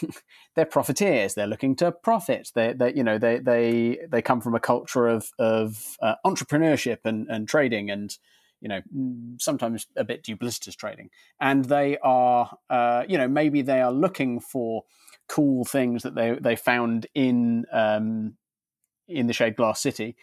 they're 0.57 0.67
profiteers. 0.67 1.35
They're 1.35 1.47
looking 1.47 1.77
to 1.77 1.93
profit. 1.93 2.51
They 2.53 2.73
they 2.73 2.95
you 2.95 3.05
know 3.05 3.17
they 3.17 3.39
they 3.39 4.01
they 4.09 4.23
come 4.23 4.41
from 4.41 4.57
a 4.57 4.61
culture 4.61 5.07
of 5.07 5.31
of 5.39 5.97
uh, 6.03 6.17
entrepreneurship 6.27 6.99
and 7.05 7.29
and 7.29 7.47
trading 7.49 7.91
and 7.91 8.19
you 8.65 8.69
know, 8.69 8.81
sometimes 9.39 9.87
a 9.95 10.05
bit 10.05 10.25
duplicitous 10.25 10.75
trading. 10.75 11.11
And 11.39 11.67
they 11.67 11.99
are, 12.03 12.57
uh, 12.71 13.05
you 13.07 13.19
know, 13.19 13.29
maybe 13.29 13.61
they 13.61 13.83
are 13.83 13.93
looking 13.93 14.41
for 14.41 14.85
cool 15.29 15.67
things 15.67 16.03
that 16.03 16.15
they 16.15 16.37
they 16.41 16.57
found 16.57 17.07
in 17.15 17.67
um, 17.71 18.37
in 19.07 19.27
the 19.27 19.35
Shade 19.35 19.57
Glass 19.57 19.81
City. 19.81 20.17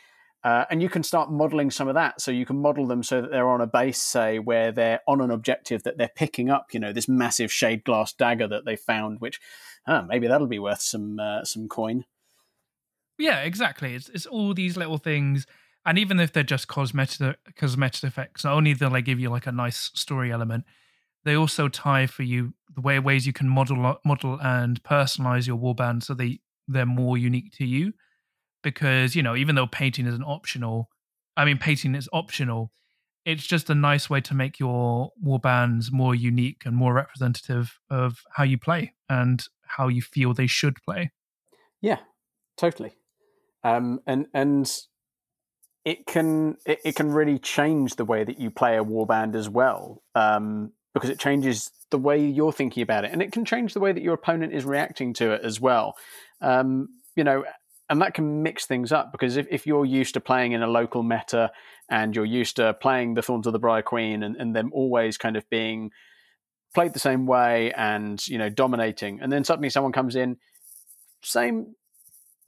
Uh, 0.43 0.65
and 0.71 0.81
you 0.81 0.89
can 0.89 1.03
start 1.03 1.31
modeling 1.31 1.69
some 1.69 1.87
of 1.87 1.93
that. 1.93 2.19
So 2.19 2.31
you 2.31 2.47
can 2.47 2.57
model 2.57 2.87
them 2.87 3.03
so 3.03 3.21
that 3.21 3.29
they're 3.29 3.47
on 3.47 3.61
a 3.61 3.67
base, 3.67 4.01
say, 4.01 4.39
where 4.39 4.71
they're 4.71 5.01
on 5.07 5.21
an 5.21 5.29
objective 5.29 5.83
that 5.83 5.99
they're 5.99 6.09
picking 6.15 6.49
up. 6.49 6.73
You 6.73 6.79
know, 6.79 6.91
this 6.91 7.07
massive 7.07 7.51
shade 7.51 7.83
glass 7.83 8.11
dagger 8.11 8.47
that 8.47 8.65
they 8.65 8.75
found, 8.75 9.21
which 9.21 9.39
uh, 9.85 10.01
maybe 10.01 10.25
that'll 10.25 10.47
be 10.47 10.57
worth 10.57 10.81
some 10.81 11.19
uh, 11.19 11.43
some 11.43 11.67
coin. 11.67 12.05
Yeah, 13.19 13.41
exactly. 13.41 13.93
It's 13.93 14.09
it's 14.09 14.25
all 14.25 14.55
these 14.55 14.77
little 14.77 14.97
things 14.97 15.45
and 15.86 15.97
even 15.97 16.19
if 16.19 16.32
they're 16.32 16.43
just 16.43 16.67
cosmetic 16.67 17.38
cosmetic 17.55 18.03
effects, 18.03 18.43
not 18.43 18.53
only 18.53 18.73
do 18.73 18.89
they 18.89 19.01
give 19.01 19.19
you 19.19 19.29
like 19.29 19.47
a 19.47 19.51
nice 19.51 19.91
story 19.95 20.32
element, 20.32 20.65
they 21.23 21.36
also 21.36 21.67
tie 21.67 22.07
for 22.07 22.23
you 22.23 22.53
the 22.75 22.82
way 22.82 22.99
ways 22.99 23.25
you 23.25 23.34
can 23.34 23.49
model 23.49 23.97
model 24.05 24.39
and 24.41 24.82
personalize 24.84 25.47
your 25.47 25.57
warband 25.57 26.03
so 26.03 26.13
they 26.13 26.39
they're 26.67 26.86
more 26.86 27.17
unique 27.17 27.51
to 27.53 27.65
you. 27.65 27.93
Because 28.63 29.15
you 29.15 29.23
know, 29.23 29.36
even 29.36 29.55
though 29.55 29.67
painting 29.67 30.05
is 30.05 30.13
an 30.13 30.23
optional, 30.23 30.89
I 31.36 31.45
mean, 31.45 31.57
painting 31.57 31.95
is 31.95 32.07
optional. 32.13 32.71
It's 33.25 33.45
just 33.45 33.69
a 33.69 33.75
nice 33.75 34.09
way 34.09 34.21
to 34.21 34.34
make 34.34 34.59
your 34.59 35.11
warbands 35.23 35.91
more 35.91 36.15
unique 36.15 36.63
and 36.65 36.75
more 36.75 36.93
representative 36.93 37.79
of 37.89 38.19
how 38.32 38.43
you 38.43 38.57
play 38.57 38.93
and 39.09 39.43
how 39.63 39.88
you 39.88 40.01
feel 40.01 40.34
they 40.34 40.47
should 40.47 40.75
play. 40.84 41.11
Yeah, 41.82 41.99
totally. 42.57 42.93
Um, 43.63 43.99
and 44.07 44.27
and 44.34 44.71
it 45.86 46.05
can 46.05 46.57
it, 46.65 46.79
it, 46.86 46.95
can 46.95 47.11
really 47.11 47.39
change 47.39 47.95
the 47.95 48.05
way 48.05 48.23
that 48.23 48.39
you 48.39 48.51
play 48.51 48.77
a 48.77 48.84
warband 48.84 49.36
as 49.36 49.49
well 49.49 50.03
um, 50.15 50.71
because 50.93 51.09
it 51.09 51.19
changes 51.19 51.71
the 51.89 51.97
way 51.97 52.23
you're 52.23 52.53
thinking 52.53 52.84
about 52.84 53.03
it 53.03 53.11
and 53.11 53.21
it 53.21 53.32
can 53.32 53.45
change 53.45 53.73
the 53.73 53.79
way 53.79 53.91
that 53.91 54.03
your 54.03 54.13
opponent 54.13 54.53
is 54.53 54.63
reacting 54.63 55.13
to 55.13 55.32
it 55.32 55.41
as 55.43 55.59
well. 55.59 55.95
Um, 56.41 56.89
you 57.15 57.23
know 57.23 57.43
and 57.89 58.01
that 58.01 58.13
can 58.13 58.41
mix 58.41 58.65
things 58.65 58.93
up 58.93 59.11
because 59.11 59.36
if, 59.36 59.45
if 59.51 59.67
you're 59.67 59.86
used 59.86 60.13
to 60.13 60.21
playing 60.21 60.53
in 60.53 60.63
a 60.63 60.67
local 60.67 61.03
meta 61.03 61.51
and 61.89 62.15
you're 62.15 62.23
used 62.23 62.55
to 62.55 62.73
playing 62.75 63.15
the 63.15 63.21
thorns 63.21 63.45
of 63.45 63.51
the 63.51 63.59
briar 63.59 63.82
queen 63.82 64.23
and, 64.23 64.38
and 64.38 64.55
them 64.55 64.71
always 64.73 65.17
kind 65.17 65.36
of 65.36 65.47
being 65.49 65.91
played 66.73 66.93
the 66.93 66.99
same 66.99 67.25
way 67.25 67.73
and 67.73 68.25
you 68.27 68.38
know 68.38 68.49
dominating 68.49 69.19
and 69.21 69.32
then 69.32 69.43
suddenly 69.43 69.69
someone 69.69 69.91
comes 69.91 70.15
in 70.15 70.38
same 71.21 71.75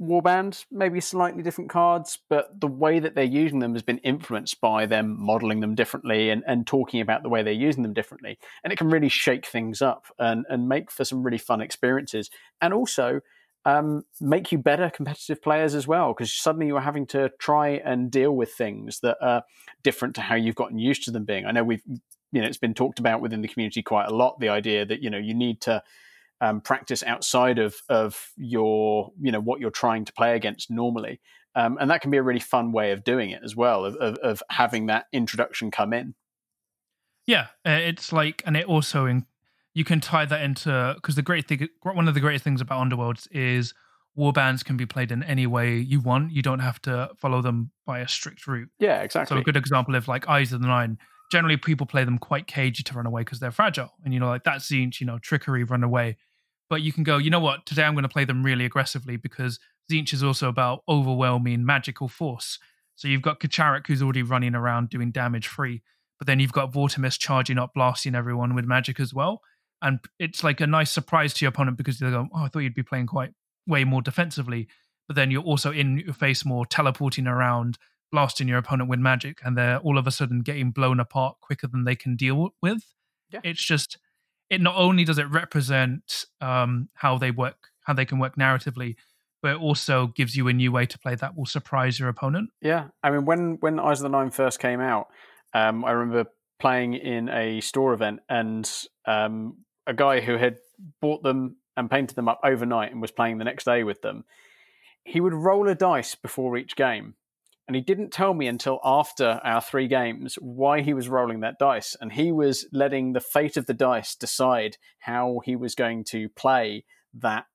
warband, 0.01 0.65
maybe 0.71 0.99
slightly 0.99 1.43
different 1.43 1.69
cards, 1.69 2.17
but 2.29 2.59
the 2.59 2.67
way 2.67 2.99
that 2.99 3.15
they're 3.15 3.23
using 3.23 3.59
them 3.59 3.73
has 3.73 3.83
been 3.83 3.99
influenced 3.99 4.59
by 4.59 4.85
them 4.85 5.15
modeling 5.17 5.59
them 5.59 5.75
differently 5.75 6.29
and, 6.29 6.43
and 6.47 6.65
talking 6.65 6.99
about 6.99 7.23
the 7.23 7.29
way 7.29 7.43
they're 7.43 7.53
using 7.53 7.83
them 7.83 7.93
differently. 7.93 8.37
And 8.63 8.73
it 8.73 8.77
can 8.77 8.89
really 8.89 9.09
shake 9.09 9.45
things 9.45 9.81
up 9.81 10.05
and, 10.17 10.45
and 10.49 10.67
make 10.67 10.91
for 10.91 11.05
some 11.05 11.23
really 11.23 11.37
fun 11.37 11.61
experiences. 11.61 12.29
And 12.59 12.73
also 12.73 13.21
um, 13.65 14.03
make 14.19 14.51
you 14.51 14.57
better 14.57 14.89
competitive 14.89 15.41
players 15.41 15.75
as 15.75 15.87
well, 15.87 16.13
because 16.13 16.33
suddenly 16.33 16.67
you're 16.67 16.81
having 16.81 17.05
to 17.07 17.31
try 17.39 17.69
and 17.69 18.11
deal 18.11 18.31
with 18.31 18.51
things 18.51 18.99
that 19.01 19.17
are 19.21 19.43
different 19.83 20.15
to 20.15 20.21
how 20.21 20.35
you've 20.35 20.55
gotten 20.55 20.79
used 20.79 21.03
to 21.05 21.11
them 21.11 21.23
being. 21.23 21.45
I 21.45 21.51
know 21.51 21.63
we've, 21.63 21.83
you 22.31 22.41
know, 22.41 22.47
it's 22.47 22.57
been 22.57 22.73
talked 22.73 22.99
about 22.99 23.21
within 23.21 23.41
the 23.41 23.47
community 23.47 23.81
quite 23.81 24.07
a 24.07 24.15
lot, 24.15 24.39
the 24.39 24.49
idea 24.49 24.85
that, 24.85 25.01
you 25.01 25.09
know, 25.09 25.19
you 25.19 25.33
need 25.33 25.61
to 25.61 25.83
um, 26.43 26.59
practice 26.59 27.03
outside 27.03 27.57
of 27.57 27.75
of 27.87 28.31
your 28.35 29.11
you 29.21 29.31
know 29.31 29.39
what 29.39 29.61
you're 29.61 29.71
trying 29.71 30.03
to 30.05 30.13
play 30.13 30.35
against 30.35 30.69
normally, 30.69 31.21
um, 31.55 31.77
and 31.79 31.89
that 31.89 32.01
can 32.01 32.11
be 32.11 32.17
a 32.17 32.23
really 32.23 32.39
fun 32.39 32.71
way 32.71 32.91
of 32.91 33.03
doing 33.03 33.29
it 33.29 33.41
as 33.45 33.55
well 33.55 33.85
of, 33.85 33.95
of, 33.95 34.15
of 34.17 34.43
having 34.49 34.87
that 34.87 35.05
introduction 35.13 35.71
come 35.71 35.93
in. 35.93 36.15
Yeah, 37.25 37.47
uh, 37.65 37.71
it's 37.71 38.11
like, 38.11 38.43
and 38.45 38.57
it 38.57 38.65
also 38.65 39.05
in, 39.05 39.25
you 39.73 39.85
can 39.85 40.01
tie 40.01 40.25
that 40.25 40.41
into 40.41 40.93
because 40.95 41.15
the 41.15 41.21
great 41.21 41.47
thing, 41.47 41.69
one 41.81 42.09
of 42.09 42.13
the 42.13 42.19
greatest 42.19 42.43
things 42.43 42.59
about 42.59 42.85
Underworlds 42.85 43.27
is 43.31 43.73
warbands 44.17 44.65
can 44.65 44.75
be 44.75 44.85
played 44.85 45.11
in 45.11 45.23
any 45.23 45.47
way 45.47 45.77
you 45.77 46.01
want. 46.01 46.33
You 46.33 46.41
don't 46.41 46.59
have 46.59 46.81
to 46.83 47.11
follow 47.17 47.41
them 47.41 47.71
by 47.85 47.99
a 47.99 48.07
strict 48.07 48.45
route. 48.47 48.69
Yeah, 48.79 49.01
exactly. 49.01 49.35
So 49.35 49.39
a 49.39 49.43
good 49.43 49.55
example 49.55 49.95
of 49.95 50.09
like 50.09 50.27
Eyes 50.27 50.51
of 50.51 50.61
the 50.61 50.67
Nine. 50.67 50.97
Generally, 51.31 51.57
people 51.57 51.87
play 51.87 52.03
them 52.03 52.17
quite 52.17 52.47
cagey 52.47 52.83
to 52.83 52.93
run 52.93 53.05
away 53.05 53.21
because 53.21 53.39
they're 53.39 53.51
fragile, 53.51 53.93
and 54.03 54.13
you 54.13 54.19
know, 54.19 54.27
like 54.27 54.43
that 54.43 54.59
Tzeentch, 54.59 54.99
you 54.99 55.07
know, 55.07 55.17
trickery, 55.19 55.63
run 55.63 55.83
away. 55.83 56.17
But 56.69 56.81
you 56.81 56.91
can 56.91 57.03
go, 57.03 57.17
you 57.17 57.29
know 57.29 57.39
what? 57.39 57.65
Today 57.65 57.83
I'm 57.83 57.93
going 57.93 58.03
to 58.03 58.09
play 58.09 58.25
them 58.25 58.43
really 58.43 58.65
aggressively 58.65 59.17
because 59.17 59.59
Tzeentch 59.91 60.13
is 60.13 60.23
also 60.23 60.49
about 60.49 60.83
overwhelming 60.87 61.65
magical 61.65 62.07
force. 62.07 62.57
So 62.95 63.07
you've 63.07 63.21
got 63.21 63.39
K'Charik 63.39 63.87
who's 63.87 64.01
already 64.01 64.23
running 64.23 64.55
around 64.55 64.89
doing 64.89 65.11
damage 65.11 65.47
free, 65.47 65.81
but 66.19 66.27
then 66.27 66.39
you've 66.39 66.53
got 66.53 66.71
Vortemis 66.71 67.17
charging 67.17 67.57
up, 67.57 67.73
blasting 67.73 68.15
everyone 68.15 68.55
with 68.55 68.65
magic 68.65 68.99
as 68.99 69.13
well. 69.13 69.41
And 69.81 69.99
it's 70.19 70.43
like 70.43 70.61
a 70.61 70.67
nice 70.67 70.91
surprise 70.91 71.33
to 71.33 71.45
your 71.45 71.49
opponent 71.49 71.77
because 71.77 71.99
they 71.99 72.09
go, 72.09 72.27
oh, 72.33 72.43
I 72.43 72.47
thought 72.47 72.59
you'd 72.59 72.73
be 72.73 72.83
playing 72.83 73.07
quite 73.07 73.33
way 73.67 73.83
more 73.83 74.01
defensively. 74.01 74.67
But 75.07 75.15
then 75.15 75.31
you're 75.31 75.43
also 75.43 75.71
in 75.71 75.97
your 75.97 76.13
face 76.13 76.45
more, 76.45 76.65
teleporting 76.65 77.27
around, 77.27 77.77
blasting 78.11 78.47
your 78.47 78.59
opponent 78.59 78.89
with 78.89 78.99
magic, 78.99 79.39
and 79.43 79.57
they're 79.57 79.79
all 79.79 79.97
of 79.97 80.07
a 80.07 80.11
sudden 80.11 80.39
getting 80.39 80.71
blown 80.71 81.01
apart 81.01 81.37
quicker 81.41 81.67
than 81.67 81.83
they 81.83 81.95
can 81.95 82.15
deal 82.15 82.51
with. 82.61 82.83
Yeah. 83.29 83.41
It's 83.43 83.63
just, 83.63 83.97
it 84.49 84.61
not 84.61 84.75
only 84.75 85.03
does 85.03 85.17
it 85.17 85.29
represent 85.29 86.25
um, 86.41 86.89
how 86.93 87.17
they 87.17 87.31
work, 87.31 87.69
how 87.81 87.93
they 87.93 88.05
can 88.05 88.19
work 88.19 88.35
narratively, 88.35 88.95
but 89.41 89.55
it 89.55 89.61
also 89.61 90.07
gives 90.07 90.35
you 90.35 90.47
a 90.47 90.53
new 90.53 90.71
way 90.71 90.85
to 90.85 90.97
play 90.99 91.15
that 91.15 91.35
will 91.35 91.45
surprise 91.45 91.99
your 91.99 92.09
opponent. 92.09 92.49
Yeah, 92.61 92.87
I 93.03 93.11
mean, 93.11 93.25
when 93.25 93.57
when 93.59 93.79
Eyes 93.79 93.99
of 93.99 94.03
the 94.03 94.17
Nine 94.17 94.31
first 94.31 94.59
came 94.59 94.79
out, 94.79 95.07
um, 95.53 95.83
I 95.83 95.91
remember 95.91 96.29
playing 96.59 96.93
in 96.93 97.29
a 97.29 97.59
store 97.61 97.93
event, 97.93 98.21
and 98.29 98.69
um, 99.05 99.57
a 99.85 99.93
guy 99.93 100.21
who 100.21 100.37
had 100.37 100.57
bought 101.01 101.23
them 101.23 101.57
and 101.75 101.89
painted 101.89 102.15
them 102.15 102.29
up 102.29 102.39
overnight 102.43 102.91
and 102.91 103.01
was 103.01 103.11
playing 103.11 103.37
the 103.37 103.43
next 103.43 103.65
day 103.65 103.83
with 103.83 104.01
them. 104.01 104.23
He 105.03 105.19
would 105.19 105.33
roll 105.33 105.67
a 105.67 105.75
dice 105.75 106.15
before 106.15 106.55
each 106.55 106.75
game, 106.75 107.15
and 107.67 107.75
he 107.75 107.81
didn't 107.81 108.11
tell 108.11 108.33
me 108.33 108.47
until 108.47 108.79
after 108.83 109.39
our 109.43 109.61
three 109.61 109.87
games 109.87 110.35
why 110.41 110.81
he 110.81 110.93
was 110.93 111.07
rolling 111.09 111.39
that 111.41 111.59
dice, 111.59 111.95
and 112.01 112.11
he 112.11 112.31
was 112.31 112.67
letting 112.71 113.13
the 113.13 113.21
fate 113.21 113.57
of 113.57 113.65
the 113.65 113.73
dice 113.73 114.15
decide 114.15 114.77
how 114.99 115.39
he 115.45 115.55
was 115.55 115.75
going 115.75 116.03
to 116.05 116.29
play 116.29 116.85
that 117.13 117.45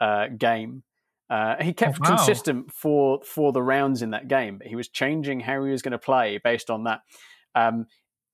uh, 0.00 0.26
game 0.36 0.82
uh, 1.30 1.56
he 1.62 1.72
kept 1.72 1.98
Oh, 2.00 2.10
wow. 2.10 2.16
consistent 2.16 2.70
for 2.72 3.20
for 3.24 3.50
the 3.52 3.62
rounds 3.62 4.02
in 4.02 4.10
that 4.10 4.28
game, 4.28 4.58
but 4.58 4.66
he 4.66 4.76
was 4.76 4.88
changing 4.88 5.40
how 5.40 5.64
he 5.64 5.70
was 5.70 5.80
going 5.82 5.92
to 5.92 5.98
play 5.98 6.38
based 6.42 6.68
on 6.70 6.84
that. 6.84 7.00
Um, 7.54 7.86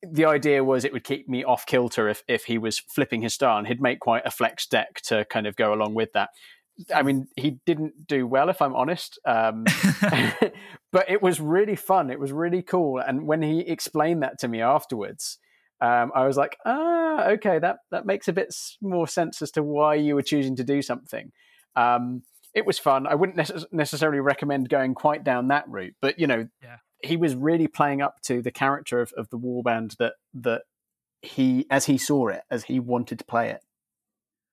the 0.03 0.25
idea 0.25 0.65
was 0.65 0.85
it 0.85 0.93
would 0.93 1.05
keep 1.05 1.29
me 1.29 1.45
off 1.45 1.67
kilter 1.67 2.09
if 2.09 2.25
if 2.27 2.45
he 2.47 2.59
was 2.59 2.79
flipping 2.81 3.23
his 3.23 3.33
star, 3.33 3.59
and 3.59 3.69
he'd 3.69 3.81
make 3.81 4.01
quite 4.01 4.27
a 4.27 4.31
flex 4.31 4.67
deck 4.67 5.01
to 5.03 5.25
kind 5.27 5.47
of 5.47 5.55
go 5.55 5.73
along 5.73 5.95
with 5.95 6.13
that. 6.15 6.31
I 6.95 7.03
mean, 7.03 7.29
he 7.37 7.59
didn't 7.67 8.07
do 8.07 8.27
well, 8.27 8.49
if 8.49 8.63
I'm 8.63 8.75
honest, 8.75 9.19
um, 9.25 9.65
but 10.93 11.11
it 11.11 11.23
was 11.23 11.41
really 11.41 11.77
fun. 11.77 12.11
It 12.11 12.19
was 12.21 12.33
really 12.33 12.63
cool, 12.63 12.99
and 12.99 13.27
when 13.27 13.43
he 13.43 13.61
explained 13.61 14.23
that 14.23 14.39
to 14.41 14.49
me 14.49 14.61
afterwards. 14.61 15.39
Um, 15.83 16.13
I 16.15 16.27
was 16.27 16.37
like, 16.37 16.59
ah, 16.67 17.25
okay, 17.29 17.59
that 17.59 17.79
that 17.91 18.05
makes 18.05 18.29
a 18.29 18.35
bit 18.35 18.55
more 18.83 19.09
sense 19.09 19.41
as 19.41 19.51
to 19.53 19.63
why 19.63 19.95
you 19.95 20.15
were 20.15 20.21
choosing 20.23 20.55
to 20.57 20.63
do 20.65 20.83
something. 20.83 21.33
Um, 21.75 22.23
it 22.53 22.67
was 22.67 22.79
fun. 22.79 23.07
I 23.07 23.15
wouldn't 23.15 23.39
necess- 23.39 23.65
necessarily 23.73 24.21
recommend 24.21 24.69
going 24.69 24.95
quite 24.95 25.25
down 25.25 25.49
that 25.49 25.67
route, 25.69 25.95
but 26.03 26.19
you 26.19 26.27
know, 26.27 26.49
Yeah. 26.63 26.77
he 27.03 27.17
was 27.17 27.35
really 27.35 27.67
playing 27.67 28.03
up 28.03 28.17
to 28.25 28.43
the 28.43 28.51
character 28.51 29.01
of, 29.01 29.15
of 29.17 29.31
the 29.31 29.39
warband 29.39 29.97
that 29.97 30.15
that 30.35 30.65
he, 31.23 31.65
as 31.71 31.87
he 31.87 31.97
saw 31.97 32.29
it, 32.29 32.43
as 32.51 32.65
he 32.65 32.79
wanted 32.79 33.19
to 33.21 33.25
play 33.25 33.49
it. 33.49 33.63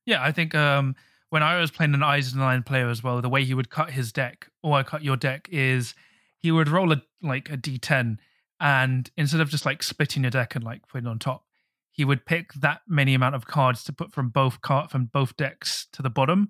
Yeah, 0.06 0.24
I 0.24 0.32
think 0.32 0.56
um, 0.56 0.96
when 1.30 1.44
I 1.44 1.60
was 1.60 1.72
playing 1.72 1.94
an 1.94 2.04
Eyes 2.04 2.34
player 2.66 2.90
as 2.90 3.04
well, 3.04 3.22
the 3.22 3.30
way 3.30 3.44
he 3.44 3.54
would 3.54 3.70
cut 3.70 3.92
his 3.92 4.12
deck 4.12 4.50
or 4.64 4.78
I 4.78 4.84
cut 4.84 5.04
your 5.04 5.18
deck 5.18 5.48
is 5.52 5.94
he 6.38 6.52
would 6.52 6.70
roll 6.70 6.92
a 6.92 7.02
like 7.22 7.50
a 7.50 7.58
d10, 7.58 8.18
and 8.60 9.12
instead 9.18 9.42
of 9.42 9.50
just 9.50 9.66
like 9.66 9.84
splitting 9.84 10.24
your 10.24 10.32
deck 10.32 10.56
and 10.56 10.64
like 10.64 10.88
putting 10.88 11.08
it 11.08 11.10
on 11.10 11.20
top, 11.20 11.46
he 11.92 12.06
would 12.06 12.26
pick 12.26 12.54
that 12.54 12.82
many 12.88 13.14
amount 13.14 13.36
of 13.36 13.48
cards 13.48 13.84
to 13.86 13.94
put 13.94 14.12
from 14.12 14.30
both 14.30 14.62
card 14.62 14.90
from 14.90 15.06
both 15.06 15.36
decks 15.36 15.88
to 15.94 16.02
the 16.02 16.10
bottom. 16.10 16.50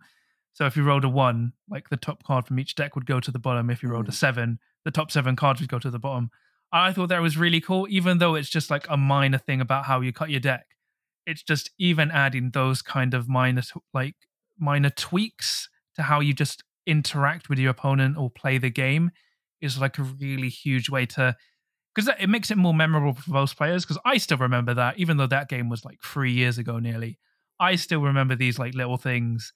So 0.54 0.66
if 0.66 0.76
you 0.76 0.84
rolled 0.84 1.06
a 1.06 1.10
one, 1.10 1.54
like 1.70 1.90
the 1.90 1.98
top 1.98 2.24
card 2.24 2.48
from 2.48 2.60
each 2.60 2.76
deck 2.76 2.96
would 2.96 3.06
go 3.06 3.20
to 3.20 3.32
the 3.32 3.40
bottom. 3.40 3.70
If 3.70 3.82
you 3.84 3.90
rolled 3.90 4.08
a 4.08 4.12
Mm. 4.12 4.16
seven, 4.16 4.60
the 4.86 4.92
top 4.92 5.12
seven 5.12 5.36
cards 5.36 5.62
would 5.62 5.70
go 5.70 5.80
to 5.80 5.92
the 5.92 6.00
bottom. 6.00 6.32
I 6.72 6.92
thought 6.92 7.10
that 7.10 7.22
was 7.22 7.38
really 7.38 7.62
cool, 7.62 7.88
even 7.90 8.18
though 8.18 8.36
it's 8.36 8.50
just 8.50 8.70
like 8.70 8.86
a 8.90 8.98
minor 8.98 9.38
thing 9.38 9.62
about 9.62 9.86
how 9.86 10.02
you 10.02 10.12
cut 10.12 10.30
your 10.30 10.40
deck 10.40 10.66
it's 11.28 11.44
just 11.44 11.70
even 11.78 12.10
adding 12.10 12.52
those 12.52 12.82
kind 12.82 13.14
of 13.14 13.28
minor 13.28 13.62
like 13.94 14.16
minor 14.60 14.90
tweaks 14.90 15.70
to 15.96 16.04
how 16.04 16.20
you 16.20 16.34
just 16.34 16.64
interact 16.86 17.50
with 17.50 17.60
your 17.60 17.72
opponent 17.72 18.18
or 18.18 18.30
play 18.30 18.58
the 18.58 18.70
game 18.70 19.12
is 19.62 19.80
like 19.80 19.98
a 19.98 20.04
really 20.04 20.50
huge 20.50 20.90
way 20.90 21.06
to 21.06 21.36
because 21.94 22.10
it 22.20 22.30
makes 22.30 22.52
it 22.52 22.58
more 22.58 22.74
memorable 22.74 23.14
for 23.14 23.32
most 23.32 23.58
players 23.58 23.84
because 23.84 24.00
i 24.06 24.18
still 24.18 24.38
remember 24.38 24.74
that 24.74 24.98
even 24.98 25.18
though 25.18 25.28
that 25.28 25.50
game 25.50 25.68
was 25.68 25.84
like 25.84 25.98
three 26.02 26.32
years 26.32 26.58
ago 26.58 26.80
nearly 26.80 27.18
i 27.60 27.76
still 27.76 28.02
remember 28.02 28.36
these 28.36 28.60
like 28.60 28.74
little 28.74 28.98
things. 28.98 29.54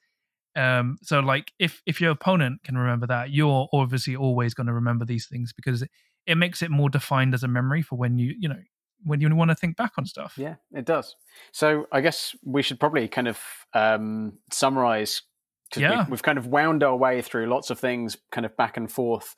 Um 0.56 0.98
so 1.02 1.20
like 1.20 1.52
if 1.60 1.82
if 1.86 2.02
your 2.02 2.12
opponent 2.12 2.64
can 2.64 2.78
remember 2.78 3.08
that 3.08 3.32
you're 3.32 3.70
obviously 3.74 4.16
always 4.16 4.54
going 4.54 4.68
to 4.68 4.74
remember 4.74 5.06
these 5.06 5.28
things 5.28 5.54
because 5.54 5.82
it, 5.82 5.90
it 6.28 6.36
makes 6.36 6.62
it 6.62 6.72
more 6.72 6.90
defined 6.90 7.34
as 7.34 7.44
a 7.44 7.48
memory 7.48 7.82
for 7.82 7.96
when 7.98 8.18
you 8.18 8.36
you 8.38 8.50
know 8.50 8.60
when 9.04 9.22
you 9.22 9.34
want 9.36 9.50
to 9.50 9.56
think 9.56 9.78
back 9.78 9.94
on 9.98 10.06
stuff 10.06 10.34
Yeah, 10.38 10.56
it 10.74 10.86
does. 10.86 11.16
So 11.52 11.88
I 11.92 12.02
guess 12.02 12.36
we 12.44 12.62
should 12.62 12.80
probably 12.80 13.08
kind 13.08 13.28
of 13.28 13.40
um, 13.74 14.34
summarize 14.52 15.22
because 15.70 15.82
Yeah. 15.82 16.06
we, 16.06 16.12
we've 16.12 16.24
kind 16.24 16.38
of 16.38 16.48
wound 16.48 16.84
our 16.84 16.96
way 16.96 17.22
through 17.22 17.48
lots 17.48 17.70
of 17.70 17.80
things, 17.80 18.18
kind 18.32 18.46
of 18.46 18.56
back 18.58 18.78
and 18.78 18.92
forth. 18.92 19.36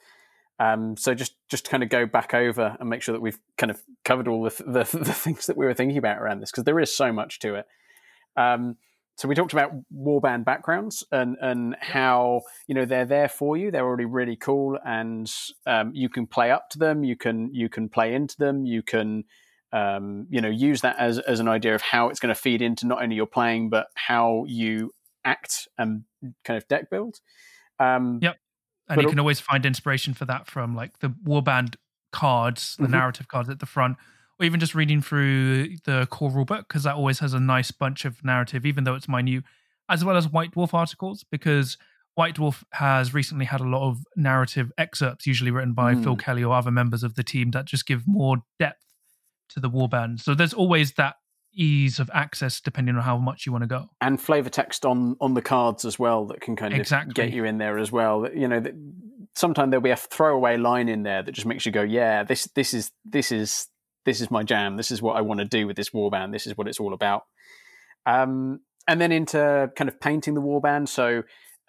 Um, 0.60 0.96
so 0.98 1.14
just 1.14 1.36
just 1.50 1.66
to 1.66 1.72
kind 1.72 1.84
of 1.84 1.90
go 1.90 2.06
back 2.06 2.34
over 2.34 2.78
and 2.80 2.90
make 2.90 3.02
sure 3.02 3.14
that 3.14 3.22
we've 3.22 3.40
kind 3.58 3.72
of 3.72 3.82
covered 4.06 4.28
all 4.28 4.44
the 4.44 4.64
the, 4.66 4.84
the 4.98 5.14
things 5.14 5.48
that 5.48 5.58
we 5.58 5.66
were 5.66 5.74
thinking 5.74 5.98
about 5.98 6.22
around 6.22 6.40
this 6.42 6.52
because 6.52 6.64
there 6.64 6.80
is 6.80 6.96
so 6.96 7.12
much 7.12 7.40
to 7.40 7.56
it. 7.56 7.66
Um, 8.38 8.78
so 9.16 9.28
we 9.28 9.36
talked 9.36 9.54
about 9.54 9.72
warband 9.96 10.46
backgrounds 10.46 11.04
and 11.12 11.38
and 11.42 11.76
how 11.80 12.42
you 12.68 12.76
know 12.76 12.86
they're 12.86 13.06
there 13.06 13.30
for 13.30 13.58
you. 13.58 13.70
They're 13.72 13.86
already 13.86 14.06
really 14.06 14.36
cool, 14.36 14.80
and 14.86 15.32
um, 15.68 15.92
you 15.94 16.10
can 16.10 16.26
play 16.28 16.50
up 16.52 16.70
to 16.72 16.80
them. 16.80 17.04
You 17.04 17.16
can 17.16 17.54
you 17.54 17.70
can 17.70 17.90
play 17.90 18.14
into 18.16 18.38
them. 18.38 18.66
You 18.66 18.82
can 18.82 19.24
um, 19.74 20.28
you 20.30 20.40
know 20.40 20.50
use 20.50 20.82
that 20.82 20.96
as 21.00 21.20
as 21.20 21.40
an 21.42 21.48
idea 21.50 21.76
of 21.76 21.82
how 21.82 22.08
it's 22.10 22.20
going 22.20 22.34
to 22.34 22.40
feed 22.40 22.62
into 22.62 22.88
not 22.88 23.02
only 23.04 23.16
your 23.16 23.26
playing 23.26 23.70
but 23.70 23.88
how 23.96 24.46
you 24.48 24.94
act 25.26 25.68
and 25.78 26.04
kind 26.46 26.58
of 26.58 26.68
deck 26.68 26.90
build. 26.90 27.20
Um, 27.80 28.20
Yep. 28.22 28.38
and 28.90 29.02
you 29.02 29.08
can 29.10 29.20
always 29.20 29.40
find 29.40 29.66
inspiration 29.66 30.14
for 30.14 30.26
that 30.26 30.48
from 30.48 30.76
like 30.76 31.00
the 31.00 31.10
warband 31.10 31.76
cards, 32.12 32.76
the 32.78 32.86
Mhm. 32.88 32.92
narrative 32.92 33.28
cards 33.28 33.50
at 33.50 33.60
the 33.60 33.66
front, 33.66 33.98
or 34.40 34.46
even 34.46 34.60
just 34.60 34.76
reading 34.76 35.02
through 35.02 35.78
the 35.86 36.08
core 36.12 36.30
rulebook 36.30 36.68
because 36.68 36.84
that 36.84 36.96
always 36.96 37.20
has 37.20 37.34
a 37.34 37.40
nice 37.40 37.72
bunch 37.72 38.06
of 38.06 38.24
narrative, 38.24 38.66
even 38.66 38.84
though 38.84 38.94
it's 38.96 39.08
minute, 39.10 39.44
as 39.90 40.06
well 40.06 40.16
as 40.16 40.28
White 40.28 40.52
Dwarf 40.52 40.74
articles 40.74 41.24
because 41.32 41.78
White 42.16 42.36
Dwarf 42.36 42.64
has 42.74 43.14
recently 43.14 43.46
had 43.46 43.60
a 43.62 43.68
lot 43.68 43.90
of 43.90 44.06
narrative 44.16 44.72
excerpts, 44.78 45.26
usually 45.26 45.50
written 45.50 45.74
by 45.74 45.96
Phil 45.96 46.16
Mm. 46.16 46.20
Kelly 46.20 46.44
or 46.44 46.54
other 46.54 46.70
members 46.70 47.02
of 47.04 47.16
the 47.16 47.24
team, 47.24 47.50
that 47.52 47.66
just 47.66 47.88
give 47.88 48.08
more 48.08 48.44
depth 48.60 48.93
to 49.50 49.60
the 49.60 49.70
warband. 49.70 50.20
So 50.22 50.34
there's 50.36 50.54
always 50.54 50.94
that 50.94 51.16
ease 51.56 52.00
of 52.00 52.10
access 52.14 52.60
depending 52.60 52.96
on 52.96 53.04
how 53.04 53.16
much 53.18 53.46
you 53.46 53.52
want 53.52 53.62
to 53.64 53.68
go. 53.68 53.88
and 54.02 54.20
flavor 54.20 54.50
text 54.50 54.86
on 54.86 55.16
on 55.22 55.36
the 55.36 55.42
cards 55.42 55.86
as 55.86 56.00
well 56.00 56.26
that 56.26 56.42
can 56.42 56.56
kind 56.56 56.74
of 56.74 56.80
Exactly. 56.80 57.14
get 57.14 57.32
you 57.32 57.44
in 57.46 57.60
there 57.60 57.78
as 57.78 57.92
well. 57.92 58.28
You 58.34 58.48
know, 58.48 58.60
that 58.60 58.74
sometimes 59.36 59.70
there'll 59.70 59.84
be 59.84 59.92
a 59.92 59.96
throwaway 59.96 60.58
line 60.58 60.90
in 60.90 61.04
there 61.04 61.22
that 61.22 61.32
just 61.32 61.46
makes 61.46 61.66
you 61.66 61.72
go, 61.72 61.84
"Yeah, 61.84 62.24
this 62.24 62.46
this 62.56 62.74
is 62.74 62.92
this 63.06 63.32
is 63.32 63.68
this 64.06 64.20
is 64.20 64.32
my 64.32 64.42
jam. 64.44 64.78
This 64.78 64.90
is 64.90 65.02
what 65.02 65.16
I 65.16 65.22
want 65.22 65.40
to 65.42 65.46
do 65.46 65.68
with 65.68 65.76
this 65.78 65.92
warband. 65.92 66.32
This 66.32 66.48
is 66.48 66.58
what 66.58 66.68
it's 66.68 66.80
all 66.80 66.94
about." 66.94 67.22
Um, 68.06 68.60
and 68.88 69.00
then 69.00 69.12
into 69.12 69.72
kind 69.76 69.88
of 69.88 70.00
painting 70.00 70.34
the 70.34 70.42
warband. 70.42 70.90
So 70.90 71.24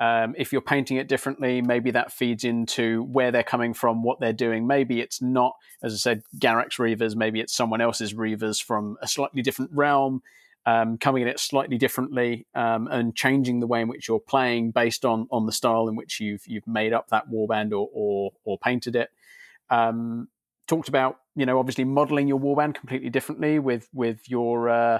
um, 0.05 0.34
if 0.36 0.52
you're 0.52 0.61
painting 0.61 0.98
it 0.98 1.09
differently, 1.09 1.62
maybe 1.62 1.90
that 1.92 2.12
feeds 2.12 2.44
into 2.44 3.05
where 3.05 3.32
they're 3.32 3.42
coming 3.42 3.72
from, 3.72 4.02
what 4.02 4.20
they're 4.20 4.34
doing. 4.34 4.66
Maybe 4.66 5.00
it's 5.00 5.22
not, 5.22 5.57
as 5.82 5.94
I 5.94 5.96
said, 5.96 6.22
Garrek's 6.38 6.76
Reavers. 6.76 7.16
Maybe 7.16 7.40
it's 7.40 7.57
someone 7.57 7.80
else's 7.80 8.12
Reavers 8.12 8.62
from 8.62 8.98
a 9.00 9.09
slightly 9.09 9.40
different 9.40 9.70
realm, 9.72 10.22
um, 10.66 10.98
coming 10.98 11.22
at 11.22 11.28
it 11.28 11.40
slightly 11.40 11.78
differently, 11.78 12.46
um, 12.55 12.86
and 12.88 13.16
changing 13.16 13.61
the 13.61 13.66
way 13.66 13.80
in 13.80 13.88
which 13.88 14.07
you're 14.07 14.20
playing 14.20 14.72
based 14.72 15.07
on 15.07 15.26
on 15.30 15.46
the 15.46 15.52
style 15.52 15.88
in 15.88 15.96
which 15.96 16.20
you've 16.20 16.46
you've 16.46 16.66
made 16.66 16.92
up 16.92 17.09
that 17.09 17.30
warband 17.30 17.70
or 17.70 17.88
or, 17.94 18.32
or 18.44 18.59
painted 18.59 18.96
it. 18.96 19.11
Um, 19.70 20.28
talked 20.66 20.88
about 20.88 21.20
you 21.34 21.46
know 21.46 21.59
obviously 21.59 21.84
modeling 21.84 22.28
your 22.28 22.40
warband 22.40 22.74
completely 22.74 23.09
differently 23.09 23.59
with 23.59 23.88
with 23.94 24.28
your 24.28 24.68
uh, 24.68 24.98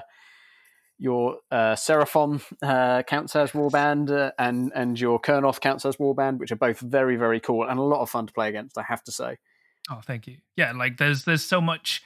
your 0.97 1.37
uh, 1.51 1.75
Seraphon 1.75 2.41
uh, 2.61 3.03
counts 3.03 3.35
as 3.35 3.51
warband 3.51 4.11
uh, 4.11 4.31
and 4.39 4.71
and 4.75 4.99
your 4.99 5.19
Kurnoth 5.19 5.59
counts 5.59 5.85
as 5.85 5.97
warband, 5.97 6.37
which 6.39 6.51
are 6.51 6.57
both 6.57 6.79
very 6.79 7.15
very 7.15 7.39
cool 7.39 7.67
and 7.67 7.79
a 7.79 7.83
lot 7.83 8.01
of 8.01 8.09
fun 8.09 8.27
to 8.27 8.33
play 8.33 8.49
against. 8.49 8.77
I 8.77 8.83
have 8.83 9.03
to 9.03 9.11
say. 9.11 9.37
Oh, 9.89 10.01
thank 10.05 10.27
you. 10.27 10.37
Yeah, 10.55 10.71
like 10.71 10.97
there's 10.97 11.25
there's 11.25 11.43
so 11.43 11.61
much 11.61 12.01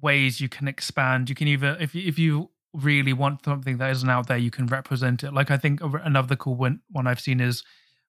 ways 0.00 0.40
you 0.40 0.48
can 0.48 0.68
expand. 0.68 1.28
You 1.28 1.34
can 1.34 1.48
either 1.48 1.76
if 1.80 1.94
you, 1.94 2.08
if 2.08 2.18
you 2.18 2.50
really 2.72 3.12
want 3.12 3.44
something 3.44 3.78
that 3.78 3.90
isn't 3.90 4.08
out 4.08 4.28
there, 4.28 4.38
you 4.38 4.50
can 4.50 4.66
represent 4.66 5.24
it. 5.24 5.34
Like 5.34 5.50
I 5.50 5.56
think 5.56 5.80
another 5.82 6.36
cool 6.36 6.54
one 6.54 6.80
one 6.90 7.06
I've 7.06 7.20
seen 7.20 7.40
is 7.40 7.64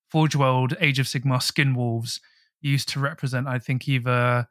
Forge 0.10 0.36
World, 0.36 0.76
Age 0.80 1.00
of 1.00 1.08
Sigmar 1.08 1.42
skin 1.42 1.74
wolves 1.74 2.20
used 2.60 2.90
to 2.90 3.00
represent, 3.00 3.48
I 3.48 3.60
think, 3.60 3.88
either 3.88 4.48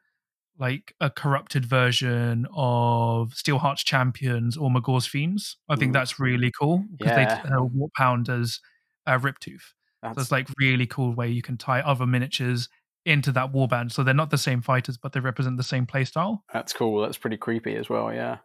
like 0.61 0.93
a 1.01 1.09
corrupted 1.09 1.65
version 1.65 2.45
of 2.55 3.31
Steelheart's 3.33 3.83
Champions 3.83 4.55
or 4.55 4.69
Magore's 4.69 5.07
Fiends. 5.07 5.57
I 5.67 5.75
think 5.75 5.89
Ooh. 5.89 5.93
that's 5.93 6.19
really 6.19 6.51
cool 6.57 6.85
because 6.97 7.17
Yeah. 7.17 7.41
they 7.43 7.49
uh, 7.49 7.63
warp 7.63 7.91
pound 7.97 8.29
as 8.29 8.59
uh, 9.07 9.17
Riptooth. 9.17 9.61
So 9.63 9.73
That's, 10.03 10.19
it's 10.19 10.31
like 10.31 10.47
really 10.59 10.85
cool 10.85 11.13
way 11.13 11.29
you 11.29 11.41
can 11.41 11.57
tie 11.57 11.81
other 11.81 12.05
miniatures 12.05 12.69
into 13.05 13.31
that 13.31 13.51
warband. 13.51 13.91
So 13.91 14.03
they're 14.03 14.13
not 14.13 14.29
the 14.29 14.37
same 14.37 14.61
fighters, 14.61 14.97
but 14.97 15.13
they 15.13 15.19
represent 15.19 15.57
the 15.57 15.63
same 15.63 15.87
playstyle. 15.87 16.41
That's 16.53 16.73
cool. 16.73 17.01
That's 17.01 17.17
pretty 17.17 17.37
creepy 17.37 17.75
as 17.75 17.89
well. 17.89 18.13
Yeah. 18.13 18.37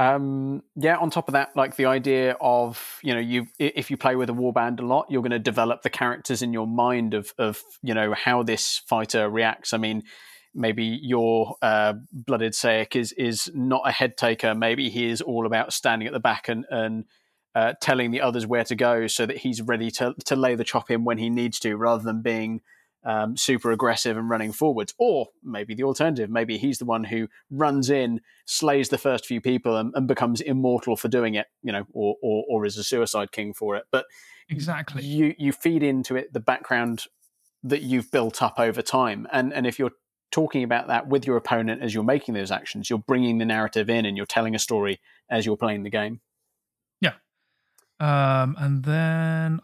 Um, 0.00 0.62
yeah. 0.74 0.96
On 0.96 1.08
top 1.08 1.28
of 1.28 1.32
that, 1.34 1.54
like 1.54 1.76
the 1.76 1.86
idea 1.86 2.36
of 2.40 2.98
you 3.02 3.14
know 3.14 3.20
you 3.20 3.46
if 3.60 3.92
you 3.92 3.96
play 3.96 4.16
with 4.16 4.28
a 4.28 4.32
warband 4.32 4.80
a 4.80 4.86
lot, 4.86 5.06
you're 5.08 5.22
going 5.22 5.30
to 5.30 5.38
develop 5.38 5.82
the 5.82 5.90
characters 5.90 6.42
in 6.42 6.52
your 6.52 6.66
mind 6.66 7.14
of 7.14 7.32
of 7.38 7.62
you 7.82 7.94
know 7.94 8.12
how 8.12 8.42
this 8.42 8.82
fighter 8.88 9.28
reacts. 9.28 9.72
I 9.72 9.76
mean, 9.78 10.02
maybe 10.54 10.84
your 10.84 11.56
uh, 11.62 11.94
blooded 12.12 12.52
Saek 12.52 12.96
is 12.96 13.12
is 13.12 13.50
not 13.54 13.82
a 13.84 13.92
head 13.92 14.16
taker. 14.16 14.54
Maybe 14.54 14.90
he 14.90 15.06
is 15.06 15.20
all 15.20 15.46
about 15.46 15.72
standing 15.72 16.06
at 16.06 16.12
the 16.12 16.20
back 16.20 16.48
and 16.48 16.64
and 16.70 17.04
uh, 17.54 17.74
telling 17.80 18.10
the 18.10 18.20
others 18.20 18.46
where 18.46 18.64
to 18.64 18.76
go 18.76 19.06
so 19.06 19.26
that 19.26 19.38
he's 19.38 19.62
ready 19.62 19.90
to 19.92 20.14
to 20.24 20.36
lay 20.36 20.54
the 20.54 20.64
chop 20.64 20.90
in 20.90 21.04
when 21.04 21.18
he 21.18 21.30
needs 21.30 21.58
to, 21.60 21.76
rather 21.76 22.02
than 22.02 22.22
being 22.22 22.60
um, 23.04 23.36
super 23.36 23.70
aggressive 23.72 24.16
and 24.16 24.28
running 24.28 24.52
forwards. 24.52 24.94
Or 24.98 25.28
maybe 25.42 25.74
the 25.74 25.84
alternative, 25.84 26.30
maybe 26.30 26.58
he's 26.58 26.78
the 26.78 26.84
one 26.84 27.04
who 27.04 27.28
runs 27.50 27.90
in, 27.90 28.20
slays 28.44 28.90
the 28.90 28.98
first 28.98 29.26
few 29.26 29.40
people, 29.40 29.76
and, 29.76 29.92
and 29.94 30.06
becomes 30.06 30.40
immortal 30.40 30.96
for 30.96 31.08
doing 31.08 31.34
it, 31.34 31.46
you 31.62 31.72
know, 31.72 31.86
or, 31.92 32.16
or 32.22 32.44
or 32.48 32.66
is 32.66 32.76
a 32.76 32.84
suicide 32.84 33.32
king 33.32 33.52
for 33.54 33.76
it. 33.76 33.84
But 33.90 34.06
Exactly. 34.48 35.04
you 35.04 35.34
you 35.38 35.52
feed 35.52 35.82
into 35.82 36.16
it 36.16 36.32
the 36.32 36.40
background 36.40 37.04
that 37.62 37.82
you've 37.82 38.10
built 38.10 38.42
up 38.42 38.58
over 38.58 38.82
time, 38.82 39.26
and 39.32 39.52
and 39.52 39.66
if 39.66 39.78
you're 39.78 39.92
talking 40.30 40.62
about 40.62 40.88
that 40.88 41.06
with 41.08 41.26
your 41.26 41.36
opponent 41.36 41.82
as 41.82 41.94
you're 41.94 42.04
making 42.04 42.34
those 42.34 42.50
actions, 42.50 42.88
you're 42.88 42.98
bringing 42.98 43.38
the 43.38 43.44
narrative 43.44 43.90
in 43.90 44.06
and 44.06 44.16
you're 44.16 44.26
telling 44.26 44.54
a 44.54 44.58
story 44.58 45.00
as 45.28 45.46
you're 45.46 45.56
playing 45.56 45.82
the 45.82 45.90
game. 45.90 46.20
Yeah. 47.00 47.14
Um, 47.98 48.56
and 48.58 48.84
then 48.84 49.60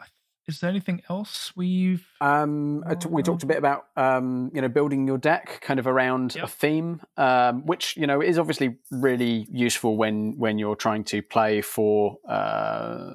is 0.47 0.61
there 0.61 0.71
anything 0.71 1.03
else 1.09 1.53
we've 1.57 2.07
Um, 2.21 2.85
we 3.09 3.23
talked 3.23 3.43
a 3.43 3.47
bit 3.47 3.57
about 3.57 3.87
um, 3.97 4.51
you 4.55 4.61
know 4.61 4.69
building 4.69 5.07
your 5.07 5.19
deck 5.19 5.61
kind 5.61 5.81
of 5.81 5.87
around 5.87 6.37
a 6.37 6.47
theme, 6.47 7.01
um, 7.17 7.67
which 7.67 7.97
you 7.97 8.07
know 8.07 8.21
is 8.21 8.39
obviously 8.39 8.77
really 8.91 9.47
useful 9.51 9.97
when 9.97 10.39
when 10.39 10.59
you're 10.59 10.77
trying 10.77 11.03
to 11.05 11.21
play 11.21 11.63
for 11.63 12.19
uh, 12.29 13.11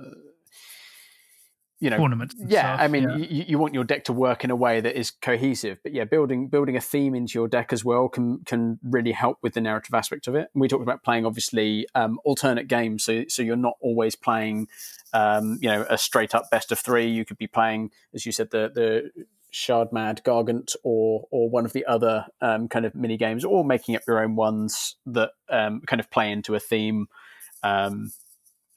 you 1.81 1.89
know 1.89 1.97
tournaments? 1.97 2.35
and 2.35 2.49
yeah, 2.49 2.75
stuff? 2.75 2.79
I 2.79 2.87
mean, 2.87 3.09
Yeah. 3.09 3.17
You, 3.17 3.45
you 3.49 3.59
want 3.59 3.73
your 3.73 3.83
deck 3.83 4.05
to 4.05 4.13
work 4.13 4.43
in 4.43 4.51
a 4.51 4.55
way 4.55 4.79
that 4.79 4.97
is 4.97 5.11
cohesive, 5.11 5.79
but 5.83 5.93
yeah, 5.93 6.05
building 6.05 6.47
building 6.47 6.77
a 6.77 6.81
theme 6.81 7.15
into 7.15 7.37
your 7.37 7.47
deck 7.47 7.73
as 7.73 7.83
well 7.83 8.07
can 8.07 8.43
can 8.45 8.79
really 8.83 9.11
help 9.11 9.39
with 9.41 9.55
the 9.55 9.61
narrative 9.61 9.93
aspect 9.93 10.27
of 10.27 10.35
it. 10.35 10.49
And 10.53 10.61
we 10.61 10.67
talked 10.67 10.83
about 10.83 11.03
playing 11.03 11.25
obviously 11.25 11.87
um, 11.95 12.19
alternate 12.23 12.67
games, 12.67 13.03
so 13.03 13.23
so 13.27 13.41
you're 13.41 13.55
not 13.55 13.77
always 13.81 14.15
playing, 14.15 14.67
um, 15.11 15.57
you 15.59 15.69
know, 15.69 15.85
a 15.89 15.97
straight 15.97 16.35
up 16.35 16.49
best 16.51 16.71
of 16.71 16.79
three. 16.79 17.07
You 17.07 17.25
could 17.25 17.39
be 17.39 17.47
playing, 17.47 17.89
as 18.13 18.25
you 18.25 18.31
said, 18.31 18.51
the 18.51 18.71
the 18.73 19.25
Shardmad 19.51 20.21
Gargant 20.21 20.75
or 20.83 21.27
or 21.31 21.49
one 21.49 21.65
of 21.65 21.73
the 21.73 21.85
other 21.85 22.27
um, 22.41 22.67
kind 22.67 22.85
of 22.85 22.93
mini 22.93 23.17
games, 23.17 23.43
or 23.43 23.65
making 23.65 23.95
up 23.95 24.03
your 24.07 24.23
own 24.23 24.35
ones 24.35 24.97
that 25.07 25.31
um, 25.49 25.81
kind 25.87 25.99
of 25.99 26.11
play 26.11 26.31
into 26.31 26.53
a 26.53 26.59
theme. 26.59 27.07
Um, 27.63 28.11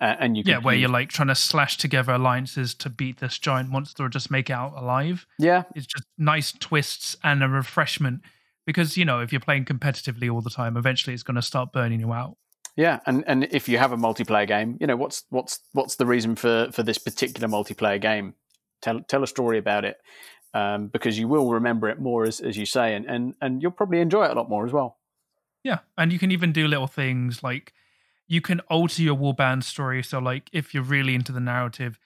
a- 0.05 0.23
and 0.23 0.37
you 0.37 0.43
yeah, 0.47 0.59
where 0.59 0.75
use... 0.75 0.83
you're 0.83 0.91
like 0.91 1.09
trying 1.09 1.29
to 1.29 1.35
slash 1.35 1.77
together 1.79 2.13
alliances 2.13 2.75
to 2.75 2.91
beat 2.91 3.19
this 3.19 3.39
giant 3.39 3.71
monster 3.71 4.05
or 4.05 4.09
just 4.09 4.31
make 4.31 4.51
it 4.51 4.53
out 4.53 4.75
alive. 4.77 5.27
yeah 5.39 5.65
It's 5.75 5.87
just 5.87 6.05
nice 6.19 6.53
twists 6.53 7.17
and 7.25 7.43
a 7.43 7.49
refreshment 7.49 8.21
because 8.67 8.97
you 8.97 9.05
know 9.05 9.21
if 9.21 9.33
you're 9.33 9.41
playing 9.41 9.65
competitively 9.65 10.33
all 10.33 10.41
the 10.41 10.51
time, 10.51 10.77
eventually 10.77 11.15
it's 11.15 11.23
going 11.23 11.37
to 11.37 11.43
start 11.43 11.73
burning 11.73 12.01
you 12.01 12.13
out. 12.13 12.37
Yeah, 12.77 12.99
and, 13.07 13.23
and 13.29 13.45
if 13.53 13.69
you 13.69 13.79
have 13.79 13.93
a 13.93 13.97
multiplayer 13.97 14.49
game, 14.49 14.77
you 14.81 14.87
know 14.87 14.97
what's 14.97 15.25
what's 15.31 15.61
what's 15.73 15.97
the 15.97 16.07
reason 16.07 16.35
for 16.37 16.69
for 16.73 16.83
this 16.83 16.99
particular 16.99 17.49
multiplayer 17.49 18.01
game? 18.01 18.35
Tell 18.83 19.01
tell 19.01 19.23
a 19.23 19.27
story 19.27 19.59
about 19.59 19.85
it, 19.85 19.97
um, 20.55 20.89
because 20.89 21.19
you 21.19 21.29
will 21.29 21.53
remember 21.53 21.89
it 21.89 22.01
more 22.01 22.25
as 22.25 22.41
as 22.41 22.57
you 22.57 22.67
say, 22.67 22.95
and, 22.95 23.07
and 23.07 23.35
and 23.41 23.63
you'll 23.63 23.71
probably 23.71 24.01
enjoy 24.01 24.25
it 24.25 24.33
a 24.33 24.35
lot 24.35 24.49
more 24.49 24.67
as 24.67 24.73
well. 24.73 24.99
Yeah, 25.63 25.79
and 25.97 26.13
you 26.13 26.19
can 26.19 26.31
even 26.31 26.53
do 26.53 26.67
little 26.67 26.89
things 26.89 27.43
like 27.43 27.73
you 28.27 28.41
can 28.41 28.61
alter 28.61 29.03
your 29.03 29.16
warband 29.16 29.64
story. 29.64 30.03
So, 30.03 30.18
like, 30.18 30.49
if 30.53 30.75
you're 30.75 30.83
really 30.83 31.14
into 31.14 31.33
the 31.33 31.41
narrative, 31.41 31.99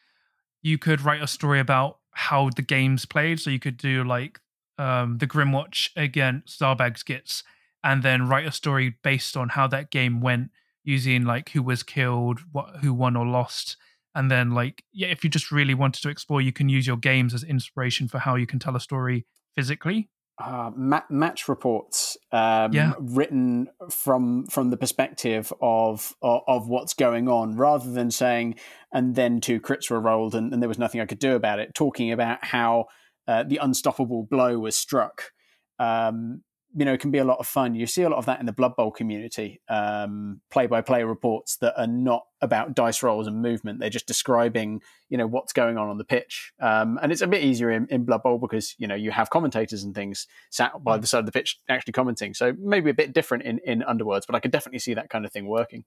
you 0.63 0.79
could 0.79 1.01
write 1.01 1.23
a 1.23 1.27
story 1.27 1.61
about 1.61 1.99
how 2.13 2.51
the 2.51 2.63
game's 2.63 3.05
played. 3.05 3.41
So 3.41 3.51
you 3.51 3.61
could 3.61 3.77
do 3.77 4.03
like 4.05 4.41
um, 4.77 5.19
the 5.19 5.27
Grymwatch 5.27 5.91
against 5.97 6.61
Zarbag's 6.61 7.05
Gitz, 7.05 7.43
and 7.85 8.03
then 8.03 8.29
write 8.29 8.47
a 8.47 8.53
story 8.53 8.97
based 9.03 9.37
on 9.37 9.51
how 9.51 9.67
that 9.69 9.91
game 9.91 10.21
went, 10.21 10.51
using 10.85 11.25
like 11.25 11.51
who 11.51 11.63
was 11.63 11.83
killed, 11.83 12.41
what 12.53 12.77
who 12.81 12.93
won 12.93 13.17
or 13.17 13.27
lost. 13.27 13.77
And 14.15 14.31
then, 14.31 14.51
like, 14.51 14.83
yeah, 14.93 15.09
if 15.09 15.23
you 15.23 15.31
just 15.31 15.53
really 15.53 15.75
wanted 15.75 16.03
to 16.03 16.09
explore, 16.09 16.41
you 16.41 16.53
can 16.53 16.69
use 16.69 16.87
your 16.87 16.97
games 16.97 17.35
as 17.35 17.45
inspiration 17.45 18.09
for 18.09 18.19
how 18.19 18.35
you 18.35 18.47
can 18.47 18.59
tell 18.59 18.75
a 18.75 18.81
story 18.81 19.27
physically. 19.55 20.09
Uh, 20.41 20.71
ma- 20.77 21.03
match 21.11 21.49
reports 21.49 22.17
um, 22.31 22.73
Yeah. 22.73 22.93
written 23.01 23.69
from 23.91 24.47
from 24.47 24.71
the 24.71 24.77
perspective 24.77 25.53
of, 25.61 26.15
of 26.23 26.43
of 26.47 26.69
what's 26.69 26.95
going 26.95 27.29
on, 27.29 27.57
rather 27.57 27.91
than 27.91 28.11
saying 28.11 28.55
and 28.93 29.15
then 29.17 29.41
two 29.41 29.61
crits 29.61 29.91
were 29.91 30.01
rolled 30.01 30.35
and, 30.35 30.53
and 30.53 30.63
there 30.63 30.69
was 30.69 30.79
nothing 30.79 31.01
I 31.01 31.07
could 31.07 31.19
do 31.19 31.35
about 31.35 31.59
it. 31.59 31.75
Talking 31.75 32.13
about 32.13 32.45
how 32.45 32.87
uh, 33.27 33.43
the 33.43 33.57
unstoppable 33.59 34.23
blow 34.31 34.59
was 34.61 34.77
struck. 34.79 35.33
Um, 35.81 36.43
you 36.79 36.85
know, 36.85 36.93
it 36.93 37.01
can 37.01 37.11
be 37.11 37.19
a 37.19 37.25
lot 37.25 37.39
of 37.39 37.47
fun. 37.49 37.75
You 37.75 37.87
see 37.89 38.03
a 38.03 38.09
lot 38.09 38.19
of 38.19 38.27
that 38.27 38.39
in 38.39 38.47
the 38.47 38.53
Blood 38.53 38.77
Bowl 38.77 38.93
community. 38.93 39.61
Play 39.69 40.67
by 40.69 40.81
play 40.81 41.03
reports 41.03 41.57
that 41.57 41.75
are 41.77 41.89
not 41.89 42.23
about 42.41 42.75
dice 42.75 43.03
rolls 43.03 43.27
and 43.27 43.43
movement. 43.43 43.81
They're 43.81 43.91
just 43.91 44.07
describing, 44.07 44.81
you 45.09 45.19
know, 45.19 45.27
what's 45.27 45.53
going 45.53 45.77
on 45.77 45.89
on 45.89 45.99
the 45.99 46.05
pitch. 46.05 46.53
Um, 46.61 46.97
and 47.03 47.11
it's 47.11 47.21
a 47.21 47.27
bit 47.27 47.43
easier 47.43 47.73
in, 47.73 47.89
in 47.91 48.05
Blood 48.05 48.23
Bowl 48.23 48.39
because, 48.39 48.77
you 48.79 48.87
know, 48.87 48.95
you 48.95 49.11
have 49.11 49.29
commentators 49.29 49.83
and 49.83 49.93
things 49.93 50.29
sat 50.51 50.73
by 50.85 50.99
the 50.99 51.07
side 51.09 51.21
of 51.21 51.27
the 51.27 51.33
pitch 51.33 51.59
actually 51.69 51.95
commenting. 51.95 52.33
So 52.33 52.55
maybe 52.57 52.91
a 52.91 52.95
bit 52.95 53.13
different 53.13 53.43
in, 53.43 53.59
in 53.65 53.81
Underworlds, 53.81 54.27
but 54.29 54.37
I 54.37 54.41
could 54.41 54.53
definitely 54.53 54.79
see 54.79 54.95
that 54.95 55.11
kind 55.11 55.25
of 55.25 55.33
thing 55.33 55.49
working. 55.49 55.85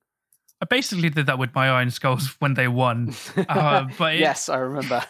I 0.61 0.65
basically 0.65 1.09
did 1.09 1.25
that 1.25 1.39
with 1.39 1.55
my 1.55 1.69
Iron 1.69 1.89
Skulls 1.89 2.35
when 2.39 2.53
they 2.53 2.67
won. 2.67 3.15
Uh, 3.47 3.87
but 3.97 4.15
it, 4.15 4.19
yes, 4.19 4.49
I 4.49 4.57
remember. 4.57 5.03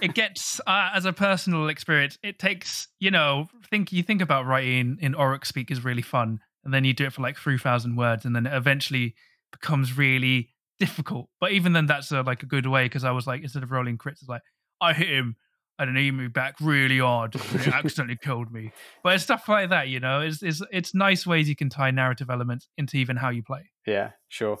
It 0.00 0.14
gets 0.14 0.60
uh, 0.66 0.90
as 0.94 1.04
a 1.04 1.12
personal 1.12 1.68
experience 1.68 2.18
it 2.22 2.38
takes 2.38 2.88
you 2.98 3.10
know 3.10 3.46
think 3.70 3.92
you 3.92 4.02
think 4.02 4.22
about 4.22 4.46
writing 4.46 4.96
in 5.00 5.14
Orruk 5.14 5.44
speak 5.46 5.70
is 5.70 5.84
really 5.84 6.02
fun 6.02 6.40
and 6.64 6.72
then 6.72 6.84
you 6.84 6.92
do 6.92 7.04
it 7.04 7.12
for 7.12 7.22
like 7.22 7.36
3000 7.36 7.96
words 7.96 8.24
and 8.24 8.34
then 8.34 8.46
it 8.46 8.54
eventually 8.54 9.14
becomes 9.52 9.96
really 9.96 10.50
difficult. 10.78 11.28
But 11.40 11.52
even 11.52 11.72
then 11.72 11.86
that's 11.86 12.10
a, 12.10 12.22
like 12.22 12.42
a 12.42 12.46
good 12.46 12.66
way 12.66 12.84
because 12.84 13.04
i 13.04 13.10
was 13.10 13.26
like 13.26 13.42
instead 13.42 13.62
of 13.62 13.70
rolling 13.70 13.98
crits 13.98 14.20
it's 14.20 14.28
like 14.28 14.42
i 14.80 14.92
hit 14.92 15.08
him 15.08 15.36
and 15.78 15.88
then 15.88 16.02
he 16.02 16.10
moved 16.10 16.32
back 16.32 16.54
really 16.60 16.98
hard 16.98 17.34
and 17.34 17.60
it 17.60 17.68
accidentally 17.68 18.18
killed 18.22 18.50
me. 18.52 18.72
But 19.02 19.14
it's 19.14 19.24
stuff 19.24 19.48
like 19.48 19.70
that 19.70 19.88
you 19.88 20.00
know 20.00 20.20
it's, 20.20 20.42
it's 20.42 20.62
it's 20.72 20.94
nice 20.94 21.26
ways 21.26 21.48
you 21.48 21.56
can 21.56 21.68
tie 21.68 21.90
narrative 21.90 22.30
elements 22.30 22.68
into 22.76 22.96
even 22.96 23.16
how 23.16 23.30
you 23.30 23.42
play. 23.42 23.70
Yeah, 23.86 24.10
sure. 24.28 24.58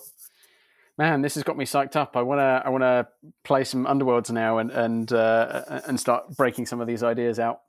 Man, 0.98 1.20
this 1.20 1.34
has 1.34 1.42
got 1.42 1.58
me 1.58 1.66
psyched 1.66 1.94
up. 1.94 2.16
I 2.16 2.22
wanna, 2.22 2.62
I 2.64 2.70
wanna 2.70 3.08
play 3.44 3.64
some 3.64 3.84
Underworlds 3.84 4.30
now 4.30 4.58
and 4.58 4.70
and 4.70 5.12
uh, 5.12 5.80
and 5.86 6.00
start 6.00 6.34
breaking 6.36 6.66
some 6.66 6.80
of 6.80 6.86
these 6.86 7.02
ideas 7.02 7.38
out. 7.38 7.60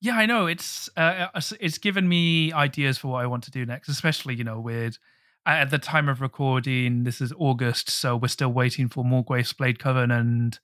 Yeah, 0.00 0.16
I 0.16 0.26
know. 0.26 0.46
It's 0.46 0.88
uh, 0.96 1.28
it's- 1.34 1.52
it's 1.60 1.78
given 1.78 2.08
me 2.08 2.52
ideas 2.52 2.98
for 2.98 3.08
what 3.08 3.22
I 3.22 3.26
want 3.26 3.42
to 3.44 3.50
do 3.50 3.66
next, 3.66 3.88
especially 3.88 4.34
you 4.36 4.44
know 4.44 4.60
with 4.60 4.98
at 5.46 5.70
the 5.70 5.78
time 5.78 6.08
of 6.08 6.20
recording. 6.20 7.02
This 7.04 7.20
is 7.20 7.32
August, 7.38 7.90
so 7.90 8.16
we're 8.16 8.28
still 8.28 8.52
waiting 8.52 8.88
for 8.88 9.04
Morgwaeth's 9.04 9.52
Blade-Coven 9.52 10.10
and 10.10 10.58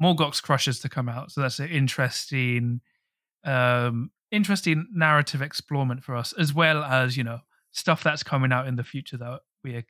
Morgok's 0.00 0.40
Krushas 0.40 0.80
to 0.82 0.88
come 0.88 1.08
out. 1.08 1.30
So 1.32 1.40
that's 1.42 1.58
an 1.58 1.68
interesting, 1.68 2.80
um, 3.44 4.12
interesting 4.30 4.86
narrative 4.94 5.42
explorement 5.42 6.04
for 6.04 6.16
us, 6.16 6.32
as 6.38 6.54
well 6.54 6.82
as 6.84 7.16
you 7.18 7.24
know 7.24 7.40
stuff 7.72 8.02
that's 8.02 8.22
coming 8.22 8.50
out 8.52 8.66
in 8.66 8.76
the 8.76 8.84
future 8.84 9.18
that 9.18 9.40
we're 9.62 9.84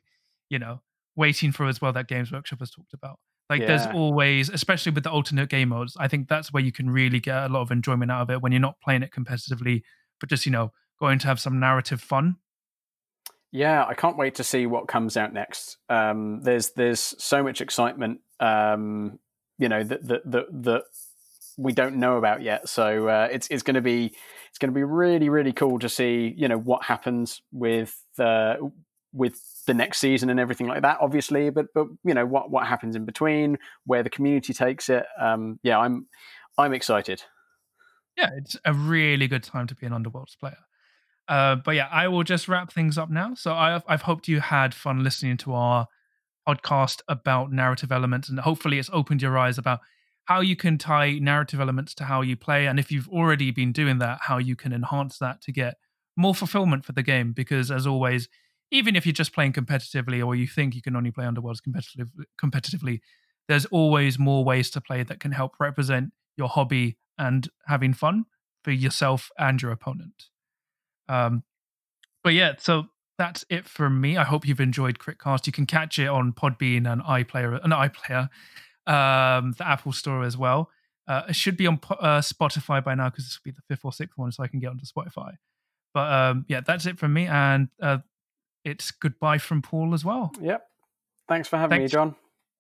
you 0.51 0.59
know 0.59 0.81
waiting 1.19 1.53
for 1.53 1.67
as 1.67 1.83
well. 1.83 1.93
That 1.93 2.09
Games 2.09 2.33
Workshop 2.33 2.61
has 2.61 2.71
talked 2.71 2.95
about. 2.95 3.19
Like 3.51 3.67
there's 3.67 3.87
always, 3.87 4.51
especially 4.51 4.93
with 4.93 5.05
the 5.05 5.11
alternate 5.11 5.49
game 5.49 5.71
modes, 5.71 5.97
I 5.99 6.07
think 6.07 6.29
that's 6.29 6.53
where 6.53 6.63
you 6.63 6.71
can 6.71 6.91
really 6.91 7.19
get 7.19 7.45
a 7.45 7.49
lot 7.49 7.63
of 7.63 7.71
enjoyment 7.71 8.11
out 8.11 8.23
of 8.23 8.31
it 8.31 8.43
when 8.43 8.53
you're 8.53 8.61
not 8.61 8.79
playing 8.83 9.03
it 9.03 9.11
competitively, 9.11 9.83
but 10.21 10.29
just, 10.29 10.45
you 10.45 10.53
know, 10.53 10.73
going 11.01 11.19
to 11.21 11.27
have 11.27 11.41
some 11.41 11.59
narrative 11.59 12.01
fun. 12.01 12.37
Yeah, 13.51 13.87
I 13.87 13.95
can't 13.95 14.19
wait 14.19 14.35
to 14.35 14.45
see 14.45 14.67
what 14.67 14.87
comes 14.87 15.17
out 15.17 15.33
next. 15.33 15.79
Um, 15.89 16.43
there's 16.43 16.71
there's 16.73 17.15
so 17.19 17.43
much 17.43 17.63
excitement, 17.63 18.21
um, 18.41 19.19
you 19.59 19.71
know, 19.71 19.83
that 19.83 20.07
that 20.07 20.31
that, 20.31 20.47
that 20.65 20.83
we 21.57 21.73
don't 21.73 21.97
know 21.97 22.19
about 22.19 22.43
yet. 22.43 22.69
So 22.69 23.09
uh, 23.09 23.29
it's 23.31 23.49
it's 23.49 23.63
going 23.63 23.77
to 23.77 23.81
be 23.81 24.15
it's 24.51 24.59
going 24.59 24.71
to 24.71 24.75
be 24.75 24.85
really 24.85 25.31
really 25.31 25.55
cool 25.55 25.79
to 25.79 25.89
see 25.89 26.35
you 26.37 26.49
know 26.49 26.59
what 26.59 26.85
happens 26.85 27.41
with 27.51 27.99
uh, 28.19 28.57
with 29.13 29.41
the 29.67 29.75
next 29.75 29.99
season 29.99 30.31
and 30.31 30.39
everything 30.41 30.67
like 30.67 30.83
that. 30.83 30.99
Obviously, 31.01 31.51
but 31.51 31.67
but 31.75 31.87
you 32.05 32.15
know 32.15 32.27
what 32.27 32.51
what 32.51 32.67
happens 32.67 32.97
in 32.97 33.05
between, 33.05 33.59
where 33.85 34.03
the 34.03 34.11
community 34.11 34.53
takes 34.53 34.89
it. 34.89 35.05
Um, 35.21 35.59
yeah, 35.63 35.79
I'm 35.79 36.07
I'm 36.57 36.73
excited. 36.73 37.23
Yeah, 38.17 38.31
it's 38.37 38.57
a 38.65 38.73
really 38.73 39.29
good 39.29 39.45
time 39.45 39.69
to 39.69 39.75
be 39.75 39.87
an 39.87 39.93
Underworlds 39.93 40.37
player. 40.39 40.59
Uh, 41.29 41.57
but 41.57 41.77
yeah, 41.77 41.89
I 41.93 42.09
will 42.09 42.25
just 42.25 42.49
wrap 42.49 42.73
things 42.73 42.99
up 42.99 43.11
now. 43.11 43.35
So 43.35 43.53
I've, 43.53 43.85
I've 43.87 44.03
hoped 44.03 44.29
you 44.29 44.41
had 44.41 44.75
fun 44.75 45.05
listening 45.05 45.37
to 45.39 45.53
our 45.53 45.87
podcast 46.49 47.03
about 47.07 47.53
narrative 47.53 47.93
elements, 47.93 48.29
and 48.29 48.41
hopefully 48.41 48.79
it's 48.79 48.91
opened 48.93 49.23
your 49.23 49.37
eyes 49.39 49.59
about 49.59 49.81
how 50.25 50.41
you 50.41 50.57
can 50.57 50.79
tie 50.79 51.13
narrative 51.19 51.61
elements 51.61 51.95
to 51.95 52.05
how 52.05 52.23
you 52.23 52.37
play, 52.37 52.67
and 52.67 52.79
if 52.79 52.91
you've 52.91 53.09
already 53.09 53.51
been 53.51 53.73
doing 53.73 53.99
that, 53.99 54.19
how 54.23 54.39
you 54.39 54.57
can 54.57 54.73
enhance 54.73 55.19
that 55.19 55.41
to 55.43 55.53
get 55.53 55.75
more 56.17 56.35
fulfillment 56.35 56.85
for 56.85 56.93
the 56.93 57.03
game. 57.03 57.33
Because 57.33 57.71
as 57.71 57.87
always, 57.87 58.29
even 58.71 58.97
if 58.97 59.07
you're 59.07 59.13
just 59.13 59.33
playing 59.33 59.53
competitively 59.53 60.25
or 60.25 60.35
you 60.35 60.47
think 60.47 60.75
you 60.75 60.83
can 60.83 60.97
only 60.97 61.11
play 61.11 61.25
Underworlds 61.25 61.63
competitive, 61.63 62.09
competitively, 62.43 63.01
there's 63.49 63.65
always 63.67 64.19
more 64.19 64.45
ways 64.45 64.71
to 64.71 64.81
play 64.81 65.03
that 65.03 65.21
can 65.21 65.33
help 65.33 65.53
represent 65.59 66.13
your 66.37 66.49
hobby 66.49 66.99
and 67.17 67.49
having 67.67 67.95
fun 67.95 68.25
for 68.63 68.71
yourself 68.71 69.31
and 69.39 69.61
your 69.63 69.73
opponent. 69.73 70.27
Um, 71.09 71.45
but 72.23 72.35
yeah, 72.35 72.55
so 72.59 72.89
that's 73.17 73.45
it 73.49 73.67
for 73.67 73.89
me. 73.89 74.17
I 74.17 74.25
hope 74.25 74.47
you've 74.47 74.61
enjoyed 74.61 74.99
Critcast. 74.99 75.47
You 75.47 75.53
can 75.53 75.67
catch 75.67 75.99
it 75.99 76.07
on 76.07 76.33
Podbean 76.33 76.91
and 76.91 77.03
iPlayer, 77.03 77.63
an 77.65 77.71
iPlayer, 77.71 78.29
um, 78.87 79.55
the 79.59 79.67
Apple 79.67 79.93
Store 79.93 80.23
as 80.25 80.37
well. 80.37 80.71
Uh, 81.09 81.23
it 81.31 81.37
should 81.37 81.57
be 81.57 81.67
on 81.67 81.81
uh, 81.91 82.21
Spotify 82.21 82.85
by 82.85 82.95
now 82.95 83.09
because 83.09 83.25
this 83.25 83.39
will 83.39 83.51
be 83.51 83.57
the 83.57 83.63
fifth 83.67 83.85
or 83.85 83.93
sixth 83.93 84.19
one, 84.19 84.31
so 84.31 84.43
I 84.43 84.47
can 84.47 84.61
get 84.61 84.69
onto 84.69 84.85
Spotify. 84.85 85.33
But 85.95 86.13
um, 86.13 86.45
yeah, 86.49 86.61
that's 86.61 86.85
it 86.85 86.99
from 86.99 87.15
me, 87.15 87.27
and 87.27 87.69
uh, 87.83 87.99
it's 88.69 88.91
goodbye 88.91 89.39
from 89.39 89.63
Paul 89.63 89.95
as 89.95 90.05
well. 90.05 90.33
Yep. 90.41 90.67
Thanks 91.29 91.49
for 91.49 91.57
having 91.57 91.81
Thanks. 91.81 91.93
me, 91.93 91.97
John. 91.97 92.17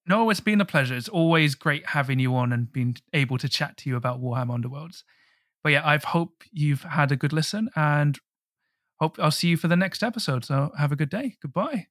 No, 0.07 0.31
it's 0.31 0.41
been 0.41 0.61
a 0.61 0.65
pleasure. 0.65 0.95
It's 0.95 1.09
always 1.09 1.55
great 1.55 1.87
having 1.89 2.19
you 2.19 2.35
on 2.35 2.53
and 2.53 2.73
being 2.73 2.97
able 3.13 3.37
to 3.39 3.49
chat 3.49 3.77
to 3.79 3.91
you 3.91 3.97
about 3.97 4.23
Warhammer 4.23 4.59
Underworlds. 4.59 5.03
But 5.63 5.73
yeah, 5.73 5.87
I 5.87 5.99
hope 5.99 6.45
you've 6.51 6.83
had 6.83 7.13
a 7.13 7.17
good 7.17 7.33
listen 7.33 7.69
and 7.77 8.19
hope 9.01 9.19
I'll 9.19 9.31
see 9.31 9.49
you 9.49 9.57
for 9.57 9.69
the 9.69 9.77
next 9.77 10.03
episode. 10.03 10.45
So 10.45 10.73
have 10.79 10.93
a 10.93 10.97
good 10.97 11.11
day. 11.11 11.37
Goodbye. 11.43 11.89